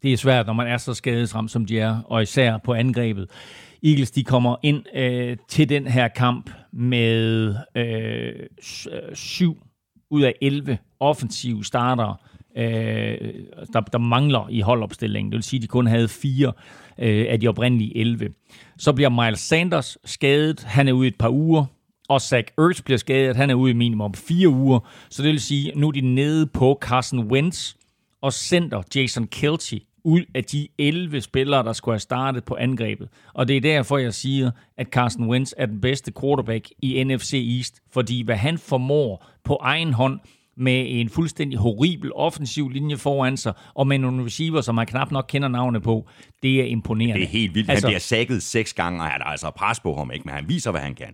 Det 0.03 0.13
er 0.13 0.17
svært, 0.17 0.45
når 0.45 0.53
man 0.53 0.67
er 0.67 0.77
så 0.77 0.93
skadesramt, 0.93 1.51
som 1.51 1.65
de 1.65 1.79
er, 1.79 2.01
og 2.05 2.21
især 2.21 2.57
på 2.57 2.73
angrebet. 2.73 3.29
Eagles 3.83 4.11
de 4.11 4.23
kommer 4.23 4.55
ind 4.63 4.83
øh, 4.95 5.37
til 5.47 5.69
den 5.69 5.87
her 5.87 6.07
kamp 6.07 6.49
med 6.71 7.55
øh, 7.75 7.85
øh 7.85 9.15
syv 9.15 9.57
ud 10.09 10.21
af 10.21 10.33
11 10.41 10.77
offensive 10.99 11.65
starter, 11.65 12.21
øh, 12.57 13.33
der, 13.73 13.81
der 13.81 13.97
mangler 13.97 14.47
i 14.49 14.61
holdopstillingen. 14.61 15.31
Det 15.31 15.35
vil 15.35 15.43
sige, 15.43 15.57
at 15.57 15.61
de 15.61 15.67
kun 15.67 15.87
havde 15.87 16.07
fire 16.07 16.53
øh, 16.99 17.25
af 17.29 17.39
de 17.39 17.47
oprindelige 17.47 17.97
11. 17.97 18.29
Så 18.77 18.93
bliver 18.93 19.09
Miles 19.09 19.39
Sanders 19.39 19.97
skadet. 20.05 20.63
Han 20.63 20.87
er 20.87 20.91
ude 20.93 21.07
i 21.07 21.11
et 21.11 21.17
par 21.17 21.29
uger. 21.29 21.65
Og 22.09 22.21
Zach 22.21 22.47
Ertz 22.57 22.81
bliver 22.81 22.97
skadet. 22.97 23.35
Han 23.35 23.49
er 23.49 23.53
ude 23.53 23.71
i 23.71 23.73
minimum 23.73 24.13
fire 24.13 24.49
uger. 24.49 24.79
Så 25.09 25.23
det 25.23 25.31
vil 25.31 25.41
sige, 25.41 25.71
at 25.71 25.77
nu 25.77 25.87
er 25.87 25.91
de 25.91 26.01
nede 26.01 26.47
på 26.47 26.77
Carson 26.81 27.19
Wentz 27.31 27.73
og 28.21 28.33
center 28.33 28.81
Jason 28.95 29.27
Kelce 29.27 29.79
ud 30.03 30.21
af 30.35 30.43
de 30.43 30.67
11 30.79 31.21
spillere, 31.21 31.63
der 31.63 31.73
skulle 31.73 31.93
have 31.93 31.99
startet 31.99 32.43
på 32.43 32.55
angrebet. 32.55 33.09
Og 33.33 33.47
det 33.47 33.57
er 33.57 33.61
derfor, 33.61 33.97
jeg 33.97 34.13
siger, 34.13 34.51
at 34.77 34.87
Carson 34.87 35.29
Wentz 35.29 35.51
er 35.57 35.65
den 35.65 35.81
bedste 35.81 36.11
quarterback 36.21 36.69
i 36.81 37.03
NFC 37.03 37.33
East, 37.57 37.81
fordi 37.91 38.23
hvad 38.23 38.35
han 38.35 38.57
formår 38.57 39.25
på 39.43 39.57
egen 39.61 39.93
hånd 39.93 40.19
med 40.57 40.85
en 40.89 41.09
fuldstændig 41.09 41.59
horribel 41.59 42.11
offensiv 42.15 42.69
linje 42.69 42.97
foran 42.97 43.37
sig, 43.37 43.53
og 43.73 43.87
med 43.87 43.97
nogle 43.97 44.25
receiver, 44.25 44.61
som 44.61 44.75
man 44.75 44.87
knap 44.87 45.11
nok 45.11 45.25
kender 45.27 45.47
navnet 45.47 45.83
på, 45.83 46.07
det 46.43 46.61
er 46.61 46.65
imponerende. 46.65 47.19
Det 47.19 47.23
er 47.23 47.31
helt 47.31 47.55
vildt. 47.55 47.69
Altså, 47.69 47.87
han 47.87 47.91
bliver 47.91 47.99
sækket 47.99 48.43
seks 48.43 48.73
gange, 48.73 49.01
og 49.01 49.07
han 49.07 49.21
er 49.21 49.25
altså 49.25 49.51
pres 49.51 49.79
på 49.79 49.95
ham, 49.95 50.11
ikke? 50.11 50.25
men 50.25 50.35
han 50.35 50.47
viser, 50.47 50.71
hvad 50.71 50.81
han 50.81 50.95
kan. 50.95 51.13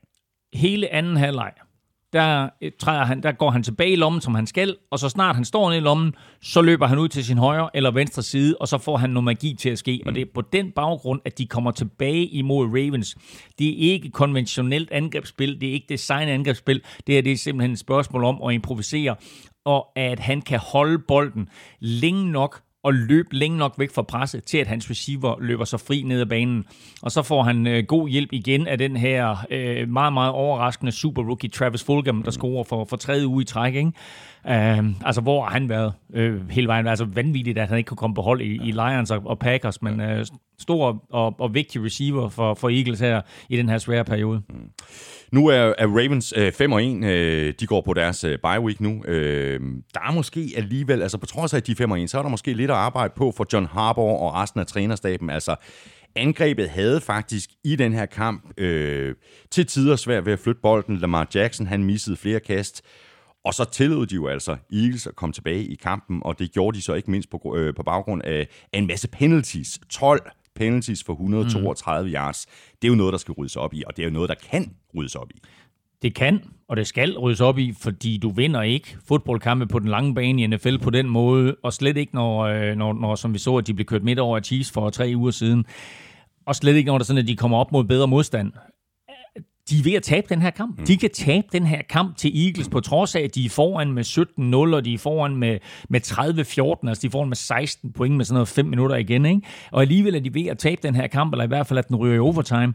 Hele 0.54 0.94
anden 0.94 1.18
halvleg, 1.18 1.52
der, 2.14 2.50
øh, 2.62 2.72
træder 2.80 3.06
han, 3.06 3.24
der 3.24 3.32
går 3.32 3.50
han 3.50 3.64
tilbage 3.64 3.92
i 3.92 3.96
lommen, 3.96 4.22
som 4.22 4.36
han 4.36 4.48
skal, 4.48 4.76
og 4.92 5.00
så 5.00 5.10
snart 5.10 5.36
han 5.36 5.46
står 5.46 5.70
ned 5.70 5.78
i 5.78 5.80
lommen, 5.80 6.14
så 6.42 6.62
løber 6.62 6.88
han 6.88 7.00
ud 7.00 7.08
til 7.08 7.26
sin 7.26 7.38
højre 7.38 7.70
eller 7.74 7.92
venstre 7.92 8.24
side, 8.24 8.56
og 8.60 8.68
så 8.68 8.78
får 8.78 8.98
han 8.98 9.10
noget 9.10 9.24
magi 9.24 9.54
til 9.54 9.70
at 9.70 9.80
ske. 9.80 10.02
Mm. 10.04 10.08
Og 10.08 10.16
det 10.16 10.22
er 10.22 10.26
på 10.34 10.42
den 10.42 10.72
baggrund, 10.72 11.22
at 11.26 11.38
de 11.38 11.46
kommer 11.46 11.72
tilbage 11.72 12.26
imod 12.26 12.68
Ravens. 12.68 13.18
Det 13.60 13.70
er 13.70 13.92
ikke 13.94 14.12
konventionelt 14.12 14.92
angrebsspil, 14.92 15.62
det 15.62 15.70
er 15.70 15.74
ikke 15.74 15.88
design 15.90 16.30
angrebsspil, 16.30 16.82
det 17.08 17.18
er, 17.18 17.22
det 17.22 17.32
er 17.32 17.38
simpelthen 17.38 17.72
et 17.72 17.80
spørgsmål 17.80 18.24
om 18.24 18.42
at 18.44 18.54
improvisere, 18.54 19.16
og 19.66 19.88
at 19.96 20.20
han 20.20 20.42
kan 20.42 20.60
holde 20.60 21.00
bolden 21.08 21.50
længe 21.80 22.32
nok 22.32 22.62
og 22.84 22.94
løbe 22.94 23.36
længe 23.36 23.58
nok 23.58 23.74
væk 23.78 23.92
fra 23.92 24.02
presset, 24.02 24.44
til 24.44 24.58
at 24.58 24.68
hans 24.68 24.90
receiver 24.90 25.36
løber 25.42 25.66
sig 25.66 25.80
fri 25.80 26.02
ned 26.02 26.22
ad 26.22 26.26
banen. 26.26 26.66
Og 27.02 27.12
så 27.12 27.22
får 27.22 27.44
han 27.44 27.68
øh, 27.68 27.84
god 27.84 28.10
hjælp 28.10 28.34
igen 28.34 28.68
af 28.68 28.78
den 28.78 28.98
her 28.98 29.38
øh, 29.52 29.90
meget, 29.90 30.14
meget 30.14 30.32
overraskende 30.32 30.92
super 30.92 31.24
rookie 31.24 31.50
Travis 31.50 31.84
Fulgham, 31.84 32.24
der 32.24 32.32
scorer 32.32 32.64
for, 32.64 32.86
for 32.86 32.98
tredje 32.98 33.28
uge 33.28 33.42
i 33.42 33.46
træk. 33.46 33.76
Ikke? 33.76 33.92
Uh, 34.46 35.06
altså, 35.06 35.22
hvor 35.22 35.44
har 35.44 35.52
han 35.52 35.70
været 35.70 35.94
øh, 36.14 36.50
hele 36.50 36.68
vejen? 36.68 36.88
Altså, 36.88 37.06
vanvittigt, 37.06 37.58
at 37.58 37.68
han 37.68 37.78
ikke 37.78 37.88
kunne 37.88 37.98
komme 37.98 38.16
på 38.16 38.22
hold 38.22 38.42
i, 38.42 38.60
i 38.68 38.72
Lions 38.72 39.12
og, 39.12 39.22
og 39.26 39.40
Packers, 39.40 39.82
men 39.82 40.02
øh, 40.02 40.26
stor 40.60 41.06
og, 41.10 41.36
og 41.40 41.54
vigtig 41.54 41.84
receiver 41.84 42.30
for, 42.30 42.54
for 42.54 42.70
Eagles 42.70 43.00
her 43.00 43.22
i 43.50 43.58
den 43.58 43.70
her 43.70 43.78
svære 43.78 44.06
periode. 44.06 44.42
Mm. 44.50 44.56
Nu 45.32 45.48
er, 45.48 45.74
er 45.78 45.88
Ravens 45.88 46.34
øh, 46.38 46.52
5 46.52 46.72
og 46.72 46.84
1. 46.84 47.04
Øh, 47.04 47.54
de 47.60 47.68
går 47.68 47.82
på 47.82 47.94
deres 47.94 48.24
øh, 48.24 48.38
bye 48.44 48.60
week 48.60 48.82
nu. 48.82 49.04
Øh, 49.06 49.60
der 49.94 50.00
er 50.08 50.12
måske 50.12 50.54
alligevel, 50.58 51.02
altså 51.02 51.18
på 51.18 51.26
trods 51.26 51.54
af, 51.54 51.58
at 51.58 51.68
de 51.68 51.72
er 51.72 51.76
5 51.76 51.92
og 51.92 52.02
1, 52.02 52.10
så 52.10 52.18
er 52.18 52.22
der 52.22 52.30
måske 52.30 52.54
lidt 52.54 52.72
at 52.72 52.78
arbejde 52.78 53.14
på 53.18 53.34
for 53.38 53.46
John 53.54 53.66
Harbaugh 53.66 54.22
og 54.22 54.34
resten 54.34 54.60
af 54.60 54.68
trænerstaben. 54.68 55.30
Altså, 55.30 55.56
angrebet 56.16 56.70
havde 56.70 57.02
faktisk 57.02 57.50
i 57.64 57.76
den 57.76 57.94
her 57.94 58.06
kamp 58.06 58.60
øh, 58.60 59.16
til 59.52 59.66
tider 59.66 59.96
svært 59.96 60.26
ved 60.26 60.34
at 60.34 60.40
flytte 60.40 60.62
bolden. 60.62 60.98
Lamar 60.98 61.28
Jackson, 61.36 61.68
han 61.68 61.84
missede 61.84 62.18
flere 62.18 62.40
kast. 62.40 62.82
Og 63.46 63.54
så 63.54 63.66
tillod 63.66 64.06
de 64.06 64.16
jo 64.16 64.28
altså 64.28 64.58
Eagles 64.74 65.08
at 65.08 65.16
komme 65.16 65.34
tilbage 65.34 65.66
i 65.66 65.76
kampen, 65.76 66.22
og 66.26 66.40
det 66.40 66.52
gjorde 66.52 66.78
de 66.78 66.82
så 66.82 66.94
ikke 66.94 67.12
mindst 67.12 67.30
på, 67.30 67.56
øh, 67.58 67.76
på 67.76 67.84
baggrund 67.84 68.22
af, 68.22 68.48
af 68.74 68.80
en 68.80 68.88
masse 68.88 69.08
penalties. 69.08 69.80
12 69.90 70.32
penalties 70.56 71.04
for 71.04 71.14
132 71.14 72.08
mm. 72.08 72.14
yards. 72.14 72.46
Det 72.82 72.88
er 72.88 72.90
jo 72.90 72.96
noget, 72.96 73.12
der 73.12 73.18
skal 73.18 73.32
ryddes 73.32 73.56
op 73.56 73.74
i, 73.74 73.84
og 73.88 73.98
det 73.98 74.04
er 74.04 74.08
jo 74.08 74.14
noget, 74.14 74.30
der 74.30 74.36
kan 74.52 74.74
ryddes 74.96 75.16
op 75.16 75.32
i. 75.32 75.42
Det 76.02 76.16
kan, 76.16 76.44
og 76.68 76.78
det 76.78 76.88
skal 76.88 77.18
ryddes 77.18 77.42
op 77.42 77.58
i, 77.58 77.74
fordi 77.82 78.18
du 78.18 78.30
vinder 78.30 78.62
ikke 78.62 78.98
fodboldkampe 79.08 79.68
på 79.68 79.80
den 79.80 79.88
lange 79.88 80.16
bane 80.16 80.44
i 80.44 80.48
NFL 80.48 80.78
på 80.78 80.90
den 80.90 81.10
måde, 81.10 81.56
og 81.64 81.74
slet 81.74 81.98
ikke, 81.98 82.16
når, 82.16 82.40
øh, 82.40 82.76
når, 82.76 82.94
når 82.94 83.16
som 83.16 83.34
vi 83.34 83.40
så, 83.40 83.58
at 83.58 83.68
de 83.68 83.74
blev 83.74 83.86
kørt 83.86 84.04
midt 84.04 84.20
over 84.20 84.38
af 84.38 84.44
Chiefs 84.44 84.72
for 84.72 84.90
tre 84.90 85.14
uger 85.16 85.32
siden, 85.32 85.66
og 86.46 86.56
slet 86.56 86.76
ikke, 86.76 86.88
når 86.88 86.98
det 86.98 87.04
er 87.04 87.06
sådan, 87.06 87.22
at 87.22 87.28
de 87.28 87.36
kommer 87.36 87.58
op 87.58 87.72
mod 87.72 87.84
bedre 87.84 88.08
modstand 88.08 88.52
de 89.70 89.80
er 89.80 89.84
ved 89.84 89.94
at 89.94 90.04
tabe 90.04 90.28
den 90.30 90.42
her 90.42 90.50
kamp. 90.50 90.80
Mm. 90.80 90.86
De 90.86 90.98
kan 90.98 91.10
tabe 91.10 91.48
den 91.52 91.66
her 91.66 91.82
kamp 91.90 92.18
til 92.18 92.46
Eagles, 92.46 92.70
på 92.70 92.80
trods 92.80 93.16
af, 93.16 93.22
at 93.22 93.36
de 93.36 93.46
er 93.46 93.50
foran 93.50 93.92
med 93.92 94.04
17-0, 94.72 94.76
og 94.76 94.86
de 94.86 94.94
er 94.94 94.98
foran 94.98 95.36
med, 95.36 95.58
med 95.90 96.02
30-14, 96.02 96.88
altså 96.88 97.02
de 97.02 97.08
er 97.08 97.12
foran 97.12 97.30
med 97.30 97.36
16 97.36 97.92
point 97.92 98.16
med 98.16 98.26
sådan 98.26 98.34
noget 98.34 98.48
5 98.48 98.66
minutter 98.66 98.96
igen. 98.96 99.26
Ikke? 99.26 99.42
Og 99.72 99.82
alligevel 99.82 100.16
er 100.16 100.20
de 100.20 100.34
ved 100.34 100.46
at 100.46 100.58
tabe 100.58 100.82
den 100.84 100.96
her 100.96 101.08
kamp, 101.08 101.34
eller 101.34 101.44
i 101.44 101.48
hvert 101.48 101.68
fald, 101.68 101.80
at 101.80 101.88
den 101.88 101.96
ryger 101.96 102.16
i 102.16 102.20
overtime. 102.20 102.74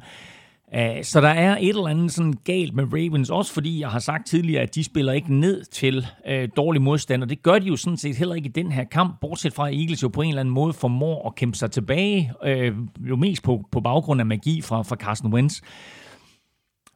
Så 1.03 1.21
der 1.21 1.29
er 1.29 1.57
et 1.61 1.69
eller 1.69 1.87
andet 1.87 2.13
sådan 2.13 2.35
galt 2.45 2.75
med 2.75 2.85
Ravens, 2.93 3.31
også 3.31 3.53
fordi 3.53 3.81
jeg 3.81 3.89
har 3.89 3.99
sagt 3.99 4.27
tidligere, 4.27 4.63
at 4.63 4.75
de 4.75 4.85
spiller 4.85 5.13
ikke 5.13 5.35
ned 5.35 5.65
til 5.65 6.07
uh, 6.31 6.49
dårlig 6.57 6.83
modstand, 6.83 7.23
og 7.23 7.31
det 7.31 7.43
gør 7.43 7.59
de 7.59 7.67
jo 7.67 7.77
sådan 7.77 7.97
set 7.97 8.17
heller 8.17 8.35
ikke 8.35 8.49
i 8.49 8.53
den 8.53 8.73
her 8.73 8.85
kamp, 8.85 9.21
bortset 9.21 9.53
fra 9.53 9.69
at 9.69 9.75
Eagles 9.75 10.03
jo 10.03 10.09
på 10.09 10.23
en 10.23 10.29
eller 10.29 10.41
anden 10.41 10.55
måde 10.55 10.73
formår 10.73 11.29
at 11.29 11.35
kæmpe 11.35 11.59
sig 11.59 11.71
tilbage, 11.71 12.33
uh, 12.47 13.09
jo 13.09 13.17
mest 13.17 13.43
på, 13.43 13.65
på 13.73 13.81
baggrund 13.81 14.21
af 14.21 14.27
magi 14.27 14.61
fra, 14.63 14.83
fra 14.83 14.97
Carson 14.97 15.33
Wentz. 15.33 15.61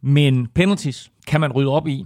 Men 0.00 0.46
penalties 0.54 1.10
kan 1.26 1.40
man 1.40 1.52
rydde 1.52 1.70
op 1.70 1.86
i. 1.86 2.04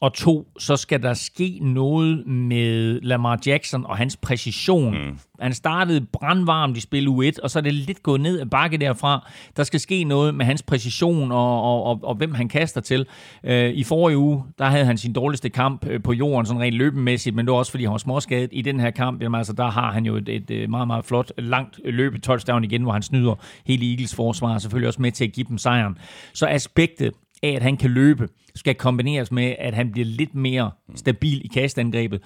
Og 0.00 0.14
to, 0.14 0.48
så 0.58 0.76
skal 0.76 1.02
der 1.02 1.14
ske 1.14 1.58
noget 1.62 2.26
med 2.26 3.00
Lamar 3.00 3.38
Jackson 3.46 3.86
og 3.86 3.96
hans 3.96 4.16
præcision. 4.16 4.98
Mm. 4.98 5.18
Han 5.40 5.52
startede 5.52 6.06
brandvarmt 6.12 6.76
i 6.76 6.80
spil 6.80 7.08
U1, 7.08 7.42
og 7.42 7.50
så 7.50 7.58
er 7.58 7.60
det 7.60 7.74
lidt 7.74 8.02
gået 8.02 8.20
ned 8.20 8.40
ad 8.40 8.46
bakke 8.46 8.76
derfra. 8.76 9.30
Der 9.56 9.62
skal 9.62 9.80
ske 9.80 10.04
noget 10.04 10.34
med 10.34 10.46
hans 10.46 10.62
præcision 10.62 11.32
og, 11.32 11.62
og, 11.62 11.84
og, 11.84 12.00
og 12.02 12.14
hvem 12.14 12.34
han 12.34 12.48
kaster 12.48 12.80
til. 12.80 13.06
Øh, 13.44 13.70
I 13.70 13.84
forrige 13.84 14.18
uge, 14.18 14.44
der 14.58 14.64
havde 14.64 14.84
han 14.84 14.98
sin 14.98 15.12
dårligste 15.12 15.50
kamp 15.50 15.86
øh, 15.86 16.02
på 16.02 16.12
jorden, 16.12 16.46
sådan 16.46 16.62
rent 16.62 16.76
løbemæssigt, 16.76 17.36
men 17.36 17.46
det 17.46 17.52
var 17.52 17.58
også, 17.58 17.70
fordi 17.70 17.84
han 17.84 17.92
var 17.92 17.98
småskadet. 17.98 18.50
I 18.52 18.62
den 18.62 18.80
her 18.80 18.90
kamp, 18.90 19.22
jamen, 19.22 19.38
altså, 19.38 19.52
der 19.52 19.70
har 19.70 19.92
han 19.92 20.06
jo 20.06 20.16
et, 20.16 20.28
et, 20.28 20.50
et 20.50 20.70
meget, 20.70 20.86
meget 20.86 21.04
flot, 21.04 21.32
langt 21.38 21.80
løbe 21.84 22.18
touchdown 22.18 22.64
igen, 22.64 22.82
hvor 22.82 22.92
han 22.92 23.02
snyder 23.02 23.34
hele 23.66 23.90
Eagles 23.90 24.14
forsvar, 24.14 24.54
og 24.54 24.60
selvfølgelig 24.60 24.88
også 24.88 25.02
med 25.02 25.12
til 25.12 25.24
at 25.24 25.32
give 25.32 25.46
dem 25.48 25.58
sejren. 25.58 25.98
Så 26.34 26.46
aspektet 26.46 27.12
af, 27.42 27.48
at 27.48 27.62
han 27.62 27.76
kan 27.76 27.90
løbe, 27.90 28.28
skal 28.56 28.74
kombineres 28.74 29.32
med, 29.32 29.54
at 29.58 29.74
han 29.74 29.92
bliver 29.92 30.06
lidt 30.06 30.34
mere 30.34 30.70
stabil 30.94 31.44
i 31.44 31.48
kastangrebet. 31.48 32.22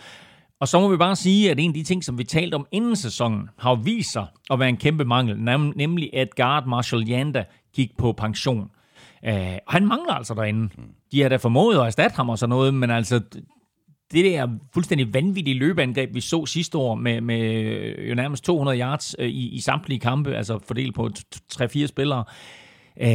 Og 0.60 0.68
så 0.68 0.80
må 0.80 0.88
vi 0.88 0.96
bare 0.96 1.16
sige, 1.16 1.50
at 1.50 1.58
en 1.58 1.70
af 1.70 1.74
de 1.74 1.82
ting, 1.82 2.04
som 2.04 2.18
vi 2.18 2.24
talte 2.24 2.54
om 2.54 2.66
inden 2.72 2.96
sæsonen, 2.96 3.48
har 3.58 3.74
vist 3.74 4.12
sig 4.12 4.26
at 4.50 4.58
være 4.58 4.68
en 4.68 4.76
kæmpe 4.76 5.04
mangel, 5.04 5.40
nemlig 5.76 6.10
at 6.14 6.34
guard 6.36 6.66
Marshall 6.66 7.10
Yanda 7.10 7.44
gik 7.74 7.96
på 7.98 8.12
pension. 8.12 8.70
Øh, 9.24 9.58
og 9.66 9.72
han 9.72 9.86
mangler 9.86 10.14
altså 10.14 10.34
derinde. 10.34 10.68
De 11.12 11.22
har 11.22 11.28
da 11.28 11.36
formået 11.36 11.76
at 11.76 11.86
erstatte 11.86 12.16
ham 12.16 12.28
og 12.28 12.38
sådan 12.38 12.50
noget, 12.50 12.74
men 12.74 12.90
altså, 12.90 13.20
det 14.12 14.24
der 14.24 14.48
fuldstændig 14.74 15.14
vanvittige 15.14 15.58
løbeangreb, 15.58 16.14
vi 16.14 16.20
så 16.20 16.46
sidste 16.46 16.78
år 16.78 16.94
med, 16.94 17.20
med 17.20 17.40
øh, 17.40 18.10
jo 18.10 18.14
nærmest 18.14 18.44
200 18.44 18.80
yards 18.80 19.16
øh, 19.18 19.28
i, 19.28 19.48
i 19.48 19.60
samtlige 19.60 20.00
kampe, 20.00 20.34
altså 20.34 20.58
fordelt 20.66 20.94
på 20.94 21.10
3-4 21.52 21.86
spillere, 21.86 22.24
øh, 23.00 23.08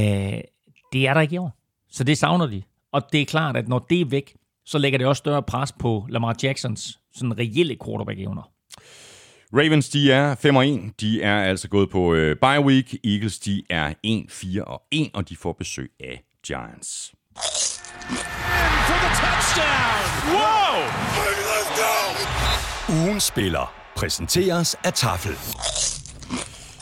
det 0.94 1.08
er 1.08 1.14
der 1.14 1.22
ikke 1.22 1.36
i 1.36 1.38
år. 1.38 1.58
Så 1.90 2.04
det 2.04 2.18
savner 2.18 2.46
de. 2.46 2.62
Og 2.96 3.02
det 3.12 3.22
er 3.22 3.26
klart, 3.26 3.58
at 3.58 3.68
når 3.68 3.80
det 3.90 4.02
er 4.02 4.06
væk, 4.06 4.36
så 4.66 4.78
lægger 4.78 4.98
det 4.98 5.08
også 5.08 5.20
større 5.20 5.44
pres 5.44 5.72
på 5.72 6.06
Lamar 6.10 6.36
Jacksons 6.44 7.00
sådan 7.16 7.40
reelle 7.40 7.78
quarterback-evner. 7.86 8.52
Ravens, 9.54 9.90
de 9.90 10.12
er 10.12 10.36
5 10.36 10.56
og 10.56 10.68
1. 10.68 11.02
De 11.02 11.22
er 11.22 11.44
altså 11.44 11.68
gået 11.68 11.90
på 11.90 12.14
øh, 12.14 12.36
bye 12.36 12.60
week. 12.66 12.94
Eagles, 13.04 13.40
de 13.40 13.64
er 13.70 13.94
1, 14.04 14.26
4 14.30 14.64
og 14.64 14.82
1, 14.92 15.10
og 15.14 15.30
de 15.30 15.36
får 15.36 15.54
besøg 15.54 15.92
af 16.00 16.24
Giants. 16.48 17.14
Wow! 20.30 20.76
Ugen 23.06 23.20
spiller 23.20 23.74
præsenteres 23.96 24.76
af 24.84 24.94
Tafel. 24.94 25.36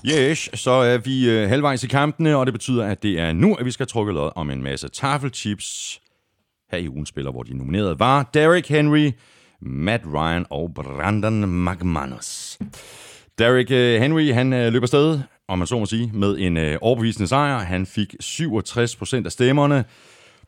Yes, 0.05 0.49
så 0.53 0.71
er 0.71 0.97
vi 0.97 1.29
øh, 1.29 1.49
halvvejs 1.49 1.83
i 1.83 1.87
kampene, 1.87 2.37
og 2.37 2.45
det 2.45 2.53
betyder, 2.53 2.85
at 2.85 3.03
det 3.03 3.19
er 3.19 3.33
nu, 3.33 3.55
at 3.55 3.65
vi 3.65 3.71
skal 3.71 3.87
trukke 3.87 4.13
lod 4.13 4.31
om 4.35 4.49
en 4.49 4.63
masse 4.63 4.89
tafelchips. 4.89 5.99
Her 6.73 6.79
i 6.79 6.89
ugen 6.89 7.05
spiller, 7.05 7.31
hvor 7.31 7.43
de 7.43 7.57
nominerede 7.57 7.99
var 7.99 8.29
Derrick 8.33 8.69
Henry, 8.69 9.11
Matt 9.61 10.03
Ryan 10.13 10.45
og 10.49 10.73
Brandon 10.75 11.65
McManus. 11.65 12.57
Derrick 13.37 13.71
øh, 13.71 14.01
Henry, 14.01 14.33
han 14.33 14.53
øh, 14.53 14.73
løber 14.73 14.87
sted, 14.87 15.19
om 15.47 15.57
man 15.57 15.67
så 15.67 15.79
må 15.79 15.85
sige, 15.85 16.11
med 16.13 16.37
en 16.39 16.57
øh, 16.57 16.77
overbevisende 16.81 17.27
sejr. 17.27 17.59
Han 17.59 17.85
fik 17.85 18.15
67% 18.23 19.25
af 19.25 19.31
stemmerne. 19.31 19.85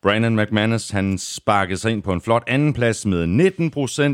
Brandon 0.01 0.35
McManus, 0.35 0.89
han 0.89 1.17
sparkede 1.17 1.77
sig 1.77 1.91
ind 1.91 2.03
på 2.03 2.13
en 2.13 2.21
flot 2.21 2.43
andenplads 2.47 3.05
med 3.05 3.23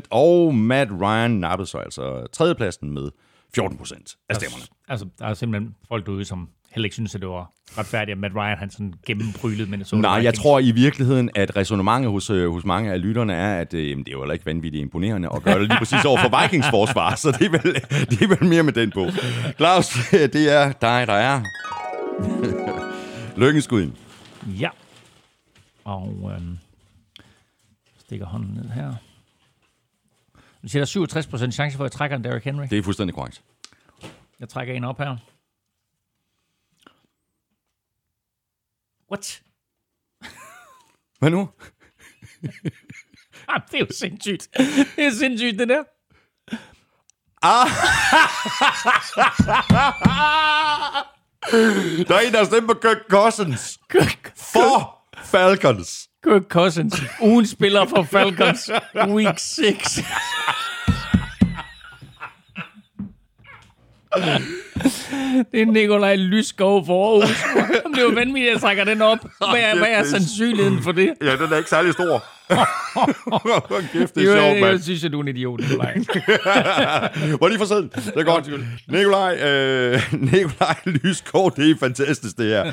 19% 0.04 0.08
og 0.10 0.56
Matt 0.56 0.92
Ryan 1.02 1.32
nappede 1.32 1.70
sig 1.70 1.84
altså 1.84 2.28
tredjepladsen 2.34 2.94
med 2.94 3.10
14 3.56 3.78
procent 3.78 4.16
af 4.30 4.36
stemmerne. 4.36 4.64
Altså, 4.88 5.06
der 5.20 5.26
er 5.26 5.34
simpelthen 5.34 5.76
folk 5.88 6.06
derude, 6.06 6.26
som 6.26 6.50
heller 6.72 6.86
ikke 6.86 6.94
synes, 6.94 7.16
at 7.16 7.22
det 7.22 7.30
var 7.30 7.52
retfærdigt, 7.78 8.16
at 8.16 8.18
Matt 8.20 8.36
Ryan 8.36 8.58
han 8.58 8.70
sådan 8.70 8.94
gennembrylede 9.06 9.70
Minnesota 9.70 10.02
Nej, 10.02 10.12
jeg 10.12 10.22
Vikings. 10.22 10.40
tror 10.40 10.60
i 10.60 10.72
virkeligheden, 10.72 11.30
at 11.36 11.56
resonemanget 11.56 12.12
hos, 12.12 12.30
øh, 12.30 12.52
hos 12.52 12.66
mange 12.66 12.92
af 12.92 13.02
lytterne 13.02 13.34
er, 13.34 13.60
at 13.62 13.74
øh, 13.74 13.98
det 13.98 14.08
er 14.08 14.12
jo 14.12 14.20
heller 14.22 14.34
ikke 14.34 14.46
vanvittigt 14.46 14.82
imponerende 14.82 15.30
at 15.36 15.44
gøre 15.44 15.60
det 15.60 15.68
lige 15.68 15.78
præcis 15.78 16.06
over 16.06 16.18
for 16.22 16.30
Vikings 16.42 16.68
forsvar, 16.70 17.16
så 17.16 17.32
det 17.32 17.46
er, 17.46 17.50
vel, 17.50 17.74
det 18.10 18.22
er 18.22 18.28
vel 18.28 18.50
mere 18.50 18.64
med 18.64 18.74
den 18.74 18.92
på. 18.92 19.06
Claus, 19.58 19.88
det 20.34 20.54
er 20.54 20.72
dig, 20.72 21.08
der 21.08 21.14
er. 21.14 21.42
Lykkenskud. 23.42 23.92
Ja. 24.60 24.70
Og 25.84 26.32
øhm, 26.36 26.58
stikker 28.00 28.26
hånden 28.26 28.54
ned 28.54 28.70
her. 28.70 28.94
Du 30.64 30.68
siger, 30.68 30.86
der 30.86 31.02
er 31.02 31.48
67% 31.48 31.52
chance 31.52 31.78
for, 31.78 31.84
at 31.84 31.90
jeg 31.90 31.92
trækker 31.92 32.18
en 32.18 32.24
Derrick 32.24 32.46
Henry. 32.46 32.66
Det 32.70 32.78
er 32.78 32.84
fuldstændig 32.84 33.16
korrekt. 33.16 33.42
Jeg 34.40 34.50
trækker 34.50 34.74
en 34.74 34.84
op 34.84 34.98
her. 34.98 35.18
What? 39.12 39.42
Hvad 41.20 41.30
nu? 41.30 41.50
Ah, 43.48 43.62
det 43.72 43.76
er 43.76 43.80
jo 43.80 43.88
sindssygt. 44.00 44.48
Det 44.96 45.06
er 45.06 45.12
sindssygt, 45.12 45.60
det 45.60 45.70
der. 45.70 45.82
Der 52.08 52.16
er 52.16 52.20
en, 52.20 52.32
der 52.34 52.38
har 52.38 52.46
stemt 52.46 52.68
på 52.68 52.74
Kirk 52.74 52.98
Cousins. 53.10 53.80
For 54.36 54.98
Falcons. 55.24 56.08
Kirk 56.24 56.42
Cousins, 56.50 57.02
ugen 57.22 57.48
spiller 57.48 57.86
for 57.86 58.04
Falcons, 58.04 58.70
week 58.96 59.40
6. 59.40 60.00
Det 65.52 65.62
er 65.62 65.66
Nikolaj 65.66 66.16
Lysgaard 66.16 66.86
for 66.86 67.14
Aarhus. 67.14 67.44
Det 67.92 67.98
er 67.98 68.04
jo 68.04 68.10
vanvittigt, 68.10 68.48
at 68.48 68.54
jeg 68.54 68.62
trækker 68.62 68.84
den 68.84 69.02
op. 69.02 69.20
Hvad 69.52 69.62
er, 69.62 69.78
hvad 69.78 69.88
er 69.90 70.04
sandsynligheden 70.04 70.84
for 70.84 70.92
det? 70.92 71.14
Ja, 71.22 71.32
den 71.36 71.54
er 71.54 71.58
ikke 71.58 71.70
særlig 71.70 71.94
stor. 71.94 72.24
Hvor 72.54 73.82
kæft, 73.94 74.16
det 74.16 74.22
er 74.24 74.26
Jo, 74.28 74.32
sjovt, 74.34 74.46
jeg, 74.46 74.62
mand. 74.62 74.72
jeg 74.74 74.84
synes, 74.84 75.04
at 75.04 75.12
du 75.12 75.18
er 75.20 75.22
en 75.24 75.28
idiot, 75.28 75.60
Nikolaj. 75.60 75.94
Hvor 77.38 77.48
lige 77.52 77.60
for 77.60 77.66
siden. 77.66 77.92
Det 77.96 78.14
er 78.18 78.24
godt. 78.24 78.50
Nikolaj, 78.88 79.36
øh, 79.36 80.02
Nikolaj 80.34 80.76
Lyskov, 80.86 81.56
det 81.56 81.72
er 81.72 81.76
fantastisk, 81.80 82.38
det 82.38 82.46
her. 82.48 82.72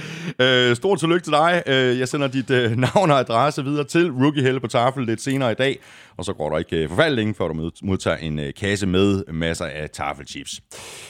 Øh, 0.70 0.76
stort 0.76 0.98
tillykke 0.98 1.24
til 1.24 1.32
dig. 1.32 1.62
Øh, 1.66 1.98
jeg 1.98 2.08
sender 2.08 2.26
dit 2.28 2.50
øh, 2.50 2.76
navn 2.76 3.10
og 3.10 3.18
adresse 3.18 3.64
videre 3.64 3.84
til 3.84 4.10
Rookie 4.12 4.42
Helle 4.42 4.60
på 4.60 4.66
tafel 4.66 5.06
lidt 5.06 5.22
senere 5.22 5.52
i 5.52 5.54
dag. 5.54 5.78
Og 6.16 6.24
så 6.24 6.32
går 6.32 6.50
der 6.50 6.58
ikke 6.58 6.76
øh, 6.76 6.88
forfærdeligt 6.88 7.16
længe, 7.16 7.34
før 7.34 7.48
du 7.48 7.54
mod- 7.54 7.84
modtager 7.86 8.16
en 8.16 8.38
øh, 8.38 8.52
kasse 8.60 8.86
med 8.86 9.22
masser 9.32 9.64
af 9.64 9.90
tafelchips. 9.90 10.60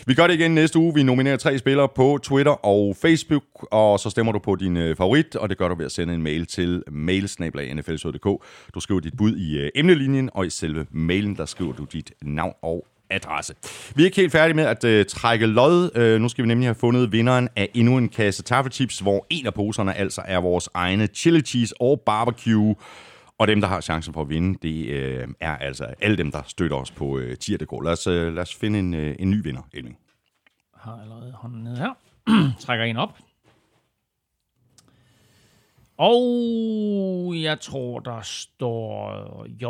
Vi 0.07 0.15
gør 0.15 0.27
det 0.27 0.35
igen 0.35 0.51
næste 0.55 0.79
uge. 0.79 0.95
Vi 0.95 1.03
nominerer 1.03 1.37
tre 1.37 1.59
spillere 1.59 1.89
på 1.97 2.19
Twitter 2.23 2.67
og 2.67 2.97
Facebook, 3.03 3.43
og 3.71 4.01
så 4.01 4.11
stemmer 4.11 4.33
du 4.33 4.39
på 4.39 4.57
din 4.57 4.77
øh, 4.77 4.97
favorit, 4.97 5.37
og 5.37 5.49
det 5.49 5.59
gør 5.59 5.69
du 5.69 5.75
ved 5.75 5.87
at 5.87 5.93
sende 5.93 6.15
en 6.15 6.23
mail 6.23 6.47
til 6.47 6.83
mailsnablag.nflsød.dk. 6.93 8.27
Du 8.75 8.81
skriver 8.81 9.01
dit 9.01 9.17
bud 9.17 9.37
i 9.37 9.59
øh, 9.59 9.71
emnelinjen, 9.75 10.31
og 10.35 10.47
i 10.47 10.51
selve 10.51 10.87
mailen, 10.91 11.37
der 11.37 11.45
skriver 11.47 11.73
du 11.73 11.85
dit 11.85 12.13
navn 12.23 12.55
og 12.63 12.87
adresse. 13.11 13.55
Vi 13.95 14.03
er 14.03 14.07
ikke 14.07 14.17
helt 14.17 14.33
færdige 14.33 14.57
med 14.57 14.65
at 14.65 14.85
øh, 14.85 15.07
trække 15.07 15.47
lod. 15.47 15.91
Øh, 15.95 16.21
nu 16.21 16.29
skal 16.29 16.43
vi 16.43 16.49
nemlig 16.49 16.69
have 16.69 16.75
fundet 16.75 17.13
vinderen 17.13 17.49
af 17.57 17.69
endnu 17.75 17.99
en 17.99 18.09
kasse 18.09 18.43
taffelchips, 18.43 18.99
hvor 18.99 19.27
en 19.31 19.47
af 19.47 19.55
poserne 19.55 19.95
altså 19.95 20.23
er 20.25 20.39
vores 20.39 20.69
egne 20.75 21.07
chili 21.07 21.41
cheese 21.41 21.75
og 21.81 22.01
barbecue. 22.07 22.75
Og 23.39 23.49
dem, 23.49 23.61
der 23.61 23.69
har 23.69 23.81
chancen 23.81 24.15
for 24.15 24.21
at 24.21 24.29
vinde, 24.29 24.59
det 24.63 24.87
øh, 24.89 25.29
er 25.41 25.57
altså 25.57 25.85
alle 26.01 26.17
dem, 26.17 26.33
der 26.33 26.43
støtter 26.47 26.77
os 26.77 26.91
på 26.91 27.19
øh, 27.19 27.37
tier.dk. 27.37 27.85
Lad 27.85 27.93
os, 27.93 28.07
øh, 28.07 28.35
lad 28.35 28.43
os 28.43 28.55
finde 28.55 28.79
en, 28.79 28.95
øh, 28.95 29.17
en 29.19 29.31
ny 29.31 29.43
vinder, 29.43 29.63
Elving. 29.75 29.99
har 30.77 30.99
allerede 31.03 31.33
hånden 31.33 31.65
nede 31.65 31.77
her. 31.77 31.91
Trækker 32.65 32.85
en 32.85 32.97
op. 32.97 33.19
Og 35.99 37.33
jeg 37.43 37.61
tror, 37.61 37.99
der 38.01 38.21
står 38.23 39.47
J. 39.47 39.65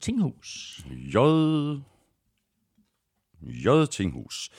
Tinghus. 0.00 0.80
J. 0.90 1.16
J. 3.42 3.86
Tinghus. 3.90 4.50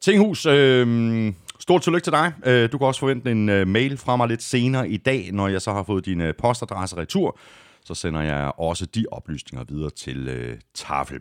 Tinghus, 0.00 0.46
øh, 0.46 1.32
stort 1.60 1.82
tillykke 1.82 2.04
til 2.04 2.12
dig. 2.12 2.32
Øh, 2.46 2.72
du 2.72 2.78
kan 2.78 2.86
også 2.86 3.00
forvente 3.00 3.30
en 3.30 3.48
øh, 3.48 3.66
mail 3.66 3.98
fra 3.98 4.16
mig 4.16 4.28
lidt 4.28 4.42
senere 4.42 4.88
i 4.88 4.96
dag, 4.96 5.32
når 5.32 5.48
jeg 5.48 5.62
så 5.62 5.72
har 5.72 5.82
fået 5.82 6.04
din 6.06 6.20
øh, 6.20 6.34
postadresse 6.38 6.96
retur. 6.96 7.38
Så 7.86 7.94
sender 7.94 8.20
jeg 8.20 8.52
også 8.58 8.86
de 8.86 9.04
oplysninger 9.10 9.64
videre 9.68 9.90
til 9.90 10.28
øh, 10.28 10.58
Tafel. 10.74 11.20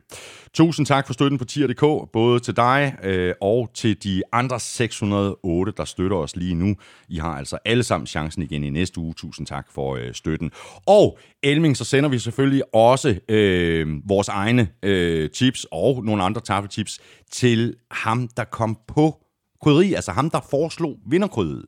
Tusind 0.54 0.86
tak 0.86 1.08
for 1.08 1.14
støtten 1.14 1.38
på 1.38 1.46
tier.dk, 1.46 2.12
både 2.14 2.40
til 2.40 2.56
dig 2.56 2.98
øh, 3.04 3.34
og 3.42 3.70
til 3.74 4.04
de 4.04 4.24
andre 4.32 4.60
608, 4.60 5.74
der 5.78 5.86
støtter 5.86 6.18
os 6.18 6.36
lige 6.36 6.56
nu. 6.56 6.76
I 7.10 7.18
har 7.18 7.38
altså 7.38 7.58
alle 7.66 7.84
sammen 7.84 8.08
chancen 8.08 8.44
igen 8.44 8.64
i 8.64 8.70
næste 8.70 9.00
uge. 9.00 9.14
Tusind 9.14 9.48
tak 9.48 9.72
for 9.72 9.96
øh, 9.96 10.14
støtten. 10.14 10.52
Og 10.86 11.20
Elming, 11.44 11.78
så 11.78 11.84
sender 11.86 12.10
vi 12.10 12.20
selvfølgelig 12.20 12.76
også 12.76 13.20
øh, 13.30 13.88
vores 14.10 14.28
egne 14.28 14.70
øh, 14.84 15.30
tips 15.30 15.68
og 15.72 16.06
nogle 16.06 16.24
andre 16.24 16.42
tafeltips 16.42 17.00
til 17.32 17.76
ham, 17.92 18.28
der 18.28 18.44
kom 18.44 18.78
på 18.88 19.24
krydderi, 19.62 19.94
altså 19.94 20.12
ham, 20.12 20.30
der 20.30 20.40
foreslog 20.50 20.98
vinderkrydderiet. 21.10 21.66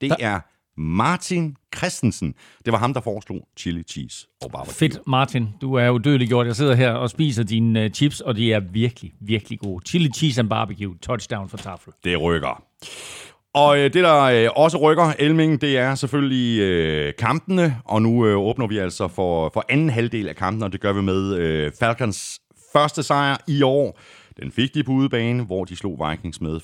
Det 0.00 0.12
er 0.20 0.40
Martin 0.78 1.56
Christensen. 1.76 2.34
Det 2.64 2.72
var 2.72 2.78
ham, 2.78 2.94
der 2.94 3.00
foreslog 3.00 3.48
chili 3.56 3.82
cheese 3.82 4.26
og 4.42 4.50
barbecue. 4.50 4.74
Fedt, 4.74 4.98
Martin. 5.06 5.48
Du 5.60 5.74
er 5.74 5.90
udødelig 5.90 6.28
gjort. 6.28 6.46
Jeg 6.46 6.56
sidder 6.56 6.74
her 6.74 6.92
og 6.92 7.10
spiser 7.10 7.42
dine 7.42 7.84
uh, 7.84 7.90
chips, 7.90 8.20
og 8.20 8.36
de 8.36 8.52
er 8.52 8.60
virkelig, 8.60 9.12
virkelig 9.20 9.58
gode. 9.58 9.84
Chili 9.86 10.10
cheese 10.16 10.40
and 10.40 10.48
barbecue. 10.48 10.94
Touchdown 11.02 11.48
for 11.48 11.56
tafel. 11.56 11.92
Det 12.04 12.22
rykker. 12.22 12.62
Og 13.54 13.78
øh, 13.78 13.84
det, 13.84 13.94
der 14.04 14.22
øh, 14.22 14.48
også 14.56 14.78
rykker, 14.78 15.12
Elming, 15.18 15.60
det 15.60 15.78
er 15.78 15.94
selvfølgelig 15.94 16.60
øh, 16.60 17.12
kampene. 17.18 17.76
Og 17.84 18.02
nu 18.02 18.26
øh, 18.26 18.36
åbner 18.36 18.66
vi 18.66 18.78
altså 18.78 19.08
for, 19.08 19.50
for 19.54 19.64
anden 19.68 19.90
halvdel 19.90 20.28
af 20.28 20.36
kampen, 20.36 20.62
og 20.62 20.72
det 20.72 20.80
gør 20.80 20.92
vi 20.92 21.02
med 21.02 21.36
øh, 21.36 21.72
Falcons 21.80 22.40
første 22.72 23.02
sejr 23.02 23.36
i 23.48 23.62
år. 23.62 23.98
Den 24.42 24.52
fik 24.52 24.74
de 24.74 24.82
på 24.82 24.92
udebane, 24.92 25.44
hvor 25.44 25.64
de 25.64 25.76
slog 25.76 26.10
Vikings 26.10 26.40
med 26.40 26.60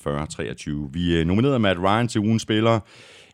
40-23. 0.86 0.90
Vi 0.92 1.16
øh, 1.16 1.26
nominerede 1.26 1.58
Matt 1.58 1.78
Ryan 1.78 2.08
til 2.08 2.20
ugens 2.20 2.42
spiller, 2.42 2.80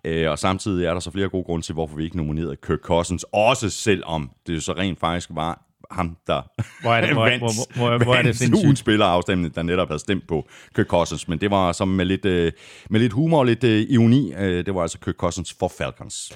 øh, 0.05 0.31
og 0.31 0.39
samtidig 0.39 0.87
er 0.87 0.93
der 0.93 1.01
så 1.01 1.11
flere 1.11 1.29
gode 1.29 1.45
grunde 1.45 1.67
til, 1.67 1.73
hvorfor 1.73 1.97
vi 1.97 2.05
ikke 2.05 2.17
nominerede 2.17 2.57
Kirk 2.67 2.79
Cousins, 2.79 3.25
også 3.33 3.71
selvom 3.71 4.31
det 4.47 4.63
så 4.63 4.73
rent 4.73 5.01
faktisk 5.01 5.29
var 5.33 5.63
ham, 5.91 6.17
der 6.27 6.43
Hvor 6.83 6.95
er 6.95 7.01
det- 7.01 7.13
hvor- 7.15 7.23
vandt, 7.25 7.39
hvor- 7.43 7.77
hvor- 7.77 8.05
hvor 8.05 8.15
er 8.15 8.23
det 8.23 8.37
sindssygt. 8.37 8.65
ugens 8.65 8.79
spillerafstemning, 8.79 9.55
der 9.55 9.63
netop 9.63 9.89
havde 9.89 9.99
stemt 9.99 10.27
på 10.29 10.49
Kirk 10.77 10.87
Cousins. 10.87 11.29
Men 11.29 11.41
det 11.41 11.51
var 11.51 11.73
som 11.73 11.89
med 11.89 12.05
lidt, 12.05 12.25
øh, 12.25 12.53
med 12.91 13.01
lidt 13.01 13.13
humor 13.13 13.39
og 13.39 13.47
lidt 13.47 13.65
øh, 13.65 13.81
ironi. 13.81 14.33
Øh, 14.35 14.67
det 14.67 14.75
var 14.75 14.83
altså 14.83 14.99
Kirk 14.99 15.15
Cousins 15.15 15.57
for 15.59 15.73
Falcons. 15.79 16.33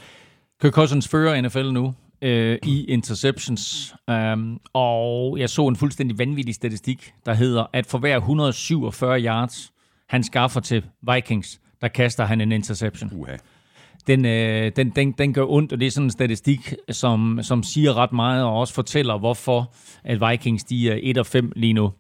Kirk 0.62 0.72
Cousins 0.72 1.08
fører 1.08 1.40
NFL 1.42 1.70
nu 1.72 1.94
øh, 2.22 2.58
i 2.66 2.84
interceptions, 2.84 3.94
um, 4.08 4.60
og 4.72 5.38
jeg 5.38 5.50
så 5.50 5.66
en 5.68 5.76
fuldstændig 5.76 6.18
vanvittig 6.18 6.54
statistik, 6.54 7.12
der 7.26 7.34
hedder, 7.34 7.66
at 7.72 7.86
for 7.86 7.98
hver 7.98 8.16
147 8.16 9.20
yards, 9.20 9.72
han 10.08 10.22
skaffer 10.22 10.60
til 10.60 10.84
Vikings, 11.14 11.60
der 11.80 11.88
kaster 11.88 12.24
han 12.24 12.40
en 12.40 12.52
interception. 12.52 13.10
Uha. 13.14 13.36
Den, 14.06 14.24
øh, 14.24 14.72
den, 14.76 14.90
den, 14.90 15.12
den 15.12 15.32
gør 15.32 15.44
ondt, 15.48 15.72
og 15.72 15.80
det 15.80 15.86
er 15.86 15.90
sådan 15.90 16.06
en 16.06 16.10
statistik, 16.10 16.74
som, 16.90 17.38
som 17.42 17.62
siger 17.62 17.94
ret 17.96 18.12
meget, 18.12 18.44
og 18.44 18.58
også 18.58 18.74
fortæller, 18.74 19.18
hvorfor 19.18 19.74
at 20.04 20.30
Vikings 20.30 20.64
de 20.64 20.90
er 20.90 21.24
1-5 21.44 21.50
lige 21.56 21.72
nu. 21.72 21.92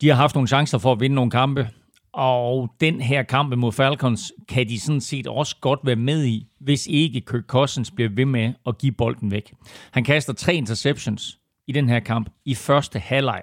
De 0.00 0.08
har 0.08 0.14
haft 0.14 0.34
nogle 0.34 0.48
chancer 0.48 0.78
for 0.78 0.92
at 0.92 1.00
vinde 1.00 1.14
nogle 1.14 1.30
kampe, 1.30 1.68
og 2.12 2.68
den 2.80 3.00
her 3.00 3.22
kamp 3.22 3.54
mod 3.54 3.72
Falcons 3.72 4.32
kan 4.48 4.68
de 4.68 4.80
sådan 4.80 5.00
set 5.00 5.26
også 5.26 5.56
godt 5.60 5.80
være 5.84 5.96
med 5.96 6.24
i, 6.24 6.46
hvis 6.60 6.86
ikke 6.86 7.20
Kirk 7.20 7.44
Cousins 7.46 7.90
bliver 7.90 8.10
ved 8.10 8.24
med 8.24 8.52
at 8.66 8.78
give 8.78 8.92
bolden 8.92 9.30
væk. 9.30 9.52
Han 9.90 10.04
kaster 10.04 10.32
tre 10.32 10.54
interceptions 10.54 11.38
i 11.68 11.72
den 11.72 11.88
her 11.88 12.00
kamp 12.00 12.30
i 12.44 12.54
første 12.54 12.98
halvleg. 12.98 13.42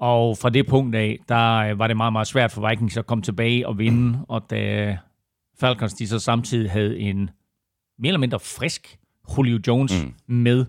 Og 0.00 0.38
fra 0.38 0.50
det 0.50 0.66
punkt 0.66 0.96
af, 0.96 1.18
der 1.28 1.56
øh, 1.56 1.78
var 1.78 1.86
det 1.86 1.96
meget, 1.96 2.12
meget 2.12 2.26
svært 2.26 2.52
for 2.52 2.68
Vikings 2.68 2.96
at 2.96 3.06
komme 3.06 3.22
tilbage 3.22 3.68
og 3.68 3.78
vinde. 3.78 4.18
Og 4.28 4.50
da 4.50 4.96
Falcons 5.60 5.94
de 5.94 6.08
så 6.08 6.18
samtidig 6.18 6.70
havde 6.70 6.98
en 6.98 7.30
mere 7.98 8.08
eller 8.08 8.18
mindre 8.18 8.40
frisk 8.40 8.98
Julio 9.38 9.60
Jones 9.66 10.04
mm. 10.04 10.34
med, 10.34 10.64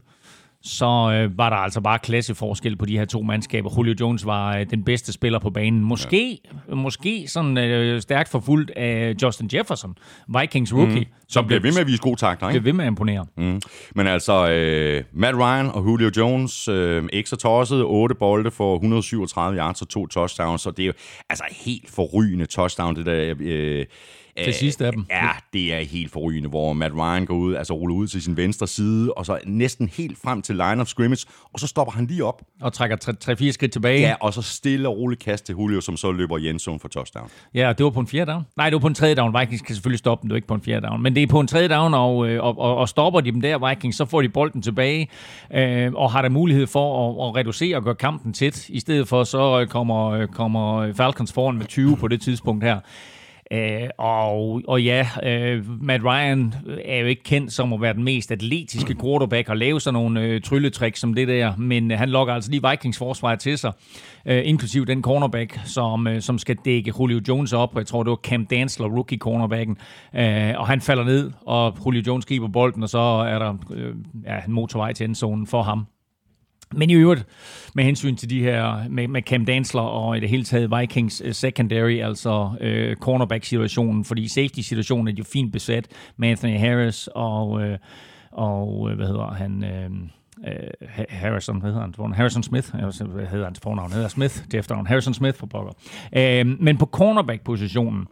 så 0.62 0.86
øh, 0.86 1.38
var 1.38 1.50
der 1.50 1.58
altså 1.58 1.82
bare 1.82 2.00
klasseforskel 2.00 2.76
på 2.76 2.86
de 2.86 2.98
her 2.98 3.06
to 3.06 3.22
mandskaber. 3.22 3.70
Julio 3.78 3.96
Jones 4.00 4.26
var 4.26 4.58
øh, 4.58 4.66
den 4.70 4.84
bedste 4.84 5.14
spiller 5.14 5.40
på 5.40 5.50
banen. 5.50 5.84
Måske, 5.84 6.40
ja. 6.70 6.76
måske 6.76 7.26
sådan 7.28 7.58
øh, 7.58 8.02
stærkt 8.02 8.30
forfulgt 8.30 8.72
af 8.72 9.16
Justin 9.24 9.50
Jefferson, 9.54 9.96
Vikings 10.40 10.74
rookie, 10.74 11.00
mm. 11.00 11.06
Som 11.30 11.46
bliver 11.46 11.60
ved 11.62 11.72
med 11.72 11.82
at 11.82 11.88
vise 11.88 12.02
gode 12.02 12.16
takter, 12.16 12.50
ikke? 12.50 12.66
ved 12.66 12.74
med 12.74 12.86
at 12.86 12.88
imponere. 12.88 13.26
Mm. 13.38 13.62
Men 13.96 14.08
altså, 14.08 14.50
øh, 14.52 15.04
Matt 15.14 15.38
Ryan 15.38 15.68
og 15.68 15.86
Julio 15.86 16.12
Jones, 16.18 16.68
øh, 16.68 17.04
ikke 17.14 17.30
så 17.30 17.36
tosset, 17.36 17.84
8 17.84 18.16
bolde 18.16 18.52
for 18.52 18.76
137 18.76 19.58
yards 19.58 19.82
og 19.82 19.90
to 19.90 20.08
touchdowns, 20.08 20.62
så 20.62 20.72
det 20.72 20.84
er 20.84 20.88
jo 20.88 20.94
altså 21.30 21.44
helt 21.52 21.90
forrygende 21.90 22.46
touchdown, 22.46 22.96
det 22.96 23.06
der... 23.06 23.36
Øh, 23.40 23.86
til 24.44 24.54
sidst 24.54 24.82
af 24.82 24.92
dem. 24.92 25.06
Ja, 25.10 25.30
det 25.54 25.74
er 25.74 25.80
helt 25.80 26.12
forrygende, 26.12 26.50
hvor 26.50 26.74
Matt 26.74 26.94
Ryan 26.94 27.26
går 27.26 27.36
ud, 27.36 27.56
altså 27.56 27.74
ruller 27.74 27.96
ud 27.96 28.08
til 28.08 28.22
sin 28.22 28.38
venstre 28.38 28.68
side, 28.68 29.14
og 29.14 29.26
så 29.26 29.40
næsten 29.46 29.90
helt 29.98 30.18
frem 30.24 30.42
til 30.42 30.56
line 30.56 30.82
of 30.82 30.88
scrimmage, 30.88 31.26
og 31.54 31.60
så 31.60 31.68
stopper 31.68 31.92
han 31.92 32.06
lige 32.06 32.26
op. 32.26 32.42
Og 32.62 32.74
trækker 32.74 32.98
3-4 33.48 33.52
skridt 33.52 33.72
tilbage. 33.72 34.00
Ja, 34.00 34.16
og 34.22 34.34
så 34.34 34.42
stille 34.42 34.88
og 34.90 34.98
roligt 34.98 35.22
kast 35.22 35.46
til 35.46 35.56
Julio, 35.56 35.82
som 35.82 35.98
så 35.98 36.12
løber 36.12 36.38
Jensen 36.38 36.80
for 36.80 36.88
touchdown. 36.88 37.30
Ja, 37.54 37.74
det 37.78 37.84
var 37.84 37.90
på 37.90 38.00
en 38.00 38.08
fjerde 38.08 38.32
down. 38.32 38.44
Nej, 38.58 38.70
det 38.70 38.74
var 38.74 38.80
på 38.80 38.88
en 38.88 38.96
tredje 38.96 39.16
down. 39.16 39.36
Vikings 39.40 39.62
kan 39.62 39.76
selvfølgelig 39.76 40.00
stoppe 40.00 40.22
dem, 40.22 40.30
det 40.30 40.34
var 40.34 40.38
ikke 40.38 40.48
på 40.48 40.54
en 40.54 40.62
fjerde 40.62 40.88
down. 40.88 41.04
Men 41.04 41.16
det 41.16 41.24
er 41.24 41.28
på 41.28 41.40
en 41.40 41.48
tredje 41.48 41.68
down, 41.68 41.94
og, 41.94 42.30
øh, 42.30 42.44
og, 42.44 42.60
og, 42.60 42.78
og 42.78 42.90
stopper 42.90 43.22
de 43.22 43.32
dem 43.32 43.42
der, 43.42 43.70
Vikings, 43.70 43.98
så 43.98 44.06
får 44.06 44.22
de 44.22 44.30
bolden 44.30 44.62
tilbage, 44.62 45.10
øh, 45.54 45.94
og 45.94 46.12
har 46.12 46.22
der 46.22 46.30
mulighed 46.30 46.68
for 46.68 47.10
at, 47.10 47.30
at 47.30 47.36
reducere 47.36 47.78
og 47.78 47.84
gøre 47.84 47.96
kampen 47.96 48.34
tæt. 48.34 48.70
I 48.70 48.80
stedet 48.80 49.08
for, 49.08 49.24
så 49.24 49.66
kommer, 49.70 50.26
kommer 50.26 50.94
Falcons 50.94 51.34
foran 51.34 51.58
med 51.58 51.66
20 51.66 51.98
på 51.98 52.08
det 52.08 52.22
tidspunkt 52.22 52.64
her. 52.64 52.80
Øh, 53.52 53.90
og, 53.98 54.62
og 54.68 54.84
ja, 54.84 55.08
øh, 55.24 55.82
Matt 55.82 56.04
Ryan 56.04 56.54
er 56.86 56.98
jo 56.98 57.06
ikke 57.06 57.24
kendt 57.24 57.54
som 57.54 57.74
at 57.74 57.82
være 57.82 57.94
den 57.94 58.04
mest 58.04 58.32
atletiske 58.32 58.96
quarterback 59.04 59.50
og 59.50 59.58
lave 59.58 59.82
sådan 59.82 59.94
nogle 59.94 60.22
øh, 60.22 60.42
trylletrik 60.42 60.96
som 60.96 61.14
det 61.14 61.28
der, 61.28 61.56
men 61.58 61.92
øh, 61.92 61.98
han 61.98 62.10
lokker 62.10 62.34
altså 62.34 62.52
lige 62.52 62.70
Vikings 62.70 62.98
forsvar 62.98 63.36
til 63.36 63.58
sig, 63.58 63.72
øh, 64.26 64.42
inklusiv 64.46 64.86
den 64.86 65.02
cornerback, 65.02 65.60
som, 65.66 66.08
øh, 66.08 66.22
som 66.22 66.38
skal 66.38 66.56
dække 66.66 66.94
Julio 67.00 67.22
Jones 67.28 67.54
op. 67.54 67.78
Jeg 67.78 67.88
tror, 67.88 68.04
det 68.04 68.10
var 68.10 68.20
Cam 68.24 68.46
Dansler, 68.46 68.88
rookie 68.88 69.18
cornerbacken, 69.18 69.78
øh, 70.16 70.54
og 70.58 70.68
han 70.68 70.82
falder 70.82 71.04
ned, 71.04 71.32
og 71.46 71.78
Julio 71.86 72.04
Jones 72.08 72.26
griber 72.26 72.48
bolden, 72.48 72.84
og 72.84 72.90
så 72.90 73.00
er 73.00 73.40
der 73.40 73.54
øh, 73.74 73.96
ja, 74.26 74.40
en 74.48 74.54
motorvej 74.54 74.94
til 74.94 75.06
endzonen 75.06 75.48
for 75.48 75.62
ham. 75.62 75.88
Men 76.74 76.90
i 76.90 76.94
øvrigt, 76.94 77.26
med 77.74 77.84
hensyn 77.84 78.16
til 78.16 78.30
de 78.30 78.40
her, 78.40 78.90
med, 78.90 79.08
med 79.08 79.22
Cam 79.22 79.46
Dansler 79.46 79.82
og 79.82 80.18
i 80.18 80.20
det 80.20 80.30
hele 80.30 80.44
taget 80.44 80.72
Vikings 80.80 81.22
øh, 81.26 81.34
secondary, 81.34 82.00
altså 82.02 82.52
øh, 82.62 82.96
cornerback-situationen, 82.96 84.06
fordi 84.06 84.28
safety-situationen 84.28 85.08
er 85.08 85.14
jo 85.18 85.24
fint 85.24 85.54
besat 85.54 85.88
med 86.18 86.30
Anthony 86.30 86.60
Harris 86.60 87.10
og, 87.16 87.62
øh, 87.62 87.78
og 88.32 88.90
øh, 88.90 88.96
hvad 88.96 89.08
hedder 89.08 89.32
han... 89.32 89.64
Øh, 89.64 89.90
øh 90.48 90.98
Harrison, 91.10 91.60
hvad 91.60 91.70
hedder 91.70 91.84
han 91.84 91.94
fornavn? 91.94 92.14
Harrison 92.14 92.44
Smith, 92.44 92.76
hvad 93.06 93.26
hedder 93.26 93.46
hans 93.46 93.60
fornavn? 93.60 93.92
hedder 93.92 94.08
Smith 94.08 94.36
til 94.50 94.60
efternavn. 94.60 94.88
Harrison 94.88 95.14
Smith 95.14 95.38
for 95.38 95.48
pokker. 95.48 95.72
Uh, 96.12 96.48
men 96.62 96.78
på 96.78 96.86
cornerback-positionen, 96.86 98.08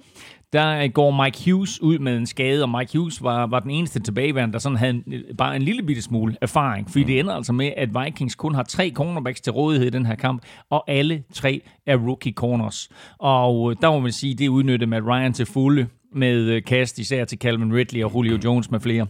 der 0.56 0.88
går 0.88 1.24
Mike 1.24 1.51
Hughes 1.51 1.82
ud 1.82 1.99
med 1.99 2.18
en 2.18 2.26
skade, 2.26 2.64
og 2.64 2.70
Mike 2.70 2.97
Hughes 2.97 3.24
var, 3.24 3.47
var 3.47 3.60
den 3.60 3.72
eneste 3.72 3.99
tilbageværende, 3.99 4.53
der 4.53 4.60
sådan 4.60 4.78
havde 4.78 4.91
en, 4.91 5.03
bare 5.38 5.56
en 5.56 5.62
lille 5.62 5.84
bitte 5.84 6.01
smule 6.01 6.36
erfaring. 6.41 6.89
Fordi 6.89 7.03
det 7.03 7.20
ender 7.20 7.34
altså 7.34 7.53
med, 7.53 7.72
at 7.78 7.89
Vikings 8.03 8.36
kun 8.36 8.56
har 8.56 8.64
tre 8.64 8.91
cornerbacks 8.95 9.41
til 9.41 9.53
rådighed 9.53 9.88
i 9.88 9.89
den 9.89 10.06
her 10.06 10.16
kamp, 10.16 10.43
og 10.70 10.84
alle 10.88 11.24
tre 11.34 11.62
er 11.86 11.97
rookie 11.97 12.34
corners. 12.34 12.89
Og 13.18 13.72
øh, 13.72 13.78
der 13.82 13.91
må 13.91 13.99
man 13.99 14.12
sige, 14.12 14.36
det 14.36 14.47
udnyttede 14.47 14.89
Matt 14.89 15.06
Ryan 15.06 15.34
til 15.34 15.45
fulde 15.45 15.88
med 16.14 16.36
øh, 16.36 16.64
kast, 16.64 16.99
især 16.99 17.26
til 17.26 17.38
Calvin 17.38 17.74
Ridley 17.74 18.03
og 18.03 18.12
Julio 18.16 18.39
Jones 18.43 18.72
med 18.72 18.80
flere. 18.80 19.08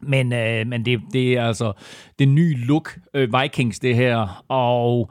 Men, 0.00 0.32
øh, 0.32 0.66
men 0.66 0.84
det, 0.84 1.00
det 1.12 1.32
er 1.32 1.46
altså 1.46 1.72
det 2.18 2.28
nye 2.28 2.56
look 2.56 2.98
øh, 3.14 3.28
Vikings, 3.42 3.78
det 3.78 3.96
her. 3.96 4.44
Og 4.48 5.10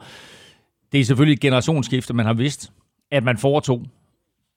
det 0.92 1.00
er 1.00 1.04
selvfølgelig 1.04 1.34
et 1.34 1.40
generationsskifte, 1.40 2.14
man 2.14 2.26
har 2.26 2.34
vidst, 2.34 2.72
at 3.10 3.24
man 3.24 3.38
foretog. 3.38 3.86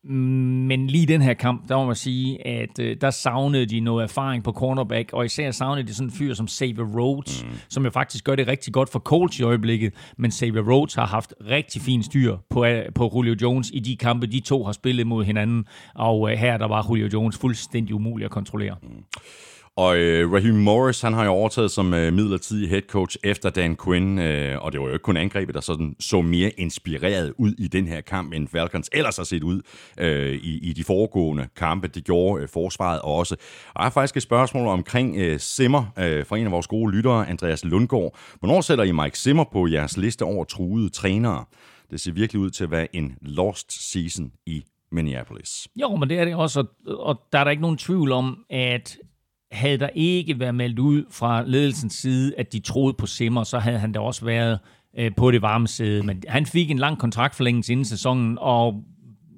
Men 0.08 0.88
lige 0.88 1.06
den 1.06 1.22
her 1.22 1.34
kamp, 1.34 1.70
der 1.70 1.78
må 1.78 1.86
man 1.86 1.96
sige, 1.96 2.48
at 2.48 2.80
øh, 2.80 2.98
der 3.02 3.10
savnede 3.10 3.66
de 3.66 3.80
noget 3.80 4.04
erfaring 4.04 4.44
på 4.44 4.52
cornerback, 4.52 5.14
og 5.14 5.26
især 5.26 5.52
savnede 5.52 5.88
de 5.88 5.94
sådan 5.94 6.08
en 6.08 6.12
fyr 6.12 6.34
som 6.34 6.48
Xavier 6.48 6.86
Rhodes, 6.86 7.44
mm. 7.44 7.52
som 7.70 7.84
jo 7.84 7.90
faktisk 7.90 8.24
gør 8.24 8.36
det 8.36 8.48
rigtig 8.48 8.74
godt 8.74 8.90
for 8.90 9.00
Colts 9.00 9.40
i 9.40 9.44
øjeblikket, 9.44 9.94
men 10.18 10.32
Xavier 10.32 10.72
Rhodes 10.72 10.94
har 10.94 11.06
haft 11.06 11.34
rigtig 11.50 11.82
fin 11.82 12.04
styr 12.04 12.38
på, 12.50 12.66
øh, 12.66 12.94
på 12.96 13.12
Julio 13.16 13.36
Jones 13.42 13.72
i 13.74 13.80
de 13.80 13.98
kampe, 13.98 14.28
de 14.28 14.40
to 14.40 14.64
har 14.64 14.72
spillet 14.72 15.08
mod 15.08 15.24
hinanden, 15.24 15.66
og 15.96 16.32
øh, 16.32 16.38
her 16.38 16.58
der 16.58 16.68
var 16.68 16.88
Julio 16.90 17.10
Jones 17.14 17.38
fuldstændig 17.38 17.96
umulig 17.96 18.26
at 18.26 18.32
kontrollere. 18.32 18.76
Mm. 18.84 18.90
Og 19.78 19.98
øh, 19.98 20.32
Raheem 20.34 20.56
Morris, 20.56 21.02
han 21.02 21.14
har 21.14 21.26
jo 21.26 21.32
overtaget 21.32 21.72
som 21.72 21.94
øh, 21.94 22.14
midlertidig 22.14 22.70
head 22.70 22.82
coach 22.82 23.18
efter 23.24 23.50
Dan 23.50 23.78
Quinn, 23.86 24.20
øh, 24.20 24.62
og 24.62 24.72
det 24.72 24.82
var 24.82 24.88
jo 24.88 24.94
ikke 24.94 25.04
kun 25.04 25.18
angrebet, 25.18 25.56
der 25.56 25.62
sådan 25.62 25.96
så 26.00 26.22
mere 26.22 26.50
inspireret 26.50 27.34
ud 27.38 27.54
i 27.58 27.68
den 27.68 27.88
her 27.88 28.02
kamp, 28.02 28.34
end 28.34 28.48
Falcons 28.48 28.90
ellers 28.94 29.18
har 29.18 29.24
set 29.24 29.44
ud 29.44 29.62
øh, 30.00 30.34
i, 30.34 30.70
i 30.70 30.74
de 30.74 30.84
foregående 30.84 31.48
kampe. 31.56 31.88
Det 31.88 32.04
gjorde 32.04 32.44
øh, 32.44 32.50
forsvaret 32.50 33.02
også. 33.02 33.36
Og 33.68 33.80
jeg 33.80 33.86
har 33.86 33.90
faktisk 33.90 34.18
et 34.18 34.24
spørgsmål 34.24 34.68
omkring 34.68 35.18
øh, 35.18 35.40
Simmer 35.40 35.86
øh, 36.00 36.26
fra 36.26 36.38
en 36.38 36.46
af 36.46 36.52
vores 36.52 36.68
gode 36.68 36.96
lyttere, 36.96 37.30
Andreas 37.30 37.66
Lundgaard. 37.66 38.18
Hvornår 38.40 38.62
sætter 38.62 38.84
I 38.84 38.92
Mike 38.92 39.20
Simmer 39.20 39.44
på 39.52 39.68
jeres 39.68 39.98
liste 39.98 40.26
over 40.26 40.44
truede 40.44 40.90
trænere? 40.90 41.46
Det 41.92 42.02
ser 42.02 42.12
virkelig 42.12 42.42
ud 42.42 42.50
til 42.50 42.64
at 42.64 42.72
være 42.72 42.96
en 42.96 43.18
lost 43.22 43.92
season 43.92 44.32
i 44.46 44.64
Minneapolis. 44.92 45.68
Jo, 45.76 45.96
men 45.96 46.10
det 46.10 46.20
er 46.20 46.26
det 46.26 46.36
også, 46.36 46.66
og 46.88 47.22
der 47.32 47.40
er 47.40 47.44
der 47.44 47.52
ikke 47.52 47.62
nogen 47.62 47.78
tvivl 47.78 48.12
om, 48.12 48.38
at 48.50 48.98
havde 49.52 49.78
der 49.78 49.90
ikke 49.96 50.40
været 50.40 50.56
meldt 50.56 50.80
ud 50.80 51.04
fra 51.12 51.44
ledelsens 51.46 51.94
side, 51.94 52.34
at 52.38 52.54
de 52.54 52.60
troede 52.60 52.94
på 52.94 53.06
Simmer, 53.06 53.44
så 53.44 53.60
havde 53.60 53.80
han 53.80 53.92
da 53.92 54.00
også 54.00 54.26
været 54.26 54.60
øh, 54.98 55.12
på 55.18 55.32
det 55.32 55.42
varme 55.42 55.68
sæde. 55.68 56.04
Men 56.04 56.24
han 56.28 56.46
fik 56.46 56.72
en 56.72 56.80
lang 56.80 56.98
kontraktforlængelse 56.98 57.72
inden 57.72 57.86
sæsonen, 57.86 58.38
og 58.42 58.84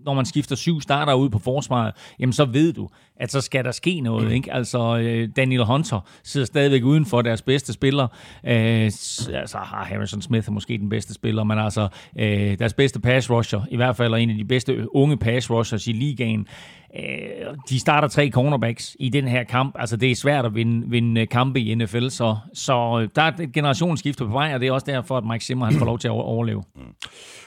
når 0.08 0.14
man 0.14 0.26
skifter 0.26 0.56
syv 0.56 0.82
starter 0.82 1.14
ud 1.14 1.30
på 1.30 1.40
forsvaret, 1.40 1.94
jamen 2.20 2.34
så 2.34 2.46
ved 2.46 2.74
du, 2.74 2.90
at 3.16 3.32
så 3.32 3.42
skal 3.42 3.66
der 3.66 3.72
ske 3.72 4.00
noget. 4.00 4.28
Mm. 4.28 4.32
Ikke? 4.32 4.54
Altså, 4.54 4.98
øh, 4.98 5.30
Daniel 5.36 5.66
Hunter 5.66 6.00
sidder 6.24 6.48
stadigvæk 6.48 6.84
uden 6.84 7.06
for 7.06 7.22
deres 7.22 7.42
bedste 7.42 7.74
spiller. 7.74 8.08
Øh, 8.44 8.84
altså 9.34 9.58
har 9.58 9.84
Harrison 9.84 10.22
Smith 10.22 10.48
er 10.48 10.52
måske 10.52 10.78
den 10.78 10.90
bedste 10.90 11.14
spiller, 11.14 11.44
men 11.44 11.60
altså 11.60 11.88
øh, 12.20 12.60
deres 12.60 12.74
bedste 12.74 13.00
pass 13.00 13.30
rusher, 13.30 13.62
i 13.72 13.76
hvert 13.76 13.96
fald 13.96 14.14
en 14.14 14.30
af 14.30 14.36
de 14.36 14.46
bedste 14.46 14.96
unge 14.96 15.18
pass 15.18 15.50
rushers 15.50 15.88
i 15.88 15.92
ligaen, 15.92 16.48
Øh, 16.98 17.56
de 17.70 17.80
starter 17.80 18.08
tre 18.08 18.30
cornerbacks 18.30 18.96
i 19.00 19.10
den 19.10 19.28
her 19.28 19.44
kamp. 19.44 19.76
Altså, 19.80 19.98
det 19.98 20.12
er 20.12 20.16
svært 20.16 20.46
at 20.46 20.56
vinde, 20.56 20.90
vinde 20.90 21.26
kampe 21.26 21.60
i 21.60 21.76
NFL, 21.76 22.10
så, 22.10 22.36
så 22.54 23.00
øh, 23.02 23.10
der 23.16 23.22
er 23.22 23.32
et 23.32 23.54
generationsskifte 23.54 24.26
på 24.26 24.32
vej, 24.32 24.54
og 24.54 24.60
det 24.60 24.68
er 24.68 24.72
også 24.72 24.86
derfor, 24.86 25.18
at 25.18 25.24
Mike 25.32 25.46
Zimmer 25.46 25.66
han 25.66 25.76
får 25.80 25.86
lov 25.86 26.00
til 26.00 26.08
at 26.08 26.12
overleve. 26.12 26.64
Mm. 26.76 26.82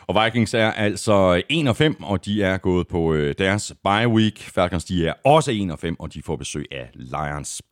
Og 0.07 0.25
Vikings 0.25 0.55
er 0.55 0.71
altså 0.71 1.43
1 1.49 1.69
og 1.69 1.77
5, 1.77 2.03
og 2.03 2.25
de 2.25 2.43
er 2.43 2.57
gået 2.57 2.89
på 2.89 3.15
øh, 3.15 3.35
deres 3.39 3.73
bye 3.85 4.09
week. 4.09 4.39
Falcons 4.39 4.85
de 4.85 5.07
er 5.07 5.13
også 5.25 5.51
1 5.55 5.71
og 5.71 5.79
5, 5.79 6.01
og 6.01 6.15
de 6.15 6.23
får 6.23 6.37
besøg 6.37 6.67
af 6.73 6.91
Lions. 6.95 7.63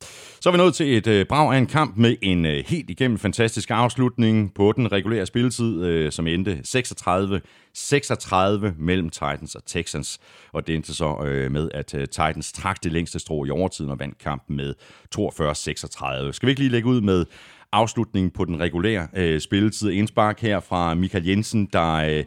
Så 0.41 0.49
er 0.49 0.51
vi 0.51 0.59
nået 0.59 0.75
til 0.75 0.97
et 0.97 1.07
øh, 1.07 1.27
brag 1.27 1.55
af 1.55 1.59
en 1.59 1.67
kamp 1.67 1.97
med 1.97 2.17
en 2.23 2.47
øh, 2.47 2.65
helt 2.67 2.91
igennem 2.91 3.19
fantastisk 3.19 3.71
afslutning 3.71 4.55
på 4.55 4.73
den 4.77 4.93
regulære 4.93 5.27
spilletid, 5.27 6.11
som 6.11 6.27
endte 6.27 6.61
36 6.65 7.41
36 7.75 8.75
mellem 8.79 9.11
Titans 9.11 9.55
og 9.55 9.65
Texans, 9.67 10.21
og 10.53 10.67
det 10.67 10.75
endte 10.75 10.95
så 10.95 11.25
øh, 11.25 11.53
med, 11.53 11.71
at 11.75 11.95
øh, 11.95 12.07
Titans 12.07 12.53
trak 12.53 12.85
det 12.85 12.93
længste 12.93 13.19
strå 13.19 13.45
i 13.45 13.51
overtiden 13.51 13.91
og 13.91 13.99
vandt 13.99 14.19
kampen 14.19 14.57
med 14.57 14.75
42-36. 15.19 16.33
Skal 16.33 16.47
vi 16.47 16.51
ikke 16.51 16.61
lige 16.61 16.73
lægge 16.73 16.89
ud 16.89 17.01
med 17.01 17.25
afslutningen 17.73 18.31
på 18.31 18.45
den 18.45 18.61
regulære 18.61 19.09
øh, 19.17 19.41
spilletid. 19.41 19.91
Indspark 19.91 20.41
her 20.41 20.61
fra 20.61 20.95
Michael 20.95 21.27
Jensen, 21.27 21.69
der 21.73 21.95
øh, 21.95 22.25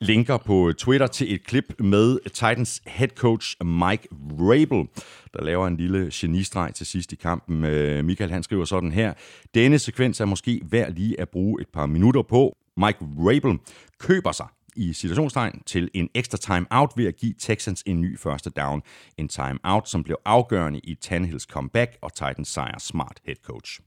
linker 0.00 0.36
på 0.36 0.72
Twitter 0.78 1.06
til 1.06 1.34
et 1.34 1.44
klip 1.44 1.64
med 1.78 2.18
Titans 2.24 2.82
head 2.86 3.08
coach 3.08 3.56
Mike 3.64 4.08
Rabel, 4.38 4.88
der 5.34 5.44
laver 5.44 5.66
en 5.66 5.76
lille 5.76 6.10
genistreg 6.12 6.74
til 6.74 6.86
sidst 6.86 7.12
i 7.12 7.16
kampen. 7.16 7.64
Øh, 7.64 8.04
Michael 8.04 8.30
han 8.30 8.42
skriver 8.42 8.64
sådan 8.64 8.92
her. 8.92 9.12
Denne 9.54 9.78
sekvens 9.78 10.20
er 10.20 10.24
måske 10.24 10.60
værd 10.70 10.92
lige 10.92 11.20
at 11.20 11.28
bruge 11.28 11.60
et 11.60 11.68
par 11.68 11.86
minutter 11.86 12.22
på. 12.22 12.56
Mike 12.76 12.98
Rabel 13.00 13.58
køber 13.98 14.32
sig 14.32 14.46
i 14.76 14.92
situationstegn 14.92 15.62
til 15.66 15.90
en 15.94 16.08
ekstra 16.14 16.38
timeout 16.38 16.92
ved 16.96 17.06
at 17.06 17.16
give 17.16 17.34
Texans 17.38 17.82
en 17.86 18.00
ny 18.00 18.18
første 18.18 18.50
down. 18.50 18.82
En 19.18 19.28
timeout, 19.28 19.88
som 19.88 20.04
blev 20.04 20.16
afgørende 20.24 20.78
i 20.78 20.94
Tannehills 20.94 21.42
comeback 21.42 21.96
og 22.02 22.14
Titans 22.14 22.48
sejr 22.48 22.78
smart 22.78 23.20
head 23.26 23.36
coach. 23.44 23.80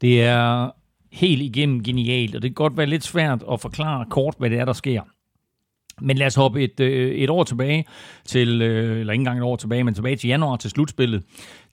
Det 0.00 0.22
er 0.22 0.70
helt 1.12 1.42
igennem 1.42 1.82
genialt, 1.82 2.34
og 2.34 2.42
det 2.42 2.50
kan 2.50 2.54
godt 2.54 2.76
være 2.76 2.86
lidt 2.86 3.04
svært 3.04 3.44
at 3.52 3.60
forklare 3.60 4.06
kort, 4.10 4.34
hvad 4.38 4.50
det 4.50 4.58
er, 4.58 4.64
der 4.64 4.72
sker. 4.72 5.02
Men 6.00 6.18
lad 6.18 6.26
os 6.26 6.34
hoppe 6.34 6.62
et, 6.62 6.80
øh, 6.80 7.14
et 7.14 7.30
år 7.30 7.44
tilbage 7.44 7.84
til, 8.24 8.62
øh, 8.62 9.00
eller 9.00 9.12
ikke 9.12 9.20
engang 9.20 9.38
et 9.38 9.44
år 9.44 9.56
tilbage, 9.56 9.84
men 9.84 9.94
tilbage 9.94 10.16
til 10.16 10.28
januar 10.28 10.56
til 10.56 10.70
slutspillet. 10.70 11.22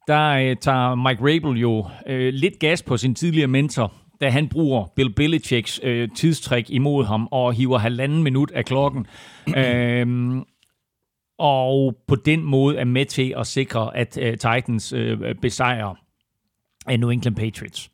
Der 0.08 0.30
øh, 0.30 0.56
tager 0.62 0.96
Mike 0.96 1.22
Rabel 1.22 1.62
jo 1.62 1.86
øh, 2.08 2.34
lidt 2.34 2.60
gas 2.60 2.84
på 2.84 2.98
sin 2.98 3.16
tidligere 3.16 3.48
mentor, 3.48 3.94
da 4.22 4.30
han 4.30 4.50
bruger 4.50 4.86
Bill 4.96 5.14
Belichicks 5.14 5.80
øh, 5.84 6.10
tidstræk 6.16 6.70
imod 6.70 7.06
ham 7.06 7.28
og 7.32 7.54
hiver 7.54 7.78
halvanden 7.78 8.24
minut 8.24 8.52
af 8.52 8.66
klokken. 8.66 9.08
øhm, 9.58 10.44
og 11.38 11.96
på 12.08 12.16
den 12.16 12.44
måde 12.44 12.78
er 12.78 12.86
med 12.86 13.06
til 13.06 13.34
at 13.38 13.48
sikre, 13.48 13.98
at 13.98 14.18
øh, 14.22 14.32
Titans 14.32 14.94
øh, 14.94 15.36
besejrer 15.36 15.96
af 16.88 17.00
New 17.00 17.10
England 17.10 17.36
Patriots. 17.36 17.92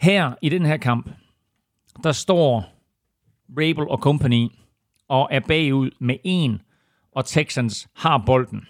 Her 0.00 0.34
i 0.42 0.48
den 0.48 0.66
her 0.66 0.76
kamp, 0.76 1.10
der 2.02 2.12
står 2.12 2.72
Rabel 3.50 3.88
og 3.88 3.98
company 3.98 4.48
og 5.08 5.28
er 5.30 5.40
bagud 5.40 5.90
med 6.00 6.16
en, 6.24 6.62
og 7.12 7.26
Texans 7.26 7.88
har 7.94 8.22
bolden. 8.26 8.66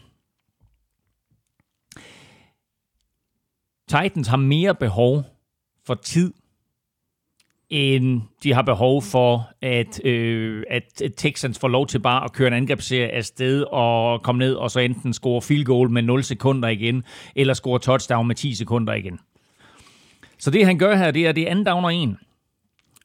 Titans 3.89 4.29
har 4.29 4.37
mere 4.37 4.75
behov 4.75 5.25
for 5.87 5.95
tid, 5.95 6.33
end 7.71 8.23
de 8.43 8.53
har 8.53 8.63
behov 8.63 9.03
for, 9.03 9.49
at, 9.63 10.05
øh, 10.05 10.65
at 10.71 11.03
Texans 11.17 11.59
får 11.59 11.69
lov 11.69 11.87
til 11.87 11.99
bare 11.99 12.25
at 12.25 12.33
køre 12.33 12.49
en 12.49 12.55
angrebsserie 12.55 13.09
afsted 13.09 13.63
og 13.63 14.23
komme 14.23 14.39
ned 14.39 14.55
og 14.55 14.71
så 14.71 14.81
enten 14.81 15.13
score 15.13 15.43
field 15.43 15.65
goal 15.65 15.91
med 15.91 16.03
0 16.03 16.25
sekunder 16.25 16.69
igen, 16.69 17.05
eller 17.37 17.55
score 17.55 17.79
touchdown 17.79 18.27
med 18.27 18.35
10 18.35 18.55
sekunder 18.55 18.95
igen. 18.95 19.19
Så 20.39 20.51
det 20.51 20.67
han 20.67 20.79
gør 20.79 20.97
her, 20.97 21.11
det 21.11 21.27
er, 21.27 21.33
det 21.33 21.43
er 21.43 21.51
anden 21.51 21.67
down 21.67 21.85
og 21.85 21.95
en. 21.95 22.17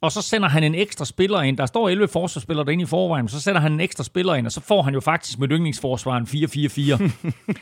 Og 0.02 0.12
så 0.12 0.22
sender 0.22 0.50
han 0.50 0.64
en 0.64 0.76
ekstra 0.76 1.06
spiller 1.06 1.42
ind. 1.42 1.58
Der 1.58 1.66
står 1.66 1.90
11 1.90 2.08
forsvarsspillere 2.08 2.66
derinde 2.66 2.84
i 2.84 2.86
forvejen, 2.86 3.28
så 3.28 3.42
sender 3.42 3.62
han 3.62 3.72
en 3.72 3.80
ekstra 3.80 4.04
spiller 4.04 4.36
ind, 4.36 4.46
og 4.46 4.52
så 4.52 4.62
får 4.62 4.82
han 4.82 4.94
jo 4.94 5.00
faktisk 5.00 5.40
med 5.40 5.52
yndlingsforsvaren 5.52 6.24
4-4-4. 6.24 7.12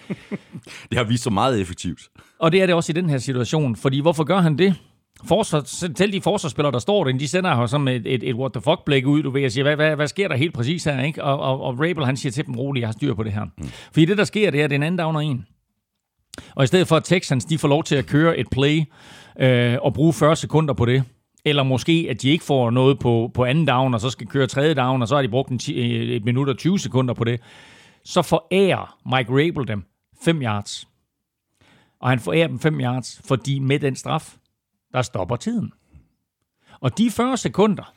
Det 0.90 0.98
har 0.98 1.04
vist 1.04 1.24
sig 1.24 1.34
meget 1.34 1.62
effektivt. 1.62 2.02
og 2.40 2.52
det 2.52 2.62
er 2.62 2.66
det 2.66 2.76
også 2.76 2.92
i 2.92 2.94
den 2.94 3.10
her 3.10 3.18
situation, 3.18 3.76
fordi 3.76 4.00
hvorfor 4.00 4.24
gør 4.24 4.40
han 4.40 4.58
det? 4.58 4.76
Forsvar, 5.24 5.62
selv 5.96 6.12
de 6.12 6.22
forsvarsspillere, 6.22 6.72
der 6.72 6.80
står 6.80 7.04
derinde, 7.04 7.20
de 7.20 7.28
sender 7.28 7.58
jo 7.58 7.68
som 7.68 7.88
et, 7.88 8.02
et, 8.06 8.30
et 8.30 8.36
what 8.36 8.54
the 8.54 8.62
fuck 8.62 8.86
blik 8.86 9.06
ud, 9.06 9.24
du 9.24 9.30
ved, 9.30 9.46
og 9.46 9.52
siger, 9.52 9.64
hvad, 9.64 9.76
hvad, 9.76 9.96
hvad 9.96 10.08
sker 10.08 10.28
der 10.28 10.36
helt 10.36 10.54
præcis 10.54 10.84
her, 10.84 11.04
ikke? 11.04 11.24
Og, 11.24 11.40
og, 11.40 11.62
og 11.62 11.74
Rabel, 11.74 12.06
han 12.06 12.18
siger 12.18 12.32
til 12.32 12.46
dem, 12.46 12.56
roligt, 12.56 12.82
jeg 12.82 12.88
har 12.88 12.94
styr 12.94 13.14
på 13.14 13.24
det 13.24 13.34
her. 13.34 13.44
Mm. 13.44 13.68
Fordi 13.68 14.06
det, 14.06 14.18
der 14.18 14.24
sker, 14.24 14.52
det 14.52 14.60
er, 14.60 14.64
at 14.64 14.70
det 14.70 14.76
er 14.76 14.80
en 14.80 14.84
anden 14.84 15.00
down 15.00 15.16
og 15.16 15.26
en. 15.26 15.46
Og 16.56 16.64
i 16.64 16.68
stedet 16.68 16.88
for, 16.88 16.96
at 16.96 17.04
Texans, 17.04 17.46
de 17.46 17.58
får 17.58 17.68
lov 17.68 17.84
til 17.84 17.96
at 17.96 18.06
køre 18.06 18.38
et 18.38 18.50
play 18.50 18.84
øh, 19.40 19.78
og 19.82 19.94
bruge 19.94 20.14
40 20.14 20.36
sekunder 20.36 20.74
på 20.74 20.86
det, 20.86 21.04
eller 21.46 21.64
måske, 21.64 22.08
at 22.10 22.22
de 22.22 22.30
ikke 22.30 22.44
får 22.44 22.70
noget 22.70 23.00
på, 23.00 23.32
på 23.34 23.46
anden 23.46 23.66
down, 23.66 23.94
og 23.94 24.02
så 24.02 24.10
skal 24.10 24.28
køre 24.28 24.48
tredje 24.48 24.74
down, 24.74 25.02
og 25.02 25.08
så 25.08 25.16
har 25.16 25.22
de 25.22 25.30
brugt 25.30 25.50
en 25.50 25.60
ti, 25.60 25.96
et 26.16 26.26
minut 26.26 26.50
og 26.50 26.58
20 26.58 26.80
sekunder 26.80 27.14
på 27.14 27.24
det, 27.24 27.42
så 28.06 28.22
forærer 28.22 28.98
Mike 29.16 29.32
Rabel 29.32 29.68
dem 29.68 29.84
5 30.24 30.42
yards. 30.42 30.88
Og 32.02 32.10
han 32.10 32.20
forærer 32.20 32.48
dem 32.48 32.60
5 32.60 32.80
yards, 32.80 33.22
fordi 33.28 33.60
med 33.60 33.80
den 33.80 33.96
straf, 33.96 34.36
der 34.96 35.02
stopper 35.02 35.36
tiden. 35.36 35.74
Og 36.80 36.98
de 36.98 37.12
40 37.12 37.38
sekunder, 37.38 37.94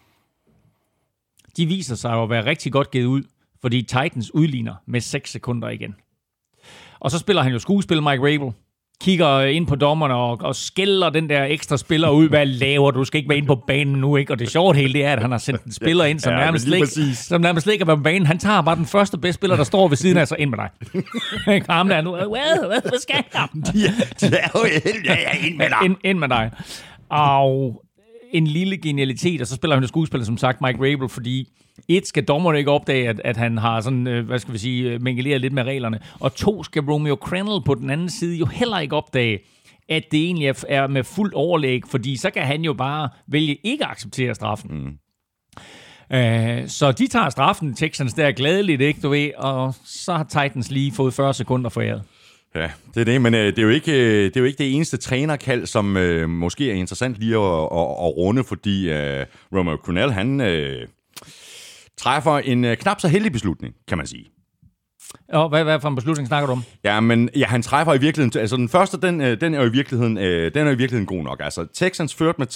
de 1.56 1.66
viser 1.66 1.94
sig 1.94 2.12
jo 2.12 2.22
at 2.22 2.30
være 2.30 2.44
rigtig 2.44 2.72
godt 2.72 2.90
givet 2.90 3.06
ud, 3.06 3.22
fordi 3.60 3.82
Titans 3.82 4.34
udligner 4.34 4.74
med 4.86 5.00
6 5.00 5.30
sekunder 5.30 5.68
igen. 5.68 5.96
Og 7.00 7.10
så 7.10 7.18
spiller 7.18 7.42
han 7.42 7.52
jo 7.52 7.58
skuespil, 7.58 8.02
Mike 8.02 8.22
Rabel, 8.22 8.52
kigger 9.00 9.40
ind 9.40 9.66
på 9.66 9.74
dommerne 9.76 10.14
og, 10.14 10.38
og 10.40 10.56
skælder 10.56 11.10
den 11.10 11.28
der 11.28 11.44
ekstra 11.44 11.76
spiller 11.76 12.10
ud. 12.10 12.28
Hvad 12.28 12.46
laver 12.46 12.90
du? 12.90 13.04
Skal 13.04 13.18
ikke 13.18 13.28
være 13.28 13.38
inde 13.38 13.46
på 13.46 13.54
banen 13.66 13.94
nu, 13.94 14.16
ikke? 14.16 14.32
Og 14.32 14.38
det 14.38 14.50
sjovt 14.50 14.76
hele 14.76 14.92
det 14.92 15.04
er, 15.04 15.12
at 15.12 15.22
han 15.22 15.30
har 15.30 15.38
sendt 15.38 15.64
en 15.64 15.72
spiller 15.72 16.04
ind, 16.04 16.18
som, 16.20 16.32
Ja, 16.32 16.38
ja, 16.38 16.44
nærmest, 16.44 16.66
ikke- 16.66 16.78
præcis. 16.78 17.18
som 17.18 17.40
nærmest 17.40 17.66
ikke 17.66 17.82
er 17.82 17.86
på 17.86 17.96
banen. 17.96 18.26
Han 18.26 18.38
tager 18.38 18.62
bare 18.62 18.76
den 18.76 18.86
første 18.86 19.18
bedste 19.18 19.34
spiller, 19.40 19.56
der 19.56 19.64
står 19.64 19.88
ved 19.88 19.96
siden 19.96 20.16
af 20.16 20.28
sig 20.28 20.36
ind 20.40 20.50
med 20.50 20.58
dig. 20.58 21.62
Ham 21.70 21.88
der 21.88 22.00
nu. 22.00 22.10
Hvad, 22.10 22.66
hvad, 22.68 22.80
hvad 22.90 23.00
skal 23.00 23.14
jeg? 23.16 23.24
Ja, 23.34 23.60
de 23.72 24.36
er 24.36 24.48
jo 24.54 24.64
ja, 25.04 25.14
ja, 25.14 25.46
ind 25.46 25.56
med 25.56 25.66
dig. 25.68 25.78
ind, 25.84 25.96
ind 26.04 26.18
med 26.18 26.28
dig. 26.28 26.50
Og 27.10 27.82
en 28.32 28.46
lille 28.46 28.76
genialitet, 28.76 29.40
og 29.40 29.46
så 29.46 29.54
spiller 29.54 29.76
han 29.76 29.82
jo 29.82 29.88
skuespiller, 29.88 30.24
som 30.24 30.36
sagt, 30.38 30.60
Mike 30.60 30.78
Rabel, 30.78 31.08
fordi 31.08 31.48
et, 31.88 32.06
skal 32.06 32.24
dommerne 32.24 32.58
ikke 32.58 32.70
opdage, 32.70 33.08
at, 33.08 33.20
at 33.24 33.36
han 33.36 33.58
har 33.58 33.80
sådan, 33.80 34.06
øh, 34.06 34.26
hvad 34.26 34.38
skal 34.38 34.54
vi 34.54 34.58
sige, 34.58 34.92
øh, 34.92 35.02
mingeleret 35.02 35.40
lidt 35.40 35.52
med 35.52 35.62
reglerne, 35.62 36.00
og 36.20 36.34
to, 36.34 36.62
skal 36.62 36.82
Romeo 36.82 37.14
Crennel 37.14 37.62
på 37.64 37.74
den 37.74 37.90
anden 37.90 38.10
side 38.10 38.36
jo 38.36 38.46
heller 38.46 38.78
ikke 38.78 38.96
opdage, 38.96 39.38
at 39.88 40.02
det 40.10 40.24
egentlig 40.24 40.54
er, 40.68 40.86
med 40.86 41.04
fuld 41.04 41.32
overlæg, 41.34 41.82
fordi 41.90 42.16
så 42.16 42.30
kan 42.30 42.42
han 42.42 42.62
jo 42.62 42.72
bare 42.72 43.08
vælge 43.26 43.56
ikke 43.64 43.84
at 43.84 43.90
acceptere 43.90 44.34
straffen. 44.34 44.70
Mm. 44.70 44.98
Øh, 46.16 46.68
så 46.68 46.92
de 46.92 47.06
tager 47.06 47.30
straffen, 47.30 47.74
Texans 47.74 48.14
der 48.14 48.32
gladeligt, 48.32 48.80
ikke, 48.80 49.00
du 49.00 49.08
ved, 49.08 49.30
og 49.36 49.74
så 49.84 50.12
har 50.12 50.24
Titans 50.24 50.70
lige 50.70 50.92
fået 50.92 51.14
40 51.14 51.34
sekunder 51.34 51.70
foræret. 51.70 52.02
Ja, 52.54 52.70
det 52.94 53.00
er 53.00 53.04
det, 53.04 53.22
men 53.22 53.34
øh, 53.34 53.46
det, 53.46 53.58
er 53.58 53.62
jo 53.62 53.68
ikke, 53.68 53.92
øh, 53.92 54.24
det 54.24 54.36
er 54.36 54.40
jo 54.40 54.46
ikke 54.46 54.58
det 54.58 54.74
eneste 54.74 54.96
trænerkald, 54.96 55.66
som 55.66 55.96
øh, 55.96 56.28
måske 56.28 56.70
er 56.70 56.74
interessant 56.74 57.16
lige 57.18 57.36
at, 57.36 57.62
at, 57.62 57.88
at 58.04 58.16
runde, 58.16 58.44
fordi 58.44 58.90
øh, 58.90 59.26
Romeo 59.52 59.76
Cornell, 59.76 60.12
han 60.12 60.40
øh, 60.40 60.88
træffer 61.98 62.38
en 62.38 62.64
øh, 62.64 62.76
knap 62.76 63.00
så 63.00 63.08
heldig 63.08 63.32
beslutning, 63.32 63.74
kan 63.88 63.98
man 63.98 64.06
sige. 64.06 64.24
Og 65.28 65.48
hvad, 65.48 65.64
hvad 65.64 65.80
for 65.80 65.88
en 65.88 65.94
beslutning 65.94 66.28
snakker 66.28 66.46
du 66.46 66.52
om? 66.52 66.62
Ja, 66.84 67.00
men 67.00 67.30
ja, 67.36 67.46
han 67.46 67.62
træffer 67.62 67.94
i 67.94 67.98
virkeligheden... 68.00 68.40
Altså, 68.40 68.56
den 68.56 68.68
første, 68.68 69.00
den, 69.00 69.20
øh, 69.20 69.40
den 69.40 69.54
er 69.54 69.64
i 69.64 69.70
virkeligheden, 69.70 70.18
øh, 70.18 70.54
den 70.54 70.66
er 70.66 70.70
i 70.70 70.76
virkeligheden 70.76 71.06
god 71.06 71.22
nok. 71.22 71.40
Altså, 71.40 71.66
Texans 71.74 72.14
ført 72.14 72.38
med 72.38 72.46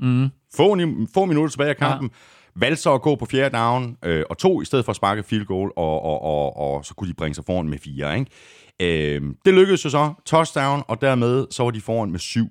30-29. 0.00 0.04
Mm. 0.06 0.28
Få, 0.56 0.76
få 1.14 1.24
minutter 1.24 1.50
tilbage 1.50 1.70
af 1.70 1.76
kampen. 1.76 2.10
Ja. 2.12 2.60
Valgte 2.60 2.82
så 2.82 2.94
at 2.94 3.02
gå 3.02 3.14
på 3.16 3.26
fjerde 3.26 3.56
down 3.56 3.96
øh, 4.04 4.24
og 4.30 4.38
to, 4.38 4.62
i 4.62 4.64
stedet 4.64 4.84
for 4.84 4.90
at 4.90 4.96
sparke 4.96 5.22
field 5.22 5.46
goal, 5.46 5.70
og, 5.76 6.02
og, 6.02 6.22
og, 6.22 6.56
og 6.56 6.84
så 6.84 6.94
kunne 6.94 7.08
de 7.08 7.14
bringe 7.14 7.34
sig 7.34 7.44
foran 7.44 7.68
med 7.68 7.78
fire. 7.78 8.18
Ikke? 8.18 9.14
Øh, 9.14 9.22
det 9.44 9.54
lykkedes 9.54 9.84
jo 9.84 9.90
så. 9.90 10.12
Touchdown, 10.26 10.82
og 10.88 11.00
dermed 11.00 11.46
så 11.50 11.62
var 11.62 11.70
de 11.70 11.80
foran 11.80 12.10
med 12.10 12.18
syv. 12.18 12.46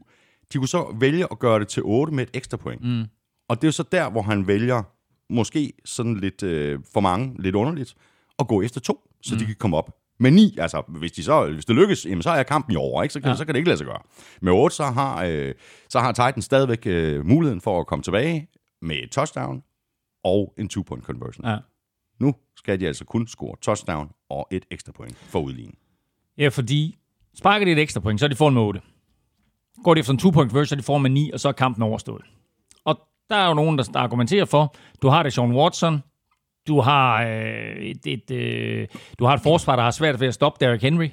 De 0.53 0.57
kunne 0.57 0.67
så 0.67 0.95
vælge 0.99 1.27
at 1.31 1.39
gøre 1.39 1.59
det 1.59 1.67
til 1.67 1.83
8 1.85 2.13
med 2.13 2.23
et 2.23 2.29
ekstra 2.33 2.57
point. 2.57 2.83
Mm. 2.83 3.03
Og 3.49 3.55
det 3.55 3.63
er 3.63 3.67
jo 3.67 3.71
så 3.71 3.83
der, 3.91 4.09
hvor 4.09 4.21
han 4.21 4.47
vælger, 4.47 4.83
måske 5.31 5.73
sådan 5.85 6.17
lidt 6.17 6.43
øh, 6.43 6.79
for 6.93 6.99
mange, 6.99 7.35
lidt 7.39 7.55
underligt, 7.55 7.95
at 8.39 8.47
gå 8.47 8.61
efter 8.61 8.79
to, 8.79 9.09
så 9.21 9.35
mm. 9.35 9.39
de 9.39 9.45
kan 9.45 9.55
komme 9.55 9.77
op 9.77 9.97
med 10.19 10.31
ni. 10.31 10.55
Altså, 10.57 10.83
hvis, 10.87 11.11
de 11.11 11.23
så, 11.23 11.51
hvis 11.51 11.65
det 11.65 11.75
lykkes, 11.75 12.05
jamen, 12.05 12.21
så 12.21 12.29
er 12.29 12.43
kampen 12.43 12.73
i 12.73 12.75
over, 12.75 13.03
ikke? 13.03 13.13
Så, 13.13 13.19
kan, 13.19 13.29
ja. 13.29 13.35
så 13.35 13.45
kan 13.45 13.53
det 13.53 13.59
ikke 13.59 13.69
lade 13.69 13.77
sig 13.77 13.87
gøre. 13.87 13.99
Med 14.41 14.51
otte, 14.51 14.75
så 14.75 14.83
har, 14.83 15.23
øh, 15.23 15.53
så 15.89 15.99
har 15.99 16.11
Titans 16.11 16.45
stadigvæk 16.45 16.85
øh, 16.85 17.25
muligheden 17.25 17.61
for 17.61 17.79
at 17.79 17.87
komme 17.87 18.03
tilbage 18.03 18.47
med 18.81 18.95
et 18.95 19.11
touchdown 19.11 19.63
og 20.23 20.53
en 20.57 20.69
two-point 20.69 21.03
conversion. 21.03 21.45
Ja. 21.47 21.57
Nu 22.19 22.35
skal 22.55 22.79
de 22.79 22.87
altså 22.87 23.05
kun 23.05 23.27
score 23.27 23.55
touchdown 23.61 24.09
og 24.29 24.47
et 24.51 24.65
ekstra 24.71 24.91
point 24.91 25.17
for 25.17 25.39
udligning. 25.39 25.77
Ja, 26.37 26.47
fordi 26.47 26.97
sparker 27.35 27.65
de 27.65 27.71
et 27.71 27.79
ekstra 27.79 27.99
point, 27.99 28.19
så 28.19 28.25
er 28.25 28.29
de 28.29 28.35
foran 28.35 28.53
med 28.53 28.61
8. 28.61 28.81
Går 29.83 29.93
de 29.93 29.99
efter 29.99 30.13
en 30.13 30.19
two-point 30.19 30.49
conversion, 30.49 30.65
så 30.65 30.75
er 30.75 30.77
de 30.77 30.83
foran 30.83 31.01
med 31.01 31.09
9, 31.09 31.31
og 31.31 31.39
så 31.39 31.47
er 31.47 31.51
kampen 31.51 31.83
overstået. 31.83 32.25
Der 33.31 33.37
er 33.37 33.47
jo 33.47 33.53
nogen, 33.53 33.77
der 33.77 33.99
argumenterer 33.99 34.45
for, 34.45 34.75
du 35.01 35.07
har 35.07 35.23
det 35.23 35.33
Sean 35.33 35.51
Watson, 35.51 36.03
du 36.67 36.81
har, 36.81 37.23
øh, 37.23 37.75
et, 37.75 38.05
et, 38.05 38.31
øh, 38.31 38.87
du 39.19 39.25
har 39.25 39.33
et 39.33 39.41
forsvar, 39.41 39.75
der 39.75 39.83
har 39.83 39.91
svært 39.91 40.19
ved 40.19 40.27
at 40.27 40.33
stoppe 40.33 40.65
Derrick 40.65 40.83
Henry. 40.83 41.09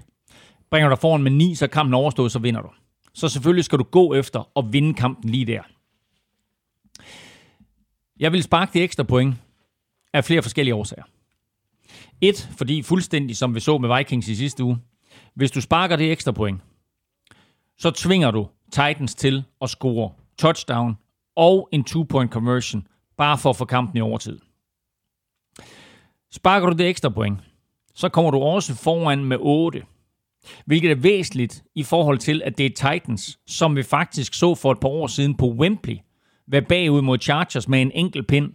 Bringer 0.70 0.88
du 0.88 0.92
dig 0.92 0.98
foran 0.98 1.22
med 1.22 1.30
9, 1.30 1.54
så 1.54 1.66
kampen 1.66 1.94
overstået, 1.94 2.32
så 2.32 2.38
vinder 2.38 2.60
du. 2.60 2.68
Så 3.14 3.28
selvfølgelig 3.28 3.64
skal 3.64 3.78
du 3.78 3.84
gå 3.84 4.14
efter 4.14 4.50
og 4.54 4.72
vinde 4.72 4.94
kampen 4.94 5.30
lige 5.30 5.44
der. 5.44 5.62
Jeg 8.20 8.32
vil 8.32 8.42
sparke 8.42 8.78
de 8.78 8.82
ekstra 8.82 9.02
point 9.02 9.34
af 10.12 10.24
flere 10.24 10.42
forskellige 10.42 10.74
årsager. 10.74 11.04
Et, 12.20 12.48
fordi 12.58 12.82
fuldstændig 12.82 13.36
som 13.36 13.54
vi 13.54 13.60
så 13.60 13.78
med 13.78 13.96
Vikings 13.96 14.28
i 14.28 14.34
sidste 14.34 14.64
uge, 14.64 14.78
hvis 15.34 15.50
du 15.50 15.60
sparker 15.60 15.96
det 15.96 16.12
ekstra 16.12 16.32
point, 16.32 16.60
så 17.78 17.90
tvinger 17.90 18.30
du 18.30 18.48
Titans 18.72 19.14
til 19.14 19.44
at 19.60 19.70
score 19.70 20.10
touchdown 20.38 20.96
og 21.38 21.68
en 21.72 21.84
two-point 21.84 22.30
conversion, 22.30 22.86
bare 23.16 23.38
for 23.38 23.50
at 23.50 23.56
få 23.56 23.64
kampen 23.64 23.96
i 23.96 24.00
overtid. 24.00 24.38
Sparker 26.32 26.70
du 26.70 26.76
det 26.76 26.88
ekstra 26.88 27.08
point, 27.08 27.38
så 27.94 28.08
kommer 28.08 28.30
du 28.30 28.38
også 28.38 28.74
foran 28.74 29.24
med 29.24 29.36
8, 29.40 29.82
hvilket 30.66 30.90
er 30.90 30.94
væsentligt 30.94 31.64
i 31.74 31.82
forhold 31.82 32.18
til, 32.18 32.42
at 32.44 32.58
det 32.58 32.66
er 32.66 32.90
Titans, 32.92 33.38
som 33.46 33.76
vi 33.76 33.82
faktisk 33.82 34.34
så 34.34 34.54
for 34.54 34.72
et 34.72 34.80
par 34.80 34.88
år 34.88 35.06
siden 35.06 35.34
på 35.34 35.46
Wembley, 35.46 35.96
være 36.46 36.62
bagud 36.62 37.02
mod 37.02 37.18
Chargers 37.18 37.68
med 37.68 37.82
en 37.82 37.92
enkelt 37.94 38.26
pind, 38.26 38.52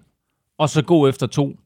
og 0.57 0.69
så 0.69 0.81
gå 0.81 1.07
efter 1.07 1.27
to 1.27 1.59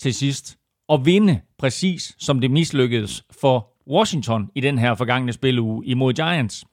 til 0.00 0.14
sidst, 0.14 0.58
og 0.88 1.06
vinde 1.06 1.40
præcis 1.58 2.16
som 2.18 2.40
det 2.40 2.50
mislykkedes 2.50 3.24
for 3.40 3.72
Washington 3.90 4.50
i 4.54 4.60
den 4.60 4.78
her 4.78 4.94
forgangne 4.94 5.32
spiluge 5.32 5.86
imod 5.86 6.12
Giants. 6.12 6.64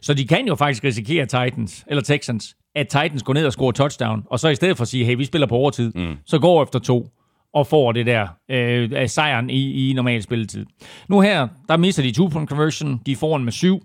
Så 0.00 0.14
de 0.14 0.26
kan 0.26 0.46
jo 0.46 0.54
faktisk 0.54 0.84
risikere 0.84 1.26
Titans, 1.26 1.84
eller 1.86 2.02
Texans, 2.02 2.56
at 2.76 2.88
Titans 2.88 3.22
går 3.22 3.32
ned 3.32 3.46
og 3.46 3.52
scorer 3.52 3.72
touchdown, 3.72 4.24
og 4.26 4.40
så 4.40 4.48
i 4.48 4.54
stedet 4.54 4.76
for 4.76 4.82
at 4.82 4.88
sige, 4.88 5.04
hey, 5.04 5.16
vi 5.16 5.24
spiller 5.24 5.46
på 5.46 5.54
overtid, 5.54 5.92
mm. 5.94 6.16
så 6.24 6.38
går 6.38 6.62
efter 6.62 6.78
to, 6.78 7.08
og 7.54 7.66
får 7.66 7.92
det 7.92 8.06
der 8.06 8.28
øh, 8.50 9.08
sejren 9.08 9.50
i, 9.50 9.90
i 9.90 9.92
normal 9.92 10.22
spilletid. 10.22 10.66
Nu 11.08 11.20
her, 11.20 11.48
der 11.68 11.76
mister 11.76 12.02
de 12.02 12.12
two-point 12.12 12.48
conversion, 12.48 13.00
de 13.06 13.12
er 13.12 13.16
foran 13.16 13.44
med 13.44 13.52
syv. 13.52 13.82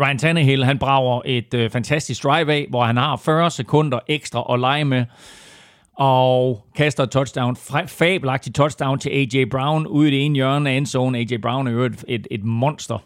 Ryan 0.00 0.18
Tannehill, 0.18 0.64
han 0.64 0.78
brager 0.78 1.20
et 1.24 1.54
øh, 1.54 1.70
fantastisk 1.70 2.22
drive 2.24 2.52
af, 2.52 2.66
hvor 2.70 2.84
han 2.84 2.96
har 2.96 3.16
40 3.16 3.50
sekunder 3.50 3.98
ekstra 4.08 4.54
at 4.54 4.60
lege 4.60 4.84
med, 4.84 5.04
og 5.98 6.66
kaster 6.76 7.02
et 7.02 7.10
touchdown, 7.10 7.56
fabelagtigt 7.86 8.56
touchdown 8.56 8.98
til 8.98 9.10
A.J. 9.10 9.44
Brown 9.50 9.86
ude 9.86 10.08
i 10.08 10.10
det 10.10 10.24
ene 10.24 10.34
hjørne 10.34 10.70
af 10.70 10.74
endzone. 10.74 11.18
A.J. 11.18 11.36
Brown 11.42 11.66
er 11.66 11.70
jo 11.70 11.84
et, 11.84 12.04
et, 12.08 12.26
et 12.30 12.44
monster. 12.44 12.98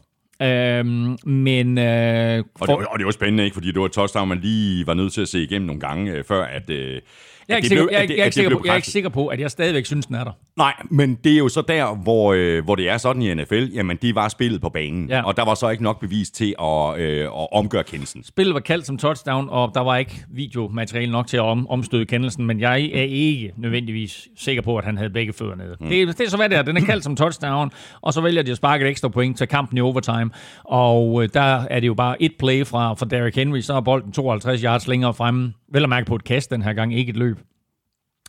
Øhm, 0.43 1.19
men 1.27 1.79
øh, 1.79 2.45
Og, 2.61 2.69
det, 2.69 2.77
var- 2.77 2.85
og 2.85 2.99
det 2.99 3.05
var 3.07 3.11
spændende, 3.13 3.45
ikke? 3.45 3.55
Fordi 3.55 3.69
det 3.73 3.81
var 3.81 3.87
et 3.87 3.93
touchdown, 3.93 4.29
man 4.29 4.39
lige 4.41 4.87
var 4.87 4.95
nødt 4.95 5.13
til 5.13 5.21
at 5.21 5.29
se 5.29 5.43
igennem 5.43 5.67
nogle 5.67 5.81
gange, 5.81 6.13
øh, 6.13 6.25
før 6.25 6.45
at... 6.45 6.71
Øh, 6.71 7.01
jeg 7.49 7.55
er, 7.55 7.57
ikke 7.57 7.69
sikker, 7.69 7.85
at 7.85 7.93
jeg, 7.93 7.99
er 7.99 8.03
ikke 8.03 8.23
er 8.69 8.81
sikker 8.81 9.09
på, 9.11 9.27
at 9.27 9.41
jeg 9.41 9.51
stadigvæk 9.51 9.87
synes, 9.87 10.07
den 10.07 10.15
er 10.15 10.25
der. 10.25 10.33
Nej, 10.61 10.75
men 10.91 11.15
det 11.25 11.33
er 11.33 11.39
jo 11.39 11.49
så 11.49 11.63
der, 11.69 11.95
hvor, 11.95 12.33
øh, 12.33 12.65
hvor 12.65 12.75
det 12.75 12.89
er 12.89 12.99
sådan 12.99 13.23
i 13.23 13.35
NFL, 13.35 13.65
jamen 13.75 13.97
det 14.03 14.15
var 14.15 14.29
spillet 14.29 14.61
på 14.61 14.69
banen, 14.69 15.09
Ja. 15.09 15.23
og 15.23 15.37
der 15.37 15.45
var 15.45 15.55
så 15.55 15.69
ikke 15.69 15.83
nok 15.83 16.01
bevis 16.01 16.31
til 16.31 16.55
at, 16.63 17.01
øh, 17.01 17.25
at 17.25 17.47
omgøre 17.53 17.85
kendelsen. 17.85 18.25
Spillet 18.25 18.55
var 18.55 18.61
kaldt 18.61 18.87
som 18.87 18.99
touchdown, 18.99 19.49
og 19.51 19.71
der 19.75 19.81
var 19.81 19.97
ikke 19.97 20.25
videomateriale 20.31 21.13
nok 21.13 21.27
til 21.27 21.37
at 21.37 21.43
om, 21.43 21.71
omstøde 21.71 22.07
kendelsen, 22.07 22.47
men 22.47 22.61
jeg 22.61 22.73
er 22.85 23.03
ikke 23.03 23.53
nødvendigvis 23.57 24.29
sikker 24.37 24.63
på, 24.63 24.77
at 24.77 24.85
han 24.85 24.97
havde 24.97 25.11
begge 25.11 25.33
fødder 25.33 25.55
nede. 25.55 25.77
Mm. 25.81 25.89
Det, 25.89 26.19
det 26.19 26.27
er 26.27 26.31
så 26.31 26.37
hvad 26.37 26.49
det 26.49 26.59
er. 26.59 26.63
Den 26.63 26.77
er 26.77 26.81
kaldt 26.81 27.05
som 27.05 27.17
touchdown, 27.17 27.71
og 28.01 28.13
så 28.13 28.21
vælger 28.21 28.43
de 28.43 28.51
at 28.51 28.57
sparke 28.57 28.85
et 28.85 28.89
ekstra 28.91 29.09
point 29.09 29.39
til 29.39 29.47
kampen 29.47 29.79
i 29.79 29.81
overtime. 29.81 30.31
Og 30.65 31.23
øh, 31.23 31.29
der 31.35 31.63
er 31.71 31.81
det 31.81 31.87
jo 31.87 31.95
bare 31.95 32.23
et 32.23 32.33
play 32.39 32.67
fra, 32.67 32.95
fra 32.95 33.07
Derrick 33.07 33.37
Henry, 33.37 33.61
så 33.61 33.75
er 33.75 33.81
bolden 33.81 34.13
52 34.13 34.61
yards 34.63 34.89
længere 34.89 35.15
fremme. 35.15 35.53
Vel 35.73 35.83
at 35.83 35.89
mærke 35.89 36.07
på 36.07 36.15
et 36.15 36.25
kast 36.25 36.51
den 36.51 36.63
her 36.63 36.73
gang, 36.73 36.95
ikke 36.95 37.11
et 37.11 37.17
løb. 37.17 37.39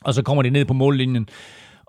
Og 0.01 0.13
så 0.13 0.23
kommer 0.23 0.43
de 0.43 0.49
ned 0.49 0.65
på 0.65 0.73
mållinjen. 0.73 1.27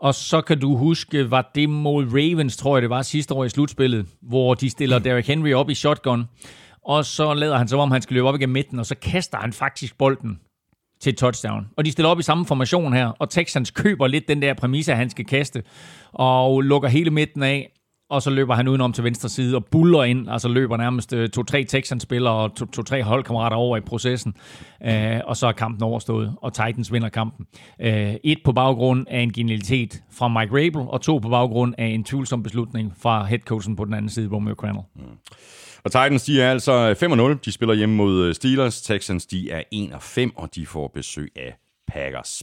Og 0.02 0.14
så 0.14 0.40
kan 0.40 0.60
du 0.60 0.76
huske, 0.76 1.30
var 1.30 1.50
det 1.54 1.70
mod 1.70 2.06
Ravens, 2.06 2.56
tror 2.56 2.76
jeg 2.76 2.82
det 2.82 2.90
var 2.90 3.02
sidste 3.02 3.34
år 3.34 3.44
i 3.44 3.48
slutspillet, 3.48 4.06
hvor 4.22 4.54
de 4.54 4.70
stiller 4.70 4.98
Derrick 4.98 5.26
Henry 5.26 5.52
op 5.52 5.70
i 5.70 5.74
shotgun, 5.74 6.24
og 6.84 7.04
så 7.04 7.34
lader 7.34 7.58
han 7.58 7.68
som 7.68 7.80
om, 7.80 7.90
han 7.90 8.02
skal 8.02 8.14
løbe 8.14 8.28
op 8.28 8.34
igennem 8.34 8.52
midten, 8.52 8.78
og 8.78 8.86
så 8.86 8.94
kaster 8.94 9.38
han 9.38 9.52
faktisk 9.52 9.98
bolden 9.98 10.40
til 11.00 11.16
touchdown. 11.16 11.68
Og 11.76 11.84
de 11.84 11.92
stiller 11.92 12.10
op 12.10 12.18
i 12.18 12.22
samme 12.22 12.46
formation 12.46 12.92
her, 12.92 13.06
og 13.06 13.30
Texans 13.30 13.70
køber 13.70 14.06
lidt 14.06 14.28
den 14.28 14.42
der 14.42 14.54
præmisse, 14.54 14.92
at 14.92 14.98
han 14.98 15.10
skal 15.10 15.24
kaste, 15.24 15.62
og 16.12 16.60
lukker 16.60 16.88
hele 16.88 17.10
midten 17.10 17.42
af, 17.42 17.72
og 18.12 18.22
så 18.22 18.30
løber 18.30 18.54
han 18.54 18.68
udenom 18.68 18.92
til 18.92 19.04
venstre 19.04 19.28
side 19.28 19.56
og 19.56 19.64
buller 19.64 20.02
ind, 20.04 20.30
altså 20.30 20.48
løber 20.48 20.76
nærmest 20.76 21.12
øh, 21.12 21.28
to-tre 21.28 21.64
Texans-spillere 21.64 22.32
og 22.34 22.54
to- 22.56 22.66
to-tre 22.66 23.02
holdkammerater 23.02 23.56
over 23.56 23.76
i 23.76 23.80
processen, 23.80 24.34
øh, 24.84 25.20
og 25.24 25.36
så 25.36 25.46
er 25.46 25.52
kampen 25.52 25.82
overstået, 25.82 26.34
og 26.42 26.52
Titans 26.52 26.92
vinder 26.92 27.08
kampen. 27.08 27.46
Øh, 27.80 28.14
et 28.24 28.38
på 28.44 28.52
baggrund 28.52 29.06
af 29.10 29.20
en 29.20 29.32
genialitet 29.32 30.02
fra 30.12 30.28
Mike 30.28 30.52
Rabel, 30.56 30.88
og 30.88 31.00
to 31.00 31.18
på 31.18 31.28
baggrund 31.28 31.74
af 31.78 31.86
en 31.86 32.04
tvivlsom 32.04 32.42
beslutning 32.42 32.92
fra 33.02 33.24
headcoachen 33.24 33.76
på 33.76 33.84
den 33.84 33.94
anden 33.94 34.10
side, 34.10 34.28
Romeo 34.32 34.54
Crandall. 34.54 34.84
Mm. 34.96 35.02
Og 35.84 35.90
Titans, 35.92 36.24
de 36.24 36.42
er 36.42 36.50
altså 36.50 36.94
5-0. 37.34 37.38
De 37.44 37.52
spiller 37.52 37.74
hjemme 37.74 37.94
mod 37.94 38.24
øh, 38.24 38.34
Steelers. 38.34 38.82
Texans, 38.82 39.26
de 39.26 39.50
er 39.50 39.62
1-5, 39.74 40.30
og 40.36 40.54
de 40.54 40.66
får 40.66 40.90
besøg 40.94 41.32
af 41.36 41.54
Packers. 41.88 42.42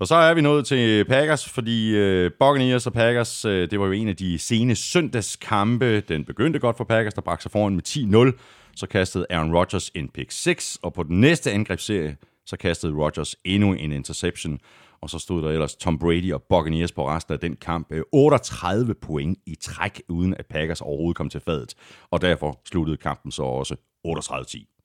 Og 0.00 0.06
så 0.06 0.14
er 0.14 0.34
vi 0.34 0.40
nået 0.40 0.66
til 0.66 1.04
Packers, 1.04 1.48
fordi 1.48 1.96
øh, 1.96 2.30
Buccaneers 2.38 2.86
og 2.86 2.92
Packers, 2.92 3.44
øh, 3.44 3.70
det 3.70 3.80
var 3.80 3.86
jo 3.86 3.92
en 3.92 4.08
af 4.08 4.16
de 4.16 4.38
sene 4.38 4.76
søndagskampe. 4.76 6.00
Den 6.00 6.24
begyndte 6.24 6.58
godt 6.58 6.76
for 6.76 6.84
Packers, 6.84 7.14
der 7.14 7.20
bragte 7.20 7.42
sig 7.42 7.52
foran 7.52 7.74
med 7.74 8.32
10-0. 8.34 8.40
Så 8.76 8.86
kastede 8.86 9.26
Aaron 9.30 9.56
Rodgers 9.56 9.90
en 9.94 10.08
pick 10.08 10.30
6, 10.30 10.78
og 10.82 10.92
på 10.92 11.02
den 11.02 11.20
næste 11.20 11.52
angrebsserie, 11.52 12.16
så 12.46 12.56
kastede 12.56 12.92
Rodgers 12.92 13.36
endnu 13.44 13.72
en 13.72 13.92
interception. 13.92 14.58
Og 15.02 15.10
så 15.10 15.18
stod 15.18 15.42
der 15.42 15.48
ellers 15.48 15.76
Tom 15.76 15.98
Brady 15.98 16.32
og 16.32 16.42
Buccaneers 16.42 16.92
på 16.92 17.08
resten 17.08 17.34
af 17.34 17.40
den 17.40 17.56
kamp. 17.56 17.86
Øh, 17.90 18.02
38 18.12 18.94
point 18.94 19.38
i 19.46 19.54
træk, 19.54 20.02
uden 20.08 20.34
at 20.34 20.46
Packers 20.46 20.80
overhovedet 20.80 21.16
kom 21.16 21.28
til 21.28 21.40
fadet. 21.40 21.74
Og 22.10 22.20
derfor 22.20 22.60
sluttede 22.66 22.96
kampen 22.96 23.32
så 23.32 23.42
også 23.42 23.76
38-10. 24.06 24.79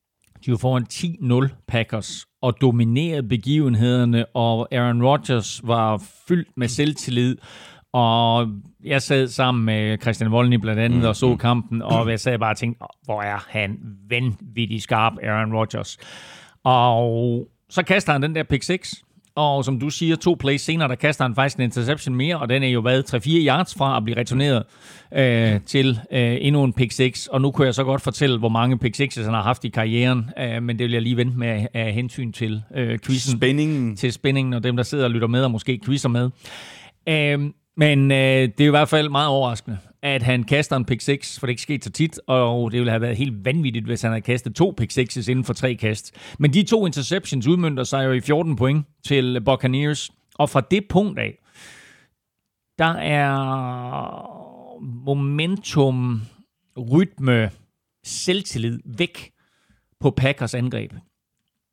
De 0.45 0.51
var 0.51 0.57
foran 0.57 0.85
10-0 0.93 1.63
Packers 1.67 2.25
og 2.41 2.61
dominerede 2.61 3.27
begivenhederne, 3.27 4.25
og 4.25 4.67
Aaron 4.71 5.03
Rodgers 5.03 5.61
var 5.63 6.03
fyldt 6.27 6.49
med 6.57 6.67
selvtillid. 6.67 7.37
Og 7.93 8.47
jeg 8.83 9.01
sad 9.01 9.27
sammen 9.27 9.65
med 9.65 9.97
Christian 10.01 10.31
Voldny 10.31 10.55
blandt 10.55 10.81
andet 10.81 11.07
og 11.07 11.15
så 11.15 11.35
kampen, 11.35 11.81
og 11.81 12.09
jeg 12.09 12.19
sad 12.19 12.39
bare 12.39 12.51
og 12.51 12.57
tænkte, 12.57 12.81
"Åh, 12.83 12.87
hvor 13.05 13.21
er 13.21 13.45
han 13.49 13.77
vanvittig 14.09 14.81
skarp, 14.81 15.13
Aaron 15.23 15.53
Rodgers. 15.53 15.97
Og 16.63 17.47
så 17.69 17.83
kaster 17.83 18.11
han 18.11 18.21
den 18.21 18.35
der 18.35 18.43
pick 18.43 18.63
6, 18.63 19.03
og 19.35 19.65
som 19.65 19.79
du 19.79 19.89
siger, 19.89 20.15
to 20.15 20.35
plays 20.39 20.61
senere, 20.61 20.87
der 20.87 20.95
kaster 20.95 21.23
han 21.23 21.35
faktisk 21.35 21.57
en 21.57 21.63
interception 21.63 22.15
mere, 22.15 22.39
og 22.39 22.49
den 22.49 22.63
er 22.63 22.67
jo 22.67 22.79
været 22.79 23.13
3-4 23.13 23.29
yards 23.29 23.75
fra 23.75 23.97
at 23.97 24.03
blive 24.03 24.17
returneret 24.19 24.63
øh, 25.13 25.59
til 25.65 25.99
øh, 26.11 26.37
endnu 26.41 26.63
en 26.63 26.73
pick 26.73 26.91
6. 26.91 27.27
Og 27.27 27.41
nu 27.41 27.51
kunne 27.51 27.65
jeg 27.65 27.75
så 27.75 27.83
godt 27.83 28.01
fortælle, 28.01 28.39
hvor 28.39 28.49
mange 28.49 28.77
pick 28.77 28.95
6 28.95 29.15
han 29.15 29.33
har 29.33 29.41
haft 29.41 29.65
i 29.65 29.69
karrieren, 29.69 30.29
øh, 30.39 30.63
men 30.63 30.79
det 30.79 30.83
vil 30.83 30.91
jeg 30.91 31.01
lige 31.01 31.17
vente 31.17 31.37
med 31.37 31.67
af 31.73 31.93
hensyn 31.93 32.31
til 32.31 32.63
øh, 32.75 32.99
quizzen 32.99 33.37
Spændingen. 33.37 33.95
til 33.95 34.13
spændingen, 34.13 34.53
og 34.53 34.63
dem, 34.63 34.75
der 34.75 34.83
sidder 34.83 35.03
og 35.03 35.11
lytter 35.11 35.27
med, 35.27 35.43
og 35.43 35.51
måske 35.51 35.79
quizzer 35.85 36.09
med. 36.09 36.29
Øh, 37.09 37.39
men 37.77 38.11
øh, 38.11 38.17
det 38.57 38.61
er 38.61 38.67
i 38.67 38.69
hvert 38.69 38.89
fald 38.89 39.09
meget 39.09 39.27
overraskende, 39.27 39.77
at 40.05 40.23
han 40.23 40.43
kaster 40.43 40.75
en 40.75 40.85
pick 40.85 41.01
6, 41.01 41.39
for 41.39 41.47
det 41.47 41.51
ikke 41.51 41.61
sket 41.61 41.83
så 41.83 41.89
tit, 41.89 42.19
og 42.27 42.71
det 42.71 42.79
ville 42.79 42.91
have 42.91 43.01
været 43.01 43.17
helt 43.17 43.45
vanvittigt, 43.45 43.85
hvis 43.85 44.01
han 44.01 44.11
havde 44.11 44.21
kastet 44.21 44.55
to 44.55 44.73
pick 44.77 44.91
6's 44.91 45.31
inden 45.31 45.45
for 45.45 45.53
tre 45.53 45.75
kast. 45.75 46.15
Men 46.39 46.53
de 46.53 46.63
to 46.63 46.85
interceptions 46.85 47.47
udmyndter 47.47 47.83
sig 47.83 48.05
jo 48.05 48.11
i 48.11 48.21
14 48.21 48.55
point 48.55 48.85
til 49.05 49.41
Buccaneers, 49.41 50.11
og 50.35 50.49
fra 50.49 50.61
det 50.61 50.87
punkt 50.89 51.19
af, 51.19 51.37
der 52.77 52.93
er 52.93 53.27
momentum, 55.05 56.21
rytme, 56.91 57.49
selvtillid 58.03 58.79
væk 58.85 59.31
på 59.99 60.11
Packers 60.11 60.53
angreb 60.53 60.91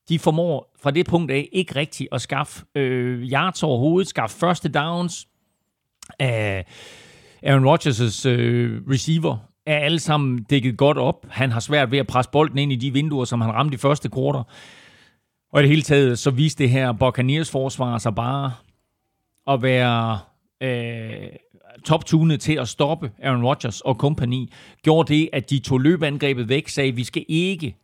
de 0.08 0.18
formår 0.18 0.72
fra 0.82 0.90
det 0.90 1.06
punkt 1.06 1.30
af 1.30 1.48
ikke 1.52 1.76
rigtigt 1.76 2.08
at 2.12 2.20
skaffe 2.20 2.64
øh, 2.74 3.22
yards 3.22 3.62
overhovedet, 3.62 4.08
skaffe 4.08 4.38
første 4.38 4.68
downs. 4.68 5.28
Øh, 6.22 6.62
Aaron 7.42 7.64
Rodgers' 7.64 8.28
øh, 8.28 8.82
receiver 8.90 9.36
er 9.66 9.78
alle 9.78 9.98
sammen 9.98 10.42
dækket 10.42 10.76
godt 10.76 10.98
op. 10.98 11.26
Han 11.30 11.50
har 11.50 11.60
svært 11.60 11.90
ved 11.90 11.98
at 11.98 12.06
presse 12.06 12.30
bolden 12.30 12.58
ind 12.58 12.72
i 12.72 12.76
de 12.76 12.92
vinduer, 12.92 13.24
som 13.24 13.40
han 13.40 13.52
ramte 13.52 13.74
i 13.74 13.78
første 13.78 14.08
kvartal. 14.08 14.42
Og 15.52 15.60
i 15.60 15.62
det 15.62 15.68
hele 15.68 15.82
taget, 15.82 16.18
så 16.18 16.30
viste 16.30 16.62
det 16.62 16.70
her 16.70 16.92
Buccaneers 16.92 17.50
forsvar 17.50 17.98
sig 17.98 18.14
bare 18.14 18.52
at 19.48 19.62
være 19.62 20.18
øh, 20.62 21.28
toptunet 21.84 22.40
til 22.40 22.52
at 22.58 22.68
stoppe 22.68 23.10
Aaron 23.22 23.44
Rodgers 23.44 23.80
og 23.80 23.98
kompagni. 23.98 24.52
Gjorde 24.82 25.14
det, 25.14 25.28
at 25.32 25.50
de 25.50 25.58
tog 25.58 25.80
løbeangrebet 25.80 26.48
væk, 26.48 26.68
sagde, 26.68 26.92
vi 26.92 27.04
skal 27.04 27.24
ikke 27.28 27.76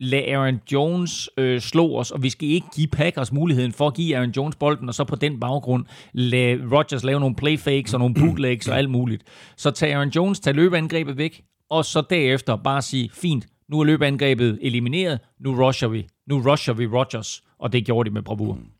lad 0.00 0.22
Aaron 0.28 0.60
Jones 0.72 1.30
øh, 1.36 1.60
slå 1.60 1.96
os, 1.98 2.10
og 2.10 2.22
vi 2.22 2.30
skal 2.30 2.48
ikke 2.48 2.66
give 2.74 2.86
Packers 2.86 3.32
muligheden 3.32 3.72
for 3.72 3.86
at 3.86 3.94
give 3.94 4.16
Aaron 4.16 4.30
Jones 4.30 4.56
bolden, 4.56 4.88
og 4.88 4.94
så 4.94 5.04
på 5.04 5.16
den 5.16 5.40
baggrund 5.40 5.84
lade 6.12 6.76
Rodgers 6.76 7.04
lave 7.04 7.20
nogle 7.20 7.36
playfakes 7.36 7.94
og 7.94 8.00
nogle 8.00 8.14
bootlegs 8.14 8.68
og 8.68 8.78
alt 8.78 8.90
muligt. 8.90 9.22
Så 9.56 9.70
tag 9.70 9.92
Aaron 9.92 10.08
Jones, 10.08 10.40
tag 10.40 10.54
løbeangrebet 10.54 11.16
væk, 11.16 11.42
og 11.70 11.84
så 11.84 12.02
derefter 12.10 12.56
bare 12.56 12.82
sige, 12.82 13.10
fint, 13.12 13.46
nu 13.68 13.80
er 13.80 13.84
løbeangrebet 13.84 14.58
elimineret, 14.62 15.20
nu 15.40 15.64
rusher 15.64 15.88
vi, 15.88 16.06
nu 16.26 16.42
rusher 16.50 16.74
vi 16.74 16.86
Rodgers, 16.86 17.42
og 17.58 17.72
det 17.72 17.86
gjorde 17.86 18.10
de 18.10 18.14
med 18.14 18.22
bravur. 18.22 18.54
Mm. 18.54 18.75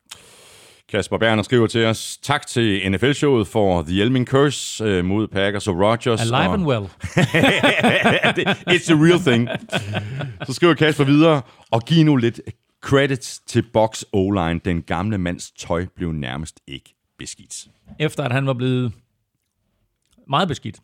Kasper 0.89 1.19
Berner 1.19 1.43
skriver 1.43 1.67
til 1.67 1.85
os, 1.85 2.19
tak 2.23 2.47
til 2.47 2.91
NFL-showet 2.91 3.47
for 3.47 3.83
The 3.83 4.03
Elming 4.03 4.27
Curse 4.27 4.85
øh, 4.85 5.05
mod 5.05 5.29
Packers 5.29 5.69
og 5.69 5.81
Rodgers. 5.81 6.21
Alive 6.21 6.37
og, 6.37 6.55
and 6.55 6.67
well. 6.67 6.85
It's 8.77 8.93
a 8.93 8.97
real 8.97 9.19
thing. 9.19 9.49
Så 10.47 10.53
skriver 10.53 10.75
Kasper 10.75 11.05
videre, 11.05 11.43
og 11.71 11.83
giv 11.83 12.05
nu 12.05 12.17
lidt 12.17 12.41
credits 12.81 13.39
til 13.39 13.63
Box 13.73 14.03
O-line. 14.13 14.61
Den 14.65 14.83
gamle 14.83 15.19
mands 15.19 15.51
tøj 15.51 15.87
blev 15.97 16.13
nærmest 16.13 16.61
ikke 16.67 16.95
beskidt. 17.19 17.67
efter 17.99 18.23
at 18.25 18.33
han 18.33 18.47
var 18.47 18.53
blevet 18.53 18.93
meget 20.29 20.49
beskidt 20.49 20.81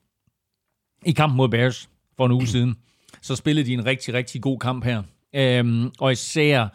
i 1.07 1.13
kampen 1.13 1.37
mod 1.37 1.49
Bears 1.49 1.89
for 2.17 2.27
en 2.27 2.33
uge 2.33 2.47
siden, 2.47 2.77
så 3.23 3.37
spillede 3.37 3.67
de 3.67 3.73
en 3.73 3.87
rigtig, 3.87 4.15
rigtig 4.15 4.43
god 4.43 4.59
kamp 4.59 4.85
her. 4.85 5.03
Øhm, 5.35 5.91
og 5.99 6.13
især 6.13 6.69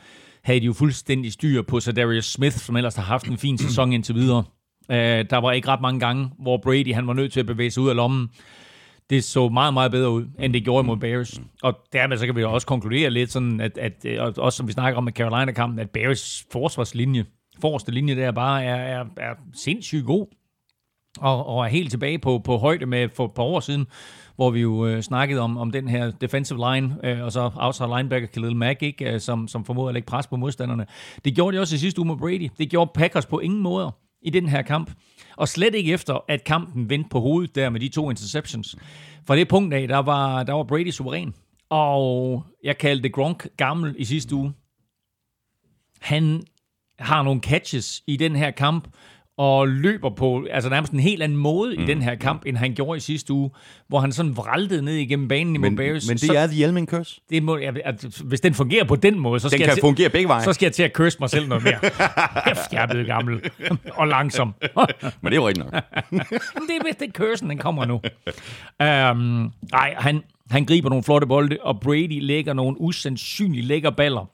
havde 0.47 0.59
de 0.59 0.65
jo 0.65 0.73
fuldstændig 0.73 1.33
styr 1.33 1.61
på 1.61 1.79
Darius 1.79 2.31
Smith, 2.31 2.57
som 2.57 2.75
ellers 2.75 2.95
har 2.95 3.03
haft 3.03 3.27
en 3.27 3.37
fin 3.37 3.57
sæson 3.57 3.93
indtil 3.93 4.15
videre. 4.15 4.43
Øh, 4.91 5.25
der 5.29 5.37
var 5.37 5.51
ikke 5.51 5.67
ret 5.67 5.81
mange 5.81 5.99
gange, 5.99 6.29
hvor 6.39 6.57
Brady 6.57 6.93
han 6.93 7.07
var 7.07 7.13
nødt 7.13 7.33
til 7.33 7.39
at 7.39 7.45
bevæge 7.45 7.71
sig 7.71 7.83
ud 7.83 7.89
af 7.89 7.95
lommen. 7.95 8.29
Det 9.09 9.23
så 9.23 9.49
meget, 9.49 9.73
meget 9.73 9.91
bedre 9.91 10.09
ud, 10.09 10.25
end 10.39 10.53
det 10.53 10.63
gjorde 10.63 10.85
imod 10.85 10.97
Bears. 10.97 11.41
Og 11.63 11.73
dermed 11.93 12.17
så 12.17 12.25
kan 12.25 12.35
vi 12.35 12.41
jo 12.41 12.53
også 12.53 12.67
konkludere 12.67 13.09
lidt 13.09 13.31
sådan, 13.31 13.61
at, 13.61 13.77
at 13.77 14.05
øh, 14.05 14.33
også 14.37 14.57
som 14.57 14.67
vi 14.67 14.71
snakker 14.71 14.97
om 14.97 15.03
med 15.03 15.13
Carolina-kampen, 15.13 15.79
at 15.79 15.89
Bears 15.89 16.45
forsvarslinje, 16.51 17.25
forreste 17.61 17.91
linje 17.91 18.15
der 18.15 18.31
bare 18.31 18.63
er, 18.63 18.75
er, 18.75 19.05
er 19.17 19.33
sindssygt 19.53 20.05
god 20.05 20.27
og, 21.21 21.47
og 21.47 21.65
er 21.65 21.69
helt 21.69 21.91
tilbage 21.91 22.19
på, 22.19 22.41
på 22.43 22.57
højde 22.57 22.85
med 22.85 23.09
for 23.09 23.25
et 23.25 23.31
par 23.31 23.43
år 23.43 23.59
siden, 23.59 23.87
hvor 24.35 24.51
vi 24.51 24.59
jo 24.59 24.85
øh, 24.85 25.01
snakkede 25.01 25.41
om, 25.41 25.57
om 25.57 25.71
den 25.71 25.87
her 25.87 26.11
defensive 26.11 26.73
line, 26.73 26.97
øh, 27.03 27.23
og 27.23 27.31
så 27.31 27.51
outside 27.55 27.89
linebacker 27.97 28.27
Khalil 28.27 28.55
Mack, 28.55 28.83
ikke, 28.83 29.13
øh, 29.13 29.19
som, 29.19 29.47
som 29.47 29.65
formåede 29.65 29.89
at 29.89 29.93
lægge 29.93 30.05
pres 30.05 30.27
på 30.27 30.35
modstanderne. 30.35 30.85
Det 31.25 31.35
gjorde 31.35 31.57
de 31.57 31.61
også 31.61 31.75
i 31.75 31.77
sidste 31.77 31.99
uge 31.99 32.07
med 32.07 32.17
Brady. 32.17 32.49
Det 32.57 32.69
gjorde 32.69 32.91
Packers 32.93 33.25
på 33.25 33.39
ingen 33.39 33.61
måder 33.61 33.91
i 34.21 34.29
den 34.29 34.49
her 34.49 34.61
kamp. 34.61 34.91
Og 35.37 35.47
slet 35.47 35.75
ikke 35.75 35.93
efter, 35.93 36.19
at 36.27 36.43
kampen 36.43 36.89
vendte 36.89 37.09
på 37.09 37.19
hovedet 37.19 37.55
der 37.55 37.69
med 37.69 37.79
de 37.79 37.89
to 37.89 38.09
interceptions. 38.09 38.75
Fra 39.27 39.35
det 39.35 39.47
punkt 39.47 39.73
af, 39.73 39.87
der 39.87 39.97
var, 39.97 40.43
der 40.43 40.53
var 40.53 40.63
Brady 40.63 40.89
suveræn. 40.89 41.33
Og 41.69 42.43
jeg 42.63 42.77
kaldte 42.77 43.09
Gronk 43.09 43.47
gammel 43.57 43.95
i 43.97 44.05
sidste 44.05 44.35
uge. 44.35 44.53
Han 46.01 46.43
har 46.99 47.23
nogle 47.23 47.41
catches 47.41 48.03
i 48.07 48.17
den 48.17 48.35
her 48.35 48.51
kamp, 48.51 48.87
og 49.37 49.67
løber 49.67 50.09
på 50.09 50.45
altså 50.51 50.69
nærmest 50.69 50.93
en 50.93 50.99
helt 50.99 51.23
anden 51.23 51.37
måde 51.37 51.75
mm. 51.75 51.83
i 51.83 51.85
den 51.85 52.01
her 52.01 52.15
kamp, 52.15 52.43
end 52.45 52.57
han 52.57 52.73
gjorde 52.73 52.97
i 52.97 52.99
sidste 52.99 53.33
uge, 53.33 53.49
hvor 53.87 53.99
han 53.99 54.11
sådan 54.11 54.37
vraltede 54.37 54.81
ned 54.81 54.93
igennem 54.93 55.27
banen 55.27 55.55
i 55.55 55.57
Men, 55.57 55.75
Bears. 55.75 56.07
men 56.09 56.17
så, 56.17 56.27
det 56.27 56.37
er 56.37 56.47
The 56.47 56.63
Elming 56.63 56.87
Curse. 56.87 57.21
det 57.29 57.43
må, 57.43 57.57
jeg, 57.57 57.73
at, 57.85 58.05
hvis 58.23 58.41
den 58.41 58.53
fungerer 58.53 58.83
på 58.83 58.95
den 58.95 59.19
måde, 59.19 59.39
så 59.39 59.43
Den 59.45 59.49
skal, 59.49 59.59
kan 59.59 59.67
jeg 59.67 59.75
til, 59.75 59.81
fungere 59.81 60.09
begge 60.09 60.27
veje. 60.29 60.43
så 60.43 60.53
skal 60.53 60.65
jeg 60.65 60.73
til 60.73 60.83
at 60.83 60.93
kysse 60.93 61.17
mig 61.19 61.29
selv 61.29 61.47
noget 61.47 61.63
mere. 61.63 61.79
Kæft, 62.47 62.73
jeg 62.73 62.83
er 62.83 62.87
blevet 62.87 63.07
gammel 63.07 63.41
og 63.93 64.07
langsom. 64.07 64.53
Men 65.21 65.31
det 65.31 65.31
er 65.31 65.35
jo 65.35 65.47
rigtigt 65.47 65.71
nok. 65.71 65.83
Det 66.67 66.75
er 66.75 66.85
vist 66.85 66.99
det 66.99 67.13
kørsen, 67.13 67.49
den 67.49 67.57
kommer 67.57 67.85
nu. 67.85 67.93
Um, 69.13 69.51
nej, 69.71 69.95
han, 69.97 70.23
han 70.49 70.65
griber 70.65 70.89
nogle 70.89 71.03
flotte 71.03 71.27
bolde, 71.27 71.57
og 71.61 71.79
Brady 71.79 72.21
lægger 72.21 72.53
nogle 72.53 72.81
usandsynligt 72.81 73.65
lækre 73.65 73.91
baller 73.91 74.25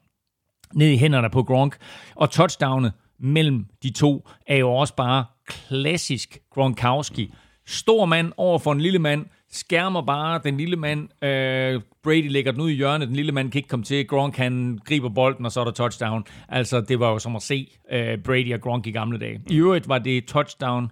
ned 0.73 0.87
i 0.87 0.97
hænderne 0.97 1.29
på 1.29 1.43
Gronk. 1.43 1.77
Og 2.15 2.31
touchdownet 2.31 2.91
mellem 3.23 3.65
de 3.83 3.91
to 3.91 4.27
er 4.47 4.57
jo 4.57 4.73
også 4.73 4.95
bare 4.95 5.25
klassisk 5.45 6.37
Gronkowski. 6.51 7.33
Stor 7.65 8.05
mand 8.05 8.31
over 8.37 8.59
for 8.59 8.71
en 8.71 8.81
lille 8.81 8.99
mand, 8.99 9.25
skærmer 9.49 10.01
bare 10.01 10.41
den 10.43 10.57
lille 10.57 10.75
mand. 10.75 11.23
Øh, 11.23 11.81
Brady 12.03 12.29
lægger 12.29 12.51
den 12.51 12.61
ud 12.61 12.69
i 12.69 12.73
hjørnet, 12.73 13.07
den 13.07 13.15
lille 13.15 13.31
mand 13.31 13.51
kan 13.51 13.59
ikke 13.59 13.69
komme 13.69 13.83
til. 13.83 14.07
Gronk 14.07 14.37
han 14.37 14.79
griber 14.85 15.09
bolden, 15.09 15.45
og 15.45 15.51
så 15.51 15.59
er 15.59 15.63
der 15.63 15.71
touchdown. 15.71 16.23
Altså, 16.49 16.81
det 16.81 16.99
var 16.99 17.11
jo 17.11 17.19
som 17.19 17.35
at 17.35 17.41
se 17.41 17.67
øh, 17.91 18.17
Brady 18.17 18.53
og 18.53 18.61
Gronk 18.61 18.87
i 18.87 18.91
gamle 18.91 19.19
dage. 19.19 19.41
I 19.49 19.57
øvrigt 19.57 19.87
var 19.87 19.97
det 19.97 20.25
touchdown 20.25 20.91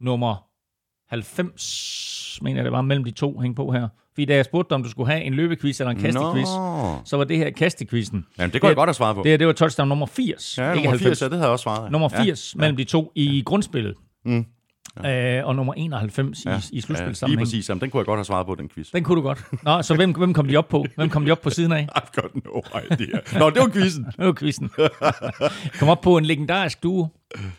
nummer 0.00 0.48
90, 1.10 2.38
mener 2.42 2.56
jeg 2.56 2.64
det 2.64 2.72
var, 2.72 2.82
mellem 2.82 3.04
de 3.04 3.10
to 3.10 3.40
hæng 3.40 3.56
på 3.56 3.72
her. 3.72 3.88
Fordi 4.18 4.24
da 4.24 4.34
jeg 4.36 4.44
spurgte 4.44 4.68
dig, 4.70 4.74
om 4.74 4.82
du 4.82 4.90
skulle 4.90 5.10
have 5.12 5.22
en 5.24 5.34
løbequiz 5.34 5.80
eller 5.80 5.90
en 5.90 5.96
kastequiz, 6.00 6.48
så 7.04 7.16
var 7.16 7.24
det 7.24 7.36
her 7.36 7.50
kastekvisten. 7.50 8.26
Jamen, 8.38 8.52
det 8.52 8.60
kunne 8.60 8.68
jeg 8.68 8.76
godt 8.76 8.88
have 8.88 8.94
svaret 8.94 9.16
på. 9.16 9.22
Det, 9.22 9.30
her, 9.30 9.36
det 9.36 9.46
var 9.46 9.52
touchdown 9.52 9.88
nummer 9.88 10.06
80, 10.06 10.58
ja, 10.58 10.72
ikke 10.72 10.76
nummer 10.76 10.90
90. 10.90 11.18
80, 11.18 11.22
ja, 11.22 11.26
det 11.26 11.32
havde 11.32 11.44
jeg 11.44 11.52
også 11.52 11.62
svaret. 11.62 11.92
Nummer 11.92 12.08
Ja. 12.12 12.22
80 12.22 12.54
ja, 12.54 12.60
mellem 12.60 12.76
de 12.76 12.84
to 12.84 13.12
i 13.14 13.42
grundspillet. 13.46 13.94
Mm. 14.24 14.46
Øh, 15.06 15.46
og 15.46 15.56
nummer 15.56 15.74
91 15.74 16.44
ja, 16.46 16.60
i, 16.72 16.76
i 16.78 16.84
Ja, 16.88 17.26
lige 17.26 17.38
præcis. 17.38 17.68
Jamen, 17.68 17.80
den 17.80 17.90
kunne 17.90 17.98
jeg 17.98 18.06
godt 18.06 18.18
have 18.18 18.24
svaret 18.24 18.46
på, 18.46 18.54
den 18.54 18.68
quiz. 18.68 18.90
Den 18.90 19.04
kunne 19.04 19.16
du 19.16 19.22
godt. 19.22 19.44
Nå, 19.62 19.82
så 19.82 19.94
hvem, 19.94 20.12
hvem 20.12 20.34
kom 20.34 20.48
de 20.48 20.56
op 20.56 20.68
på? 20.68 20.84
Hvem 20.96 21.10
kom 21.10 21.24
de 21.24 21.30
op 21.30 21.40
på 21.40 21.50
siden 21.50 21.72
af? 21.72 21.88
I've 21.98 22.20
got 22.20 22.44
no 22.44 22.80
idea. 22.90 23.38
Nå, 23.38 23.50
det 23.50 23.60
var 23.62 23.68
quizzen. 23.68 24.04
Det 24.16 24.26
var 24.26 24.32
quizzen. 24.32 24.70
Kom 25.78 25.88
op 25.88 26.00
på 26.00 26.16
en 26.16 26.24
legendarisk 26.24 26.82
duo. 26.82 27.06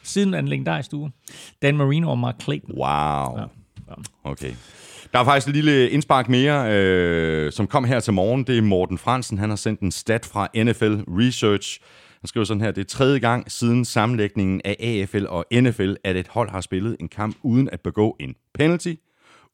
Siden 0.03 0.33
af 0.33 0.39
en 0.39 0.47
legendarisk 0.47 0.91
duo. 0.91 1.09
Dan 1.61 1.77
Marino 1.77 2.09
og 2.09 2.17
Mark 2.17 2.35
Clayton. 2.43 2.75
Wow. 2.77 3.39
Okay. 4.23 4.53
Der 5.13 5.19
er 5.19 5.23
faktisk 5.23 5.47
et 5.47 5.53
lille 5.53 5.89
indspark 5.89 6.29
mere, 6.29 6.71
øh, 6.71 7.51
som 7.51 7.67
kom 7.67 7.83
her 7.83 7.99
til 7.99 8.13
morgen. 8.13 8.43
Det 8.43 8.57
er 8.57 8.61
Morten 8.61 8.97
Fransen. 8.97 9.37
Han 9.37 9.49
har 9.49 9.55
sendt 9.55 9.79
en 9.79 9.91
stat 9.91 10.25
fra 10.25 10.47
NFL 10.55 10.93
Research. 11.07 11.79
Han 12.21 12.27
skriver 12.27 12.43
sådan 12.43 12.61
her, 12.61 12.71
det 12.71 12.81
er 12.81 12.85
tredje 12.85 13.19
gang 13.19 13.51
siden 13.51 13.85
sammenlægningen 13.85 14.61
af 14.65 14.75
AFL 14.79 15.25
og 15.25 15.45
NFL, 15.53 15.93
at 16.03 16.15
et 16.15 16.27
hold 16.27 16.49
har 16.49 16.61
spillet 16.61 16.97
en 16.99 17.07
kamp 17.07 17.37
uden 17.43 17.69
at 17.69 17.81
begå 17.81 18.17
en 18.19 18.35
penalty, 18.53 18.93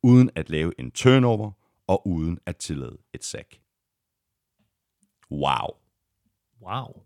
uden 0.04 0.30
at 0.36 0.50
lave 0.50 0.80
en 0.80 0.92
turnover 0.92 1.52
og 1.88 2.08
uden 2.08 2.38
at 2.46 2.58
tillade 2.58 2.98
et 3.14 3.24
sack. 3.24 3.60
Wow. 5.32 5.68
Wow. 6.62 7.02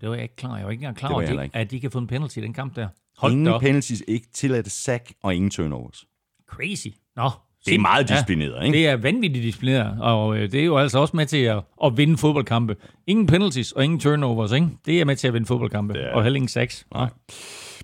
Det 0.00 0.08
var 0.08 0.14
jeg 0.14 0.22
ikke 0.22 0.36
klar. 0.36 0.56
Jeg 0.56 0.64
var 0.64 0.70
ikke 0.70 0.80
engang 0.82 0.96
klar 0.96 1.10
over, 1.10 1.40
at 1.40 1.50
at 1.52 1.70
de 1.70 1.80
kan 1.80 1.90
få 1.90 1.98
en 1.98 2.06
penalty 2.06 2.38
i 2.38 2.40
den 2.40 2.52
kamp 2.52 2.76
der. 2.76 2.88
Hold 3.18 3.32
Ingen 3.32 3.60
penalties, 3.60 4.02
ikke 4.08 4.26
tilladt 4.32 4.70
sack 4.70 5.12
og 5.22 5.34
ingen 5.34 5.50
turnovers. 5.50 6.06
Crazy. 6.46 6.88
Nå. 7.16 7.30
Det 7.66 7.74
er 7.74 7.78
meget 7.78 8.08
disciplineret, 8.08 8.64
ikke? 8.64 8.78
Det 8.78 8.88
er 8.88 8.96
vanvittigt 8.96 9.44
disciplineret, 9.44 9.98
og 10.00 10.36
øh, 10.36 10.52
det 10.52 10.60
er 10.60 10.64
jo 10.64 10.76
altså 10.78 10.98
også 10.98 11.16
med 11.16 11.26
til 11.26 11.42
at, 11.42 11.62
at 11.84 11.96
vinde 11.96 12.16
fodboldkampe. 12.18 12.76
Ingen 13.06 13.26
penalties 13.26 13.72
og 13.72 13.84
ingen 13.84 14.00
turnovers, 14.00 14.52
ikke? 14.52 14.68
Det 14.86 15.00
er 15.00 15.04
med 15.04 15.16
til 15.16 15.28
at 15.28 15.34
vinde 15.34 15.46
fodboldkampe, 15.46 15.98
er 15.98 16.14
og 16.14 16.22
heller 16.22 16.36
ingen 16.36 16.48
sacks. 16.48 16.86
Nej. 16.94 17.08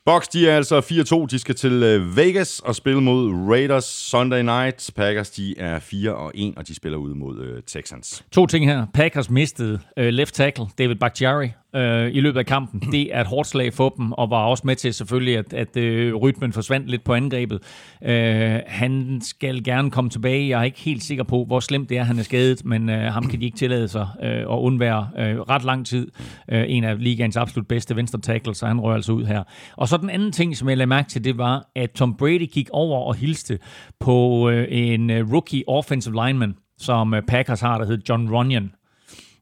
Bucks, 0.07 0.29
de 0.29 0.49
er 0.49 0.57
altså 0.57 0.81
4-2. 1.25 1.27
De 1.27 1.39
skal 1.39 1.55
til 1.55 1.73
øh, 1.73 2.17
Vegas 2.17 2.61
og 2.61 2.75
spille 2.75 3.01
mod 3.01 3.49
Raiders 3.51 3.85
Sunday 3.85 4.43
night. 4.43 4.91
Packers, 4.97 5.31
de 5.31 5.59
er 5.59 5.79
4 5.79 6.15
og 6.15 6.33
1, 6.35 6.55
og 6.57 6.69
de 6.69 6.75
spiller 6.75 6.99
ud 6.99 7.15
mod 7.15 7.41
øh, 7.41 7.63
Texans. 7.67 8.25
To 8.33 8.47
ting 8.47 8.67
her. 8.67 8.87
Packers 8.95 9.31
mistede 9.31 9.79
øh, 9.97 10.09
left 10.09 10.35
tackle 10.35 10.65
David 10.79 10.95
Bakhtiari 10.95 11.51
øh, 11.77 12.15
i 12.15 12.21
løbet 12.21 12.39
af 12.39 12.47
kampen. 12.47 12.81
Det 12.93 13.17
er 13.17 13.21
et 13.21 13.27
hårdt 13.27 13.49
slag 13.49 13.75
for 13.75 13.89
dem, 13.89 14.13
og 14.13 14.31
var 14.31 14.45
også 14.45 14.63
med 14.67 14.77
til 14.77 14.95
selvfølgelig, 14.95 15.39
at, 15.39 15.53
at 15.53 15.77
øh, 15.77 16.15
rytmen 16.15 16.53
forsvandt 16.53 16.91
lidt 16.91 17.05
på 17.05 17.15
angrebet. 17.15 17.61
Øh, 18.03 18.61
han 18.67 19.21
skal 19.23 19.65
gerne 19.65 19.91
komme 19.91 20.11
tilbage. 20.11 20.49
Jeg 20.49 20.61
er 20.61 20.65
ikke 20.65 20.81
helt 20.81 21.03
sikker 21.03 21.25
på, 21.25 21.45
hvor 21.45 21.61
slemt 21.61 21.89
det 21.89 21.99
er, 21.99 22.03
han 22.03 22.19
er 22.19 22.23
skadet, 22.23 22.65
men 22.65 22.91
øh, 22.91 23.13
ham 23.13 23.29
kan 23.29 23.41
de 23.41 23.45
ikke 23.45 23.57
tillade 23.57 23.89
sig 23.89 24.09
øh, 24.23 24.41
at 24.41 24.47
undvære 24.47 25.09
øh, 25.19 25.41
ret 25.41 25.65
lang 25.65 25.87
tid. 25.87 26.11
Øh, 26.49 26.65
en 26.69 26.85
af 26.85 27.05
ligaens 27.05 27.37
absolut 27.37 27.69
bedste 27.69 27.97
venstre 27.97 28.21
tackle, 28.21 28.55
så 28.55 28.67
han 28.67 28.81
rører 28.81 28.95
altså 28.95 29.13
ud 29.13 29.25
her. 29.25 29.43
Og 29.77 29.89
så 29.89 29.97
den 29.97 30.11
anden 30.11 30.33
ting, 30.33 30.57
som 30.57 30.69
jeg 30.69 30.77
lagde 30.77 30.89
mærke 30.89 31.09
til, 31.09 31.25
det 31.25 31.39
var, 31.39 31.71
at 31.77 31.91
Tom 31.91 32.17
Brady 32.17 32.47
gik 32.53 32.69
over 32.73 33.01
og 33.01 33.15
hilste 33.15 33.59
på 34.01 34.49
øh, 34.51 34.67
en 34.71 35.11
øh, 35.11 35.33
rookie 35.33 35.63
offensive 35.67 36.27
lineman, 36.27 36.55
som 36.79 37.15
øh, 37.15 37.23
Packers 37.23 37.61
har, 37.61 37.79
der 37.79 37.87
hedder 37.87 38.03
John 38.09 38.31
Runyon. 38.31 38.73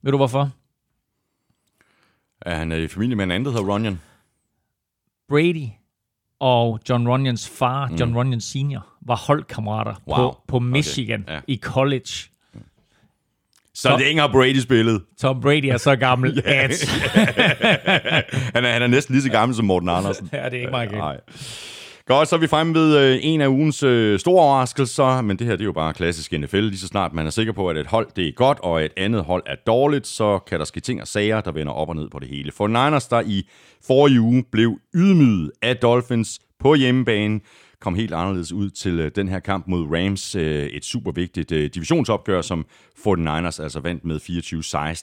Ved 0.02 0.12
du 0.12 0.16
hvorfor? 0.16 0.50
Er 2.46 2.54
han 2.56 2.72
øh, 2.72 2.78
i 2.78 2.88
familie 2.88 3.16
med 3.16 3.24
en 3.24 3.30
anden, 3.30 3.44
der 3.44 3.50
hedder 3.52 3.74
Runyon? 3.74 4.00
Brady 5.28 5.66
og 6.40 6.80
John 6.88 7.08
Runyons 7.08 7.48
far, 7.48 7.92
John 8.00 8.16
Runyon 8.16 8.40
Senior, 8.40 8.86
var 9.06 9.16
holdkammerater 9.16 9.94
Wow. 10.08 10.16
på, 10.16 10.38
på 10.48 10.58
Michigan 10.58 11.22
Okay, 11.22 11.34
ja. 11.34 11.40
i 11.46 11.56
college. 11.62 12.10
Så 13.74 13.96
længe 13.98 14.20
har 14.20 14.28
Brady 14.28 14.58
spillet. 14.58 15.02
Tom 15.20 15.40
Brady 15.40 15.64
er 15.64 15.76
så 15.76 15.96
gammel, 15.96 16.42
at... 16.44 16.70
Han 18.54 18.64
er, 18.64 18.72
han 18.72 18.82
er 18.82 18.86
næsten 18.86 19.12
lige 19.14 19.22
så 19.22 19.30
gammel 19.30 19.56
som 19.56 19.64
Morten 19.64 19.88
Andersen. 19.88 20.28
Ja, 20.32 20.44
det 20.44 20.54
er 20.54 20.58
ikke 20.58 20.70
meget 20.70 20.90
galt. 20.90 20.98
Nej. 21.00 21.20
Godt, 22.10 22.28
så 22.28 22.36
er 22.36 22.40
vi 22.40 22.46
fremme 22.46 22.74
ved 22.74 22.98
øh, 22.98 23.18
en 23.22 23.40
af 23.40 23.48
ugens 23.48 23.82
øh, 23.82 24.18
store 24.18 24.44
overraskelser, 24.44 25.20
men 25.20 25.38
det 25.38 25.46
her 25.46 25.56
det 25.56 25.60
er 25.60 25.64
jo 25.64 25.72
bare 25.72 25.94
klassisk 25.94 26.32
NFL. 26.32 26.60
Lige 26.60 26.78
så 26.78 26.86
snart 26.86 27.12
man 27.12 27.26
er 27.26 27.30
sikker 27.30 27.52
på, 27.52 27.68
at 27.68 27.76
et 27.76 27.86
hold 27.86 28.08
det 28.16 28.28
er 28.28 28.32
godt, 28.32 28.58
og 28.62 28.84
et 28.84 28.92
andet 28.96 29.24
hold 29.24 29.42
er 29.46 29.54
dårligt, 29.66 30.06
så 30.06 30.38
kan 30.38 30.58
der 30.58 30.64
ske 30.64 30.80
ting 30.80 31.00
og 31.00 31.08
sager, 31.08 31.40
der 31.40 31.52
vender 31.52 31.72
op 31.72 31.88
og 31.88 31.96
ned 31.96 32.08
på 32.10 32.18
det 32.18 32.28
hele. 32.28 32.52
For 32.52 32.66
Niners, 32.66 33.08
der 33.08 33.20
i 33.20 33.48
forrige 33.86 34.20
uge 34.20 34.44
blev 34.52 34.78
ydmyget 34.94 35.50
af 35.62 35.76
Dolphins 35.76 36.40
på 36.60 36.74
hjemmebane, 36.74 37.40
kom 37.80 37.94
helt 37.94 38.14
anderledes 38.14 38.52
ud 38.52 38.70
til 38.70 39.00
øh, 39.00 39.10
den 39.14 39.28
her 39.28 39.40
kamp 39.40 39.66
mod 39.66 39.86
Rams. 39.90 40.34
Øh, 40.34 40.66
et 40.66 40.84
super 40.84 41.12
vigtigt 41.12 41.52
øh, 41.52 41.70
divisionsopgør, 41.74 42.42
som 42.42 42.66
49ers 42.98 43.62
altså 43.62 43.80
vandt 43.82 44.04
med 44.04 44.16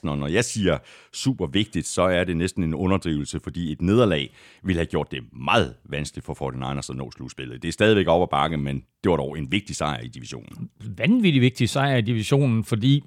24-16. 0.06 0.10
Og 0.10 0.18
når 0.18 0.26
jeg 0.26 0.44
siger 0.44 0.78
super 1.12 1.46
vigtigt, 1.46 1.86
så 1.86 2.02
er 2.02 2.24
det 2.24 2.36
næsten 2.36 2.64
en 2.64 2.74
underdrivelse, 2.74 3.40
fordi 3.40 3.72
et 3.72 3.82
nederlag 3.82 4.34
ville 4.62 4.78
have 4.78 4.86
gjort 4.86 5.10
det 5.10 5.22
meget 5.32 5.74
vanskeligt 5.88 6.26
for 6.26 6.34
49ers 6.34 6.90
at 6.90 6.96
nå 6.96 7.10
slutspillet. 7.10 7.62
Det 7.62 7.68
er 7.68 7.72
stadigvæk 7.72 8.06
op 8.06 8.22
ad 8.22 8.28
bakke, 8.30 8.56
men 8.56 8.82
det 9.04 9.10
var 9.10 9.16
dog 9.16 9.38
en 9.38 9.52
vigtig 9.52 9.76
sejr 9.76 10.00
i 10.00 10.08
divisionen. 10.08 10.70
Vanvittig 10.98 11.42
vigtig 11.42 11.68
sejr 11.68 11.96
i 11.96 12.02
divisionen, 12.02 12.64
fordi 12.64 13.02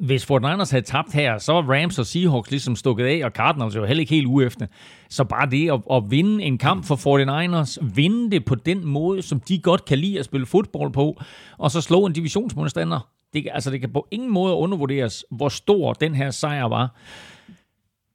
hvis 0.00 0.26
Fort 0.26 0.42
Niners 0.42 0.70
havde 0.70 0.84
tabt 0.84 1.12
her, 1.12 1.38
så 1.38 1.52
var 1.52 1.74
Rams 1.74 1.98
og 1.98 2.06
Seahawks 2.06 2.50
ligesom 2.50 2.76
stukket 2.76 3.04
af, 3.04 3.20
og 3.24 3.30
Cardinals 3.30 3.76
jo 3.76 3.84
heller 3.84 4.00
ikke 4.00 4.14
helt 4.14 4.26
ude 4.26 4.46
efter. 4.46 4.66
Så 5.08 5.24
bare 5.24 5.50
det 5.50 5.70
at, 5.72 5.80
at 5.92 6.02
vinde 6.10 6.44
en 6.44 6.58
kamp 6.58 6.84
for 6.84 6.96
49ers, 6.96 7.78
vinde 7.94 8.30
det 8.30 8.44
på 8.44 8.54
den 8.54 8.86
måde, 8.86 9.22
som 9.22 9.40
de 9.40 9.58
godt 9.58 9.84
kan 9.84 9.98
lide 9.98 10.18
at 10.18 10.24
spille 10.24 10.46
fodbold 10.46 10.92
på, 10.92 11.20
og 11.58 11.70
så 11.70 11.80
slå 11.80 12.06
en 12.06 12.12
divisionsmodstander, 12.12 13.08
det, 13.32 13.48
altså 13.52 13.70
det 13.70 13.80
kan 13.80 13.92
på 13.92 14.08
ingen 14.10 14.32
måde 14.32 14.54
undervurderes, 14.54 15.24
hvor 15.30 15.48
stor 15.48 15.92
den 15.92 16.14
her 16.14 16.30
sejr 16.30 16.64
var. 16.64 16.96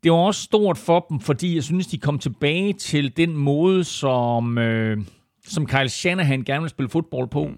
Det 0.03 0.11
var 0.11 0.18
også 0.18 0.41
stort 0.41 0.77
for 0.77 1.05
dem, 1.10 1.19
fordi 1.19 1.55
jeg 1.55 1.64
synes, 1.64 1.88
de 1.88 1.97
kom 1.97 2.19
tilbage 2.19 2.73
til 2.73 3.18
den 3.18 3.38
måde, 3.38 3.84
som, 3.84 4.57
øh, 4.57 4.97
som 5.47 5.65
Kyle 5.65 5.89
Shanahan 5.89 6.43
gerne 6.43 6.61
vil 6.61 6.69
spille 6.69 6.89
fodbold 6.89 7.27
på. 7.27 7.51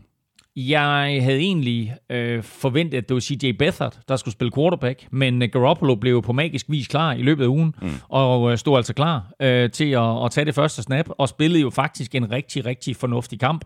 Jeg 0.56 1.20
havde 1.24 1.40
egentlig 1.40 1.96
øh, 2.10 2.44
forventet, 2.44 2.98
at 2.98 3.10
det 3.10 3.16
var 3.16 3.22
CJ 3.22 3.52
Beathard, 3.52 3.98
der 4.08 4.16
skulle 4.16 4.34
spille 4.34 4.52
quarterback, 4.52 5.08
men 5.12 5.42
øh, 5.42 5.50
Garoppolo 5.50 5.96
blev 5.96 6.12
jo 6.12 6.20
på 6.20 6.34
magisk 6.34 6.66
vis 6.70 6.88
klar 6.88 7.14
i 7.14 7.22
løbet 7.22 7.44
af 7.44 7.48
ugen, 7.48 7.76
mm. 7.82 7.90
og 8.10 8.52
øh, 8.52 8.58
stod 8.58 8.78
altså 8.78 8.94
klar 8.94 9.32
øh, 9.42 9.70
til 9.70 9.92
at, 9.92 10.26
at 10.26 10.32
tage 10.32 10.46
det 10.46 10.56
første 10.56 10.82
snap, 10.82 11.06
og 11.10 11.30
spillede 11.30 11.62
jo 11.62 11.70
faktisk 11.70 12.16
en 12.16 12.32
rigtig, 12.32 12.66
rigtig 12.66 12.96
fornuftig 12.96 13.40
kamp. 13.40 13.66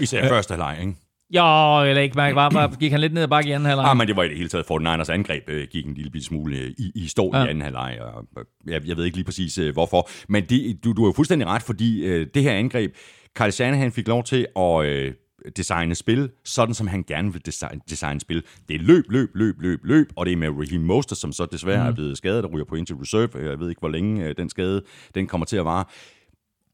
Især 0.00 0.22
øh. 0.22 0.28
første 0.28 0.52
halvleg, 0.52 0.76
ikke? 0.80 0.94
Ja, 1.32 1.84
eller 1.84 2.02
ikke 2.02 2.16
mærke, 2.16 2.36
var, 2.36 2.50
var, 2.50 2.76
gik 2.80 2.90
han 2.90 3.00
lidt 3.00 3.12
ned 3.12 3.22
ad 3.22 3.28
bakke 3.28 3.50
i 3.50 3.52
anden 3.52 3.66
halvleg? 3.66 3.86
Ah, 3.90 3.96
men 3.96 4.08
det 4.08 4.16
var 4.16 4.22
i 4.22 4.28
det 4.28 4.36
hele 4.36 4.48
taget, 4.48 4.64
49ers 4.64 5.12
angreb 5.12 5.42
øh, 5.48 5.66
gik 5.70 5.86
en 5.86 5.94
lille 5.94 6.24
smule 6.24 6.56
øh, 6.56 6.70
i, 6.78 6.92
i 6.94 7.06
stå 7.06 7.30
ja. 7.34 7.44
I 7.44 7.48
anden 7.48 7.62
halvleg, 7.62 7.98
og 8.00 8.24
jeg, 8.66 8.88
jeg 8.88 8.96
ved 8.96 9.04
ikke 9.04 9.16
lige 9.16 9.24
præcis 9.24 9.58
øh, 9.58 9.72
hvorfor. 9.72 10.08
Men 10.28 10.44
det, 10.44 10.84
du, 10.84 10.92
du 10.92 11.02
har 11.02 11.08
jo 11.08 11.12
fuldstændig 11.12 11.48
ret, 11.48 11.62
fordi 11.62 12.04
øh, 12.04 12.26
det 12.34 12.42
her 12.42 12.52
angreb, 12.52 12.94
Carl 13.36 13.50
Shanahan 13.50 13.92
fik 13.92 14.08
lov 14.08 14.24
til 14.24 14.46
at 14.56 14.86
øh, 14.86 15.12
designe 15.56 15.94
spil, 15.94 16.30
sådan 16.44 16.74
som 16.74 16.86
han 16.86 17.04
gerne 17.08 17.32
vil 17.32 17.46
designe, 17.46 17.80
designe 17.90 18.20
spil. 18.20 18.42
Det 18.68 18.76
er 18.76 18.80
løb, 18.80 19.04
løb, 19.08 19.30
løb, 19.34 19.60
løb, 19.60 19.80
løb, 19.84 20.12
og 20.16 20.26
det 20.26 20.32
er 20.32 20.36
med 20.36 20.48
Raheem 20.48 20.80
Mostert, 20.82 21.18
som 21.18 21.32
så 21.32 21.46
desværre 21.46 21.82
mm. 21.82 21.88
er 21.88 21.94
blevet 21.94 22.16
skadet 22.16 22.44
og 22.44 22.52
ryger 22.52 22.64
på 22.64 22.74
injured 22.74 23.02
reserve. 23.02 23.48
Jeg 23.50 23.58
ved 23.58 23.68
ikke, 23.68 23.80
hvor 23.80 23.88
længe 23.88 24.24
øh, 24.24 24.34
den 24.38 24.48
skade 24.48 24.82
den 25.14 25.26
kommer 25.26 25.44
til 25.44 25.56
at 25.56 25.64
vare. 25.64 25.84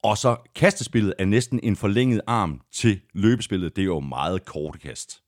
Og 0.03 0.19
så 0.19 0.37
kastespillet 0.55 1.15
er 1.19 1.25
næsten 1.25 1.61
en 1.63 1.77
forlænget 1.77 2.21
arm 2.27 2.61
til 2.75 3.01
løbespillet. 3.15 3.77
Det 3.77 3.83
er 3.83 3.87
jo 3.87 4.01
meget 4.01 4.45
korte 4.45 4.79
kast. 4.79 5.19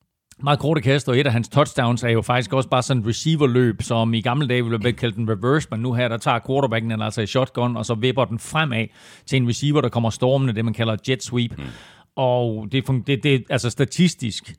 meget 0.42 0.58
korte 0.58 0.80
kast, 0.80 1.08
og 1.08 1.18
et 1.18 1.26
af 1.26 1.32
hans 1.32 1.48
touchdowns 1.48 2.02
er 2.02 2.08
jo 2.08 2.22
faktisk 2.22 2.52
også 2.52 2.68
bare 2.68 2.82
sådan 2.82 3.02
et 3.02 3.08
receiverløb, 3.08 3.82
som 3.82 4.14
i 4.14 4.20
gamle 4.20 4.48
dage 4.48 4.62
ville 4.64 4.78
blive 4.78 4.92
kaldt 4.92 5.16
en 5.16 5.30
reverse, 5.30 5.68
men 5.70 5.80
nu 5.80 5.92
her, 5.92 6.08
der 6.08 6.16
tager 6.16 6.38
quarterbacken 6.46 6.90
den 6.90 7.02
altså 7.02 7.20
i 7.20 7.26
shotgun, 7.26 7.76
og 7.76 7.86
så 7.86 7.94
vipper 7.94 8.24
den 8.24 8.38
fremad 8.38 8.86
til 9.26 9.36
en 9.36 9.48
receiver, 9.48 9.80
der 9.80 9.88
kommer 9.88 10.10
stormende, 10.10 10.54
det 10.54 10.64
man 10.64 10.74
kalder 10.74 10.96
jet 11.08 11.22
sweep. 11.22 11.58
Mm. 11.58 11.64
Og 12.16 12.68
det, 12.72 12.86
det, 13.06 13.22
det, 13.22 13.44
altså 13.50 13.70
statistisk, 13.70 14.54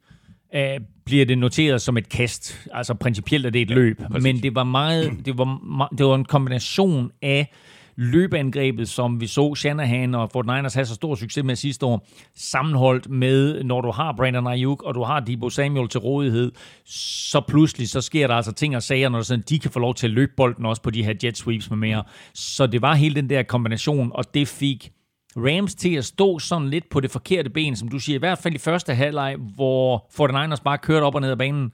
øh, 0.55 0.79
bliver 1.05 1.25
det 1.25 1.37
noteret 1.37 1.81
som 1.81 1.97
et 1.97 2.09
kast. 2.09 2.67
Altså 2.73 2.93
principielt 2.93 3.45
er 3.45 3.49
det 3.49 3.61
et 3.61 3.69
ja, 3.69 3.75
løb, 3.75 3.97
præcis. 3.97 4.23
men 4.23 4.43
det 4.43 4.55
var 4.55 4.63
meget, 4.63 5.25
det 5.25 5.37
var, 5.37 5.89
det 5.97 6.05
var 6.05 6.15
en 6.15 6.25
kombination 6.25 7.11
af 7.21 7.51
løbeangrebet, 7.97 8.89
som 8.89 9.21
vi 9.21 9.27
så 9.27 9.55
Shanahan 9.55 10.15
og 10.15 10.31
Fort 10.31 10.45
Niners 10.45 10.73
have 10.73 10.85
så 10.85 10.95
stor 10.95 11.15
succes 11.15 11.43
med 11.43 11.55
sidste 11.55 11.85
år, 11.85 12.07
sammenholdt 12.35 13.09
med, 13.09 13.63
når 13.63 13.81
du 13.81 13.91
har 13.91 14.13
Brandon 14.17 14.47
Ayuk, 14.47 14.83
og 14.83 14.95
du 14.95 15.03
har 15.03 15.19
Debo 15.19 15.49
Samuel 15.49 15.87
til 15.87 15.99
rådighed, 15.99 16.51
så 16.85 17.41
pludselig 17.47 17.89
så 17.89 18.01
sker 18.01 18.27
der 18.27 18.35
altså 18.35 18.51
ting 18.51 18.75
og 18.75 18.83
sager, 18.83 19.09
når 19.09 19.21
sådan, 19.21 19.43
de 19.49 19.59
kan 19.59 19.71
få 19.71 19.79
lov 19.79 19.95
til 19.95 20.07
at 20.07 20.13
løbe 20.13 20.31
bolden 20.37 20.65
også 20.65 20.81
på 20.81 20.89
de 20.89 21.03
her 21.03 21.13
jet 21.23 21.37
sweeps 21.37 21.69
med 21.69 21.77
mere. 21.77 22.03
Så 22.33 22.67
det 22.67 22.81
var 22.81 22.95
hele 22.95 23.15
den 23.15 23.29
der 23.29 23.43
kombination, 23.43 24.11
og 24.13 24.33
det 24.33 24.47
fik 24.47 24.91
Rams 25.37 25.75
til 25.75 25.95
at 25.95 26.05
stå 26.05 26.39
sådan 26.39 26.69
lidt 26.69 26.89
på 26.89 26.99
det 26.99 27.11
forkerte 27.11 27.49
ben, 27.49 27.75
som 27.75 27.87
du 27.87 27.99
siger, 27.99 28.15
i 28.15 28.19
hvert 28.19 28.37
fald 28.37 28.55
i 28.55 28.57
første 28.57 28.93
halvleg, 28.93 29.35
hvor 29.55 29.97
49ers 29.97 30.63
bare 30.63 30.77
kørte 30.77 31.03
op 31.03 31.15
og 31.15 31.21
ned 31.21 31.31
ad 31.31 31.37
banen. 31.37 31.71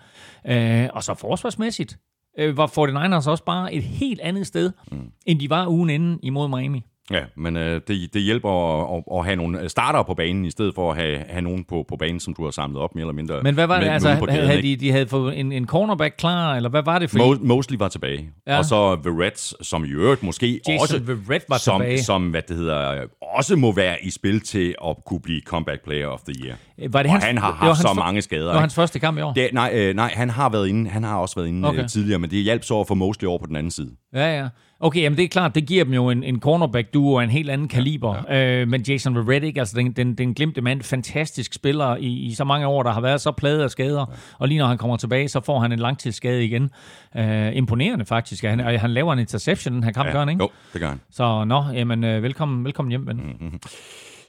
Øh, 0.47 0.89
og 0.93 1.03
så 1.03 1.13
forsvarsmæssigt, 1.13 1.97
øh, 2.39 2.57
var 2.57 2.67
49ers 2.67 3.29
også 3.29 3.43
bare 3.43 3.73
et 3.73 3.83
helt 3.83 4.19
andet 4.19 4.47
sted, 4.47 4.71
mm. 4.91 5.11
end 5.25 5.39
de 5.39 5.49
var 5.49 5.67
ugen 5.67 5.89
inden 5.89 6.19
imod 6.23 6.47
Miami. 6.47 6.85
Ja, 7.13 7.23
men 7.35 7.57
øh, 7.57 7.81
det, 7.87 8.13
det 8.13 8.21
hjælper 8.21 8.49
at, 8.49 8.97
at, 8.97 9.19
at 9.19 9.25
have 9.25 9.35
nogle 9.35 9.69
starter 9.69 10.03
på 10.03 10.13
banen, 10.13 10.45
i 10.45 10.51
stedet 10.51 10.75
for 10.75 10.91
at 10.91 10.97
have, 10.97 11.23
have 11.29 11.41
nogen 11.41 11.63
på, 11.63 11.85
på 11.89 11.95
banen, 11.95 12.19
som 12.19 12.33
du 12.33 12.43
har 12.43 12.51
samlet 12.51 12.81
op 12.81 12.95
mere 12.95 13.03
eller 13.03 13.13
mindre. 13.13 13.41
Men 13.43 13.53
hvad 13.53 13.67
var 13.67 13.75
det? 13.75 13.85
Med, 13.85 13.93
altså, 13.93 14.27
havde 14.29 14.61
de, 14.61 14.75
de 14.75 14.91
havde 14.91 15.07
fået 15.07 15.39
en, 15.39 15.51
en 15.51 15.67
cornerback 15.67 16.15
klar, 16.17 16.55
eller 16.55 16.69
hvad 16.69 16.83
var 16.83 16.99
det 16.99 17.09
for 17.09 17.17
Mo, 17.17 17.35
Mosley 17.41 17.77
var 17.77 17.87
tilbage. 17.87 18.29
Ja. 18.47 18.57
Og 18.57 18.65
så 18.65 18.97
Verrett, 19.03 19.53
som 19.61 19.85
i 19.85 19.89
øvrigt 19.89 20.23
måske 20.23 20.61
Jason 20.67 20.81
også... 20.81 20.99
Verrett 20.99 21.45
var 21.49 21.57
som, 21.57 21.81
tilbage. 21.81 22.03
Som, 22.03 22.29
hvad 22.29 22.41
det 22.47 22.57
hedder, 22.57 23.01
også 23.21 23.55
må 23.55 23.71
være 23.71 23.95
i 24.03 24.09
spil 24.09 24.39
til 24.39 24.75
at 24.85 24.95
kunne 25.05 25.19
blive 25.19 25.41
comeback 25.45 25.83
player 25.83 26.07
of 26.07 26.19
the 26.19 26.45
year. 26.45 26.57
Var 26.89 27.03
det 27.03 27.09
og 27.09 27.11
hans, 27.11 27.23
han 27.23 27.37
har 27.37 27.51
haft 27.51 27.81
så 27.81 27.87
for, 27.87 27.93
mange 27.93 28.21
skader. 28.21 28.45
Det 28.45 28.53
var 28.53 28.59
hans 28.59 28.75
første 28.75 28.99
kamp 28.99 29.17
i 29.17 29.21
år? 29.21 29.33
Det, 29.33 29.49
nej, 29.53 29.71
øh, 29.73 29.95
nej, 29.95 30.11
han 30.15 30.29
har 30.29 30.49
været 30.49 30.67
inde. 30.67 30.89
Han 30.89 31.03
har 31.03 31.17
også 31.17 31.35
været 31.35 31.47
inde 31.47 31.69
okay. 31.69 31.83
øh, 31.83 31.89
tidligere, 31.89 32.19
men 32.19 32.29
det 32.29 32.43
hjalp 32.43 32.63
så 32.63 32.79
at 32.79 32.87
få 32.87 32.93
Mosley 32.93 33.27
over 33.27 33.39
på 33.39 33.45
den 33.45 33.55
anden 33.55 33.71
side. 33.71 33.91
Ja, 34.13 34.39
ja. 34.39 34.47
Okay, 34.83 35.01
jamen 35.01 35.17
det 35.17 35.23
er 35.23 35.27
klart, 35.27 35.55
det 35.55 35.65
giver 35.65 35.83
dem 35.83 35.93
jo 35.93 36.09
en, 36.09 36.23
en 36.23 36.39
cornerback-duo 36.39 37.19
af 37.19 37.23
en 37.23 37.29
helt 37.29 37.49
anden 37.49 37.67
kaliber. 37.67 38.15
Ja, 38.29 38.37
ja. 38.37 38.61
Øh, 38.61 38.67
men 38.67 38.81
Jason 38.81 39.29
Reddick, 39.29 39.57
altså 39.57 39.77
den, 39.77 39.91
den, 39.91 40.15
den 40.15 40.33
glimte 40.33 40.61
mand, 40.61 40.81
fantastisk 40.81 41.53
spiller 41.53 41.95
i, 41.95 42.07
i 42.07 42.33
så 42.33 42.43
mange 42.43 42.67
år, 42.67 42.83
der 42.83 42.91
har 42.91 43.01
været 43.01 43.21
så 43.21 43.31
pladet 43.31 43.63
af 43.63 43.71
skader. 43.71 44.05
Ja. 44.09 44.15
Og 44.39 44.47
lige 44.47 44.57
når 44.57 44.67
han 44.67 44.77
kommer 44.77 44.97
tilbage, 44.97 45.29
så 45.29 45.41
får 45.41 45.59
han 45.59 45.71
en 45.71 45.79
langtidsskade 45.79 46.45
igen. 46.45 46.69
Øh, 47.17 47.55
imponerende 47.55 48.05
faktisk. 48.05 48.43
Han, 48.43 48.59
han 48.59 48.91
laver 48.91 49.13
en 49.13 49.19
interception 49.19 49.73
den 49.73 49.83
her 49.83 49.91
kamp, 49.91 50.07
ja, 50.07 50.11
gør 50.11 50.19
han, 50.19 50.29
ikke? 50.29 50.43
Jo, 50.43 50.49
det 50.73 50.81
gør 50.81 50.87
han. 50.87 50.99
Så 51.11 51.43
nå, 51.43 51.63
jamen, 51.73 52.03
øh, 52.03 52.23
velkommen, 52.23 52.65
velkommen 52.65 52.89
hjem, 52.89 53.07
ven. 53.07 53.17
Mm-hmm. 53.17 53.59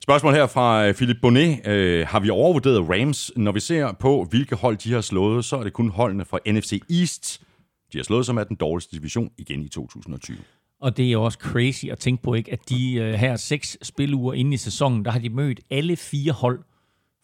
Spørgsmål 0.03 0.35
her 0.35 0.47
fra 0.47 0.87
øh, 0.87 0.95
Philip 0.95 1.17
Bonnet. 1.23 1.67
Øh, 1.67 2.07
har 2.09 2.21
vi 2.21 2.31
overvurderet 2.31 2.89
Rams? 2.91 3.33
Når 3.37 3.53
vi 3.53 3.61
ser 3.61 3.93
på, 4.01 4.27
hvilke 4.31 4.57
hold 4.57 4.77
de 4.77 4.93
har 4.93 5.01
slået, 5.01 5.45
så 5.45 5.57
er 5.57 5.63
det 5.63 5.73
kun 5.73 5.91
holdene 5.91 6.25
fra 6.25 6.39
NFC 6.47 6.81
East, 6.91 7.41
de 7.93 7.99
har 7.99 8.05
slået, 8.05 8.27
som 8.27 8.37
er 8.39 8.45
den 8.45 8.57
dårligste 8.57 8.97
division 8.97 9.31
igen 9.39 9.63
i 9.63 9.69
2020. 9.69 10.37
Og 10.81 10.97
det 10.97 11.07
er 11.07 11.11
jo 11.11 11.25
også 11.25 11.39
crazy 11.43 11.87
at 11.87 11.99
tænke 11.99 12.23
på, 12.23 12.35
ikke, 12.35 12.53
at 12.53 12.69
de 12.69 12.95
øh, 12.95 13.15
her 13.15 13.37
seks 13.37 13.79
spiluger 13.83 14.35
inde 14.35 14.55
i 14.55 14.57
sæsonen, 14.57 15.05
der 15.05 15.11
har 15.11 15.19
de 15.19 15.29
mødt 15.29 15.61
alle 15.71 15.97
fire 15.97 16.33
hold 16.33 16.61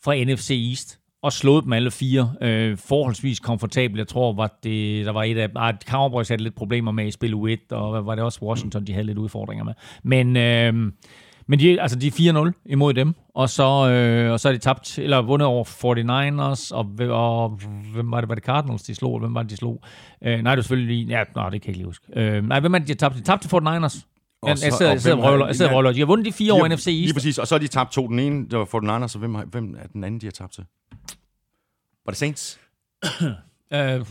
fra 0.05 0.25
NFC 0.25 0.51
East 0.71 1.01
og 1.23 1.33
slået 1.33 1.65
dem 1.65 1.73
alle 1.73 1.91
fire 1.91 2.33
øh, 2.43 2.77
forholdsvis 2.77 3.41
komfortabelt. 3.41 3.99
Jeg 3.99 4.09
tror, 4.09 4.33
var 4.33 4.59
det, 4.63 5.07
der 5.07 5.13
var 5.13 5.23
et 5.23 5.39
af... 5.39 5.49
Ah, 5.57 5.75
Cowboys 5.89 6.29
havde 6.29 6.43
lidt 6.43 6.55
problemer 6.55 6.93
med 6.93 7.07
i 7.07 7.11
spil 7.11 7.35
U1, 7.35 7.67
og 7.77 8.07
var 8.07 8.15
det 8.15 8.25
også 8.25 8.41
Washington, 8.43 8.87
de 8.87 8.93
havde 8.93 9.07
lidt 9.07 9.19
udfordringer 9.19 9.65
med. 9.65 9.75
Men, 10.03 10.37
øh, 10.37 10.93
men 11.49 11.59
de, 11.59 11.81
altså, 11.81 11.99
de 11.99 12.07
er 12.07 12.51
4-0 12.55 12.63
imod 12.67 12.95
dem, 12.95 13.15
og 13.35 13.51
så, 13.51 13.91
øh, 13.91 14.33
og 14.33 14.41
så 14.41 14.49
er 14.49 14.53
de 14.53 14.59
tabt, 14.59 14.99
eller 14.99 15.23
vundet 15.23 15.49
over 15.49 15.65
49ers, 15.65 16.75
og, 16.75 16.87
og 17.11 17.61
hvem 17.93 18.11
var 18.11 18.21
det, 18.21 18.29
var 18.29 18.35
det 18.35 18.45
Cardinals, 18.45 18.83
de 18.83 18.95
slog, 18.95 19.21
hvem 19.21 19.35
var 19.35 19.43
det, 19.43 19.51
de 19.51 19.57
slog? 19.57 19.83
Øh, 20.25 20.43
nej, 20.43 20.55
det 20.55 20.59
er 20.59 20.63
selvfølgelig, 20.63 21.09
ja, 21.09 21.25
nej, 21.35 21.51
det 21.51 21.63
kan 21.63 21.69
jeg 21.69 21.69
ikke 21.69 21.79
lige 21.79 21.87
huske. 21.87 22.07
Øh, 22.17 22.49
nej, 22.49 22.61
hvem 22.61 22.75
er 22.75 22.79
det, 22.79 22.89
de 22.89 22.93
har 22.93 22.97
tabt? 22.97 23.15
De 23.15 23.21
tabte 23.21 23.49
til 23.49 23.57
49ers. 23.57 24.05
Og 24.43 24.49
jeg, 24.49 24.59
så, 24.59 24.67
jeg 24.67 24.73
sidder, 24.73 24.93
jeg 24.93 25.01
sidder 25.01 25.17
og 25.17 25.25
røvler. 25.25 25.47
Jeg 25.47 25.57
sidder 25.57 25.75
røvler. 25.75 25.93
De 25.93 25.99
har 25.99 26.07
vundet 26.07 26.27
de 26.27 26.33
fire 26.33 26.53
år 26.53 26.69
NFC 26.69 26.73
East. 26.73 26.87
Lige 26.87 27.15
præcis, 27.15 27.39
og 27.39 27.47
så 27.47 27.55
har 27.55 27.59
de 27.59 27.67
tabt 27.67 27.93
to. 27.93 28.09
Den 28.09 28.19
ene, 28.19 28.49
det 28.49 28.59
var 28.59 28.65
49ers, 28.65 29.09
så 29.09 29.19
hvem, 29.19 29.35
hvem 29.35 29.77
er 29.79 29.87
den 29.87 30.05
anden, 30.05 30.21
de 30.21 30.27
har 30.27 30.31
tabt 30.31 30.53
til? 30.53 30.65
Var 32.05 32.11
det 32.11 32.17
Saints? 32.17 32.61
Øh, 33.75 34.07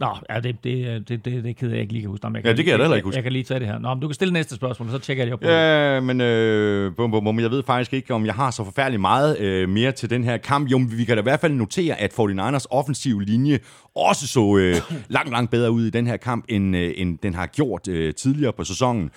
Nå, 0.00 0.08
ja, 0.30 0.40
det, 0.40 0.64
det, 0.64 1.08
det, 1.08 1.24
det, 1.24 1.44
det 1.44 1.56
keder 1.56 1.72
jeg 1.72 1.80
ikke 1.80 1.92
lige 1.92 2.02
kan 2.02 2.10
huske. 2.10 2.26
Nå, 2.26 2.34
jeg 2.34 2.42
kan, 2.42 2.50
ja, 2.50 2.56
det 2.56 2.64
kan 2.64 2.70
jeg 2.70 2.78
da 2.78 2.84
heller 2.84 2.96
ikke 2.96 3.06
huske. 3.06 3.16
Jeg, 3.16 3.18
jeg 3.18 3.22
kan 3.22 3.32
lige 3.32 3.44
tage 3.44 3.60
det 3.60 3.68
her. 3.68 3.78
Nå, 3.78 3.94
men 3.94 4.00
du 4.00 4.08
kan 4.08 4.14
stille 4.14 4.32
næste 4.32 4.54
spørgsmål, 4.54 4.90
så 4.90 4.98
tjekker 4.98 5.22
jeg 5.22 5.26
det 5.26 5.34
op 5.34 5.40
på 5.40 5.48
Ja, 5.48 6.00
men 6.00 6.20
øh, 6.20 6.96
bum, 6.96 7.10
bum, 7.10 7.24
bum, 7.24 7.40
jeg 7.40 7.50
ved 7.50 7.62
faktisk 7.62 7.92
ikke, 7.92 8.14
om 8.14 8.26
jeg 8.26 8.34
har 8.34 8.50
så 8.50 8.64
forfærdeligt 8.64 9.00
meget 9.00 9.40
øh, 9.40 9.68
mere 9.68 9.92
til 9.92 10.10
den 10.10 10.24
her 10.24 10.36
kamp. 10.36 10.70
Jo, 10.70 10.80
vi 10.90 11.04
kan 11.04 11.16
da 11.16 11.20
i 11.20 11.22
hvert 11.22 11.40
fald 11.40 11.52
notere, 11.52 12.00
at 12.00 12.12
49ers 12.12 12.64
offensive 12.70 13.24
linje 13.24 13.58
også 13.96 14.26
så 14.26 14.56
øh, 14.56 14.76
langt, 15.08 15.30
langt 15.30 15.50
bedre 15.50 15.70
ud 15.70 15.84
i 15.84 15.90
den 15.90 16.06
her 16.06 16.16
kamp, 16.16 16.44
end, 16.48 16.76
øh, 16.76 16.92
end 16.96 17.18
den 17.18 17.34
har 17.34 17.46
gjort 17.46 17.88
øh, 17.88 18.14
tidligere 18.14 18.52
på 18.52 18.64
sæsonen. 18.64 19.10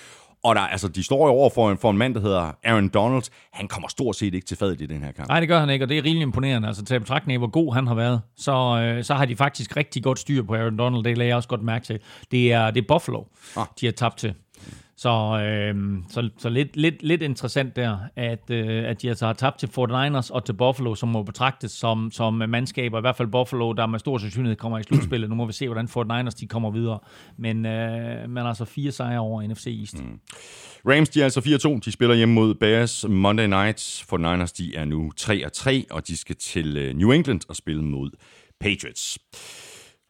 Og 0.48 0.56
der, 0.56 0.62
altså, 0.62 0.88
de 0.88 1.04
står 1.04 1.28
jo 1.28 1.34
over 1.34 1.50
for 1.50 1.72
en, 1.72 1.78
for 1.78 1.92
en 1.92 1.98
mand, 1.98 2.16
der 2.16 2.22
hedder 2.22 2.52
Aaron 2.64 2.88
Donald. 2.88 3.24
Han 3.54 3.68
kommer 3.68 3.88
stort 3.88 4.16
set 4.16 4.34
ikke 4.34 4.48
til 4.48 4.58
fadet 4.58 4.82
i 4.82 4.86
den 4.86 5.04
her 5.04 5.12
kamp. 5.12 5.28
Nej, 5.28 5.40
det 5.40 5.50
gør 5.50 5.60
han 5.60 5.70
ikke, 5.70 5.86
og 5.86 5.90
det 5.90 5.98
er 5.98 6.04
rimelig 6.04 6.22
imponerende. 6.22 6.68
Altså 6.68 6.86
til 6.86 7.00
betragtning 7.00 7.36
af, 7.36 7.40
hvor 7.40 7.48
god 7.48 7.74
han 7.74 7.88
har 7.88 7.96
været, 7.96 8.22
så, 8.38 8.52
øh, 8.82 9.04
så 9.04 9.14
har 9.14 9.26
de 9.26 9.36
faktisk 9.36 9.78
rigtig 9.78 10.04
godt 10.04 10.20
styr 10.20 10.44
på 10.44 10.56
Aaron 10.56 10.78
Donald. 10.78 11.04
Det 11.04 11.18
lagde 11.18 11.30
jeg 11.30 11.36
også 11.36 11.50
godt 11.50 11.64
mærke 11.64 11.86
til. 11.86 12.00
Det 12.32 12.54
er, 12.54 12.72
det 12.72 12.84
er 12.84 12.88
Buffalo, 12.88 13.24
ah. 13.58 13.66
de 13.82 13.86
har 13.86 13.94
tabt 13.94 14.18
til. 14.18 14.34
Så, 15.00 15.10
øh, 15.10 15.76
så, 16.10 16.30
så 16.38 16.50
lidt, 16.50 16.78
lidt, 16.78 17.04
lidt 17.04 17.22
interessant 17.22 17.76
der, 17.76 17.98
at, 18.16 18.50
øh, 18.50 18.90
at 18.90 19.02
de 19.02 19.10
altså 19.10 19.26
har 19.26 19.34
tabt 19.34 19.60
til 19.60 19.68
49ers 19.68 20.34
og 20.34 20.46
til 20.46 20.54
Buffalo, 20.54 20.96
som 20.96 21.10
må 21.10 21.24
betragtes 21.24 21.72
som, 21.72 22.12
som 22.12 22.34
mandskaber. 22.34 22.98
I 22.98 23.02
hvert 23.02 23.16
fald 23.16 23.28
Buffalo, 23.28 23.74
der 23.74 23.86
med 23.86 24.00
stor 24.00 24.18
sandsynlighed 24.18 24.56
kommer 24.56 24.80
i 24.80 24.84
slutspillet. 24.84 25.30
Nu 25.30 25.36
må 25.36 25.46
vi 25.46 25.54
se, 25.54 25.68
hvordan 25.68 25.86
49ers 26.28 26.40
de 26.40 26.48
kommer 26.48 26.72
videre. 26.72 27.00
Men 27.38 27.66
øh, 27.66 28.30
man 28.30 28.38
har 28.38 28.48
altså 28.48 28.66
fire 28.66 28.92
sejre 28.92 29.20
over 29.20 29.48
NFC 29.48 29.68
East. 29.80 30.04
Mm. 30.04 30.20
Rams, 30.86 31.10
de 31.10 31.20
er 31.20 31.24
altså 31.24 31.40
4-2. 31.76 31.80
De 31.86 31.92
spiller 31.92 32.16
hjemme 32.16 32.36
mod 32.36 32.56
Bears 32.56 33.06
Monday 33.10 33.48
Night. 33.48 34.06
49ers, 34.14 34.54
de 34.58 34.76
er 34.76 34.86
nu 34.86 35.12
3-3, 35.22 35.84
og 35.92 36.08
de 36.08 36.18
skal 36.18 36.36
til 36.36 36.78
øh, 36.78 36.96
New 36.96 37.12
England 37.12 37.42
og 37.50 37.56
spille 37.56 37.84
mod 37.84 38.10
Patriots. 38.60 39.20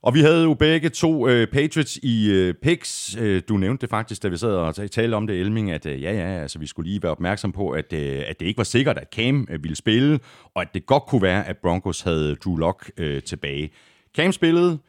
Og 0.03 0.13
vi 0.13 0.19
havde 0.19 0.43
jo 0.43 0.53
begge 0.53 0.89
to 0.89 1.27
øh, 1.27 1.47
Patriots 1.47 1.97
i 2.03 2.31
øh, 2.31 2.53
picks. 2.53 3.17
Øh, 3.19 3.41
du 3.49 3.57
nævnte 3.57 3.81
det 3.81 3.89
faktisk, 3.89 4.23
da 4.23 4.27
vi 4.27 4.37
sad 4.37 4.49
og 4.49 4.75
talte 4.91 5.15
om 5.15 5.27
det, 5.27 5.39
Elming, 5.39 5.71
at 5.71 5.85
øh, 5.85 6.03
ja, 6.03 6.13
ja, 6.13 6.41
altså, 6.41 6.59
vi 6.59 6.67
skulle 6.67 6.89
lige 6.89 7.03
være 7.03 7.11
opmærksom 7.11 7.51
på, 7.51 7.69
at, 7.69 7.93
øh, 7.93 8.23
at 8.27 8.39
det 8.39 8.45
ikke 8.45 8.57
var 8.57 8.63
sikkert, 8.63 8.97
at 8.97 9.07
Cam 9.15 9.47
øh, 9.49 9.63
ville 9.63 9.75
spille, 9.75 10.19
og 10.55 10.61
at 10.61 10.67
det 10.73 10.85
godt 10.85 11.03
kunne 11.05 11.21
være, 11.21 11.47
at 11.47 11.57
Broncos 11.57 12.01
havde 12.01 12.35
Drew 12.35 12.55
Lock 12.55 12.91
øh, 12.97 13.23
tilbage. 13.23 13.69
Cam 14.15 14.31
spillede, 14.31 14.79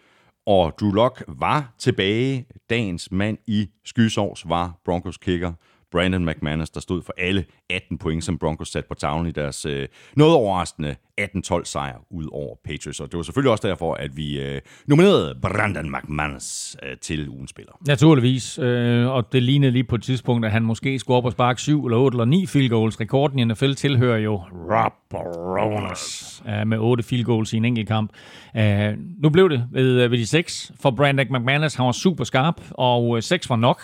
og 0.46 0.74
Drew 0.80 0.92
Lock 0.92 1.24
var 1.28 1.74
tilbage. 1.78 2.46
Dagens 2.70 3.12
mand 3.12 3.38
i 3.46 3.68
skysovs 3.84 4.48
var 4.48 4.80
Broncos 4.84 5.16
kicker 5.16 5.52
Brandon 5.90 6.24
McManus, 6.24 6.70
der 6.70 6.80
stod 6.80 7.02
for 7.02 7.14
alle 7.18 7.44
18 7.70 7.98
point, 7.98 8.24
som 8.24 8.38
Broncos 8.38 8.68
satte 8.68 8.88
på 8.88 8.94
tavlen 8.94 9.26
i 9.26 9.30
deres 9.30 9.66
øh, 9.66 9.88
noget 10.16 10.34
overraskende 10.34 10.96
18-12 11.18 11.64
sejr 11.64 11.94
ud 12.10 12.28
over 12.32 12.56
Patriots. 12.64 13.00
Og 13.00 13.12
det 13.12 13.16
var 13.16 13.22
selvfølgelig 13.22 13.50
også 13.50 13.68
derfor, 13.68 13.94
at 13.94 14.16
vi 14.16 14.40
øh, 14.40 14.60
nominerede 14.86 15.38
Brandon 15.42 15.92
McManus 15.92 16.76
øh, 16.82 16.96
til 17.00 17.28
ugens 17.28 17.50
spiller. 17.50 17.72
Naturligvis, 17.86 18.58
øh, 18.58 19.06
og 19.06 19.32
det 19.32 19.42
lignede 19.42 19.72
lige 19.72 19.84
på 19.84 19.94
et 19.94 20.02
tidspunkt, 20.02 20.46
at 20.46 20.52
han 20.52 20.62
måske 20.62 20.98
skulle 20.98 21.16
op 21.16 21.24
og 21.24 21.32
sparke 21.32 21.60
7 21.60 21.86
eller 21.86 21.98
8 21.98 22.14
eller 22.14 22.24
9 22.24 22.46
field 22.46 22.68
goals. 22.68 23.00
Rekorden 23.00 23.38
i 23.38 23.44
NFL 23.44 23.72
tilhører 23.72 24.18
jo 24.18 24.36
Rob 24.70 24.92
Baronis 25.10 26.42
øh, 26.48 26.66
med 26.66 26.78
8 26.78 27.04
field 27.04 27.24
goals 27.24 27.52
i 27.52 27.56
en 27.56 27.64
enkelt 27.64 27.88
kamp. 27.88 28.12
Øh, 28.56 28.94
nu 29.22 29.30
blev 29.30 29.50
det 29.50 29.64
ved, 29.72 30.02
øh, 30.02 30.10
ved 30.10 30.18
de 30.18 30.26
6 30.26 30.72
for 30.80 30.90
Brandon 30.90 31.26
McManus. 31.30 31.74
Han 31.74 31.86
var 31.86 31.92
super 31.92 32.24
skarp, 32.24 32.60
og 32.70 33.22
6 33.22 33.46
øh, 33.46 33.50
var 33.50 33.56
nok 33.56 33.82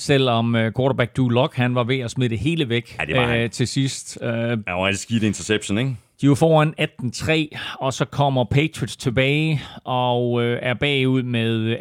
selvom 0.00 0.54
uh, 0.54 0.60
quarterback 0.76 1.16
Drew 1.16 1.28
Lock, 1.28 1.56
han 1.56 1.74
var 1.74 1.84
ved 1.84 1.98
at 1.98 2.10
smide 2.10 2.30
det 2.30 2.38
hele 2.38 2.68
væk 2.68 2.96
ja, 2.98 3.04
det 3.04 3.44
uh, 3.44 3.50
til 3.50 3.68
sidst. 3.68 4.18
Uh, 4.22 4.28
det 4.28 4.62
var 4.66 4.88
en 4.88 4.96
skidt 4.96 5.22
interception, 5.22 5.78
ikke? 5.78 5.96
De 6.20 6.26
er 6.26 6.34
foran 6.34 6.74
18-3, 6.80 7.58
og 7.80 7.92
så 7.92 8.04
kommer 8.04 8.44
Patriots 8.44 8.96
tilbage 8.96 9.60
og 9.84 10.42
øh, 10.42 10.58
er 10.62 10.74
bagud 10.74 11.22
med 11.22 11.76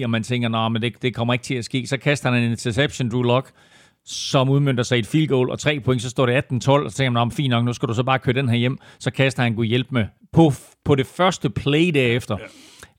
18-9, 0.00 0.04
og 0.04 0.10
man 0.10 0.22
tænker, 0.22 0.74
at 0.74 0.82
det, 0.82 1.02
det 1.02 1.14
kommer 1.14 1.34
ikke 1.34 1.42
til 1.42 1.54
at 1.54 1.64
ske. 1.64 1.86
Så 1.86 1.96
kaster 1.96 2.30
han 2.30 2.42
en 2.42 2.50
interception, 2.50 3.10
Drew 3.10 3.22
Lock, 3.22 3.50
som 4.04 4.48
udmyndter 4.48 4.84
sig 4.84 4.96
i 4.96 5.00
et 5.00 5.06
field 5.06 5.28
goal, 5.28 5.50
og 5.50 5.58
tre 5.58 5.80
point, 5.80 6.02
så 6.02 6.10
står 6.10 6.26
det 6.26 6.42
18-12, 6.52 6.70
og 6.70 6.90
så 6.90 6.96
tænker 6.96 7.10
man, 7.10 7.30
fint 7.30 7.50
nok, 7.50 7.64
nu 7.64 7.72
skal 7.72 7.88
du 7.88 7.94
så 7.94 8.02
bare 8.02 8.18
køre 8.18 8.34
den 8.34 8.48
her 8.48 8.56
hjem. 8.56 8.78
Så 8.98 9.10
kaster 9.10 9.42
han 9.42 9.54
god 9.54 9.64
hjælp 9.64 9.86
med 9.90 10.04
på, 10.32 10.52
på 10.84 10.94
det 10.94 11.06
første 11.06 11.50
play 11.50 11.90
derefter. 11.94 12.36
Ja 12.40 12.46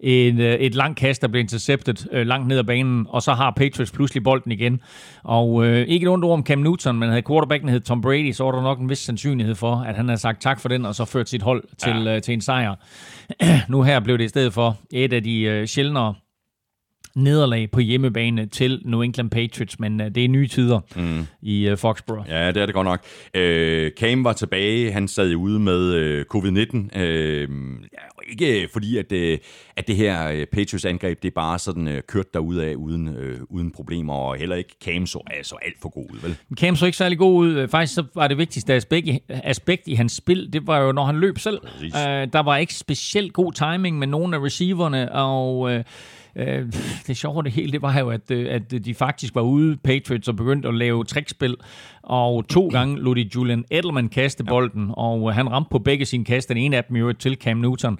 en, 0.01 0.39
øh, 0.39 0.55
et 0.55 0.75
langt 0.75 0.99
kast, 0.99 1.21
der 1.21 1.27
bliver 1.27 1.43
interceptet 1.43 2.07
øh, 2.11 2.27
langt 2.27 2.47
ned 2.47 2.57
ad 2.57 2.63
banen, 2.63 3.05
og 3.09 3.21
så 3.21 3.33
har 3.33 3.51
Patriots 3.51 3.91
pludselig 3.91 4.23
bolden 4.23 4.51
igen. 4.51 4.81
Og 5.23 5.65
øh, 5.65 5.87
ikke 5.87 6.03
et 6.03 6.09
ondt 6.09 6.25
ord 6.25 6.33
om 6.33 6.45
Cam 6.45 6.59
Newton, 6.59 6.99
men 6.99 7.09
havde 7.09 7.23
quarterbacken 7.27 7.69
hed 7.69 7.79
Tom 7.79 8.01
Brady, 8.01 8.31
så 8.31 8.43
var 8.43 8.51
der 8.51 8.61
nok 8.61 8.79
en 8.79 8.89
vis 8.89 8.99
sandsynlighed 8.99 9.55
for, 9.55 9.75
at 9.75 9.95
han 9.95 10.07
havde 10.07 10.21
sagt 10.21 10.41
tak 10.41 10.59
for 10.59 10.69
den, 10.69 10.85
og 10.85 10.95
så 10.95 11.05
ført 11.05 11.29
sit 11.29 11.41
hold 11.41 11.63
til, 11.77 12.03
ja. 12.05 12.15
øh, 12.15 12.21
til 12.21 12.33
en 12.33 12.41
sejr. 12.41 12.75
nu 13.71 13.81
her 13.81 13.99
blev 13.99 14.17
det 14.17 14.23
i 14.23 14.27
stedet 14.27 14.53
for 14.53 14.77
et 14.91 15.13
af 15.13 15.23
de 15.23 15.41
øh, 15.41 15.67
sjældnere 15.67 16.13
nederlag 17.15 17.71
på 17.71 17.79
hjemmebane 17.79 18.45
til 18.45 18.81
New 18.85 19.01
England 19.01 19.29
Patriots, 19.29 19.79
men 19.79 20.01
uh, 20.01 20.07
det 20.07 20.25
er 20.25 20.29
nye 20.29 20.47
tider 20.47 20.79
mm. 20.95 21.25
i 21.41 21.71
uh, 21.71 21.77
Foxborough. 21.77 22.29
Ja, 22.29 22.47
det 22.47 22.57
er 22.57 22.65
det 22.65 22.75
godt 22.75 22.85
nok. 22.85 23.05
Uh, 23.37 23.89
Cam 23.99 24.23
var 24.23 24.33
tilbage, 24.33 24.91
han 24.91 25.07
sad 25.07 25.35
ude 25.35 25.59
med 25.59 25.93
uh, 25.93 26.37
covid-19. 26.37 26.99
Uh, 26.99 27.01
ja, 27.01 28.01
ikke 28.29 28.69
fordi, 28.73 28.97
at, 28.97 29.11
uh, 29.11 29.37
at 29.77 29.87
det 29.87 29.95
her 29.95 30.31
uh, 30.31 30.43
Patriots-angreb, 30.51 31.21
det 31.21 31.27
er 31.27 31.35
bare 31.35 31.59
sådan 31.59 31.87
uh, 31.87 31.93
kørt 32.07 32.25
af 32.35 32.39
uden, 32.75 33.07
uh, 33.07 33.15
uden 33.49 33.71
problemer, 33.71 34.13
og 34.13 34.35
heller 34.35 34.55
ikke 34.55 34.75
Cam 34.83 35.05
så 35.05 35.23
altså 35.31 35.55
alt 35.61 35.75
for 35.81 35.89
god 35.89 36.05
ud, 36.13 36.19
vel? 36.21 36.35
Cam 36.57 36.75
så 36.75 36.85
ikke 36.85 36.97
særlig 36.97 37.17
god 37.17 37.37
ud. 37.37 37.67
Faktisk 37.67 37.95
så 37.95 38.03
var 38.15 38.27
det 38.27 38.37
vigtigste 38.37 38.73
aspekt 38.73 39.07
i, 39.07 39.19
aspekt 39.29 39.87
i 39.87 39.93
hans 39.93 40.13
spil, 40.13 40.49
det 40.53 40.67
var 40.67 40.79
jo, 40.79 40.91
når 40.91 41.05
han 41.05 41.19
løb 41.19 41.39
selv. 41.39 41.59
Uh, 41.83 41.89
der 42.33 42.43
var 42.43 42.57
ikke 42.57 42.73
specielt 42.73 43.33
god 43.33 43.53
timing 43.53 43.99
med 43.99 44.07
nogle 44.07 44.35
af 44.35 44.39
receiverne, 44.41 45.11
og... 45.11 45.59
Uh, 45.59 45.81
Øh, 46.35 46.73
det 47.07 47.17
sjove 47.17 47.43
det 47.43 47.51
hele, 47.51 47.71
det 47.71 47.81
var 47.81 47.99
jo, 47.99 48.09
at, 48.09 48.31
øh, 48.31 48.47
at 48.49 48.85
de 48.85 48.93
faktisk 48.93 49.35
var 49.35 49.41
ude, 49.41 49.77
Patriots, 49.77 50.27
og 50.27 50.35
begyndte 50.35 50.67
at 50.67 50.73
lave 50.73 51.03
trickspil, 51.03 51.55
og 52.03 52.47
to 52.47 52.67
gange 52.67 52.99
lå 52.99 53.13
de 53.13 53.29
Julian 53.35 53.65
Edelman 53.71 54.09
kaste 54.09 54.43
bolden, 54.43 54.87
ja. 54.87 54.93
og 54.93 55.33
han 55.33 55.51
ramte 55.51 55.69
på 55.71 55.79
begge 55.79 56.05
sine 56.05 56.25
kast, 56.25 56.49
den 56.49 56.57
ene 56.57 56.77
af 56.77 56.83
dem 56.83 56.95
jo 56.95 57.13
til 57.13 57.35
Cam 57.35 57.57
Newton. 57.57 57.99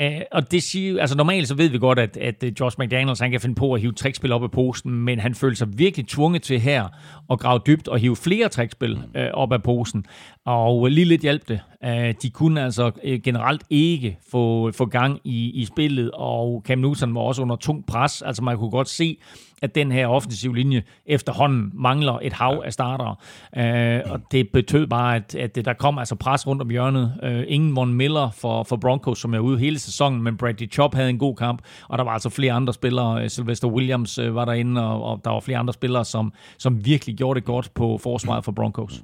Uh, 0.00 0.20
og 0.32 0.50
det 0.50 0.62
siger, 0.62 1.00
altså 1.00 1.16
normalt 1.16 1.48
så 1.48 1.54
ved 1.54 1.68
vi 1.68 1.78
godt, 1.78 1.98
at, 1.98 2.16
at 2.16 2.44
Josh 2.60 2.76
McDaniels 2.80 3.20
han 3.20 3.30
kan 3.30 3.40
finde 3.40 3.54
på 3.54 3.72
at 3.72 3.80
hive 3.80 3.92
trickspil 3.92 4.32
op 4.32 4.42
af 4.42 4.50
posten, 4.50 4.92
men 4.92 5.18
han 5.18 5.34
føler 5.34 5.56
sig 5.56 5.68
virkelig 5.78 6.08
tvunget 6.08 6.42
til 6.42 6.60
her 6.60 6.88
at 7.30 7.38
grave 7.38 7.60
dybt 7.66 7.88
og 7.88 7.98
hive 7.98 8.16
flere 8.16 8.48
trickspil 8.48 8.92
uh, 8.96 9.22
op 9.32 9.52
af 9.52 9.62
posen. 9.62 10.04
Og 10.46 10.86
lige 10.86 11.04
lidt 11.04 11.22
hjalp 11.22 11.48
det. 11.48 11.60
Uh, 11.86 12.14
de 12.22 12.30
kunne 12.30 12.64
altså 12.64 12.90
uh, 13.04 13.12
generelt 13.24 13.62
ikke 13.70 14.18
få, 14.30 14.72
få 14.72 14.86
gang 14.86 15.20
i, 15.24 15.50
i 15.50 15.64
spillet, 15.64 16.10
og 16.10 16.62
Cam 16.66 16.78
Newton 16.78 17.14
var 17.14 17.20
også 17.20 17.42
under 17.42 17.56
tung 17.56 17.86
pres. 17.86 18.22
Altså 18.22 18.42
man 18.42 18.56
kunne 18.56 18.70
godt 18.70 18.88
se, 18.88 19.18
at 19.62 19.74
den 19.74 19.92
her 19.92 20.06
offensiv 20.06 20.54
linje 20.54 20.82
efterhånden 21.06 21.70
mangler 21.74 22.18
et 22.22 22.32
hav 22.32 22.62
af 22.64 22.72
startere. 22.72 23.16
Øh, 23.56 24.00
og 24.12 24.20
det 24.32 24.48
betød 24.52 24.86
bare, 24.86 25.16
at, 25.16 25.34
at 25.34 25.64
der 25.64 25.72
kom 25.72 25.98
altså 25.98 26.14
pres 26.14 26.46
rundt 26.46 26.62
om 26.62 26.70
hjørnet. 26.70 27.14
Øh, 27.22 27.44
ingen 27.48 27.76
Von 27.76 27.94
Miller 27.94 28.30
for, 28.30 28.62
for 28.62 28.76
Broncos, 28.76 29.18
som 29.18 29.34
er 29.34 29.38
ude 29.38 29.58
hele 29.58 29.78
sæsonen, 29.78 30.22
men 30.22 30.36
Bradley 30.36 30.72
Chop 30.72 30.94
havde 30.94 31.10
en 31.10 31.18
god 31.18 31.36
kamp, 31.36 31.62
og 31.88 31.98
der 31.98 32.04
var 32.04 32.10
altså 32.10 32.30
flere 32.30 32.52
andre 32.52 32.72
spillere. 32.72 33.22
Øh, 33.22 33.30
Sylvester 33.30 33.68
Williams 33.68 34.18
øh, 34.18 34.34
var 34.34 34.44
derinde, 34.44 34.86
og, 34.86 35.02
og 35.04 35.20
der 35.24 35.30
var 35.30 35.40
flere 35.40 35.58
andre 35.58 35.72
spillere, 35.72 36.04
som, 36.04 36.32
som 36.58 36.84
virkelig 36.84 37.16
gjorde 37.16 37.40
det 37.40 37.46
godt 37.46 37.70
på 37.74 37.98
forsvaret 37.98 38.44
for 38.44 38.52
Broncos. 38.52 39.02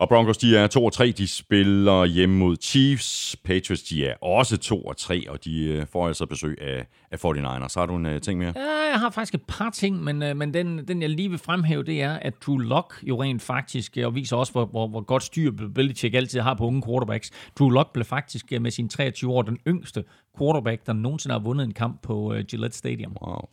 Og 0.00 0.08
Broncos, 0.08 0.38
de 0.38 0.56
er 0.56 0.66
2 0.66 0.84
og 0.84 0.92
3, 0.92 1.10
de 1.10 1.28
spiller 1.28 2.04
hjemme 2.04 2.36
mod 2.36 2.56
Chiefs. 2.62 3.36
Patriots, 3.44 3.82
de 3.82 4.06
er 4.06 4.14
også 4.22 4.56
2 4.56 4.82
og 4.82 4.96
3, 4.96 5.30
og 5.30 5.44
de 5.44 5.64
øh, 5.64 5.86
får 5.86 6.08
altså 6.08 6.26
besøg 6.26 6.58
af, 6.60 6.86
af 7.10 7.24
49ers. 7.24 7.68
Så 7.68 7.80
har 7.80 7.86
du 7.86 7.96
en 7.96 8.06
uh, 8.06 8.18
ting 8.18 8.38
mere? 8.38 8.52
Ja, 8.56 8.90
jeg 8.90 9.00
har 9.00 9.10
faktisk 9.10 9.34
et 9.34 9.42
par 9.48 9.70
ting, 9.70 10.04
men, 10.04 10.22
uh, 10.22 10.36
men 10.36 10.54
den, 10.54 10.88
den, 10.88 11.02
jeg 11.02 11.10
lige 11.10 11.28
vil 11.28 11.38
fremhæve, 11.38 11.82
det 11.82 12.02
er, 12.02 12.12
at 12.12 12.34
Drew 12.46 12.56
Lock 12.56 12.94
jo 13.02 13.22
rent 13.22 13.42
faktisk, 13.42 13.98
og 14.04 14.14
viser 14.14 14.36
også, 14.36 14.52
hvor, 14.52 14.64
hvor, 14.66 14.88
hvor 14.88 15.00
godt 15.00 15.22
styr 15.22 15.50
Belichick 15.74 16.14
altid 16.14 16.40
har 16.40 16.54
på 16.54 16.66
unge 16.66 16.82
quarterbacks. 16.82 17.30
Drew 17.58 17.68
Lock 17.68 17.92
blev 17.92 18.04
faktisk 18.04 18.52
med 18.60 18.70
sine 18.70 18.88
23 18.88 19.32
år 19.32 19.42
den 19.42 19.58
yngste 19.66 20.04
quarterback, 20.38 20.86
der 20.86 20.92
nogensinde 20.92 21.32
har 21.32 21.40
vundet 21.40 21.64
en 21.64 21.74
kamp 21.74 22.02
på 22.02 22.34
uh, 22.34 22.40
Gillette 22.40 22.78
Stadium. 22.78 23.16
Wow. 23.26 23.48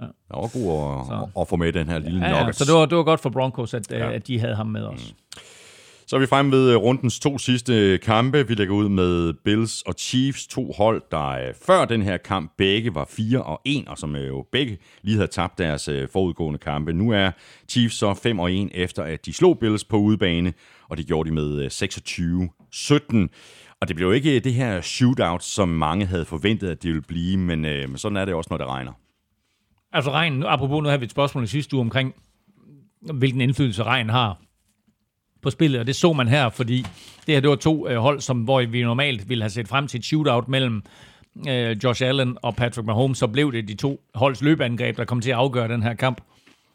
Ja. 0.00 0.04
Det 0.04 0.12
var 0.30 0.50
god 0.52 1.12
at, 1.12 1.22
at, 1.22 1.28
at 1.40 1.48
få 1.48 1.56
med 1.56 1.72
den 1.72 1.88
her 1.88 1.98
lille 1.98 2.26
ja, 2.26 2.44
ja, 2.44 2.52
Så 2.52 2.64
det 2.64 2.74
var, 2.74 2.86
det 2.86 2.98
var 2.98 3.04
godt 3.04 3.20
for 3.20 3.30
Broncos, 3.30 3.74
at, 3.74 3.90
ja. 3.90 4.12
at 4.12 4.26
de 4.26 4.40
havde 4.40 4.54
ham 4.54 4.66
med 4.66 4.82
os. 4.82 5.14
Mm. 5.14 5.40
Så 6.10 6.16
er 6.16 6.20
vi 6.20 6.26
fremme 6.26 6.52
ved 6.52 6.70
øh, 6.70 6.76
rundens 6.76 7.20
to 7.20 7.38
sidste 7.38 7.74
øh, 7.74 8.00
kampe. 8.00 8.48
Vi 8.48 8.54
lægger 8.54 8.74
ud 8.74 8.88
med 8.88 9.34
Bills 9.44 9.82
og 9.82 9.94
Chiefs, 9.98 10.46
to 10.46 10.72
hold, 10.72 11.02
der 11.10 11.28
øh, 11.28 11.54
før 11.66 11.84
den 11.84 12.02
her 12.02 12.16
kamp 12.16 12.52
begge 12.58 12.94
var 12.94 13.04
4 13.04 13.42
og 13.42 13.60
1, 13.64 13.88
og 13.88 13.98
som 13.98 14.16
jo 14.16 14.46
begge 14.52 14.78
lige 15.02 15.16
havde 15.16 15.30
tabt 15.30 15.58
deres 15.58 15.88
forudgående 16.12 16.58
kampe. 16.58 16.92
Nu 16.92 17.10
er 17.10 17.30
Chiefs 17.68 17.96
så 17.96 18.14
5 18.14 18.38
og 18.38 18.52
1 18.52 18.70
efter, 18.74 19.02
at 19.02 19.26
de 19.26 19.32
slog 19.32 19.58
Bills 19.58 19.84
på 19.84 19.96
udebane, 19.96 20.52
og 20.88 20.96
det 20.96 21.06
gjorde 21.06 21.28
de 21.28 21.34
med 21.34 21.66
26-17. 21.66 23.74
Og 23.80 23.88
det 23.88 23.96
blev 23.96 24.06
jo 24.06 24.12
ikke 24.12 24.40
det 24.40 24.54
her 24.54 24.80
shootout, 24.80 25.44
som 25.44 25.68
mange 25.68 26.06
havde 26.06 26.24
forventet, 26.24 26.68
at 26.68 26.82
det 26.82 26.88
ville 26.88 27.04
blive, 27.08 27.36
men 27.36 27.64
øh, 27.64 27.88
sådan 27.96 28.16
er 28.16 28.24
det 28.24 28.34
også, 28.34 28.48
når 28.50 28.58
det 28.58 28.66
regner. 28.66 28.92
Altså 29.92 30.10
regn, 30.10 30.42
apropos 30.42 30.82
nu 30.82 30.88
havde 30.88 31.00
vi 31.00 31.04
et 31.04 31.10
spørgsmål 31.10 31.44
i 31.44 31.46
sidste 31.46 31.76
uge 31.76 31.80
omkring, 31.80 32.14
hvilken 33.00 33.40
indflydelse 33.40 33.82
regn 33.82 34.08
har 34.08 34.38
på 35.42 35.50
spillet, 35.50 35.80
og 35.80 35.86
det 35.86 35.96
så 35.96 36.12
man 36.12 36.28
her, 36.28 36.48
fordi 36.48 36.86
det 37.26 37.34
her 37.34 37.40
det 37.40 37.50
var 37.50 37.56
to 37.56 37.88
øh, 37.88 37.96
hold, 37.96 38.20
som, 38.20 38.40
hvor 38.40 38.66
vi 38.66 38.82
normalt 38.82 39.28
ville 39.28 39.44
have 39.44 39.50
set 39.50 39.68
frem 39.68 39.86
til 39.86 39.98
et 39.98 40.04
shootout 40.04 40.48
mellem 40.48 40.82
øh, 41.48 41.76
Josh 41.84 42.02
Allen 42.04 42.36
og 42.42 42.56
Patrick 42.56 42.86
Mahomes, 42.86 43.18
så 43.18 43.26
blev 43.26 43.52
det 43.52 43.68
de 43.68 43.74
to 43.74 44.00
holds 44.14 44.42
løbeangreb, 44.42 44.96
der 44.96 45.04
kom 45.04 45.20
til 45.20 45.30
at 45.30 45.36
afgøre 45.36 45.68
den 45.68 45.82
her 45.82 45.94
kamp. 45.94 46.20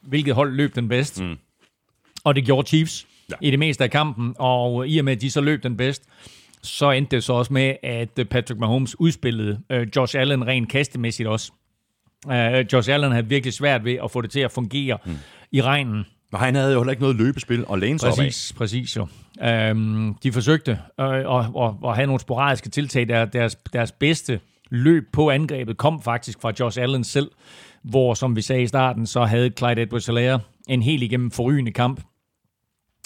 Hvilket 0.01 0.35
hold 0.35 0.55
løb 0.55 0.75
den 0.75 0.87
bedst? 0.87 1.21
Mm. 1.21 1.37
Og 2.23 2.35
det 2.35 2.45
gjorde 2.45 2.67
Chiefs 2.67 3.07
ja. 3.29 3.35
i 3.41 3.51
det 3.51 3.59
meste 3.59 3.83
af 3.83 3.91
kampen, 3.91 4.35
og 4.39 4.87
i 4.87 4.97
og 4.97 5.05
med, 5.05 5.13
at 5.13 5.21
de 5.21 5.31
så 5.31 5.41
løb 5.41 5.63
den 5.63 5.77
bedst, 5.77 6.03
så 6.63 6.91
endte 6.91 7.15
det 7.15 7.23
så 7.23 7.33
også 7.33 7.53
med, 7.53 7.75
at 7.83 8.27
Patrick 8.29 8.59
Mahomes 8.59 8.99
udspillede 8.99 9.59
øh, 9.69 9.87
Josh 9.95 10.19
Allen 10.19 10.47
rent 10.47 10.69
kastemæssigt 10.69 11.29
også. 11.29 11.51
Uh, 12.25 12.73
Josh 12.73 12.93
Allen 12.93 13.11
havde 13.11 13.29
virkelig 13.29 13.53
svært 13.53 13.85
ved 13.85 13.97
at 14.03 14.11
få 14.11 14.21
det 14.21 14.31
til 14.31 14.39
at 14.39 14.51
fungere 14.51 14.97
mm. 15.05 15.17
i 15.51 15.61
regnen. 15.61 16.05
Og 16.35 16.41
han 16.41 16.55
havde 16.55 16.73
jo 16.73 16.79
heller 16.79 16.91
ikke 16.91 17.01
noget 17.01 17.15
løbespil 17.15 17.65
og 17.67 17.79
læne 17.79 17.99
sig 17.99 18.09
Præcis, 18.09 18.51
op 18.51 18.57
præcis 18.57 18.97
jo. 18.97 19.07
Øhm, 19.43 20.15
de 20.23 20.31
forsøgte 20.31 20.79
øh, 20.99 21.07
at, 21.07 21.45
at, 21.61 21.73
at 21.85 21.95
have 21.95 22.05
nogle 22.05 22.19
sporadiske 22.19 22.69
tiltag. 22.69 23.07
Der, 23.07 23.25
deres, 23.25 23.55
deres 23.73 23.91
bedste 23.91 24.39
løb 24.69 25.03
på 25.13 25.29
angrebet 25.29 25.77
kom 25.77 26.01
faktisk 26.01 26.41
fra 26.41 26.51
Josh 26.59 26.81
Allen 26.81 27.03
selv, 27.03 27.31
hvor, 27.83 28.13
som 28.13 28.35
vi 28.35 28.41
sagde 28.41 28.61
i 28.61 28.67
starten, 28.67 29.07
så 29.07 29.23
havde 29.23 29.51
Clyde 29.57 29.81
edwards 29.81 30.41
en 30.67 30.81
helt 30.81 31.03
igennem 31.03 31.31
forrygende 31.31 31.71
kamp. 31.71 32.01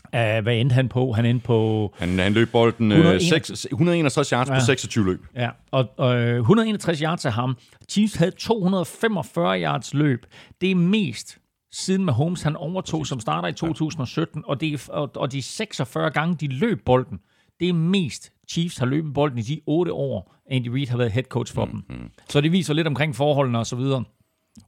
Uh, 0.04 0.44
hvad 0.44 0.56
endte 0.56 0.74
han 0.74 0.90
på? 0.90 1.12
Han 1.12 1.26
endte 1.26 1.46
på... 1.46 1.94
Han, 1.98 2.20
han 2.20 2.34
løb 2.34 2.52
bolden 2.52 2.92
161, 2.92 3.60
6, 3.60 3.68
161 3.72 4.30
yards 4.30 4.50
ja. 4.50 4.54
på 4.54 4.60
26 4.60 5.06
løb. 5.06 5.26
Ja, 5.36 5.50
og, 5.72 5.90
og 5.98 6.20
161 6.20 7.00
yards 7.00 7.26
af 7.26 7.34
ham. 7.34 7.58
Chiefs 7.90 8.16
havde 8.16 8.32
245 8.32 9.62
yards 9.62 9.94
løb. 9.94 10.26
Det 10.62 10.72
er 10.72 10.76
mest 10.76 11.38
siden 11.72 12.06
Mahomes 12.06 12.42
han 12.42 12.56
overtog 12.56 13.08
som 13.08 13.20
starter 13.20 13.48
i 13.48 13.54
2017, 13.54 14.44
og, 14.46 14.62
det, 14.62 14.90
og, 14.90 15.12
og 15.16 15.32
de 15.32 15.42
46 15.42 16.10
gange, 16.10 16.36
de 16.36 16.48
løb 16.48 16.86
bolden, 16.86 17.20
det 17.60 17.70
er 17.70 17.74
mest 17.74 18.32
Chiefs 18.50 18.78
har 18.78 18.86
løbet 18.86 19.14
bolden 19.14 19.38
i 19.40 19.42
de 19.42 19.62
8 19.66 19.94
år, 19.94 20.36
Andy 20.52 20.68
Reid 20.68 20.88
har 20.88 20.98
været 20.98 21.12
head 21.12 21.24
coach 21.24 21.54
for 21.54 21.66
mm, 21.66 21.72
dem. 21.72 21.98
Mm. 21.98 22.10
Så 22.30 22.42
det 22.42 22.52
viser 22.52 22.74
lidt 22.74 22.88
omkring 22.88 23.16
forholdene 23.16 23.60
og 23.60 23.68
så 23.68 23.76
videre. 23.76 24.04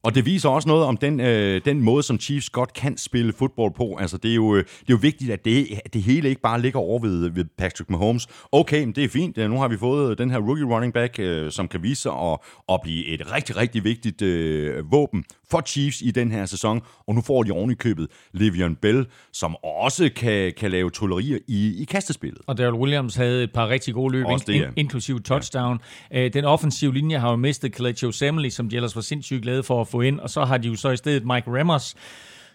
Og 0.02 0.14
det 0.14 0.26
viser 0.26 0.48
også 0.48 0.68
noget 0.68 0.84
om 0.84 0.96
den, 0.96 1.20
øh, 1.20 1.60
den 1.64 1.80
måde, 1.82 2.02
som 2.02 2.20
Chiefs 2.20 2.50
godt 2.50 2.72
kan 2.72 2.96
spille 2.96 3.32
fodbold 3.32 3.74
på. 3.74 3.96
Altså, 4.00 4.16
det 4.16 4.30
er 4.30 4.34
jo, 4.34 4.54
øh, 4.54 4.64
det 4.64 4.80
er 4.80 4.84
jo 4.90 4.98
vigtigt, 5.00 5.30
at 5.30 5.44
det, 5.44 5.66
at 5.84 5.94
det 5.94 6.02
hele 6.02 6.28
ikke 6.28 6.40
bare 6.40 6.60
ligger 6.60 6.80
over 6.80 6.98
ved, 7.00 7.30
ved 7.30 7.44
Patrick 7.58 7.90
Mahomes. 7.90 8.28
Okay, 8.52 8.84
men 8.84 8.92
det 8.92 9.04
er 9.04 9.08
fint. 9.08 9.36
Nu 9.36 9.58
har 9.58 9.68
vi 9.68 9.76
fået 9.76 10.18
den 10.18 10.30
her 10.30 10.38
rookie 10.38 10.64
running 10.64 10.92
back, 10.92 11.18
øh, 11.18 11.50
som 11.50 11.68
kan 11.68 11.82
vise 11.82 12.02
sig 12.02 12.12
at, 12.12 12.38
at 12.68 12.80
blive 12.82 13.06
et 13.06 13.32
rigtig, 13.32 13.56
rigtig 13.56 13.84
vigtigt 13.84 14.22
øh, 14.22 14.92
våben 14.92 15.24
for 15.52 15.60
Chiefs 15.66 16.02
i 16.02 16.10
den 16.10 16.32
her 16.32 16.46
sæson. 16.46 16.80
Og 17.06 17.14
nu 17.14 17.20
får 17.20 17.42
de 17.42 17.50
oven 17.50 17.70
i 17.70 17.74
købet 17.74 18.08
Le'Veon 18.36 18.74
Bell, 18.82 19.06
som 19.32 19.56
også 19.64 20.10
kan, 20.16 20.52
kan 20.56 20.70
lave 20.70 20.90
tullerier 20.90 21.38
i, 21.48 21.82
i 21.82 21.84
kastespillet. 21.84 22.40
Og 22.46 22.58
Daryl 22.58 22.74
Williams 22.74 23.14
havde 23.14 23.44
et 23.44 23.52
par 23.52 23.68
rigtig 23.68 23.94
gode 23.94 24.12
løb, 24.12 24.26
det, 24.46 24.54
ja. 24.54 24.68
inklusive 24.76 25.20
touchdown. 25.20 25.78
Ja. 26.12 26.28
Den 26.28 26.44
offensive 26.44 26.94
linje 26.94 27.18
har 27.18 27.30
jo 27.30 27.36
mistet 27.36 27.72
Khaled 27.72 28.12
Semley, 28.12 28.50
som 28.50 28.68
de 28.68 28.76
ellers 28.76 28.96
var 28.96 29.02
sindssygt 29.02 29.42
glade 29.42 29.62
for 29.62 29.80
at 29.80 29.88
få 29.88 30.00
ind, 30.00 30.20
og 30.20 30.30
så 30.30 30.44
har 30.44 30.58
de 30.58 30.68
jo 30.68 30.76
så 30.76 30.90
i 30.90 30.96
stedet 30.96 31.22
Mike 31.26 31.44
Remmers, 31.46 31.94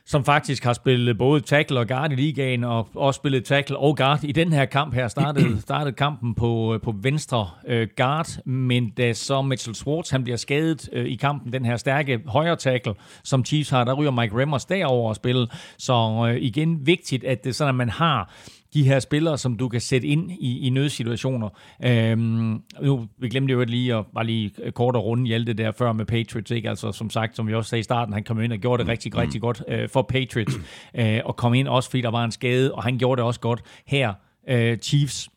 som 0.08 0.26
faktisk 0.26 0.64
har 0.64 0.74
spillet 0.74 1.18
både 1.18 1.42
tackle 1.42 1.80
og 1.80 1.88
guard 1.88 2.12
i 2.12 2.16
ligaen, 2.16 2.64
og 2.64 2.88
også 2.96 3.18
spillet 3.18 3.46
tackle 3.46 3.78
og 3.78 3.98
guard. 3.98 4.24
I 4.24 4.32
den 4.32 4.54
her 4.54 4.66
kamp 4.66 4.94
her 4.94 5.08
startede, 5.08 5.62
startede 5.62 5.96
kampen 5.96 6.36
på, 6.36 6.74
øh, 6.74 6.82
på 6.82 6.96
venstre 7.02 7.50
øh, 7.68 7.88
guard, 7.98 8.46
men 8.46 8.90
da 8.90 9.14
så 9.14 9.42
Mitchell 9.42 9.76
Schwartz 9.76 10.10
han 10.10 10.24
bliver 10.24 10.38
skadet 10.38 10.90
øh, 10.94 11.06
i 11.06 11.16
kampen, 11.16 11.54
den 11.54 11.66
her 11.66 11.78
stærke 11.78 12.22
højre 12.28 12.56
tackle, 12.56 12.94
som 13.24 13.46
Chiefs 13.46 13.70
har, 13.70 13.84
der 13.84 13.94
ryger 13.94 14.12
Mike 14.12 14.42
Remmers 14.42 14.66
derover 14.66 15.10
at 15.10 15.16
spille. 15.16 15.48
Så 15.78 16.28
øh, 16.30 16.42
igen 16.42 16.88
vigtigt, 16.88 17.24
at 17.24 17.44
det 17.44 17.56
sådan, 17.56 17.70
at 17.70 17.76
man 17.76 17.90
har 17.90 18.34
de 18.74 18.84
her 18.84 19.00
spillere, 19.00 19.38
som 19.38 19.58
du 19.58 19.70
kan 19.70 19.82
sætte 19.82 20.08
ind 20.08 20.32
i, 20.32 20.68
i 20.68 20.70
nødsituationer. 20.70 21.50
Øhm, 21.84 22.62
nu, 22.82 23.08
vi 23.18 23.30
glemte 23.30 23.54
jo 23.54 23.64
lige 23.64 23.96
at 23.96 24.06
bare 24.14 24.26
lige 24.26 24.72
kort 24.72 24.96
og 24.96 25.06
runde 25.06 25.28
Hjalte 25.28 25.54
der 25.54 25.72
før 25.72 25.94
med 25.94 26.06
Patriots, 26.06 26.52
ikke? 26.52 26.70
Altså 26.70 26.92
som 26.92 27.10
sagt, 27.10 27.36
som 27.36 27.48
vi 27.48 27.54
også 27.54 27.70
sagde 27.70 27.80
i 27.80 27.84
starten, 27.84 28.14
han 28.14 28.24
kom 28.24 28.42
ind 28.42 28.54
og 28.54 28.60
gjorde 28.60 28.84
det 28.84 28.92
rigtig, 28.92 29.12
mm. 29.14 29.20
rigtig 29.20 29.42
godt 29.42 29.64
øh, 29.68 29.90
for 29.90 30.02
Patriots, 30.02 30.56
øh, 31.00 31.20
og 31.26 31.36
kom 31.36 31.54
ind 31.54 31.68
også, 31.68 31.90
fordi 31.90 32.02
der 32.02 32.12
var 32.12 32.24
en 32.24 32.32
skade, 32.32 32.74
og 32.74 32.84
han 32.84 32.98
gjorde 32.98 33.20
det 33.20 33.26
også 33.26 33.40
godt 33.40 33.62
her. 33.86 34.14
Øh, 34.50 34.78
Chiefs 34.78 35.30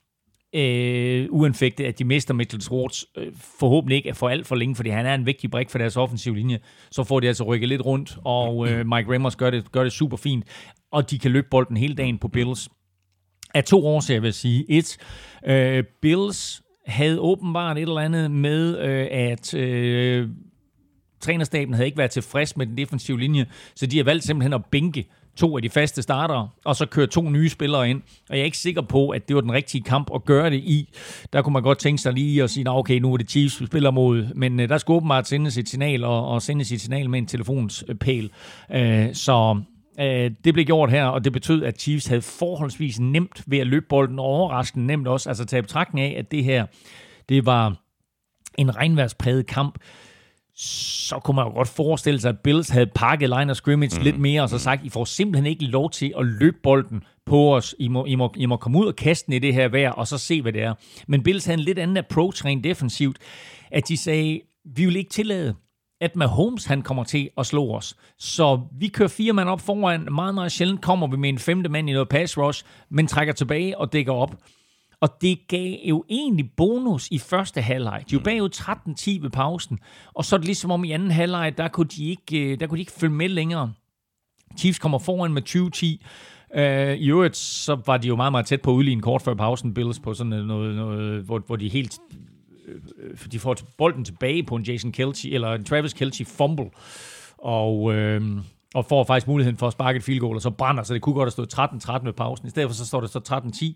øh, 0.55 1.27
uanfægtet, 1.31 1.85
at 1.85 1.99
de 1.99 2.05
mister 2.05 2.35
Mitchell 2.35 2.63
Schwartz, 2.63 3.03
øh, 3.17 3.33
forhåbentlig 3.61 3.97
ikke 3.97 4.15
for 4.15 4.29
alt 4.29 4.47
for 4.47 4.55
længe, 4.57 4.77
fordi 4.77 4.91
han 4.91 5.07
er 5.07 5.15
en 5.15 5.27
vigtig 5.27 5.51
brik 5.51 5.71
for 5.71 5.79
deres 5.79 5.97
offensive 5.97 6.37
linje, 6.37 6.59
så 6.91 7.05
får 7.05 7.21
de 7.21 7.29
altså 7.29 7.45
rykket 7.45 7.69
lidt 7.69 7.85
rundt, 7.87 8.19
og 8.25 8.69
øh, 8.69 8.87
Mike 8.87 9.13
Remmers 9.13 9.37
gør 9.37 9.51
det, 9.51 9.73
gør 9.73 9.83
det 9.83 9.93
super 9.93 10.17
fint, 10.17 10.45
og 10.93 11.11
de 11.11 11.19
kan 11.19 11.31
løbe 11.31 11.47
bolden 11.51 11.77
hele 11.77 11.95
dagen 11.95 12.19
på 12.19 12.29
Bills. 12.29 12.69
Af 13.55 13.65
to 13.65 13.87
årsager 13.87 14.21
vil 14.21 14.29
jeg 14.29 14.35
sige. 14.35 14.65
Et, 14.69 14.97
øh, 15.47 15.85
Bills 16.03 16.63
havde 16.87 17.21
åbenbart 17.21 17.79
et 17.79 17.83
eller 17.83 18.01
andet 18.01 18.31
med, 18.31 18.79
øh, 18.79 19.07
at 19.11 19.55
øh, 19.55 20.29
trænerstaben 21.21 21.75
havde 21.75 21.87
ikke 21.87 21.99
været 21.99 22.11
tilfreds 22.11 22.57
med 22.57 22.67
den 22.67 22.77
defensive 22.77 23.21
linje, 23.21 23.47
så 23.75 23.87
de 23.87 23.97
har 23.97 24.05
valgt 24.05 24.25
simpelthen 24.25 24.53
at 24.53 24.65
bænke 24.65 25.07
to 25.37 25.57
af 25.57 25.63
de 25.63 25.71
faste 25.71 26.03
startere, 26.03 26.49
og 26.65 26.77
så 26.77 26.87
køre 26.87 27.07
to 27.07 27.31
nye 27.31 27.49
spillere 27.49 27.91
ind. 27.91 28.03
Og 28.29 28.37
jeg 28.37 28.41
er 28.41 28.45
ikke 28.45 28.59
sikker 28.59 28.83
på, 28.83 29.09
at 29.09 29.29
det 29.29 29.37
var 29.37 29.43
den 29.43 29.53
rigtige 29.53 29.83
kamp 29.83 30.11
at 30.15 30.25
gøre 30.25 30.51
det 30.51 30.57
i. 30.57 30.89
Der 31.33 31.43
kunne 31.43 31.53
man 31.53 31.63
godt 31.63 31.79
tænke 31.79 32.03
sig 32.03 32.13
lige 32.13 32.43
at 32.43 32.51
sige, 32.51 32.71
okay, 32.71 32.99
nu 32.99 33.13
er 33.13 33.17
det 33.17 33.31
Chiefs, 33.31 33.61
vi 33.61 33.67
spiller 33.67 33.91
mod. 33.91 34.35
Men 34.35 34.61
uh, 34.61 34.69
der 34.69 34.79
skulle 34.79 34.97
åbenbart 34.97 35.29
sendes 35.29 35.59
et 35.59 35.69
signal, 35.69 36.05
og, 36.05 36.29
og 36.29 36.43
sendes 36.43 36.73
et 36.73 36.81
signal 36.81 37.11
med 37.11 37.19
en 37.19 37.27
telefonspæl. 37.27 38.31
Uh, 38.71 38.77
øh, 38.81 39.15
så 39.15 39.61
uh, 40.01 40.37
det 40.45 40.55
blev 40.55 40.65
gjort 40.65 40.91
her, 40.91 41.05
og 41.05 41.25
det 41.25 41.33
betød, 41.33 41.65
at 41.65 41.81
Chiefs 41.81 42.07
havde 42.07 42.23
forholdsvis 42.23 43.01
nemt 43.01 43.43
ved 43.47 43.59
at 43.59 43.67
løbe 43.67 43.87
bolden, 43.89 44.19
og 44.19 44.25
overraskende 44.25 44.87
nemt 44.87 45.09
også, 45.09 45.31
altså 45.31 45.45
tage 45.45 45.63
betragtning 45.63 46.07
af, 46.07 46.19
at 46.19 46.31
det 46.31 46.45
her, 46.45 46.67
det 47.29 47.47
var 47.47 47.77
en 48.59 48.77
regnværspræget 48.77 49.47
kamp 49.47 49.79
så 50.63 51.19
kunne 51.19 51.35
man 51.35 51.47
jo 51.47 51.53
godt 51.53 51.69
forestille 51.69 52.21
sig, 52.21 52.29
at 52.29 52.39
Bills 52.39 52.69
havde 52.69 52.87
pakket 52.87 53.29
line 53.29 53.51
of 53.51 53.57
scrimmage 53.57 53.99
mm. 53.99 54.05
lidt 54.05 54.19
mere, 54.19 54.43
og 54.43 54.49
så 54.49 54.59
sagt, 54.59 54.85
I 54.85 54.89
får 54.89 55.05
simpelthen 55.05 55.47
ikke 55.47 55.65
lov 55.65 55.91
til 55.91 56.13
at 56.19 56.27
løbe 56.27 56.57
bolden 56.63 57.03
på 57.27 57.57
os. 57.57 57.75
I 57.79 57.89
må, 57.89 58.05
I 58.05 58.15
må, 58.15 58.33
I 58.37 58.47
må 58.47 58.57
komme 58.57 58.79
ud 58.79 58.87
og 58.87 58.97
kaste 58.97 59.27
den 59.27 59.35
i 59.35 59.39
det 59.39 59.55
her 59.55 59.69
vejr, 59.69 59.91
og 59.91 60.07
så 60.07 60.19
se, 60.19 60.43
hvad 60.43 60.53
det 60.53 60.63
er. 60.63 60.75
Men 61.09 61.23
Bills 61.23 61.45
havde 61.45 61.59
en 61.59 61.65
lidt 61.65 61.79
anden 61.79 61.97
approach 61.97 62.45
rent 62.45 62.65
defensivt, 62.65 63.19
at 63.71 63.89
de 63.89 63.97
sagde, 63.97 64.41
vi 64.65 64.85
vil 64.85 64.97
ikke 64.97 65.11
tillade, 65.11 65.55
at 66.01 66.17
Mahomes 66.17 66.65
han 66.65 66.83
kommer 66.83 67.05
til 67.05 67.31
at 67.39 67.47
slå 67.47 67.75
os. 67.75 67.97
Så 68.19 68.61
vi 68.79 68.89
kører 68.89 69.09
fire 69.09 69.33
mand 69.33 69.49
op 69.49 69.61
foran. 69.61 70.09
Meget, 70.11 70.35
meget 70.35 70.53
sjældent 70.53 70.83
kommer 70.83 71.07
vi 71.07 71.17
med 71.17 71.29
en 71.29 71.39
femte 71.39 71.69
mand 71.69 71.91
i 71.91 71.93
noget 71.93 72.09
pass 72.09 72.39
rush, 72.39 72.65
men 72.89 73.07
trækker 73.07 73.33
tilbage 73.33 73.79
og 73.79 73.93
dækker 73.93 74.13
op. 74.13 74.37
Og 75.01 75.09
det 75.21 75.39
gav 75.49 75.75
jo 75.85 76.05
egentlig 76.09 76.51
bonus 76.57 77.09
i 77.11 77.19
første 77.19 77.61
halvleg. 77.61 78.05
De 78.11 78.17
var 78.17 78.23
bagud 78.23 78.51
13-10 78.55 79.23
ved 79.23 79.31
pausen, 79.31 79.79
og 80.15 80.25
så 80.25 80.37
er 80.37 80.39
det 80.39 80.47
ligesom 80.47 80.71
om 80.71 80.85
i 80.85 80.93
anden 80.93 81.11
halvleg, 81.11 81.59
der 81.59 81.69
kunne 81.69 81.89
de 81.89 82.05
ikke, 82.05 82.53
øh, 82.53 82.61
der 82.61 82.67
kunne 82.67 82.77
de 82.77 82.81
ikke 82.81 82.93
følge 82.93 83.15
med 83.15 83.29
længere. 83.29 83.73
Chiefs 84.59 84.79
kommer 84.79 84.99
foran 84.99 85.33
med 85.33 85.43
20-10. 85.49 86.07
Uh, 86.55 86.61
øh, 86.61 86.97
I 86.97 87.11
øvrigt, 87.11 87.37
så 87.37 87.81
var 87.87 87.97
de 87.97 88.09
jo 88.09 88.17
meget, 88.17 88.33
meget 88.33 88.47
tæt 88.47 88.63
på 88.63 88.71
at 88.71 88.75
udligne 88.75 89.03
kort 89.03 89.23
før 89.23 89.35
pausen, 89.35 89.75
Bills 89.75 89.99
på 89.99 90.15
sådan 90.15 90.45
noget, 90.47 90.75
noget 90.77 91.23
hvor, 91.23 91.39
hvor 91.47 91.57
de 91.57 91.69
helt 91.69 91.99
Øh, 92.71 93.11
øh, 93.11 93.33
de 93.33 93.39
får 93.39 93.57
bolden 93.79 94.05
tilbage 94.05 94.43
på 94.43 94.57
en 94.57 94.63
Jason 94.63 94.93
Kelce, 94.93 95.31
eller 95.31 95.53
en 95.53 95.65
Travis 95.65 95.93
Kelce 95.93 96.25
fumble, 96.25 96.71
og, 97.39 97.95
øh, 97.95 98.23
og 98.75 98.85
får 98.85 99.05
faktisk 99.05 99.27
muligheden 99.27 99.59
for 99.59 99.67
at 99.67 99.73
sparke 99.73 99.97
et 99.97 100.03
field 100.03 100.21
goal, 100.21 100.37
og 100.37 100.43
så 100.43 100.51
brænder, 100.51 100.83
så 100.83 100.95
det 100.95 101.03
kunne 101.03 101.15
godt 101.15 101.27
have 101.27 101.47
stået 101.47 101.55
13-13 102.01 102.05
ved 102.05 102.13
pausen. 102.13 102.47
I 102.47 102.51
stedet 102.51 102.69
for 102.69 102.75
så 102.75 102.87
står 102.87 103.01
det 103.01 103.11
så 103.11 103.19
13-10. 103.19 103.75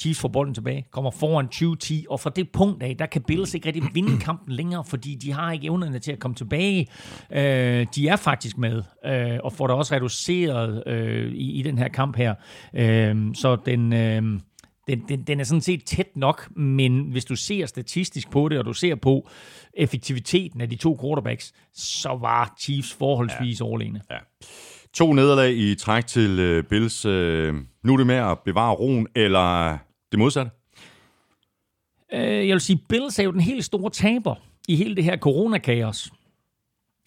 Chiefs 0.00 0.20
får 0.20 0.28
bolden 0.28 0.54
tilbage, 0.54 0.86
kommer 0.90 1.10
foran 1.10 1.48
20-10, 1.54 2.04
og 2.10 2.20
fra 2.20 2.30
det 2.30 2.50
punkt 2.52 2.82
af, 2.82 2.96
der 2.96 3.06
kan 3.06 3.22
Bills 3.22 3.54
ikke 3.54 3.66
rigtig 3.66 3.82
vinde 3.94 4.18
kampen 4.20 4.54
længere, 4.54 4.84
fordi 4.84 5.14
de 5.14 5.32
har 5.32 5.52
ikke 5.52 5.66
evnerne 5.66 5.98
til 5.98 6.12
at 6.12 6.18
komme 6.18 6.34
tilbage. 6.34 6.86
Øh, 7.30 7.86
de 7.94 8.08
er 8.08 8.16
faktisk 8.16 8.58
med, 8.58 8.82
øh, 9.06 9.38
og 9.44 9.52
får 9.52 9.66
det 9.66 9.76
også 9.76 9.94
reduceret 9.94 10.82
øh, 10.86 11.32
i, 11.32 11.52
i 11.52 11.62
den 11.62 11.78
her 11.78 11.88
kamp 11.88 12.16
her. 12.16 12.34
Øh, 12.74 13.34
så 13.34 13.56
den... 13.66 13.92
Øh, 13.92 14.40
den, 14.88 15.04
den, 15.08 15.22
den 15.22 15.40
er 15.40 15.44
sådan 15.44 15.60
set 15.60 15.84
tæt 15.84 16.16
nok, 16.16 16.56
men 16.56 17.10
hvis 17.10 17.24
du 17.24 17.36
ser 17.36 17.66
statistisk 17.66 18.30
på 18.30 18.48
det, 18.48 18.58
og 18.58 18.64
du 18.64 18.72
ser 18.72 18.94
på 18.94 19.28
effektiviteten 19.72 20.60
af 20.60 20.70
de 20.70 20.76
to 20.76 20.98
quarterbacks, 21.00 21.52
så 21.74 22.08
var 22.08 22.54
Chiefs 22.60 22.94
forholdsvis 22.94 23.60
ja. 23.60 23.64
overlegne. 23.64 24.02
Ja. 24.10 24.18
To 24.92 25.12
nederlag 25.12 25.56
i 25.56 25.74
træk 25.74 26.06
til 26.06 26.58
uh, 26.58 26.64
Bills. 26.64 27.06
Uh, 27.06 27.12
nu 27.82 27.92
er 27.92 27.96
det 27.96 28.06
med 28.06 28.14
at 28.14 28.38
bevare 28.44 28.74
roen, 28.74 29.06
eller 29.14 29.78
det 30.12 30.18
modsatte? 30.18 30.50
Uh, 32.12 32.18
jeg 32.18 32.52
vil 32.52 32.60
sige, 32.60 32.80
Bills 32.88 33.18
er 33.18 33.22
jo 33.22 33.32
den 33.32 33.40
helt 33.40 33.64
store 33.64 33.90
taber 33.90 34.34
i 34.68 34.76
hele 34.76 34.96
det 34.96 35.04
her 35.04 35.16
coronakaos. 35.16 36.10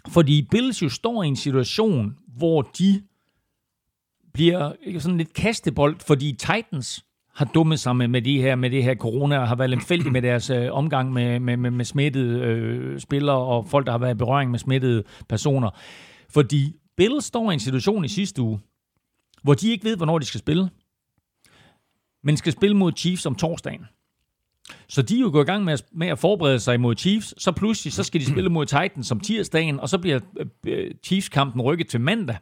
Fordi 0.07 0.47
Bills 0.51 0.81
jo 0.81 0.89
står 0.89 1.23
i 1.23 1.27
en 1.27 1.35
situation, 1.35 2.17
hvor 2.37 2.61
de 2.61 3.01
bliver 4.33 4.71
sådan 4.99 5.17
lidt 5.17 5.33
kastebold, 5.33 5.95
fordi 5.99 6.31
Titans 6.31 7.05
har 7.33 7.45
dummet 7.45 7.79
sig 7.79 7.95
med, 7.95 8.07
med, 8.07 8.21
de 8.21 8.41
her, 8.41 8.55
med 8.55 8.69
det 8.69 8.83
her 8.83 8.95
corona, 8.95 9.37
og 9.37 9.47
har 9.47 9.55
været 9.55 9.69
lemfældige 9.69 10.11
med 10.11 10.21
deres 10.21 10.49
øh, 10.49 10.67
omgang 10.71 11.13
med, 11.13 11.39
med, 11.39 11.57
med, 11.57 11.71
med 11.71 11.85
smittede 11.85 12.39
øh, 12.39 12.99
spillere 12.99 13.37
og 13.37 13.67
folk, 13.67 13.85
der 13.85 13.91
har 13.91 13.99
været 13.99 14.15
i 14.15 14.17
berøring 14.17 14.51
med 14.51 14.59
smittede 14.59 15.03
personer. 15.29 15.69
Fordi 16.29 16.75
Bills 16.97 17.25
står 17.25 17.51
i 17.51 17.53
en 17.53 17.59
situation 17.59 18.05
i 18.05 18.07
sidste 18.07 18.41
uge, 18.41 18.59
hvor 19.43 19.53
de 19.53 19.71
ikke 19.71 19.83
ved, 19.83 19.97
hvornår 19.97 20.19
de 20.19 20.25
skal 20.25 20.39
spille, 20.39 20.69
men 22.23 22.37
skal 22.37 22.53
spille 22.53 22.77
mod 22.77 22.91
Chiefs 22.97 23.25
om 23.25 23.35
torsdagen. 23.35 23.85
Så 24.87 25.01
de 25.01 25.15
er 25.15 25.21
jo 25.21 25.29
gået 25.31 25.43
i 25.43 25.45
gang 25.45 25.63
med 25.63 25.73
at, 25.73 25.85
med 25.91 26.07
at 26.07 26.19
forberede 26.19 26.59
sig 26.59 26.79
mod 26.79 26.95
Chiefs, 26.95 27.43
så 27.43 27.51
pludselig 27.51 27.93
så 27.93 28.03
skal 28.03 28.21
de 28.21 28.25
spille 28.25 28.49
mod 28.49 28.65
Titans 28.65 29.11
om 29.11 29.19
tirsdagen, 29.19 29.79
og 29.79 29.89
så 29.89 29.97
bliver 29.97 30.19
øh, 30.67 30.91
Chiefs-kampen 31.03 31.61
rykket 31.61 31.87
til 31.87 32.01
mandag. 32.01 32.37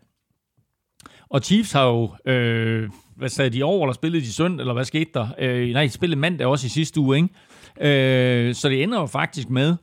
Og 1.30 1.41
Chiefs 1.41 1.72
har 1.72 1.86
jo, 1.86 2.32
øh, 2.32 2.90
hvad 3.20 3.30
sagde 3.30 3.50
de 3.50 3.64
over, 3.64 3.86
eller 3.86 3.94
spillede 3.94 4.26
de 4.26 4.34
søndag, 4.34 4.64
eller 4.64 4.74
hvad 4.74 4.86
skete 4.86 5.12
der? 5.14 5.28
Øh, 5.40 5.70
nej, 5.70 5.84
de 5.84 5.90
spillede 5.90 6.20
mandag 6.20 6.48
også 6.48 6.66
i 6.66 6.70
sidste 6.70 7.00
uge, 7.00 7.18
ikke? 7.18 8.48
Øh, 8.48 8.56
så 8.56 8.70
det 8.70 8.84
ender 8.84 9.00
jo 9.00 9.06
faktisk 9.06 9.50
med, 9.50 9.76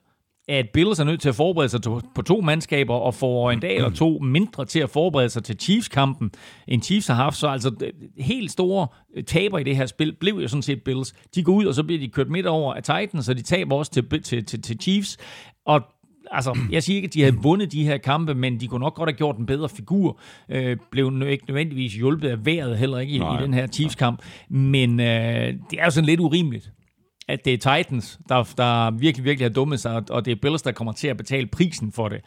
at 0.48 0.66
Bills 0.74 1.00
er 1.00 1.04
nødt 1.04 1.20
til 1.20 1.28
at 1.28 1.34
forberede 1.34 1.68
sig 1.68 1.80
på 2.14 2.22
to 2.26 2.40
mandskaber, 2.40 2.94
og 2.94 3.14
får 3.14 3.50
en 3.50 3.60
dag 3.60 3.76
eller 3.76 3.90
to 3.90 4.18
mindre 4.18 4.64
til 4.64 4.80
at 4.80 4.90
forberede 4.90 5.28
sig 5.28 5.44
til 5.44 5.56
Chiefs-kampen, 5.60 6.30
end 6.68 6.82
Chiefs 6.82 7.06
har 7.06 7.14
haft. 7.14 7.36
Så 7.36 7.48
altså 7.48 7.70
helt 8.18 8.50
store 8.50 8.86
taber 9.26 9.58
i 9.58 9.62
det 9.62 9.76
her 9.76 9.86
spil 9.86 10.16
blev 10.20 10.34
jo 10.34 10.48
sådan 10.48 10.62
set 10.62 10.82
Bills. 10.82 11.14
De 11.34 11.42
går 11.42 11.52
ud, 11.52 11.64
og 11.64 11.74
så 11.74 11.82
bliver 11.82 12.00
de 12.00 12.08
kørt 12.08 12.28
midt 12.28 12.46
over 12.46 12.74
af 12.74 12.82
Titans, 12.82 13.26
så 13.26 13.34
de 13.34 13.42
taber 13.42 13.76
også 13.76 13.92
til, 13.92 14.22
til, 14.22 14.44
til, 14.44 14.62
til 14.62 14.78
Chiefs. 14.80 15.18
Og 15.66 15.82
altså, 16.30 16.58
jeg 16.70 16.82
siger 16.82 16.96
ikke, 16.96 17.06
at 17.06 17.14
de 17.14 17.22
havde 17.22 17.36
vundet 17.36 17.72
de 17.72 17.84
her 17.84 17.98
kampe, 17.98 18.34
men 18.34 18.60
de 18.60 18.68
kunne 18.68 18.80
nok 18.80 18.94
godt 18.94 19.10
have 19.10 19.16
gjort 19.16 19.36
en 19.36 19.46
bedre 19.46 19.68
figur. 19.68 20.20
Øh, 20.48 20.76
blev 20.90 21.22
ikke 21.28 21.44
nødvendigvis 21.48 21.94
hjulpet 21.94 22.28
af 22.28 22.46
vejret 22.46 22.78
heller 22.78 22.98
ikke 22.98 23.12
i, 23.12 23.16
i 23.16 23.42
den 23.42 23.54
her 23.54 23.66
Chiefs-kamp. 23.66 24.22
Men 24.48 25.00
øh, 25.00 25.06
det 25.70 25.78
er 25.78 25.84
jo 25.84 25.90
sådan 25.90 26.06
lidt 26.06 26.20
urimeligt 26.20 26.72
at 27.28 27.44
det 27.44 27.66
er 27.66 27.76
Titans, 27.76 28.18
der, 28.28 28.52
der 28.56 28.90
virkelig, 28.90 29.24
virkelig 29.24 29.44
har 29.44 29.54
dummet 29.54 29.80
sig, 29.80 30.02
og 30.10 30.24
det 30.24 30.32
er 30.32 30.36
Bills, 30.42 30.62
der 30.62 30.72
kommer 30.72 30.92
til 30.92 31.08
at 31.08 31.16
betale 31.16 31.46
prisen 31.46 31.92
for 31.92 32.08
det. 32.08 32.20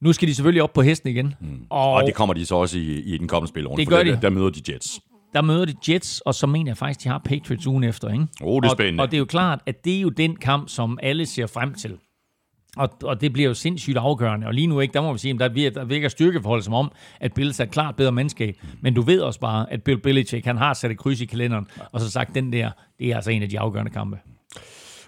Nu 0.00 0.12
skal 0.12 0.28
de 0.28 0.34
selvfølgelig 0.34 0.62
op 0.62 0.72
på 0.72 0.82
hesten 0.82 1.10
igen. 1.10 1.34
Mm. 1.40 1.66
Og, 1.70 1.92
og 1.92 2.02
det 2.06 2.14
kommer 2.14 2.34
de 2.34 2.46
så 2.46 2.54
også 2.54 2.78
i, 2.78 3.00
i 3.00 3.18
den 3.18 3.28
kommende 3.28 3.48
spilrunde, 3.48 3.80
det 3.80 3.88
gør 3.88 3.96
for 3.96 4.04
de. 4.04 4.10
Der, 4.10 4.20
der 4.20 4.30
møder 4.30 4.50
de 4.50 4.72
Jets. 4.72 5.00
Der 5.34 5.42
møder 5.42 5.64
de 5.64 5.74
Jets, 5.88 6.20
og 6.20 6.34
så 6.34 6.46
mener 6.46 6.70
jeg 6.70 6.76
faktisk, 6.76 7.04
de 7.04 7.08
har 7.08 7.18
Patriots 7.18 7.66
ugen 7.66 7.84
efter. 7.84 8.08
Ikke? 8.08 8.26
Oh, 8.42 8.62
det 8.62 8.68
er 8.68 8.72
spændende. 8.72 9.00
Og, 9.00 9.04
og 9.04 9.10
det 9.10 9.16
er 9.16 9.18
jo 9.18 9.24
klart, 9.24 9.60
at 9.66 9.84
det 9.84 9.96
er 9.96 10.00
jo 10.00 10.08
den 10.08 10.36
kamp, 10.36 10.68
som 10.68 10.98
alle 11.02 11.26
ser 11.26 11.46
frem 11.46 11.74
til. 11.74 11.98
Og, 12.76 12.90
og 13.02 13.20
det 13.20 13.32
bliver 13.32 13.48
jo 13.48 13.54
sindssygt 13.54 13.96
afgørende. 13.96 14.46
Og 14.46 14.54
lige 14.54 14.66
nu 14.66 14.80
ikke, 14.80 14.92
der 14.92 15.02
må 15.02 15.12
vi 15.12 15.18
sige, 15.18 15.34
at 15.34 15.40
der 15.40 15.48
virker, 15.48 15.80
der 15.80 15.84
virker 15.84 16.08
styrkeforhold 16.08 16.62
som 16.62 16.74
om, 16.74 16.92
at 17.20 17.34
Bills 17.34 17.60
er 17.60 17.64
klart 17.64 17.96
bedre 17.96 18.12
mandskab. 18.12 18.56
Men 18.80 18.94
du 18.94 19.02
ved 19.02 19.20
også 19.20 19.40
bare, 19.40 19.72
at 19.72 19.82
Bill 19.82 19.98
Belichick, 19.98 20.46
han 20.46 20.56
har 20.56 20.74
sat 20.74 20.90
et 20.90 20.98
kryds 20.98 21.20
i 21.20 21.24
kalenderen, 21.24 21.66
og 21.92 22.00
så 22.00 22.10
sagt, 22.10 22.34
den 22.34 22.52
der, 22.52 22.70
det 22.98 23.10
er 23.10 23.16
altså 23.16 23.30
en 23.30 23.42
af 23.42 23.48
de 23.48 23.60
afgørende 23.60 23.92
kampe. 23.92 24.18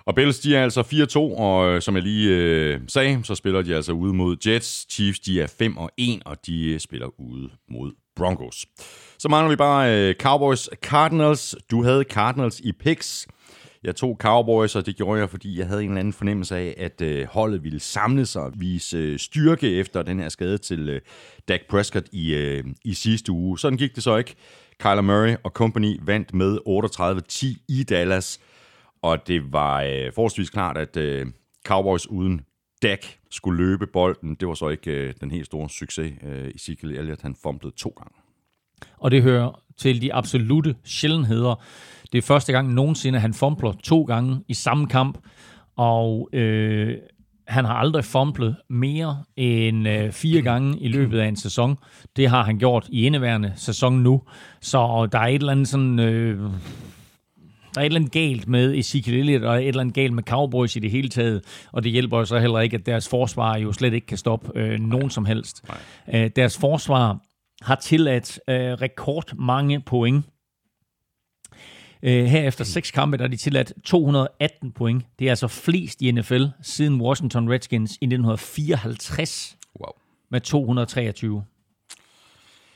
Og 0.07 0.15
Bills, 0.15 0.41
de 0.41 0.57
er 0.57 0.63
altså 0.63 0.81
4-2, 0.81 1.41
og 1.41 1.69
øh, 1.69 1.83
som 1.83 1.95
jeg 1.95 2.03
lige 2.03 2.31
øh, 2.31 2.81
sagde, 2.89 3.21
så 3.25 3.35
spiller 3.35 3.63
de 3.63 3.75
altså 3.75 3.93
ude 3.93 4.15
mod 4.15 4.37
Jets. 4.47 4.87
Chiefs, 4.91 5.21
de 5.21 5.41
er 5.41 5.47
5 5.47 5.77
og 5.77 5.91
1, 5.97 6.23
og 6.25 6.47
de 6.47 6.73
øh, 6.73 6.81
spiller 6.81 7.21
ude 7.21 7.49
mod 7.69 7.93
Broncos. 8.17 8.67
Så 9.19 9.29
mangler 9.29 9.51
vi 9.51 9.57
bare 9.57 9.95
øh, 9.95 10.15
Cowboys 10.15 10.69
Cardinals. 10.83 11.57
Du 11.71 11.83
havde 11.83 12.05
Cardinals 12.11 12.61
i 12.61 12.73
picks. 12.73 13.27
Jeg 13.87 13.97
tog 13.97 14.17
Cowboys, 14.21 14.77
og 14.77 14.87
det 14.87 14.97
gjorde 14.97 15.21
jeg, 15.21 15.31
fordi 15.31 15.59
jeg 15.59 15.67
havde 15.67 15.83
en 15.83 15.89
eller 15.89 16.01
anden 16.01 16.13
fornemmelse 16.13 16.57
af, 16.57 16.75
at 16.79 17.01
øh, 17.01 17.27
holdet 17.27 17.65
ville 17.65 17.81
samle 17.81 18.27
sig 18.27 18.43
og 18.43 18.53
vise 18.57 18.97
øh, 18.97 19.19
styrke 19.19 19.75
efter 19.75 20.03
den 20.03 20.21
her 20.21 20.29
skade 20.29 20.59
til 20.59 20.89
øh, 20.89 21.01
Dak 21.49 21.61
Prescott 21.69 22.09
i, 22.13 22.35
øh, 22.35 22.65
i 22.85 22.95
sidste 22.95 23.33
uge. 23.33 23.59
Sådan 23.59 23.79
gik 23.79 23.95
det 23.95 24.03
så 24.03 24.17
ikke. 24.17 24.35
Kyler 24.79 25.01
Murray 25.01 25.37
og 25.45 25.51
company 25.51 25.99
vandt 26.03 26.35
med 26.35 26.59
38-10 27.59 27.65
i 27.69 27.83
Dallas. 27.83 28.41
Og 29.03 29.27
det 29.27 29.53
var 29.53 29.83
øh, 29.83 30.13
forholdsvis 30.15 30.51
klart, 30.51 30.77
at 30.77 30.97
øh, 30.97 31.27
Cowboys 31.67 32.07
uden 32.07 32.41
Dak 32.83 33.07
skulle 33.31 33.65
løbe 33.65 33.87
bolden. 33.87 34.35
Det 34.35 34.49
var 34.49 34.55
så 34.55 34.69
ikke 34.69 34.91
øh, 34.91 35.15
den 35.21 35.31
helt 35.31 35.47
store 35.47 35.71
succes. 35.71 36.13
Øh, 36.23 36.51
Ezekiel 36.55 36.97
Elliott, 36.97 37.23
han 37.23 37.37
fumblede 37.43 37.75
to 37.77 37.95
gange. 37.97 38.15
Og 38.99 39.11
det 39.11 39.23
hører 39.23 39.63
til 39.77 40.03
de 40.03 40.15
absolute 40.15 40.77
sjældenheder. 40.85 41.63
Det 42.13 42.19
er 42.19 42.23
første 42.23 42.53
gang 42.53 42.75
nogensinde, 42.75 43.19
han 43.19 43.35
fumbler 43.35 43.73
to 43.85 44.03
gange 44.03 44.41
i 44.49 44.55
samme 44.55 44.87
kamp. 44.87 45.19
Og 45.77 46.29
øh, 46.33 46.97
han 47.49 47.65
har 47.65 47.75
aldrig 47.75 48.05
fumblet 48.05 48.57
mere 48.71 49.25
end 49.37 49.89
øh, 49.89 50.13
fire 50.13 50.43
gange 50.43 50.79
i 50.81 50.89
løbet 50.89 51.19
af 51.19 51.27
en 51.27 51.37
sæson. 51.37 51.77
Det 52.17 52.29
har 52.29 52.45
han 52.45 52.59
gjort 52.59 52.89
i 52.93 53.07
indeværende 53.07 53.53
sæson 53.57 53.93
nu. 53.93 54.23
Så 54.61 55.09
der 55.13 55.19
er 55.19 55.27
et 55.27 55.35
eller 55.35 55.53
andet 55.53 55.69
sådan... 55.69 55.99
Øh, 55.99 56.51
der 57.75 57.81
er 57.81 57.85
et 57.85 57.87
eller 57.87 58.01
andet 58.01 58.13
galt 58.13 58.49
med 58.49 58.75
Ezekiel 58.75 59.19
Elliott, 59.19 59.45
og 59.45 59.63
et 59.63 59.69
eller 59.69 59.81
andet 59.81 59.95
galt 59.95 60.13
med 60.13 60.23
Cowboys 60.23 60.77
i 60.77 60.79
det 60.79 60.91
hele 60.91 61.09
taget. 61.09 61.43
Og 61.73 61.85
det 61.85 61.93
hjælper 61.93 62.19
jo 62.19 62.25
så 62.25 62.39
heller 62.39 62.61
ikke, 62.61 62.77
at 62.77 62.87
deres 62.87 63.09
forsvar 63.09 63.57
jo 63.57 63.73
slet 63.73 63.95
ikke 63.95 64.07
kan 64.07 64.19
stoppe 64.19 64.51
øh, 64.55 64.81
nogen 64.81 65.11
som 65.11 65.25
helst. 65.25 65.65
Øh, 66.15 66.31
deres 66.37 66.59
forsvar 66.59 67.19
har 67.63 67.75
tilladt 67.75 68.41
øh, 68.49 68.57
rekord 68.57 69.37
mange 69.37 69.81
point. 69.81 70.25
Øh, 72.03 72.25
her 72.25 72.43
efter 72.49 72.65
seks 72.65 72.91
kampe, 72.91 73.17
der 73.17 73.25
er 73.25 73.29
de 73.29 73.37
tilladt 73.37 73.73
218 73.85 74.73
point. 74.73 75.05
Det 75.19 75.25
er 75.27 75.31
altså 75.31 75.49
flest 75.49 76.03
i 76.03 76.11
NFL 76.11 76.45
siden 76.63 77.01
Washington 77.01 77.51
Redskins 77.53 77.91
i 77.91 78.05
1954 78.05 79.57
Wow. 79.81 79.93
med 80.31 80.41
223. 80.41 81.45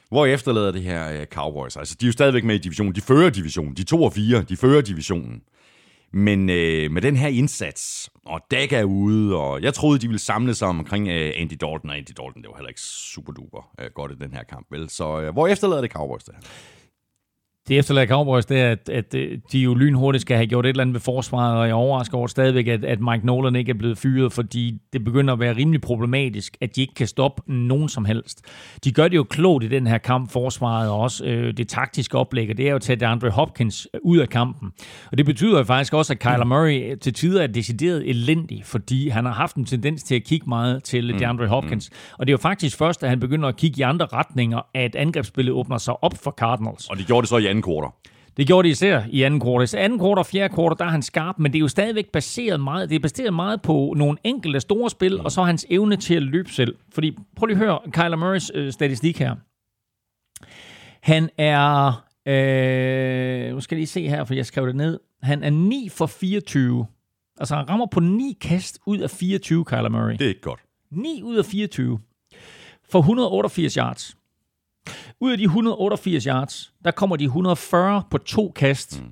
Hvor 0.09 0.27
efterlader 0.27 0.71
det 0.73 0.83
her 0.83 1.21
øh, 1.21 1.27
Cowboys? 1.27 1.77
Altså, 1.77 1.97
de 2.01 2.07
er 2.07 2.09
jo 2.09 2.13
stadigvæk 2.13 2.45
med 2.45 2.55
i 2.55 2.59
divisionen. 2.59 2.95
De 2.95 3.01
fører 3.01 3.31
divisionen. 3.31 3.75
De 3.75 3.85
2 3.85 4.03
og 4.03 4.13
4, 4.13 4.43
de 4.43 4.57
fører 4.57 4.81
divisionen. 4.81 5.43
Men 6.13 6.51
øh, 6.51 6.91
med 6.91 7.03
den 7.03 7.17
her 7.17 7.29
indsats, 7.29 8.11
og 8.27 8.41
Dak 8.51 8.73
er 8.73 8.85
ude, 8.85 9.37
og 9.37 9.63
jeg 9.63 9.75
troede, 9.75 9.99
de 9.99 10.07
ville 10.07 10.19
samle 10.19 10.55
sig 10.55 10.69
omkring 10.69 11.09
øh, 11.09 11.33
Andy 11.37 11.53
Dalton, 11.53 11.91
og 11.91 11.97
Andy 11.97 12.09
Dalton, 12.09 12.43
det 12.43 12.49
var 12.49 12.57
heller 12.57 12.69
ikke 12.69 12.81
super 12.81 13.33
duper 13.33 13.71
øh, 13.81 13.91
godt 13.95 14.13
i 14.13 14.15
den 14.15 14.33
her 14.33 14.43
kamp, 14.43 14.67
vel? 14.71 14.89
Så 14.91 15.21
øh, 15.21 15.33
hvor 15.33 15.47
efterlader 15.49 15.81
det 15.83 15.91
Cowboys 15.91 16.25
det 16.25 16.35
her? 16.35 16.43
Det 17.69 17.79
efterlader 17.79 18.07
Cowboys, 18.07 18.47
det 18.47 18.61
er, 18.61 18.71
at, 18.71 18.89
at 18.89 19.15
øh, 19.15 19.39
de 19.53 19.59
jo 19.59 19.75
lynhurtigt 19.75 20.23
skal 20.23 20.37
have 20.37 20.47
gjort 20.47 20.67
et 20.67 20.69
eller 20.69 20.83
andet 20.83 20.95
ved 20.95 21.01
forsvaret, 21.01 21.59
og 21.59 21.67
jeg 21.67 21.75
overrasker 21.75 22.19
over 22.19 22.27
stadigvæk, 22.27 22.69
at, 22.69 22.85
at 22.85 23.01
Mike 23.01 23.27
Nolan 23.27 23.57
ikke 23.57 23.71
er 23.71 23.75
blevet 23.75 23.99
fyret, 23.99 24.33
fordi 24.33 24.79
det 24.93 25.05
begynder 25.05 25.33
at 25.35 25.41
være 25.41 25.57
rimelig 25.57 25.81
problematisk, 25.81 26.57
at 26.61 26.77
de 26.77 26.81
ikke 26.81 26.95
kan 26.95 27.07
stoppe 27.07 27.43
nogen 27.53 27.89
som 27.89 28.05
helst. 28.05 28.43
De 28.85 28.93
gør 28.93 29.09
det 29.09 29.17
jo 29.17 29.23
klogt 29.23 29.65
i 29.65 29.69
den 29.69 29.87
her 29.87 29.99
kamp, 29.99 30.31
forsvaret, 30.33 30.91
og 30.91 30.99
også 30.99 31.25
øh, 31.25 31.57
det 31.57 31.69
taktiske 31.69 32.19
oplæg, 32.19 32.51
og 32.51 32.57
det 32.57 32.67
er 32.67 32.71
jo 32.71 32.77
at 32.77 32.83
tage 32.83 32.97
DeAndre 32.97 33.31
Hopkins 33.31 33.89
ud 34.03 34.19
af 34.19 34.29
kampen. 34.29 34.71
Og 35.11 35.19
det 35.19 35.27
betyder 35.27 35.59
jo 35.59 35.65
faktisk 35.65 35.95
også, 35.95 36.13
at 36.13 36.19
Kyler 36.19 36.45
Murray 36.45 36.97
til 36.97 37.15
tider 37.15 37.43
er 37.43 37.47
decideret 37.47 38.09
elendig, 38.09 38.63
fordi 38.65 39.09
han 39.09 39.25
har 39.25 39.33
haft 39.33 39.57
en 39.57 39.65
tendens 39.65 40.03
til 40.03 40.15
at 40.15 40.25
kigge 40.25 40.49
meget 40.49 40.85
til 40.85 41.19
DeAndre 41.19 41.47
Hopkins. 41.47 41.91
Og 42.19 42.27
det 42.27 42.31
er 42.31 42.35
jo 42.35 42.39
faktisk 42.39 42.79
først, 42.79 43.03
at 43.03 43.09
han 43.09 43.21
begynder 43.21 43.49
at 43.49 43.57
kigge 43.57 43.79
i 43.79 43.83
andre 43.83 44.07
retninger, 44.07 44.61
at 44.75 44.97
angrebsspillet 44.97 45.55
åbner 45.55 45.79
sig 45.79 46.05
op 46.05 46.15
for 46.25 46.31
Cardinals. 46.31 46.87
Og 46.89 46.99
de 46.99 47.05
gjorde 47.05 47.23
det 47.23 47.29
så 47.29 47.37
i 47.37 47.47
anden 47.47 47.60
kvartal. 47.63 47.91
Det 48.37 48.47
gjorde 48.47 48.69
de 48.69 48.71
især 48.71 49.03
i 49.11 49.23
anden 49.23 49.41
kvartal. 49.41 49.69
Så 49.69 49.79
anden 49.79 49.99
kvartal 49.99 50.19
og 50.19 50.27
fjerde 50.27 50.55
kvartal, 50.55 50.79
der 50.79 50.85
er 50.85 50.89
han 50.89 51.03
skarp, 51.03 51.39
men 51.39 51.53
det 51.53 51.59
er 51.59 51.61
jo 51.61 51.69
stadigvæk 51.69 52.09
baseret 52.13 52.61
meget, 52.61 52.89
det 52.91 52.97
er 52.97 53.01
baseret 53.01 53.35
meget 53.35 53.63
på 53.63 53.95
nogle 53.97 54.19
enkelte 54.25 54.61
store 54.61 54.91
spil, 54.91 55.21
og 55.21 55.33
så 55.33 55.43
hans 55.43 55.67
evne 55.71 55.97
til 55.97 56.15
at 56.15 56.23
løbe 56.23 56.51
selv. 56.51 56.77
Fordi, 56.93 57.17
prøv 57.37 57.47
lige 57.47 57.57
at 57.57 57.65
høre 57.65 57.79
Kyler 57.93 58.17
Murrays 58.17 58.51
øh, 58.55 58.73
statistik 58.73 59.19
her. 59.19 59.37
Han 61.01 61.31
er, 61.39 61.87
øh, 62.27 63.55
nu 63.55 63.61
skal 63.61 63.77
jeg 63.77 63.81
lige 63.81 63.87
se 63.87 64.09
her, 64.09 64.25
for 64.25 64.35
jeg 64.35 64.47
skrev 64.47 64.67
det 64.67 64.77
ned. 64.77 65.01
Han 65.23 65.43
er 65.43 65.51
9 65.51 65.89
for 65.89 66.07
24. 66.07 66.87
Altså, 67.41 67.57
han 67.57 67.69
rammer 67.69 67.87
på 67.87 68.01
9 68.01 68.37
kast 68.41 68.79
ud 68.87 68.99
af 68.99 69.11
24, 69.11 69.65
Kyler 69.65 69.89
Murray. 69.89 70.13
Det 70.13 70.23
er 70.23 70.29
ikke 70.29 70.41
godt. 70.41 70.61
9 70.91 71.23
ud 71.25 71.37
af 71.37 71.45
24. 71.45 71.99
For 72.91 72.99
188 72.99 73.75
yards. 73.75 74.17
Ud 75.21 75.33
af 75.33 75.39
de 75.39 75.45
188 75.45 76.25
yards, 76.25 76.73
der 76.85 76.91
kommer 76.91 77.17
de 77.17 77.25
140 77.25 78.03
på 78.11 78.19
to 78.19 78.53
kast. 78.57 79.03
Mm. 79.03 79.09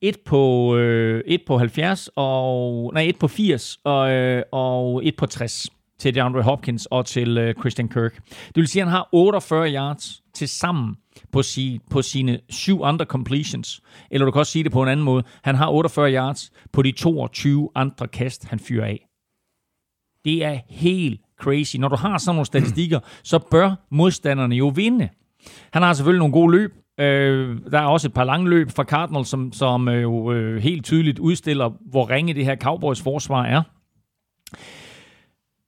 Et 0.00 0.20
på, 0.20 0.76
øh, 0.76 1.22
et 1.26 1.42
på 1.46 1.58
70, 1.58 2.08
og, 2.16 2.90
nej, 2.94 3.02
et 3.02 3.18
på 3.18 3.28
80, 3.28 3.78
og, 3.84 4.12
øh, 4.12 4.42
og 4.52 5.06
et 5.06 5.16
på 5.16 5.26
60 5.26 5.68
til 5.98 6.14
DeAndre 6.14 6.42
Hopkins 6.42 6.86
og 6.86 7.06
til 7.06 7.38
øh, 7.38 7.54
Christian 7.54 7.88
Kirk. 7.88 8.14
Det 8.28 8.56
vil 8.56 8.68
sige, 8.68 8.82
at 8.82 8.88
han 8.88 8.96
har 8.96 9.08
48 9.12 9.74
yards 9.74 10.22
til 10.34 10.48
sammen 10.48 10.96
på, 11.32 11.42
si, 11.42 11.80
på 11.90 12.02
sine 12.02 12.40
syv 12.50 12.82
andre 12.82 13.04
completions. 13.04 13.82
Eller 14.10 14.24
du 14.24 14.30
kan 14.30 14.38
også 14.38 14.52
sige 14.52 14.64
det 14.64 14.72
på 14.72 14.82
en 14.82 14.88
anden 14.88 15.04
måde. 15.04 15.24
Han 15.42 15.54
har 15.54 15.70
48 15.70 16.12
yards 16.12 16.52
på 16.72 16.82
de 16.82 16.92
22 16.92 17.70
andre 17.74 18.08
kast, 18.08 18.44
han 18.44 18.58
fyrer 18.58 18.86
af. 18.86 19.08
Det 20.24 20.44
er 20.44 20.58
helt 20.68 21.20
crazy. 21.42 21.76
Når 21.76 21.88
du 21.88 21.96
har 21.96 22.18
sådan 22.18 22.34
nogle 22.34 22.46
statistikker, 22.46 23.00
så 23.22 23.38
bør 23.38 23.74
modstanderne 23.90 24.54
jo 24.54 24.68
vinde. 24.68 25.08
Han 25.72 25.82
har 25.82 25.92
selvfølgelig 25.92 26.18
nogle 26.18 26.32
gode 26.32 26.52
løb. 26.52 26.72
Øh, 27.00 27.58
der 27.70 27.78
er 27.78 27.86
også 27.86 28.08
et 28.08 28.14
par 28.14 28.24
lange 28.24 28.50
løb 28.50 28.70
fra 28.70 28.84
Cardinals, 28.84 29.28
som, 29.28 29.52
som 29.52 29.88
øh, 29.88 30.02
jo 30.02 30.32
øh, 30.32 30.62
helt 30.62 30.84
tydeligt 30.84 31.18
udstiller, 31.18 31.70
hvor 31.90 32.10
ringe 32.10 32.34
det 32.34 32.44
her 32.44 32.56
Cowboys 32.56 33.02
forsvar 33.02 33.44
er. 33.44 33.62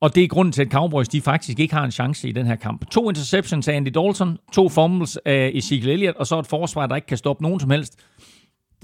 Og 0.01 0.15
det 0.15 0.25
er 0.25 0.29
grunden 0.29 0.53
til, 0.53 0.63
at 0.63 0.71
Cowboys 0.71 1.09
de 1.09 1.21
faktisk 1.21 1.61
ikke 1.61 1.75
har 1.75 1.85
en 1.85 1.91
chance 1.91 2.29
i 2.29 2.33
den 2.33 2.47
her 2.47 2.57
kamp. 2.57 2.91
To 2.91 3.09
interceptions 3.09 3.69
af 3.69 3.77
Andy 3.77 3.89
Dalton, 3.89 4.39
to 4.53 4.69
fumbles 4.69 5.19
af 5.25 5.51
Ezekiel 5.55 5.89
Elliott, 5.89 6.17
og 6.17 6.27
så 6.27 6.39
et 6.39 6.47
forsvar, 6.47 6.87
der 6.87 6.97
ikke 6.97 7.07
kan 7.07 7.17
stoppe 7.17 7.43
nogen 7.43 7.61
som 7.61 7.71
helst. 7.71 7.99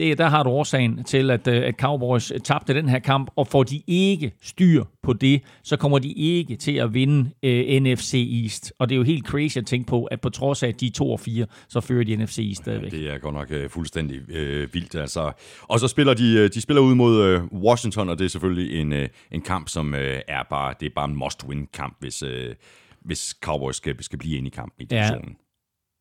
Det, 0.00 0.18
der 0.18 0.28
har 0.28 0.42
du 0.42 0.50
årsagen 0.50 1.04
til, 1.04 1.30
at, 1.30 1.48
øh, 1.48 1.62
at 1.64 1.74
Cowboys 1.74 2.32
tabte 2.44 2.74
den 2.74 2.88
her 2.88 2.98
kamp, 2.98 3.30
og 3.36 3.46
får 3.46 3.62
de 3.62 3.82
ikke 3.86 4.32
styr 4.42 4.84
på 5.02 5.12
det, 5.12 5.42
så 5.62 5.76
kommer 5.76 5.98
de 5.98 6.12
ikke 6.12 6.56
til 6.56 6.72
at 6.72 6.94
vinde 6.94 7.18
uh, 7.20 7.82
NFC 7.82 8.42
East. 8.42 8.72
Og 8.78 8.88
det 8.88 8.94
er 8.94 8.96
jo 8.96 9.02
helt 9.02 9.26
crazy 9.26 9.58
at 9.58 9.66
tænke 9.66 9.86
på, 9.86 10.04
at 10.04 10.20
på 10.20 10.30
trods 10.30 10.62
af, 10.62 10.68
at 10.68 10.80
de 10.80 10.86
er 10.86 10.90
2 10.90 11.12
og 11.12 11.20
4, 11.20 11.46
så 11.68 11.80
fører 11.80 12.04
de 12.04 12.16
NFC 12.16 12.38
East 12.38 12.62
stadigvæk. 12.62 12.90
Det 12.92 13.10
er 13.10 13.18
godt 13.18 13.34
nok 13.34 13.50
øh, 13.50 13.70
fuldstændig 13.70 14.30
øh, 14.30 14.74
vildt. 14.74 14.94
Altså. 14.94 15.32
Og 15.62 15.80
så 15.80 15.88
spiller 15.88 16.14
de, 16.14 16.34
øh, 16.38 16.50
de 16.54 16.60
spiller 16.60 16.80
ud 16.80 16.94
mod 16.94 17.24
øh, 17.24 17.44
Washington, 17.44 18.08
og 18.08 18.18
det 18.18 18.24
er 18.24 18.28
selvfølgelig 18.28 18.80
en, 18.80 18.92
øh, 18.92 19.08
en 19.30 19.42
kamp, 19.42 19.68
som 19.68 19.94
øh, 19.94 20.20
er 20.28 20.42
bare, 20.50 20.74
det 20.80 20.86
er 20.86 20.90
bare 20.94 21.08
en 21.08 21.16
must-win-kamp, 21.16 21.96
hvis, 22.00 22.22
øh, 22.22 22.54
hvis 23.00 23.34
Cowboys 23.42 23.76
skal, 23.76 24.02
skal 24.02 24.18
blive 24.18 24.36
inde 24.36 24.46
i 24.46 24.50
kampen 24.50 24.82
i 24.82 24.84
divisionen. 24.84 25.28
Ja. 25.28 25.49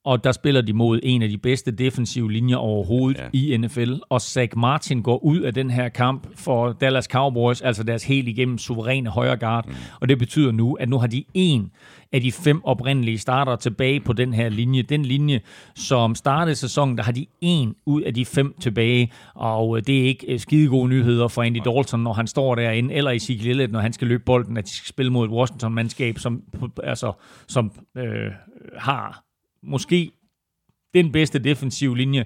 Og 0.05 0.23
der 0.23 0.31
spiller 0.31 0.61
de 0.61 0.73
mod 0.73 0.99
en 1.03 1.21
af 1.21 1.29
de 1.29 1.37
bedste 1.37 1.71
defensive 1.71 2.31
linjer 2.31 2.57
overhovedet 2.57 3.19
ja. 3.19 3.29
i 3.33 3.57
NFL. 3.57 3.93
Og 4.09 4.21
Zach 4.21 4.57
Martin 4.57 5.01
går 5.01 5.23
ud 5.23 5.39
af 5.39 5.53
den 5.53 5.69
her 5.69 5.89
kamp 5.89 6.27
for 6.35 6.71
Dallas 6.71 7.05
Cowboys, 7.05 7.61
altså 7.61 7.83
deres 7.83 8.03
helt 8.03 8.27
igennem 8.27 8.57
suveræne 8.57 9.09
højre 9.09 9.37
guard. 9.37 9.67
Mm. 9.67 9.73
Og 10.01 10.09
det 10.09 10.19
betyder 10.19 10.51
nu, 10.51 10.73
at 10.73 10.89
nu 10.89 10.97
har 10.97 11.07
de 11.07 11.23
en 11.33 11.71
af 12.11 12.21
de 12.21 12.31
fem 12.31 12.63
oprindelige 12.63 13.17
starter 13.17 13.55
tilbage 13.55 13.99
på 13.99 14.13
den 14.13 14.33
her 14.33 14.49
linje. 14.49 14.81
Den 14.81 15.05
linje, 15.05 15.41
som 15.75 16.15
startede 16.15 16.55
sæsonen, 16.55 16.97
der 16.97 17.03
har 17.03 17.11
de 17.11 17.25
en 17.41 17.75
ud 17.85 18.01
af 18.01 18.13
de 18.13 18.25
fem 18.25 18.55
tilbage. 18.59 19.11
Og 19.35 19.77
øh, 19.77 19.83
det 19.87 19.99
er 19.99 20.03
ikke 20.03 20.39
skide 20.39 20.67
gode 20.67 20.89
nyheder 20.89 21.27
for 21.27 21.43
Andy 21.43 21.61
Dalton, 21.65 21.99
når 21.99 22.13
han 22.13 22.27
står 22.27 22.55
derinde, 22.55 22.93
eller 22.93 23.11
i 23.11 23.49
Elliott, 23.49 23.71
når 23.71 23.79
han 23.79 23.93
skal 23.93 24.07
løbe 24.07 24.23
bolden, 24.25 24.57
at 24.57 24.65
de 24.65 24.75
skal 24.75 24.89
spille 24.89 25.11
mod 25.11 25.25
et 25.25 25.31
Washington-mandskab, 25.31 26.19
som, 26.19 26.41
altså, 26.83 27.13
som 27.47 27.71
øh, 27.97 28.31
har 28.77 29.28
måske 29.63 30.11
den 30.93 31.11
bedste 31.11 31.39
defensive 31.39 31.97
linje 31.97 32.25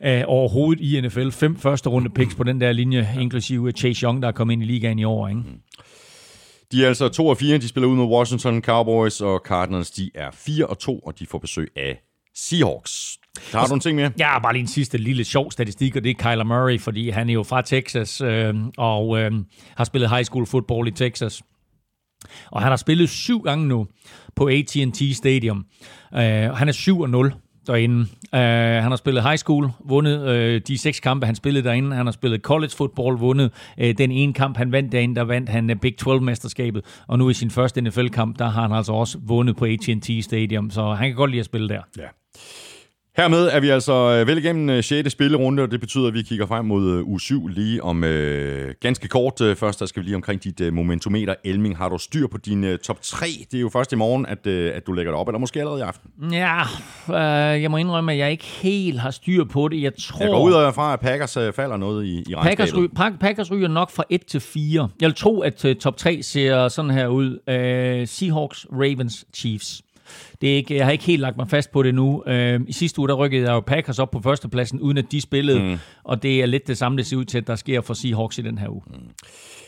uh, 0.00 0.22
overhovedet 0.26 0.82
i 0.82 1.00
NFL. 1.00 1.30
Fem 1.30 1.56
første 1.56 1.88
runde 1.88 2.10
picks 2.10 2.34
på 2.34 2.44
den 2.44 2.60
der 2.60 2.72
linje, 2.72 3.08
inklusive 3.20 3.70
Chase 3.70 4.04
Young, 4.06 4.22
der 4.22 4.28
er 4.28 4.32
kommet 4.32 4.52
ind 4.52 4.62
i 4.62 4.66
ligaen 4.66 4.98
i 4.98 5.04
år. 5.04 5.28
Ikke? 5.28 5.42
De 6.72 6.84
er 6.84 6.88
altså 6.88 7.08
2 7.08 7.26
og 7.26 7.36
4, 7.36 7.58
de 7.58 7.68
spiller 7.68 7.88
ud 7.88 7.96
med 7.96 8.04
Washington 8.04 8.62
Cowboys, 8.62 9.20
og 9.20 9.42
Cardinals 9.46 9.90
de 9.90 10.10
er 10.14 10.30
4 10.30 10.66
og 10.66 10.78
2, 10.78 10.98
og 10.98 11.18
de 11.18 11.26
får 11.26 11.38
besøg 11.38 11.68
af 11.76 12.02
Seahawks. 12.34 13.18
Der 13.52 13.58
har 13.58 13.66
du 13.66 13.70
nogle 13.70 13.80
ting 13.80 13.96
mere? 13.96 14.12
Ja, 14.18 14.38
bare 14.38 14.52
lige 14.52 14.60
en 14.60 14.66
sidste 14.66 14.98
lille 14.98 15.24
sjov 15.24 15.50
statistik, 15.50 15.96
og 15.96 16.04
det 16.04 16.10
er 16.10 16.14
Kyler 16.14 16.44
Murray, 16.44 16.80
fordi 16.80 17.10
han 17.10 17.28
er 17.28 17.34
jo 17.34 17.42
fra 17.42 17.62
Texas, 17.62 18.20
øh, 18.20 18.54
og 18.78 19.18
øh, 19.18 19.32
har 19.76 19.84
spillet 19.84 20.10
high 20.10 20.24
school 20.24 20.46
football 20.46 20.88
i 20.88 20.90
Texas. 20.90 21.42
Og 22.50 22.62
han 22.62 22.72
har 22.72 22.76
spillet 22.76 23.08
syv 23.08 23.42
gange 23.42 23.66
nu 23.66 23.86
på 24.36 24.48
AT&T 24.48 25.16
Stadium. 25.16 25.64
Uh, 26.12 26.18
han 26.56 26.68
er 26.68 26.72
7-0 26.72 27.38
derinde. 27.66 28.00
Uh, 28.32 28.82
han 28.82 28.92
har 28.92 28.96
spillet 28.96 29.22
high 29.22 29.36
school, 29.36 29.70
vundet 29.84 30.20
uh, 30.20 30.60
de 30.68 30.78
seks 30.78 31.00
kampe, 31.00 31.26
han 31.26 31.34
spillede 31.34 31.64
derinde. 31.68 31.96
Han 31.96 32.06
har 32.06 32.12
spillet 32.12 32.40
college 32.40 32.72
football, 32.76 33.16
vundet 33.16 33.52
uh, 33.82 33.90
den 33.98 34.10
ene 34.10 34.32
kamp, 34.32 34.56
han 34.56 34.72
vandt 34.72 34.92
derinde, 34.92 35.14
der 35.14 35.22
vandt 35.22 35.48
han 35.48 35.70
uh, 35.70 35.76
Big 35.76 35.94
12-mesterskabet. 36.02 36.80
Og 37.06 37.18
nu 37.18 37.30
i 37.30 37.34
sin 37.34 37.50
første 37.50 37.80
NFL-kamp, 37.80 38.38
der 38.38 38.48
har 38.48 38.62
han 38.62 38.72
altså 38.72 38.92
også 38.92 39.18
vundet 39.22 39.56
på 39.56 39.64
AT&T 39.64 40.24
Stadium, 40.24 40.70
så 40.70 40.92
han 40.92 41.08
kan 41.08 41.16
godt 41.16 41.30
lide 41.30 41.40
at 41.40 41.46
spille 41.46 41.68
der. 41.68 41.80
Ja. 41.98 42.08
Hermed 43.16 43.48
er 43.52 43.60
vi 43.60 43.68
altså 43.68 44.24
vel 44.24 44.38
igennem 44.38 44.82
6. 44.82 45.12
spillerunde, 45.12 45.62
og 45.62 45.70
det 45.70 45.80
betyder, 45.80 46.06
at 46.06 46.14
vi 46.14 46.22
kigger 46.22 46.46
frem 46.46 46.64
mod 46.64 47.02
uge 47.02 47.20
7 47.20 47.48
lige 47.48 47.82
om 47.82 48.04
øh, 48.04 48.74
ganske 48.80 49.08
kort. 49.08 49.42
Først 49.56 49.80
der 49.80 49.86
skal 49.86 50.02
vi 50.02 50.06
lige 50.06 50.16
omkring 50.16 50.44
dit 50.44 50.60
øh, 50.60 50.72
momentometer. 50.72 51.34
Elming, 51.44 51.76
har 51.76 51.88
du 51.88 51.98
styr 51.98 52.26
på 52.26 52.38
din 52.38 52.64
øh, 52.64 52.78
top 52.78 53.02
3? 53.02 53.26
Det 53.50 53.56
er 53.56 53.60
jo 53.60 53.68
først 53.68 53.92
i 53.92 53.96
morgen, 53.96 54.26
at, 54.26 54.46
øh, 54.46 54.72
at 54.74 54.86
du 54.86 54.92
lægger 54.92 55.12
det 55.12 55.20
op, 55.20 55.28
eller 55.28 55.38
måske 55.38 55.60
allerede 55.60 55.80
i 55.80 55.82
aften? 55.82 56.10
Ja, 56.32 56.60
øh, 57.08 57.62
jeg 57.62 57.70
må 57.70 57.76
indrømme, 57.76 58.12
at 58.12 58.18
jeg 58.18 58.30
ikke 58.30 58.44
helt 58.44 59.00
har 59.00 59.10
styr 59.10 59.44
på 59.44 59.68
det. 59.68 59.82
Jeg 59.82 59.92
tror... 60.00 60.22
Jeg 60.22 60.30
går 60.30 60.42
ud 60.42 60.52
af 60.52 60.74
fra, 60.74 60.92
at 60.92 61.00
Packers 61.00 61.36
øh, 61.36 61.52
falder 61.52 61.76
noget 61.76 62.04
i, 62.06 62.18
i 62.18 62.34
Packers, 62.42 62.76
ry, 62.76 62.88
Packers 63.20 63.50
ryger 63.50 63.68
nok 63.68 63.90
fra 63.90 64.04
1 64.10 64.26
til 64.26 64.40
4. 64.40 64.88
Jeg 65.00 65.06
vil 65.06 65.14
tro, 65.14 65.40
at 65.40 65.64
øh, 65.64 65.76
top 65.76 65.96
3 65.96 66.22
ser 66.22 66.68
sådan 66.68 66.90
her 66.90 67.06
ud. 67.06 67.38
Øh, 67.48 68.08
Seahawks, 68.08 68.66
Ravens, 68.72 69.24
Chiefs. 69.34 69.83
Det 70.40 70.52
er 70.52 70.56
ikke, 70.56 70.76
jeg 70.76 70.84
har 70.84 70.92
ikke 70.92 71.04
helt 71.04 71.20
lagt 71.20 71.36
mig 71.36 71.48
fast 71.48 71.72
på 71.72 71.82
det 71.82 71.94
nu. 71.94 72.22
Øh, 72.26 72.60
I 72.68 72.72
sidste 72.72 72.98
uge, 72.98 73.08
der 73.08 73.14
rykkede 73.14 73.42
jeg 73.42 73.52
jo 73.52 73.60
Packers 73.60 73.98
op 73.98 74.10
på 74.10 74.20
førstepladsen, 74.20 74.80
uden 74.80 74.98
at 74.98 75.12
de 75.12 75.20
spillede, 75.20 75.62
mm. 75.62 75.78
og 76.04 76.22
det 76.22 76.42
er 76.42 76.46
lidt 76.46 76.66
det 76.66 76.78
samme, 76.78 76.98
det 76.98 77.06
ser 77.06 77.16
ud 77.16 77.24
til, 77.24 77.38
at 77.38 77.46
der 77.46 77.56
sker 77.56 77.80
for 77.80 77.94
Seahawks 77.94 78.38
i 78.38 78.42
den 78.42 78.58
her 78.58 78.68
uge. 78.68 78.82
Mm. 78.86 78.94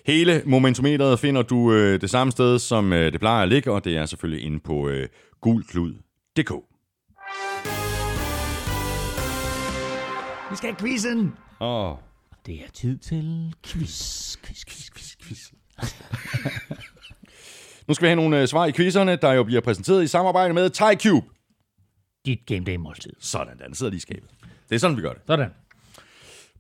Hele 0.07 0.43
momentometeret 0.47 1.19
finder 1.21 1.43
du 1.43 1.73
øh, 1.73 2.01
det 2.01 2.11
samme 2.11 2.31
sted, 2.31 2.59
som 2.59 2.93
øh, 2.93 3.13
det 3.13 3.21
plejer 3.21 3.43
at 3.43 3.49
ligge, 3.49 3.73
og 3.73 3.85
det 3.85 3.97
er 3.97 4.07
selvfølgelig 4.07 4.47
inde 4.47 4.61
på 4.61 4.89
øh, 4.89 5.09
gulklud.dk. 5.41 6.53
Vi 10.51 10.57
skal 10.57 10.69
have 10.69 10.77
quizzen! 10.81 11.33
Åh. 11.61 11.93
Det 12.47 12.55
er 12.55 12.71
tid 12.75 12.99
til 12.99 13.55
quiz, 13.67 14.37
quiz, 14.37 14.65
quiz, 14.65 14.91
quiz, 14.91 15.17
quiz. 15.23 15.53
Nu 17.89 17.95
skal 17.95 18.03
vi 18.05 18.09
have 18.09 18.17
nogle 18.17 18.41
øh, 18.41 18.49
svar 18.49 18.67
i 18.67 18.73
quizzerne, 18.73 19.17
der 19.17 19.33
jo 19.33 19.43
bliver 19.45 19.61
præsenteret 19.61 20.05
i 20.05 20.07
samarbejde 20.07 20.55
med 20.55 20.71
TyCube. 20.71 21.27
Dit 22.27 22.39
game 22.47 22.65
day 22.65 22.77
måltid. 22.77 23.13
Sådan, 23.21 23.59
den 23.67 23.75
sidder 23.75 23.91
lige 23.91 23.97
i 23.99 24.01
skabet. 24.01 24.31
Det 24.69 24.75
er 24.75 24.79
sådan, 24.79 24.97
vi 24.97 25.03
gør 25.03 25.13
det. 25.13 25.23
Sådan. 25.27 25.51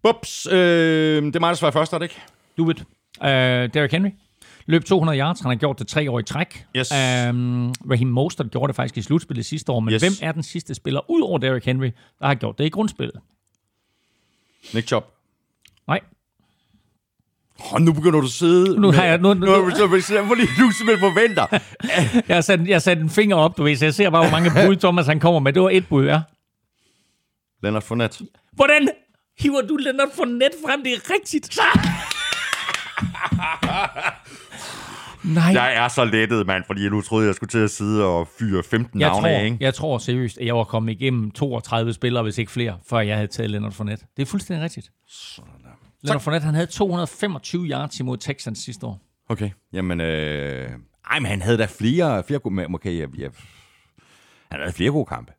Bups, 0.02 0.46
øh, 0.46 1.22
det 1.22 1.36
er 1.36 1.40
mig, 1.40 1.48
der 1.48 1.54
svarer 1.54 1.72
først, 1.72 1.92
er 1.92 1.98
det 1.98 2.04
ikke? 2.04 2.20
Do 2.58 2.70
it. 2.70 2.80
Uh, 3.20 3.26
Derrick 3.26 3.92
Henry. 3.92 4.10
Løb 4.66 4.84
200 4.84 5.18
yards. 5.18 5.40
Han 5.40 5.48
har 5.50 5.56
gjort 5.56 5.78
det 5.78 5.86
tre 5.88 6.10
år 6.10 6.18
i 6.18 6.22
træk. 6.22 6.66
Yes. 6.76 6.90
Um, 6.92 7.68
Raheem 7.90 8.08
Mostert 8.08 8.50
gjorde 8.50 8.68
det 8.68 8.76
faktisk 8.76 8.96
i 8.98 9.02
slutspillet 9.02 9.46
sidste 9.46 9.72
år. 9.72 9.80
Men 9.80 9.94
Yes. 9.94 10.02
hvem 10.02 10.12
er 10.22 10.32
den 10.32 10.42
sidste 10.42 10.74
spiller, 10.74 11.10
ud 11.10 11.20
over 11.22 11.38
Derrick 11.38 11.64
Henry, 11.66 11.90
der 12.20 12.26
har 12.26 12.34
gjort 12.34 12.58
det 12.58 12.64
i 12.64 12.68
grundspillet? 12.68 13.20
Nick 14.74 14.86
Chop. 14.88 15.14
Nej. 15.86 16.00
Oh, 17.72 17.80
nu 17.80 17.92
begynder 17.92 18.20
du 18.20 18.26
at 18.26 18.32
sidde. 18.32 18.80
Nu 18.80 18.92
har 18.92 19.04
jeg- 19.04 19.18
nu- 19.18 19.34
nu, 19.34 19.46
nu- 19.46 19.46
nu, 19.46 19.64
nu, 19.66 19.68
fordi 20.28 20.42
du 20.58 20.70
simpelthen 20.70 20.98
forventer. 20.98 21.46
Jeg 22.28 22.36
har 22.36 22.40
sat, 22.40 22.68
jeg 22.68 22.82
sat 22.82 22.98
en 22.98 23.10
finger 23.10 23.36
op, 23.36 23.56
du 23.56 23.62
ved, 23.62 23.76
så 23.76 23.84
jeg 23.84 23.94
ser 23.94 24.10
bare, 24.10 24.22
hvor 24.22 24.30
mange 24.30 24.50
bud 24.66 24.76
Thomas 24.76 25.06
han 25.06 25.20
kommer 25.20 25.40
med. 25.40 25.52
Det 25.52 25.62
var 25.62 25.70
et 25.72 25.88
bud, 25.88 26.04
ja. 26.06 26.20
Leonard 27.62 27.82
Fournette. 27.82 28.24
Hvordan 28.52 28.88
hiver 29.38 29.60
du 29.62 29.76
Leonard 29.76 30.08
Fournette 30.16 30.56
frem? 30.66 30.82
Det 30.84 30.92
er 30.92 31.10
rigtigt. 31.14 31.58
Nej. 35.24 35.44
Jeg 35.54 35.74
er 35.76 35.88
så 35.88 36.04
lettet, 36.04 36.46
mand, 36.46 36.64
fordi 36.66 36.88
nu 36.88 37.00
troede, 37.00 37.26
jeg 37.26 37.34
skulle 37.34 37.50
til 37.50 37.58
at 37.58 37.70
sidde 37.70 38.04
og 38.04 38.28
fyre 38.38 38.62
15 38.70 39.00
Jeg 39.00 39.08
navne 39.08 39.28
af, 39.28 39.38
tror, 39.40 39.44
ikke? 39.44 39.56
jeg 39.60 39.74
tror 39.74 39.98
seriøst, 39.98 40.38
at 40.38 40.46
jeg 40.46 40.56
var 40.56 40.64
kommet 40.64 40.92
igennem 40.92 41.30
32 41.30 41.92
spillere, 41.92 42.22
hvis 42.22 42.38
ikke 42.38 42.52
flere, 42.52 42.78
før 42.90 42.98
jeg 43.00 43.16
havde 43.16 43.28
taget 43.28 43.50
Leonard 43.50 43.72
Fournette. 43.72 44.04
Det 44.16 44.22
er 44.22 44.26
fuldstændig 44.26 44.64
rigtigt. 44.64 44.90
Leonard 46.02 46.20
Fournette, 46.20 46.44
han 46.44 46.54
havde 46.54 46.66
225 46.66 47.66
yards 47.66 48.00
imod 48.00 48.18
Texans 48.18 48.58
sidste 48.58 48.86
år. 48.86 49.00
Okay, 49.28 49.50
jamen, 49.72 50.00
øh... 50.00 50.68
Ej, 51.10 51.18
men 51.18 51.26
han 51.30 51.42
havde 51.42 51.58
da 51.58 51.66
flere, 51.78 52.22
flere 52.26 52.38
gode... 52.38 52.66
Okay, 52.74 52.98
jeg, 52.98 53.08
jeg, 53.18 53.30
han 54.50 54.60
havde 54.60 54.72
flere 54.72 54.90
gode 54.90 55.06
kampe. 55.06 55.32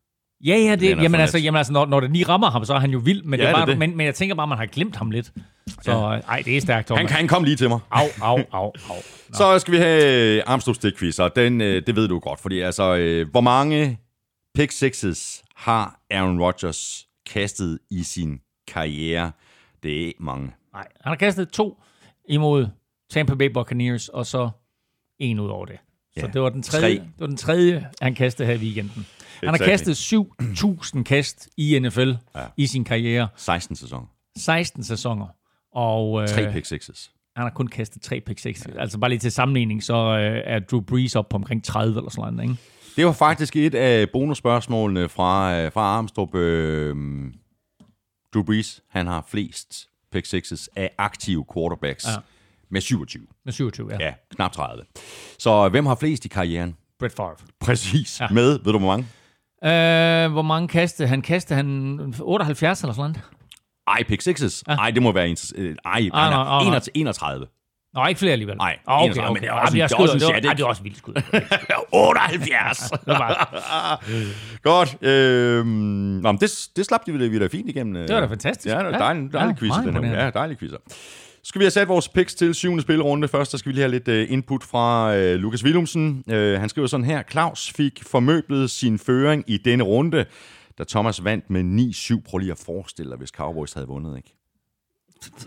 Ja, 0.46 0.56
ja, 0.56 0.72
det, 0.72 0.82
Leonard 0.82 0.82
jamen, 0.82 0.98
Fournette. 0.98 1.22
altså, 1.22 1.38
jamen 1.38 1.58
altså, 1.58 1.74
når, 1.74 1.86
når 1.86 2.00
det 2.00 2.12
lige 2.12 2.28
rammer 2.28 2.50
ham, 2.50 2.66
så 2.66 2.74
er 2.74 2.80
han 2.80 2.92
jo 2.92 3.00
vild, 3.00 3.24
men, 3.24 3.40
Ja, 3.40 3.46
det 3.46 3.50
er 3.52 3.56
bare, 3.56 3.66
det. 3.66 3.78
Men, 3.78 3.98
men 3.98 4.06
jeg 4.06 4.16
tænker 4.16 4.36
bare, 4.36 4.48
man 4.48 4.58
har 4.58 4.66
glemt 4.66 4.96
ham 4.96 5.12
lidt. 5.12 5.32
Så 5.82 5.92
ja. 5.92 6.20
ej, 6.20 6.42
det 6.46 6.58
er 6.58 6.62
stærkt, 6.62 6.88
Thomas. 6.88 7.02
Han, 7.02 7.18
han 7.18 7.28
kom 7.28 7.44
lige 7.44 7.56
til 7.56 7.70
mig. 7.70 7.80
Au, 7.92 8.06
au, 8.22 8.38
au, 8.52 8.64
au. 8.90 8.96
Så 9.34 9.60
skal 9.60 9.72
vi 9.72 9.78
have 9.78 10.44
Armstrong 10.48 10.76
Stick 10.76 11.00
Quiz, 11.00 11.20
og 11.20 11.36
den, 11.36 11.62
øh, 11.62 11.88
det 11.88 11.96
ved 11.96 12.08
du 12.08 12.20
godt, 12.20 12.40
fordi 12.40 12.60
altså, 12.60 12.96
øh, 12.96 13.28
hvor 13.32 13.42
mange 13.42 14.00
pick 14.56 14.72
sixes 14.72 15.44
har 15.56 16.00
Aaron 16.12 16.42
Rodgers 16.42 17.06
kastet 17.34 17.80
i 17.92 18.04
sin 18.04 18.40
karriere? 18.68 19.32
Det 19.88 20.08
er 20.08 20.12
mange. 20.20 20.52
Nej, 20.74 20.88
han 21.02 21.10
har 21.10 21.16
kastet 21.16 21.50
to 21.50 21.82
imod 22.30 22.68
Tampa 23.12 23.36
Bay 23.36 23.50
Buccaneers, 23.54 24.10
og 24.10 24.26
så 24.26 24.50
en 25.20 25.40
ud 25.40 25.50
over 25.50 25.66
det. 25.66 25.78
Så 26.18 26.26
Ja, 26.26 26.32
det 26.32 26.42
var 26.42 26.50
den 26.50 26.64
tredje, 26.64 26.98
tre. 26.98 27.04
det 27.04 27.20
var 27.20 27.28
den 27.28 27.38
tredje 27.38 27.88
han 28.02 28.16
kastede 28.16 28.48
her 28.48 28.56
i 28.56 28.58
weekenden. 28.58 29.06
Han 29.40 29.50
har 29.50 29.58
kastet 29.58 30.14
7.000 30.14 31.04
kast 31.04 31.50
i 31.58 31.80
NFL 31.80 32.12
ja. 32.36 32.42
i 32.58 32.68
sin 32.68 32.84
karriere. 32.84 33.28
16 33.36 33.76
sæsoner. 33.76 34.06
16 34.38 34.84
sæsoner. 34.84 35.28
Og 35.76 36.22
øh, 36.22 36.28
Tre 36.28 36.52
pick 36.54 36.66
sixes. 36.66 37.12
han 37.36 37.44
har 37.44 37.50
kun 37.50 37.68
kastet 37.68 38.02
tre 38.02 38.22
pick 38.22 38.40
six. 38.40 38.66
Altså 38.80 39.00
bare 39.00 39.10
lige 39.10 39.20
til 39.20 39.32
sammenligning, 39.32 39.84
så 39.84 39.94
øh, 39.96 40.42
er 40.46 40.60
Drew 40.60 40.82
Brees 40.82 41.16
op 41.16 41.30
på 41.30 41.36
omkring 41.36 41.64
30 41.64 41.98
eller 42.00 42.10
sådan 42.10 42.34
noget. 42.34 42.50
Ikke? 42.50 42.62
Det 42.96 43.06
var 43.06 43.12
faktisk 43.12 43.56
et 43.56 43.76
af 43.76 44.10
bonusspørgsmålene 44.10 45.10
fra, 45.10 45.60
øh, 45.60 45.72
fra 45.72 45.82
Armstrong. 45.82 46.36
Øh, 46.36 46.96
Drew 48.34 48.44
Brees, 48.44 48.82
han 48.90 49.08
har 49.08 49.26
flest 49.30 49.88
pick 50.12 50.26
sixes 50.26 50.70
af 50.76 50.92
aktive 50.98 51.46
quarterbacks 51.54 52.06
ja. 52.08 52.16
Med 52.70 52.82
27. 52.82 53.28
Med 53.46 53.54
27, 53.54 53.90
ja. 53.92 54.06
ja. 54.06 54.14
Knap 54.36 54.52
30. 54.52 54.84
Så 55.40 55.70
hvem 55.70 55.86
har 55.86 55.96
flest 55.96 56.26
i 56.26 56.28
karrieren? 56.28 56.76
Brett 57.00 57.16
Favre. 57.16 57.36
Præcis. 57.60 58.20
Ja. 58.20 58.28
Med, 58.32 58.60
ved 58.64 58.74
du 58.74 58.80
hvor 58.80 58.98
mange? 58.98 59.08
Øh, 59.64 60.32
hvor 60.32 60.42
mange 60.42 60.68
kaste? 60.68 61.08
Han 61.08 61.22
kastede 61.22 61.56
han 61.58 62.14
78 62.22 62.82
eller 62.82 62.94
sådan 62.94 63.12
noget. 63.12 63.22
Ej, 63.88 64.04
pick 64.04 64.22
sixes. 64.22 64.64
Ja. 64.68 64.74
Ej, 64.76 64.92
det 64.92 65.02
må 65.02 65.12
være 65.12 65.28
en... 65.28 65.38
øh, 65.56 65.76
Ej, 65.86 66.00
er 66.00 66.10
nej, 66.12 66.30
nej. 66.30 66.62
31 66.62 66.98
31. 66.98 67.48
Nå, 67.98 68.06
ikke 68.08 68.20
flere 68.20 68.32
alligevel. 68.32 68.58
Nej, 68.58 68.78
Ah, 68.88 68.96
okay, 69.02 69.06
31, 69.06 69.30
okay. 69.30 69.34
men 69.34 69.42
det 69.44 69.50
er 69.50 69.54
Ah, 69.54 69.62
også 69.62 69.74
en- 69.74 69.80
jeg 69.80 69.90
det 69.90 69.96
er 69.96 70.00
også 70.02 70.16
en 70.18 70.24
ah, 70.34 70.38
ikke? 70.38 70.50
det 70.50 70.60
er 70.64 70.66
også 70.66 70.84
vildt 70.84 70.98
skud. 70.98 71.14
78! 71.94 72.80
Det 72.92 73.00
var 73.08 73.18
bare- 73.18 73.98
Godt. 74.72 74.98
Øh, 75.02 75.66
nå, 75.66 76.32
men 76.32 76.38
det, 76.42 76.68
det 76.76 76.86
slap 76.86 77.06
de 77.06 77.14
vel 77.14 77.32
videre 77.32 77.50
fint 77.50 77.70
igennem. 77.70 77.94
Det 77.94 78.14
var 78.16 78.20
da 78.22 78.28
fantastisk. 78.28 78.76
Ja, 78.76 78.84
Ja. 78.86 78.92
dejlig, 78.92 79.34
dejlig 79.34 79.54
Ja, 79.54 79.60
quiz. 79.60 79.70
meget 79.70 79.94
Den 79.94 80.04
her. 80.04 80.24
Ja, 80.24 80.30
dejlig. 80.30 80.58
Så 80.60 81.50
skal 81.50 81.60
vi 81.60 81.64
have 81.66 81.72
sat 81.72 81.88
vores 81.88 82.10
picks 82.10 82.36
til 82.36 82.56
syvende 82.56 82.82
spilrunde. 82.84 83.28
Først 83.28 83.52
så 83.52 83.58
skal 83.58 83.70
vi 83.70 83.74
lige 83.76 83.82
have 83.90 83.92
lidt 83.92 84.08
uh, 84.28 84.34
input 84.34 84.64
fra 84.64 85.16
uh, 85.16 85.20
Lukas 85.22 85.64
Willumsen. 85.64 86.24
Uh, 86.28 86.34
han 86.36 86.70
skriver 86.70 86.88
sådan 86.88 87.06
her. 87.06 87.24
Claus 87.32 87.74
fik 87.76 88.04
formøblet 88.04 88.72
sin 88.72 89.00
føring 89.00 89.44
i 89.48 89.58
denne 89.58 89.84
runde, 89.84 90.26
da 90.78 90.84
Thomas 90.90 91.24
vandt 91.24 91.50
med 91.50 91.64
9-7. 92.20 92.30
Prøv 92.30 92.38
lige 92.38 92.52
at 92.52 92.64
forestille 92.66 93.10
dig, 93.10 93.18
hvis 93.18 93.30
Cowboys 93.30 93.74
havde 93.74 93.88
vundet, 93.88 94.18
ikke? 94.18 94.34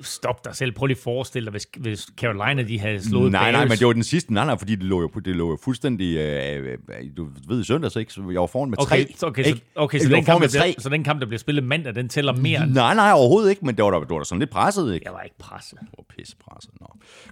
Stop 0.02 0.44
dig 0.44 0.56
selv. 0.56 0.72
Prøv 0.72 0.86
lige 0.86 0.96
at 0.96 1.02
forestille 1.02 1.46
dig, 1.46 1.50
hvis, 1.50 1.66
hvis 1.78 2.08
Carolina 2.16 2.62
de 2.62 2.80
havde 2.80 3.08
slået 3.08 3.32
Nej, 3.32 3.52
nej, 3.52 3.60
Bears. 3.60 3.68
men 3.68 3.78
det 3.78 3.86
var 3.86 3.92
den 3.92 4.02
sidste. 4.02 4.32
Nej, 4.34 4.44
nej, 4.44 4.58
fordi 4.58 4.74
det 4.74 4.82
lå 4.84 5.00
jo, 5.00 5.08
det 5.24 5.36
lå 5.36 5.50
jo 5.50 5.58
fuldstændig... 5.64 6.16
Øh, 6.16 6.64
øh, 6.72 6.76
du 7.16 7.28
ved, 7.48 7.60
i 7.60 7.64
søndags, 7.64 7.96
ikke? 7.96 8.12
Så 8.12 8.22
jeg 8.32 8.40
var 8.40 8.46
foran 8.46 8.70
med 8.70 8.80
Okay, 8.80 9.04
tre. 9.06 9.14
så, 9.16 9.26
okay, 9.26 9.42
så, 9.42 9.48
ikke? 9.48 9.60
okay, 9.74 9.98
så, 9.98 10.04
Jeg 10.04 10.10
var 10.10 10.16
den 10.16 10.24
kamp, 10.24 10.42
der 10.42 10.48
bliver, 10.48 10.74
så 10.78 10.88
den 10.88 11.04
kamp, 11.04 11.20
der 11.20 11.26
bliver 11.26 11.38
spillet 11.38 11.64
mandag, 11.64 11.94
den 11.94 12.08
tæller 12.08 12.36
mere. 12.36 12.66
Nej, 12.66 12.94
nej, 12.94 13.12
overhovedet 13.12 13.50
ikke, 13.50 13.66
men 13.66 13.76
det 13.76 13.84
var 13.84 13.90
da, 13.90 14.00
det 14.00 14.10
var 14.10 14.18
da 14.18 14.24
sådan 14.24 14.38
lidt 14.40 14.50
presset, 14.50 14.94
ikke? 14.94 15.06
Jeg 15.06 15.12
var 15.12 15.20
ikke 15.20 15.38
presset. 15.38 15.78
Hvor 15.94 16.04
pisse 16.18 16.36
presset. 16.36 16.70
Nå. 16.80 16.86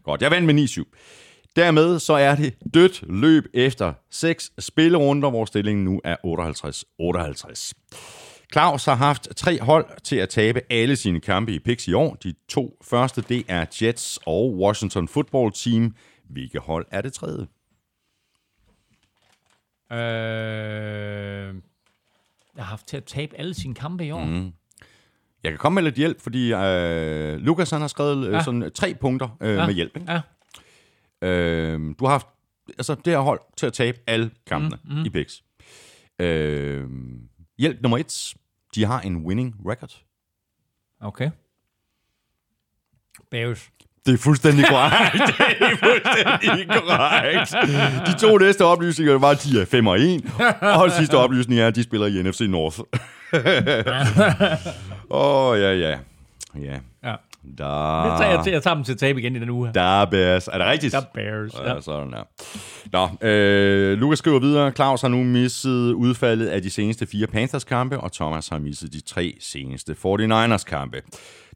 Godt, 0.04 0.22
jeg 0.22 0.30
vandt 0.30 0.54
med 0.54 0.64
9-7. 0.64 1.52
Dermed 1.56 1.98
så 1.98 2.12
er 2.12 2.34
det 2.34 2.54
dødt 2.74 3.04
løb 3.08 3.44
efter 3.54 3.92
seks 4.10 4.50
spillerunder, 4.58 5.30
hvor 5.30 5.44
stillingen 5.44 5.84
nu 5.84 6.00
er 6.04 6.16
58-58. 6.24 7.72
Claus 8.52 8.84
har 8.84 8.94
haft 8.94 9.28
tre 9.36 9.60
hold 9.60 10.00
til 10.02 10.16
at 10.16 10.28
tabe 10.28 10.60
alle 10.70 10.96
sine 10.96 11.20
kampe 11.20 11.52
i 11.52 11.58
picks 11.58 11.88
i 11.88 11.92
år. 11.92 12.14
De 12.14 12.34
to 12.48 12.78
første, 12.84 13.20
det 13.20 13.44
er 13.48 13.66
Jets 13.82 14.18
og 14.26 14.56
Washington 14.58 15.08
Football 15.08 15.52
Team. 15.52 15.94
Hvilke 16.30 16.58
hold 16.58 16.86
er 16.90 17.00
det 17.00 17.12
tredje? 17.12 17.46
Øh, 19.92 21.54
jeg 22.56 22.64
har 22.64 22.70
haft 22.70 22.86
til 22.88 22.96
at 22.96 23.04
tabe 23.04 23.36
alle 23.36 23.54
sine 23.54 23.74
kampe 23.74 24.06
i 24.06 24.10
år. 24.10 24.24
Mm. 24.24 24.52
Jeg 25.42 25.52
kan 25.52 25.58
komme 25.58 25.74
med 25.74 25.82
lidt 25.82 25.94
hjælp, 25.94 26.20
fordi 26.20 26.52
øh, 26.52 27.36
Lukas 27.38 27.70
han 27.70 27.80
har 27.80 27.88
skrevet 27.88 28.26
øh, 28.26 28.32
Ja. 28.32 28.42
sådan 28.42 28.70
tre 28.74 28.94
punkter 29.00 29.28
øh, 29.40 29.54
Ja. 29.56 29.66
med 29.66 29.74
hjælp. 29.74 29.96
Ikke? 29.96 30.12
Ja. 30.12 30.20
Øh, 31.28 31.80
du 31.98 32.04
har 32.04 32.10
haft 32.12 32.26
altså, 32.68 32.94
det 32.94 33.12
her 33.12 33.18
hold 33.20 33.40
til 33.56 33.66
at 33.66 33.72
tabe 33.72 33.98
alle 34.06 34.30
kampene 34.46 34.78
mm, 34.84 34.94
mm. 34.94 35.04
i 35.04 35.10
picks. 35.10 35.42
Øh, 36.18 36.84
hjælp 37.58 37.82
nummer 37.82 37.98
et. 37.98 38.34
De 38.74 38.84
har 38.84 39.00
en 39.00 39.16
winning 39.16 39.54
record. 39.66 40.02
Okay. 41.00 41.30
Bears. 43.30 43.70
Det 44.06 44.14
er 44.14 44.18
fuldstændig 44.18 44.64
korrekt. 44.68 45.12
det 45.58 45.66
er 45.66 45.76
fuldstændig 45.76 46.68
korrekt. 46.68 47.54
De 48.06 48.18
to 48.18 48.38
næste 48.38 48.64
oplysninger 48.64 49.18
var, 49.18 49.30
at 49.30 49.42
de 49.42 49.60
er 49.60 49.64
5 49.64 49.86
og 49.86 50.00
1. 50.00 50.32
Og 50.60 50.90
sidste 50.90 51.14
oplysning 51.14 51.60
er, 51.60 51.66
at 51.66 51.74
de 51.74 51.82
spiller 51.82 52.06
i 52.06 52.22
NFC 52.22 52.40
North. 52.40 52.78
Åh, 55.10 55.50
oh, 55.50 55.60
ja, 55.60 55.72
ja. 55.74 55.98
Ja. 56.54 56.78
Ja. 57.04 57.14
Der, 57.58 58.02
Det 58.10 58.18
tager 58.20 58.34
jeg, 58.34 58.44
til, 58.44 58.52
jeg 58.52 58.62
tager 58.62 58.74
dem 58.74 58.84
til 58.84 58.92
at 58.92 58.98
tabe 58.98 59.20
igen 59.20 59.36
i 59.36 59.38
den 59.38 59.50
uge 59.50 59.66
her. 59.66 59.72
er 60.02 60.04
Bears. 60.04 60.48
Er 60.48 60.58
det 60.58 60.66
rigtigt? 60.66 60.94
Er 60.94 61.00
Bears. 61.14 61.54
Ja. 61.54 61.74
Ja, 61.74 61.80
sådan 61.80 62.12
der. 62.12 62.22
Nå, 62.92 63.28
øh, 63.28 63.98
Lukas 63.98 64.18
skriver 64.18 64.38
videre. 64.38 64.70
Claus 64.72 65.00
har 65.00 65.08
nu 65.08 65.24
misset 65.24 65.92
udfaldet 65.92 66.46
af 66.46 66.62
de 66.62 66.70
seneste 66.70 67.06
fire 67.06 67.26
Panthers-kampe, 67.26 68.00
og 68.00 68.12
Thomas 68.12 68.48
har 68.48 68.58
misset 68.58 68.92
de 68.92 69.00
tre 69.00 69.36
seneste 69.40 69.92
49ers-kampe. 70.06 71.02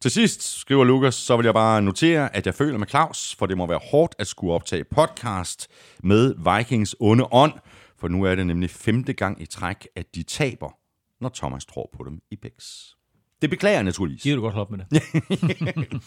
Til 0.00 0.10
sidst, 0.10 0.58
skriver 0.60 0.84
Lukas, 0.84 1.14
så 1.14 1.36
vil 1.36 1.44
jeg 1.44 1.54
bare 1.54 1.82
notere, 1.82 2.36
at 2.36 2.46
jeg 2.46 2.54
føler 2.54 2.78
med 2.78 2.86
Claus, 2.86 3.36
for 3.38 3.46
det 3.46 3.56
må 3.56 3.66
være 3.66 3.80
hårdt 3.90 4.14
at 4.18 4.26
skulle 4.26 4.54
optage 4.54 4.84
podcast 4.84 5.68
med 6.02 6.34
Vikings 6.58 6.96
onde 7.00 7.24
ånd, 7.32 7.52
for 8.00 8.08
nu 8.08 8.22
er 8.24 8.34
det 8.34 8.46
nemlig 8.46 8.70
femte 8.70 9.12
gang 9.12 9.42
i 9.42 9.46
træk, 9.46 9.86
at 9.96 10.06
de 10.14 10.22
taber, 10.22 10.70
når 11.20 11.30
Thomas 11.34 11.64
tror 11.64 11.90
på 11.96 12.04
dem 12.04 12.18
i 12.30 12.36
Bex. 12.42 12.64
Det 13.42 13.50
beklager 13.50 13.74
jeg 13.76 13.84
naturligvis. 13.84 14.22
Giver 14.22 14.36
du 14.36 14.42
godt 14.42 14.54
op 14.54 14.70
med 14.70 14.78
det? 14.78 15.02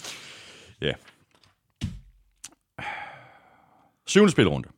Ja. 0.81 0.91
Syvende 4.07 4.31
spilrunde. 4.31 4.69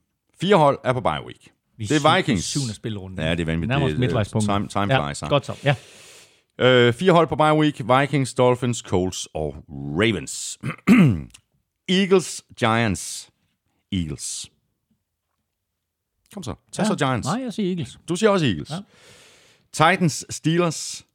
Fire 0.42 0.56
hold 0.56 0.80
er 0.84 0.94
på 0.94 1.02
bye 1.02 1.26
week. 1.26 1.48
Vi 1.78 1.86
Det 1.86 2.06
er 2.06 2.16
Vikings. 2.16 2.44
Syvende 2.44 2.74
spilrunde. 2.74 3.24
Ja, 3.24 3.32
det 3.32 3.40
er 3.40 3.46
vanvittigt. 3.46 3.68
Nærmest 3.80 3.96
er- 3.96 4.00
midtvejspunkt. 4.00 4.46
time- 4.48 4.68
time 4.68 4.94
ja, 4.94 5.08
flies? 5.08 5.20
Godt 5.30 5.46
så. 5.46 5.56
Ja. 5.64 5.76
Øh, 6.60 6.94
fire 6.94 7.12
hold 7.12 7.28
på 7.28 7.36
bye 7.36 7.54
week. 7.54 7.82
Vikings, 8.00 8.34
Dolphins, 8.34 8.78
Colts 8.78 9.28
og 9.34 9.56
Ravens. 9.70 10.58
Eagles, 12.00 12.44
Giants. 12.60 13.30
Eagles. 13.92 14.52
Kom 16.34 16.44
så. 16.44 16.56
Tag 16.72 16.86
så 16.86 16.96
Giants. 16.96 17.26
Nej, 17.28 17.42
jeg 17.44 17.54
siger 17.54 17.70
Eagles. 17.70 18.00
Du 18.10 18.16
siger 18.16 18.30
også 18.30 18.46
Eagles. 18.46 18.70
Ja. 18.70 18.78
Titans, 19.74 20.26
Steelers. 20.30 21.06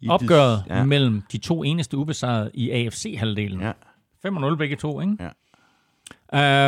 I 0.00 0.08
Opgøret 0.08 0.64
Ja. 0.68 0.76
ja. 0.76 0.84
mellem 0.84 1.22
de 1.32 1.38
to 1.38 1.62
eneste 1.62 1.96
ubesejrede 1.96 2.50
i 2.54 2.70
AFC-halvdelen. 2.70 3.60
Ja. 3.60 3.72
5-0 4.26 4.56
begge 4.56 4.76
to, 4.76 5.00
ikke? 5.00 5.16
Ja. 5.20 5.30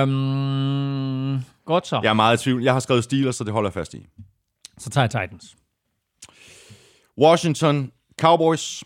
Øhm, 0.02 1.40
godt 1.64 1.86
så. 1.86 2.00
Jeg 2.02 2.08
er 2.10 2.14
meget 2.14 2.40
i 2.40 2.42
tvivl. 2.44 2.62
Jeg 2.62 2.72
har 2.72 2.80
skrevet 2.80 3.04
Steelers, 3.04 3.36
så 3.36 3.44
det 3.44 3.52
holder 3.52 3.68
jeg 3.68 3.74
fast 3.74 3.94
i. 3.94 4.06
Så 4.78 4.90
tager 4.90 5.02
jeg 5.02 5.10
Titans. 5.28 5.56
Washington 7.18 7.92
Cowboys. 8.20 8.84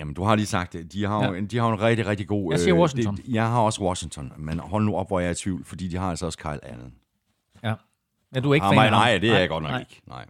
Jamen, 0.00 0.14
du 0.14 0.22
har 0.24 0.34
lige 0.36 0.46
sagt 0.46 0.72
det. 0.72 0.92
De 0.92 1.04
har 1.04 1.32
Ja. 1.34 1.40
de 1.40 1.58
har 1.58 1.68
en 1.72 1.80
rigtig, 1.80 2.06
rigtig 2.06 2.28
god... 2.28 2.52
Jeg 2.52 2.60
siger 2.60 2.74
øh, 2.74 2.80
Washington. 2.80 3.16
Det, 3.16 3.24
jeg 3.28 3.48
har 3.50 3.60
også 3.60 3.82
Washington, 3.84 4.32
men 4.36 4.58
hold 4.58 4.84
nu 4.84 4.96
op, 4.96 5.06
hvor 5.08 5.20
jeg 5.20 5.26
er 5.26 5.32
i 5.32 5.34
tvivl, 5.34 5.64
fordi 5.64 5.88
de 5.88 5.96
har 5.96 6.10
altså 6.10 6.26
også 6.26 6.38
Kyle 6.38 6.64
Allen. 6.64 6.94
Ja. 7.62 7.74
Ja, 8.34 8.40
du 8.40 8.50
er 8.50 8.54
ikke 8.54 8.66
ah, 8.66 8.76
fan 8.76 8.92
nej, 8.92 9.18
det 9.18 9.28
er 9.28 9.32
nej, 9.32 9.40
jeg 9.40 9.48
godt 9.48 9.62
nok 9.62 9.72
nej. 9.72 9.80
ikke. 9.80 10.02
Nej. 10.08 10.24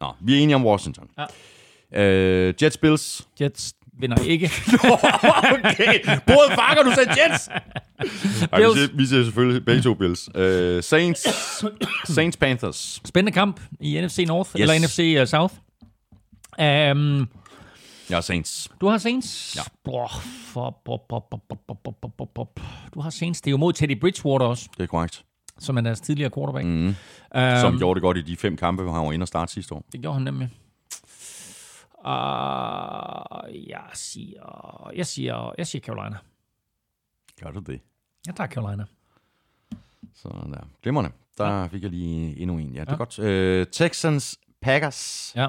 Nå, 0.00 0.12
vi 0.20 0.34
er 0.34 0.42
enige 0.42 0.54
om 0.54 0.66
Washington. 0.66 1.08
Ja. 1.92 2.02
Øh, 2.02 2.54
Jets 2.62 2.76
Bills. 2.76 3.28
Jets 3.40 3.74
vinder 4.00 4.22
ikke. 4.22 4.46
okay, 5.54 6.18
både 6.26 6.56
bakker, 6.56 6.82
du 6.82 6.92
sagde 6.94 7.10
Jets. 7.22 7.48
Ej, 8.52 8.58
vi, 8.58 8.64
ser, 8.64 8.96
vi 8.96 9.06
ser 9.06 9.24
selvfølgelig 9.24 9.64
begge 9.64 9.82
to 9.82 9.94
Bills. 9.94 10.28
Øh, 10.34 10.82
Saints, 10.82 11.28
Saints 12.04 12.36
Panthers. 12.36 13.00
Spændende 13.04 13.32
kamp 13.32 13.60
i 13.80 14.00
NFC 14.00 14.24
North, 14.26 14.50
yes. 14.50 14.60
eller 14.60 14.78
NFC 14.78 14.98
uh, 14.98 15.20
øh, 15.20 15.26
South. 15.26 15.54
Um, 16.58 17.28
jeg 18.08 18.16
har 18.16 18.20
Saints. 18.20 18.70
Du 18.80 18.88
har 18.88 18.98
Saints? 18.98 19.56
Ja. 19.56 19.62
Du 22.94 23.00
har 23.00 23.10
Saints. 23.10 23.40
Det 23.40 23.48
er 23.48 23.50
jo 23.50 23.56
mod 23.56 23.72
Teddy 23.72 24.00
Bridgewater 24.00 24.46
også. 24.46 24.68
Det 24.76 24.82
er 24.82 24.86
korrekt 24.86 25.24
som 25.58 25.76
er 25.76 25.80
deres 25.80 26.00
tidligere 26.00 26.30
quarterback. 26.30 26.66
Mm. 26.66 26.86
Um, 26.88 26.94
Som 27.60 27.78
gjorde 27.78 27.94
det 27.98 28.02
godt 28.02 28.16
i 28.16 28.22
de 28.22 28.36
fem 28.36 28.56
kampe, 28.56 28.82
hvor 28.82 28.92
han 28.92 29.06
var 29.06 29.12
inde 29.12 29.24
og 29.24 29.28
starte 29.28 29.52
sidste 29.52 29.74
år. 29.74 29.84
Det 29.92 30.00
gjorde 30.00 30.14
han 30.14 30.22
nemlig. 30.22 30.50
Uh, 31.98 33.68
jeg 33.68 33.84
siger, 33.94 34.90
jeg 34.94 35.06
siger, 35.06 35.52
jeg 35.58 35.66
siger 35.66 35.82
Carolina. 35.82 36.16
Gør 37.42 37.50
du 37.50 37.60
det? 37.60 37.80
Jeg 38.26 38.34
tager 38.36 38.48
Carolina. 38.48 38.84
Sådan 40.14 40.52
der. 40.52 40.60
Glimrende. 40.82 41.10
Der 41.38 41.68
fik 41.68 41.82
jeg 41.82 41.90
lige 41.90 42.36
endnu 42.40 42.58
en. 42.58 42.74
Ja, 42.74 42.80
det 42.80 42.88
er 42.88 42.92
Ja. 42.92 42.96
godt. 42.96 43.18
Øh, 43.18 43.66
Texans, 43.72 44.38
Packers. 44.62 45.32
Ja, 45.36 45.48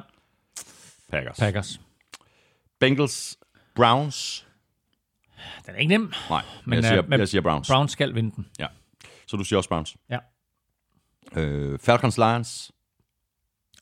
Packers. 1.11 1.37
Packers. 1.37 1.81
Bengals, 2.79 3.37
Browns. 3.75 4.47
Den 5.65 5.75
er 5.75 5.79
ikke 5.79 5.89
nem. 5.89 6.13
Nej, 6.29 6.43
Men, 6.65 6.73
jeg, 6.75 6.83
siger, 6.83 7.03
øh, 7.13 7.19
jeg 7.19 7.27
siger 7.27 7.41
Browns. 7.41 7.67
Browns 7.69 7.91
skal 7.91 8.15
vinde 8.15 8.31
den. 8.35 8.45
Ja. 8.59 8.67
Så 9.27 9.37
du 9.37 9.43
siger 9.43 9.57
også 9.57 9.69
Browns. 9.69 9.97
Ja. 10.09 10.19
Øh, 11.35 11.79
Falcons, 11.79 12.17
Lions. 12.17 12.71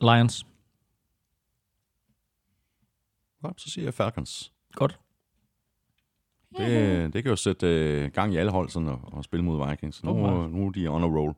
Lions. 0.01 0.45
Godt, 3.41 3.61
så 3.61 3.69
siger 3.69 3.85
jeg 3.85 3.93
Falcons. 3.93 4.53
Godt. 4.73 4.99
Det, 6.57 7.13
det 7.13 7.23
kan 7.23 7.29
jo 7.29 7.35
sætte 7.35 7.67
øh, 7.67 8.11
gang 8.11 8.33
i 8.33 8.37
alle 8.37 8.51
hold 8.51 8.69
sådan, 8.69 8.87
og, 8.89 8.99
og 9.03 9.23
spille 9.23 9.45
mod 9.45 9.69
Vikings. 9.69 10.03
Nu, 10.03 10.11
Åbenbart. 10.11 10.51
nu 10.51 10.67
er 10.67 10.71
de 10.71 10.87
on 10.87 11.03
a 11.03 11.07
roll. 11.07 11.33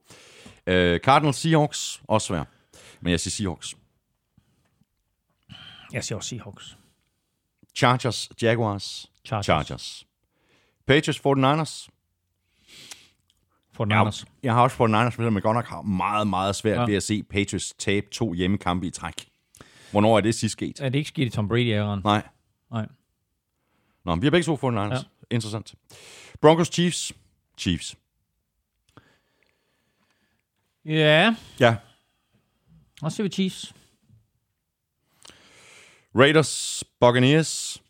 Øh, 0.68 1.00
Cardinals, 1.00 1.36
Seahawks. 1.38 2.02
Også 2.08 2.28
svært. 2.28 2.48
Men 3.02 3.12
jeg 3.12 3.20
siger 3.20 3.32
Seahawks. 3.32 3.78
Jeg 5.94 6.04
siger 6.04 6.18
også 6.18 6.30
Seahawks. 6.30 6.78
Chargers, 7.76 8.30
Jaguars. 8.42 9.12
Chargers. 9.26 9.46
Chargers. 9.46 10.08
Patriots, 10.86 11.20
49ers. 11.20 11.97
For 13.78 13.86
Niners. 13.86 14.26
Jeg 14.44 14.54
har 14.54 14.62
også 14.62 14.76
49ers, 14.84 15.22
men 15.22 15.42
godt 15.42 15.56
nok 15.56 15.66
har 15.66 15.82
meget, 15.82 16.28
meget 16.28 16.56
svært 16.56 16.80
ja. 16.80 16.86
Ved 16.86 16.96
at 16.96 17.04
se 17.04 17.24
Patriots 17.24 17.74
tabe 17.80 18.08
to 18.12 18.34
hjemmekampe 18.34 18.88
i 18.88 18.90
træk. 18.90 19.30
Hvornår 19.92 20.18
er 20.18 20.22
det 20.22 20.36
sidst 20.36 20.52
sket? 20.54 20.80
Er 20.80 20.90
det 20.90 20.98
ikke 20.98 21.08
sket 21.08 21.26
i 21.26 21.30
Tom 21.30 21.48
Brady-æren? 21.50 22.02
Nej. 22.04 22.22
Nej. 22.72 22.88
Nå, 24.06 24.16
vi 24.16 24.26
har 24.26 24.32
begge 24.32 24.44
to 24.44 24.56
49ers. 24.56 24.76
Ja. 24.76 24.94
Ja. 24.94 24.98
Interessant. 25.32 25.76
Broncos, 26.42 26.68
Chiefs. 26.68 27.12
Chiefs. 27.58 27.96
Ja, 30.86 31.36
Ja. 31.60 31.76
og 33.02 33.12
så 33.12 33.24
vi 33.24 33.30
Chiefs. 33.30 33.74
Raiders, 36.16 36.84
Buccaneers. 37.00 37.82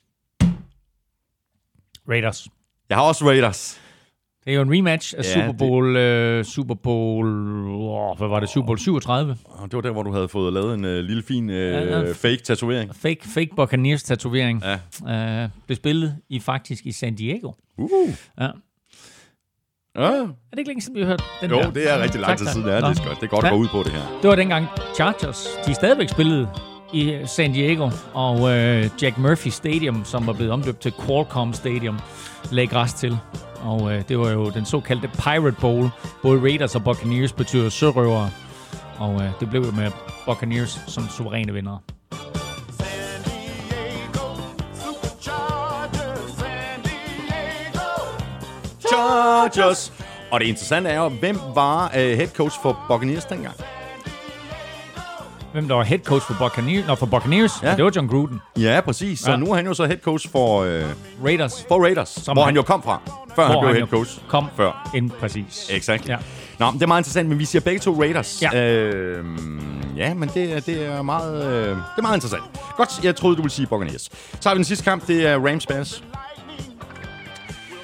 Raiders. 2.10 2.48
Jeg 2.90 2.98
har 2.98 3.04
også 3.04 3.26
Raiders. 3.26 3.82
Det 4.48 4.54
er 4.54 4.58
jo 4.58 4.62
en 4.62 4.72
rematch 4.74 5.14
af 5.18 5.24
Ja, 5.24 5.34
Super 5.34 5.52
Bowl, 5.58 5.96
øh, 5.98 6.46
Super 6.46 6.76
Bowl, 6.76 7.28
åh, 7.70 8.18
hvad 8.18 8.28
var 8.28 8.40
det, 8.40 8.50
Super 8.50 8.66
Bowl 8.66 8.80
37? 8.80 9.38
Og 9.46 9.64
det 9.72 9.74
var 9.76 9.82
der, 9.82 9.92
hvor 9.92 10.04
du 10.04 10.12
havde 10.14 10.28
fået 10.28 10.54
lavet 10.54 10.74
en 10.74 10.86
øh, 10.86 11.04
lille 11.04 11.24
fin 11.24 11.50
øh, 11.50 11.74
Ja, 11.74 12.00
ja. 12.00 12.12
fake 12.12 12.38
tatovering. 12.44 12.96
Fake, 12.96 13.18
fake 13.24 13.50
Buccaneers 13.56 14.04
tatovering. 14.04 14.64
Ja. 15.08 15.44
Øh, 15.44 15.50
blev 15.66 15.76
spillet 15.76 16.16
i 16.30 16.40
faktisk 16.40 16.86
i 16.86 16.92
San 16.92 17.16
Diego. 17.16 17.52
Uh. 17.78 17.90
Ja. 18.40 18.44
Ja. 19.98 20.02
Er 20.04 20.26
det 20.52 20.58
ikke 20.60 20.70
længe 20.70 20.82
siden, 20.82 20.96
vi 20.96 21.02
har 21.02 21.08
hørt 21.08 21.24
den 21.42 21.50
Jo, 21.52 21.58
der? 21.58 21.72
det 21.72 21.92
er 21.94 22.04
rigtig 22.04 22.22
lang 22.22 22.38
tid 22.38 22.48
siden. 22.48 22.68
Ja, 22.68 22.76
det 22.76 22.84
er 22.84 23.06
godt. 23.08 23.18
Det 23.22 23.24
er 23.26 23.28
godt 23.28 23.46
at 23.46 23.52
Ja. 23.52 23.56
gå 23.56 23.62
ud 23.62 23.68
på 23.68 23.84
det 23.84 23.92
her. 23.92 24.20
Det 24.22 24.30
var 24.30 24.36
dengang 24.36 24.66
Chargers, 24.96 25.48
de 25.68 25.74
stadigvæk 25.74 26.10
spillede 26.10 26.50
i 26.94 27.18
San 27.26 27.54
Diego, 27.54 27.90
og 28.14 28.58
øh, 28.58 28.90
Jack 29.02 29.18
Murphy 29.18 29.48
Stadium, 29.50 30.06
som 30.06 30.28
var 30.28 30.34
blevet 30.34 30.52
omdøbt 30.54 30.80
til 30.80 30.94
Qualcomm 31.06 31.54
Stadium, 31.54 32.00
lagde 32.52 32.68
græs 32.68 32.94
til. 32.94 33.18
Og 33.68 33.94
øh, 33.94 34.04
det 34.10 34.20
var 34.20 34.30
jo 34.30 34.50
den 34.50 34.66
såkaldte 34.66 35.08
Pirate 35.08 35.58
Bowl. 35.62 35.90
Både 36.22 36.42
Raiders 36.42 36.76
og 36.76 36.84
Buccaneers 36.84 37.34
betyder 37.34 37.70
sørøvere. 37.70 38.30
Og 39.00 39.14
øh, 39.14 39.30
det 39.40 39.50
blev 39.50 39.62
jo 39.62 39.72
med 39.72 39.92
Buccaneers 40.26 40.80
som 40.88 41.10
suveræne 41.10 41.54
Diego. 41.54 41.78
Chargers. 48.88 49.94
Og 50.32 50.40
det 50.40 50.46
interessante 50.46 50.90
er 50.90 50.98
jo, 50.98 51.10
hvem 51.10 51.40
var 51.56 51.86
uh, 51.88 51.94
head 51.94 52.28
coach 52.28 52.62
for 52.62 52.80
Buccaneers 52.88 53.26
dengang? 53.26 53.56
Hvem 55.54 55.68
der 55.68 55.76
var 55.76 55.84
head 55.84 56.00
coach 56.00 56.26
for 56.26 56.36
Buccaneers? 56.40 56.88
Nå, 56.88 56.96
for 56.96 57.06
Buccaneers, 57.06 57.52
Ja. 57.64 57.76
det 57.76 57.84
var 57.86 57.92
John 57.96 58.08
Gruden. 58.08 58.42
Ja, 58.60 58.82
præcis. 58.82 59.20
Så 59.20 59.32
Ja. 59.32 59.38
nu 59.38 59.46
er 59.52 59.56
han 59.56 59.66
jo 59.66 59.74
så 59.74 59.86
head 59.86 59.98
coach 59.98 60.32
for, 60.32 60.62
uh, 60.62 60.68
Raiders, 61.26 61.66
for 61.68 61.84
Raiders, 61.84 62.10
Som 62.10 62.36
hvor 62.36 62.44
han, 62.44 62.48
han- 62.48 62.56
jo 62.56 62.62
kom 62.62 62.84
fra, 62.84 63.00
før 63.36 63.46
han 63.48 63.58
blev 63.60 63.68
han 63.68 63.76
head 63.76 63.88
coach. 63.88 64.20
kom 64.28 64.46
før. 64.56 64.90
ind 64.96 65.12
præcis. 65.12 65.68
Exakt. 65.70 66.10
Ja. 66.10 66.18
Nå, 66.60 66.72
det 66.72 66.82
er 66.82 66.88
meget 66.88 67.00
interessant, 67.00 67.30
men 67.30 67.40
vi 67.40 67.46
siger 67.46 67.62
begge 67.62 67.80
to 67.80 68.02
Raiders. 68.02 68.42
Ja. 68.42 68.62
Øh, 68.64 69.26
ja, 69.98 70.14
men 70.14 70.30
det, 70.34 70.54
er- 70.54 70.60
det, 70.60 70.86
er 70.86 71.02
meget, 71.02 71.46
øh, 71.46 71.70
det 71.70 71.78
er 71.98 72.02
meget 72.02 72.16
interessant. 72.18 72.44
Godt, 72.78 72.90
jeg 73.04 73.16
troede, 73.16 73.36
du 73.36 73.42
ville 73.42 73.54
sige 73.54 73.68
Buccaneers. 73.68 74.10
Så 74.40 74.50
har 74.50 74.54
vi 74.56 74.58
den 74.58 74.66
sidste 74.66 74.84
kamp, 74.84 75.08
det 75.08 75.28
er 75.28 75.38
Rams 75.48 75.66
Bears. 75.66 76.04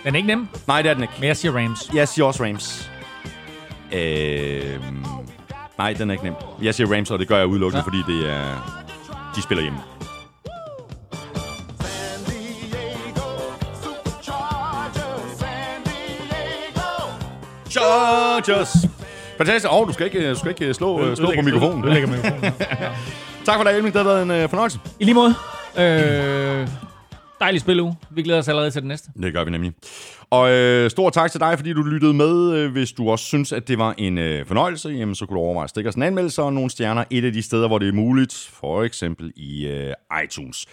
Den 0.03 0.13
er 0.13 0.17
ikke 0.17 0.27
nem, 0.27 0.47
Nej, 0.67 0.81
det 0.81 0.89
er 0.89 0.93
den 0.93 1.03
ikke. 1.03 1.13
men 1.19 1.27
jeg 1.27 1.37
siger 1.37 1.57
Rams. 1.57 1.89
Jeg 1.93 2.07
siger 2.07 2.25
også 2.25 2.43
Rams. 2.43 2.89
Øh, 3.93 4.63
nej, 5.77 5.93
den 5.93 6.09
er 6.09 6.13
ikke 6.13 6.23
nem. 6.23 6.33
Jeg 6.61 6.75
siger 6.75 6.95
Rams, 6.95 7.11
og 7.11 7.19
det 7.19 7.27
gør 7.27 7.37
jeg 7.37 7.47
udelukkende, 7.47 7.83
ja. 7.91 7.97
Ja. 7.97 8.01
fordi 8.05 8.19
det 8.19 8.29
er, 8.31 8.83
de 9.35 9.41
spiller 9.41 9.61
hjemme. 9.61 9.79
Chargers! 17.69 18.73
Fantastisk. 19.37 19.71
Åh, 19.73 19.81
oh, 19.81 19.87
du 19.87 19.93
skal 19.93 20.05
ikke, 20.05 20.29
du 20.29 20.35
skal 20.35 20.49
ikke 20.49 20.73
slå, 20.73 21.01
øh, 21.05 21.17
slå 21.17 21.31
på 21.35 21.41
mikrofonen. 21.41 21.83
Ødelægger 21.83 22.09
mikrofonen. 22.09 22.53
Tak 23.45 23.55
for 23.57 23.63
dig, 23.63 23.71
Elming. 23.71 23.93
Det 23.93 24.01
har 24.01 24.09
været 24.09 24.23
en 24.23 24.31
øh, 24.31 24.49
fornøjelse. 24.49 24.79
I 24.99 25.03
lige 25.03 25.15
måde. 25.15 25.35
Øh, 25.77 26.67
dejlig 27.43 27.61
spiluge. 27.61 27.95
Vi 28.11 28.21
glæder 28.21 28.39
os 28.39 28.47
allerede 28.47 28.71
til 28.71 28.81
den 28.81 28.87
næste. 28.87 29.11
Det 29.23 29.33
gør 29.33 29.43
vi 29.43 29.51
nemlig. 29.51 29.71
Og 30.29 30.51
øh, 30.51 30.89
stor 30.89 31.09
tak 31.09 31.31
til 31.31 31.39
dig, 31.39 31.57
fordi 31.57 31.73
du 31.73 31.81
lyttede 31.81 32.13
med. 32.13 32.53
Øh, 32.53 32.71
hvis 32.71 32.91
du 32.91 33.09
også 33.09 33.25
synes, 33.25 33.51
at 33.51 33.67
det 33.67 33.77
var 33.77 33.95
en 33.97 34.17
øh, 34.17 34.45
fornøjelse, 34.45 34.89
jamen, 34.89 35.15
så 35.15 35.25
kunne 35.25 35.35
du 35.35 35.43
overveje 35.43 35.63
at 35.63 35.69
stikke 35.69 35.89
os 35.89 35.95
en 35.95 36.03
anmeldelse 36.03 36.41
og 36.41 36.53
nogle 36.53 36.69
stjerner 36.69 37.03
et 37.09 37.25
af 37.25 37.33
de 37.33 37.41
steder, 37.41 37.67
hvor 37.67 37.79
det 37.79 37.87
er 37.87 37.93
muligt. 37.93 38.49
For 38.53 38.83
eksempel 38.83 39.31
i 39.35 39.65
øh, 39.67 39.93
iTunes. 40.23 40.65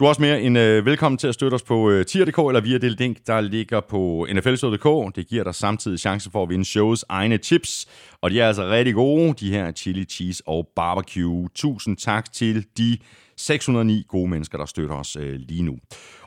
Du 0.00 0.04
er 0.04 0.08
også 0.08 0.22
mere 0.22 0.42
end 0.42 0.58
øh, 0.58 0.86
velkommen 0.86 1.18
til 1.18 1.28
at 1.28 1.34
støtte 1.34 1.54
os 1.54 1.62
på 1.62 1.90
øh, 1.90 2.06
tier.dk 2.06 2.38
eller 2.38 2.60
via 2.60 2.78
det 2.78 3.00
link, 3.00 3.16
der 3.26 3.40
ligger 3.40 3.80
på 3.80 4.26
nflshow.dk. 4.34 5.16
Det 5.16 5.26
giver 5.26 5.44
dig 5.44 5.54
samtidig 5.54 5.98
chance 5.98 6.30
for 6.30 6.42
at 6.42 6.48
vinde 6.48 6.64
shows 6.64 7.04
egne 7.08 7.36
chips. 7.36 7.86
Og 8.20 8.30
de 8.30 8.40
er 8.40 8.48
altså 8.48 8.66
rigtig 8.68 8.94
gode, 8.94 9.34
de 9.40 9.50
her 9.50 9.72
chili 9.72 10.04
cheese 10.04 10.42
og 10.46 10.68
barbecue. 10.76 11.48
Tusind 11.54 11.96
tak 11.96 12.32
til 12.32 12.66
de 12.78 12.98
609 13.36 14.04
gode 14.08 14.30
mennesker, 14.30 14.58
der 14.58 14.66
støtter 14.66 14.94
os 14.94 15.16
øh, 15.16 15.34
lige 15.34 15.62
nu. 15.62 15.76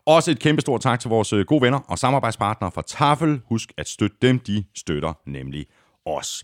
Også 0.06 0.32
et 0.32 0.40
kæmpe 0.40 0.62
stort 0.62 0.82
tak 0.82 1.00
til 1.00 1.10
vores 1.10 1.34
øh, 1.34 1.46
gode 1.46 1.62
venner 1.62 1.80
og 1.80 2.00
samarbejdspartnere 2.00 2.72
fra 2.72 2.82
Tafel. 2.88 3.42
Husk 3.50 3.74
at 3.78 3.90
støtte 3.90 4.18
dem, 4.22 4.40
de 4.40 4.64
støtter 4.76 5.14
nemlig 5.26 5.66
os. 6.06 6.44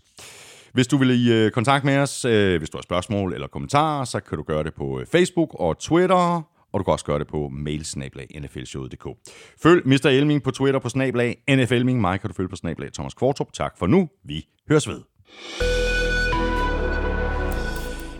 Hvis 0.72 0.86
du 0.86 0.96
vil 0.96 1.26
i 1.26 1.32
øh, 1.32 1.50
kontakt 1.50 1.84
med 1.84 1.98
os, 1.98 2.24
øh, 2.24 2.58
hvis 2.58 2.70
du 2.70 2.76
har 2.76 2.82
spørgsmål 2.82 3.34
eller 3.34 3.46
kommentarer, 3.46 4.04
så 4.04 4.20
kan 4.20 4.38
du 4.38 4.44
gøre 4.44 4.64
det 4.64 4.74
på 4.74 5.00
øh, 5.00 5.06
Facebook 5.06 5.48
og 5.54 5.78
Twitter, 5.78 6.42
og 6.72 6.80
du 6.80 6.82
kan 6.84 6.92
også 6.92 7.04
gøre 7.04 7.18
det 7.18 7.26
på 7.26 7.48
mailsnablag.nflshowet.dk. 7.52 9.06
Følg 9.62 9.88
Mr. 9.88 10.06
Elming 10.06 10.42
på 10.42 10.50
Twitter 10.50 10.80
på 10.80 10.88
snablag 10.88 11.36
NFLming. 11.50 12.00
Mig 12.00 12.20
kan 12.20 12.30
du 12.30 12.34
følge 12.34 12.48
på 12.48 12.56
snablag 12.56 12.92
Thomas 12.92 13.14
Kvartrup. 13.14 13.52
Tak 13.52 13.78
for 13.78 13.86
nu. 13.86 14.08
Vi 14.24 14.46
høres 14.68 14.88
ved. 14.88 15.00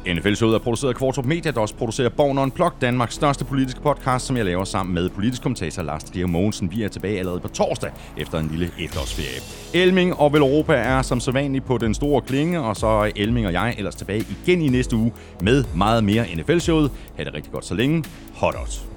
NFL-showet 0.06 0.54
er 0.54 0.58
produceret 0.58 0.90
af 0.90 0.96
Kvartrup 0.96 1.24
Media, 1.24 1.50
der 1.50 1.60
også 1.60 1.74
producerer 1.74 2.08
Born 2.08 2.38
Unplugged, 2.38 2.80
Danmarks 2.80 3.14
største 3.14 3.44
politiske 3.44 3.80
podcast, 3.80 4.26
som 4.26 4.36
jeg 4.36 4.44
laver 4.44 4.64
sammen 4.64 4.94
med 4.94 5.08
politisk 5.08 5.42
kommentator 5.42 5.82
Lars 5.82 6.04
Dier 6.04 6.26
Mogensen. 6.26 6.70
Vi 6.70 6.82
er 6.82 6.88
tilbage 6.88 7.18
allerede 7.18 7.40
på 7.40 7.48
torsdag 7.48 7.90
efter 8.16 8.38
en 8.38 8.48
lille 8.48 8.70
efterårsferie. 8.80 9.40
Elming 9.74 10.14
og 10.14 10.32
Velropa 10.32 10.74
er 10.74 11.02
som 11.02 11.20
sædvanligt 11.20 11.64
på 11.64 11.78
den 11.78 11.94
store 11.94 12.20
klinge, 12.20 12.60
og 12.60 12.76
så 12.76 12.86
er 12.86 13.10
Elming 13.16 13.46
og 13.46 13.52
jeg 13.52 13.74
ellers 13.78 13.94
tilbage 13.94 14.24
igen 14.44 14.62
i 14.62 14.68
næste 14.68 14.96
uge 14.96 15.12
med 15.40 15.64
meget 15.74 16.04
mere 16.04 16.26
NFL-showet. 16.36 16.90
Ha' 17.16 17.24
det 17.24 17.34
rigtig 17.34 17.52
godt 17.52 17.64
så 17.64 17.74
længe. 17.74 18.04
Hot 18.34 18.54
out. 18.54 18.93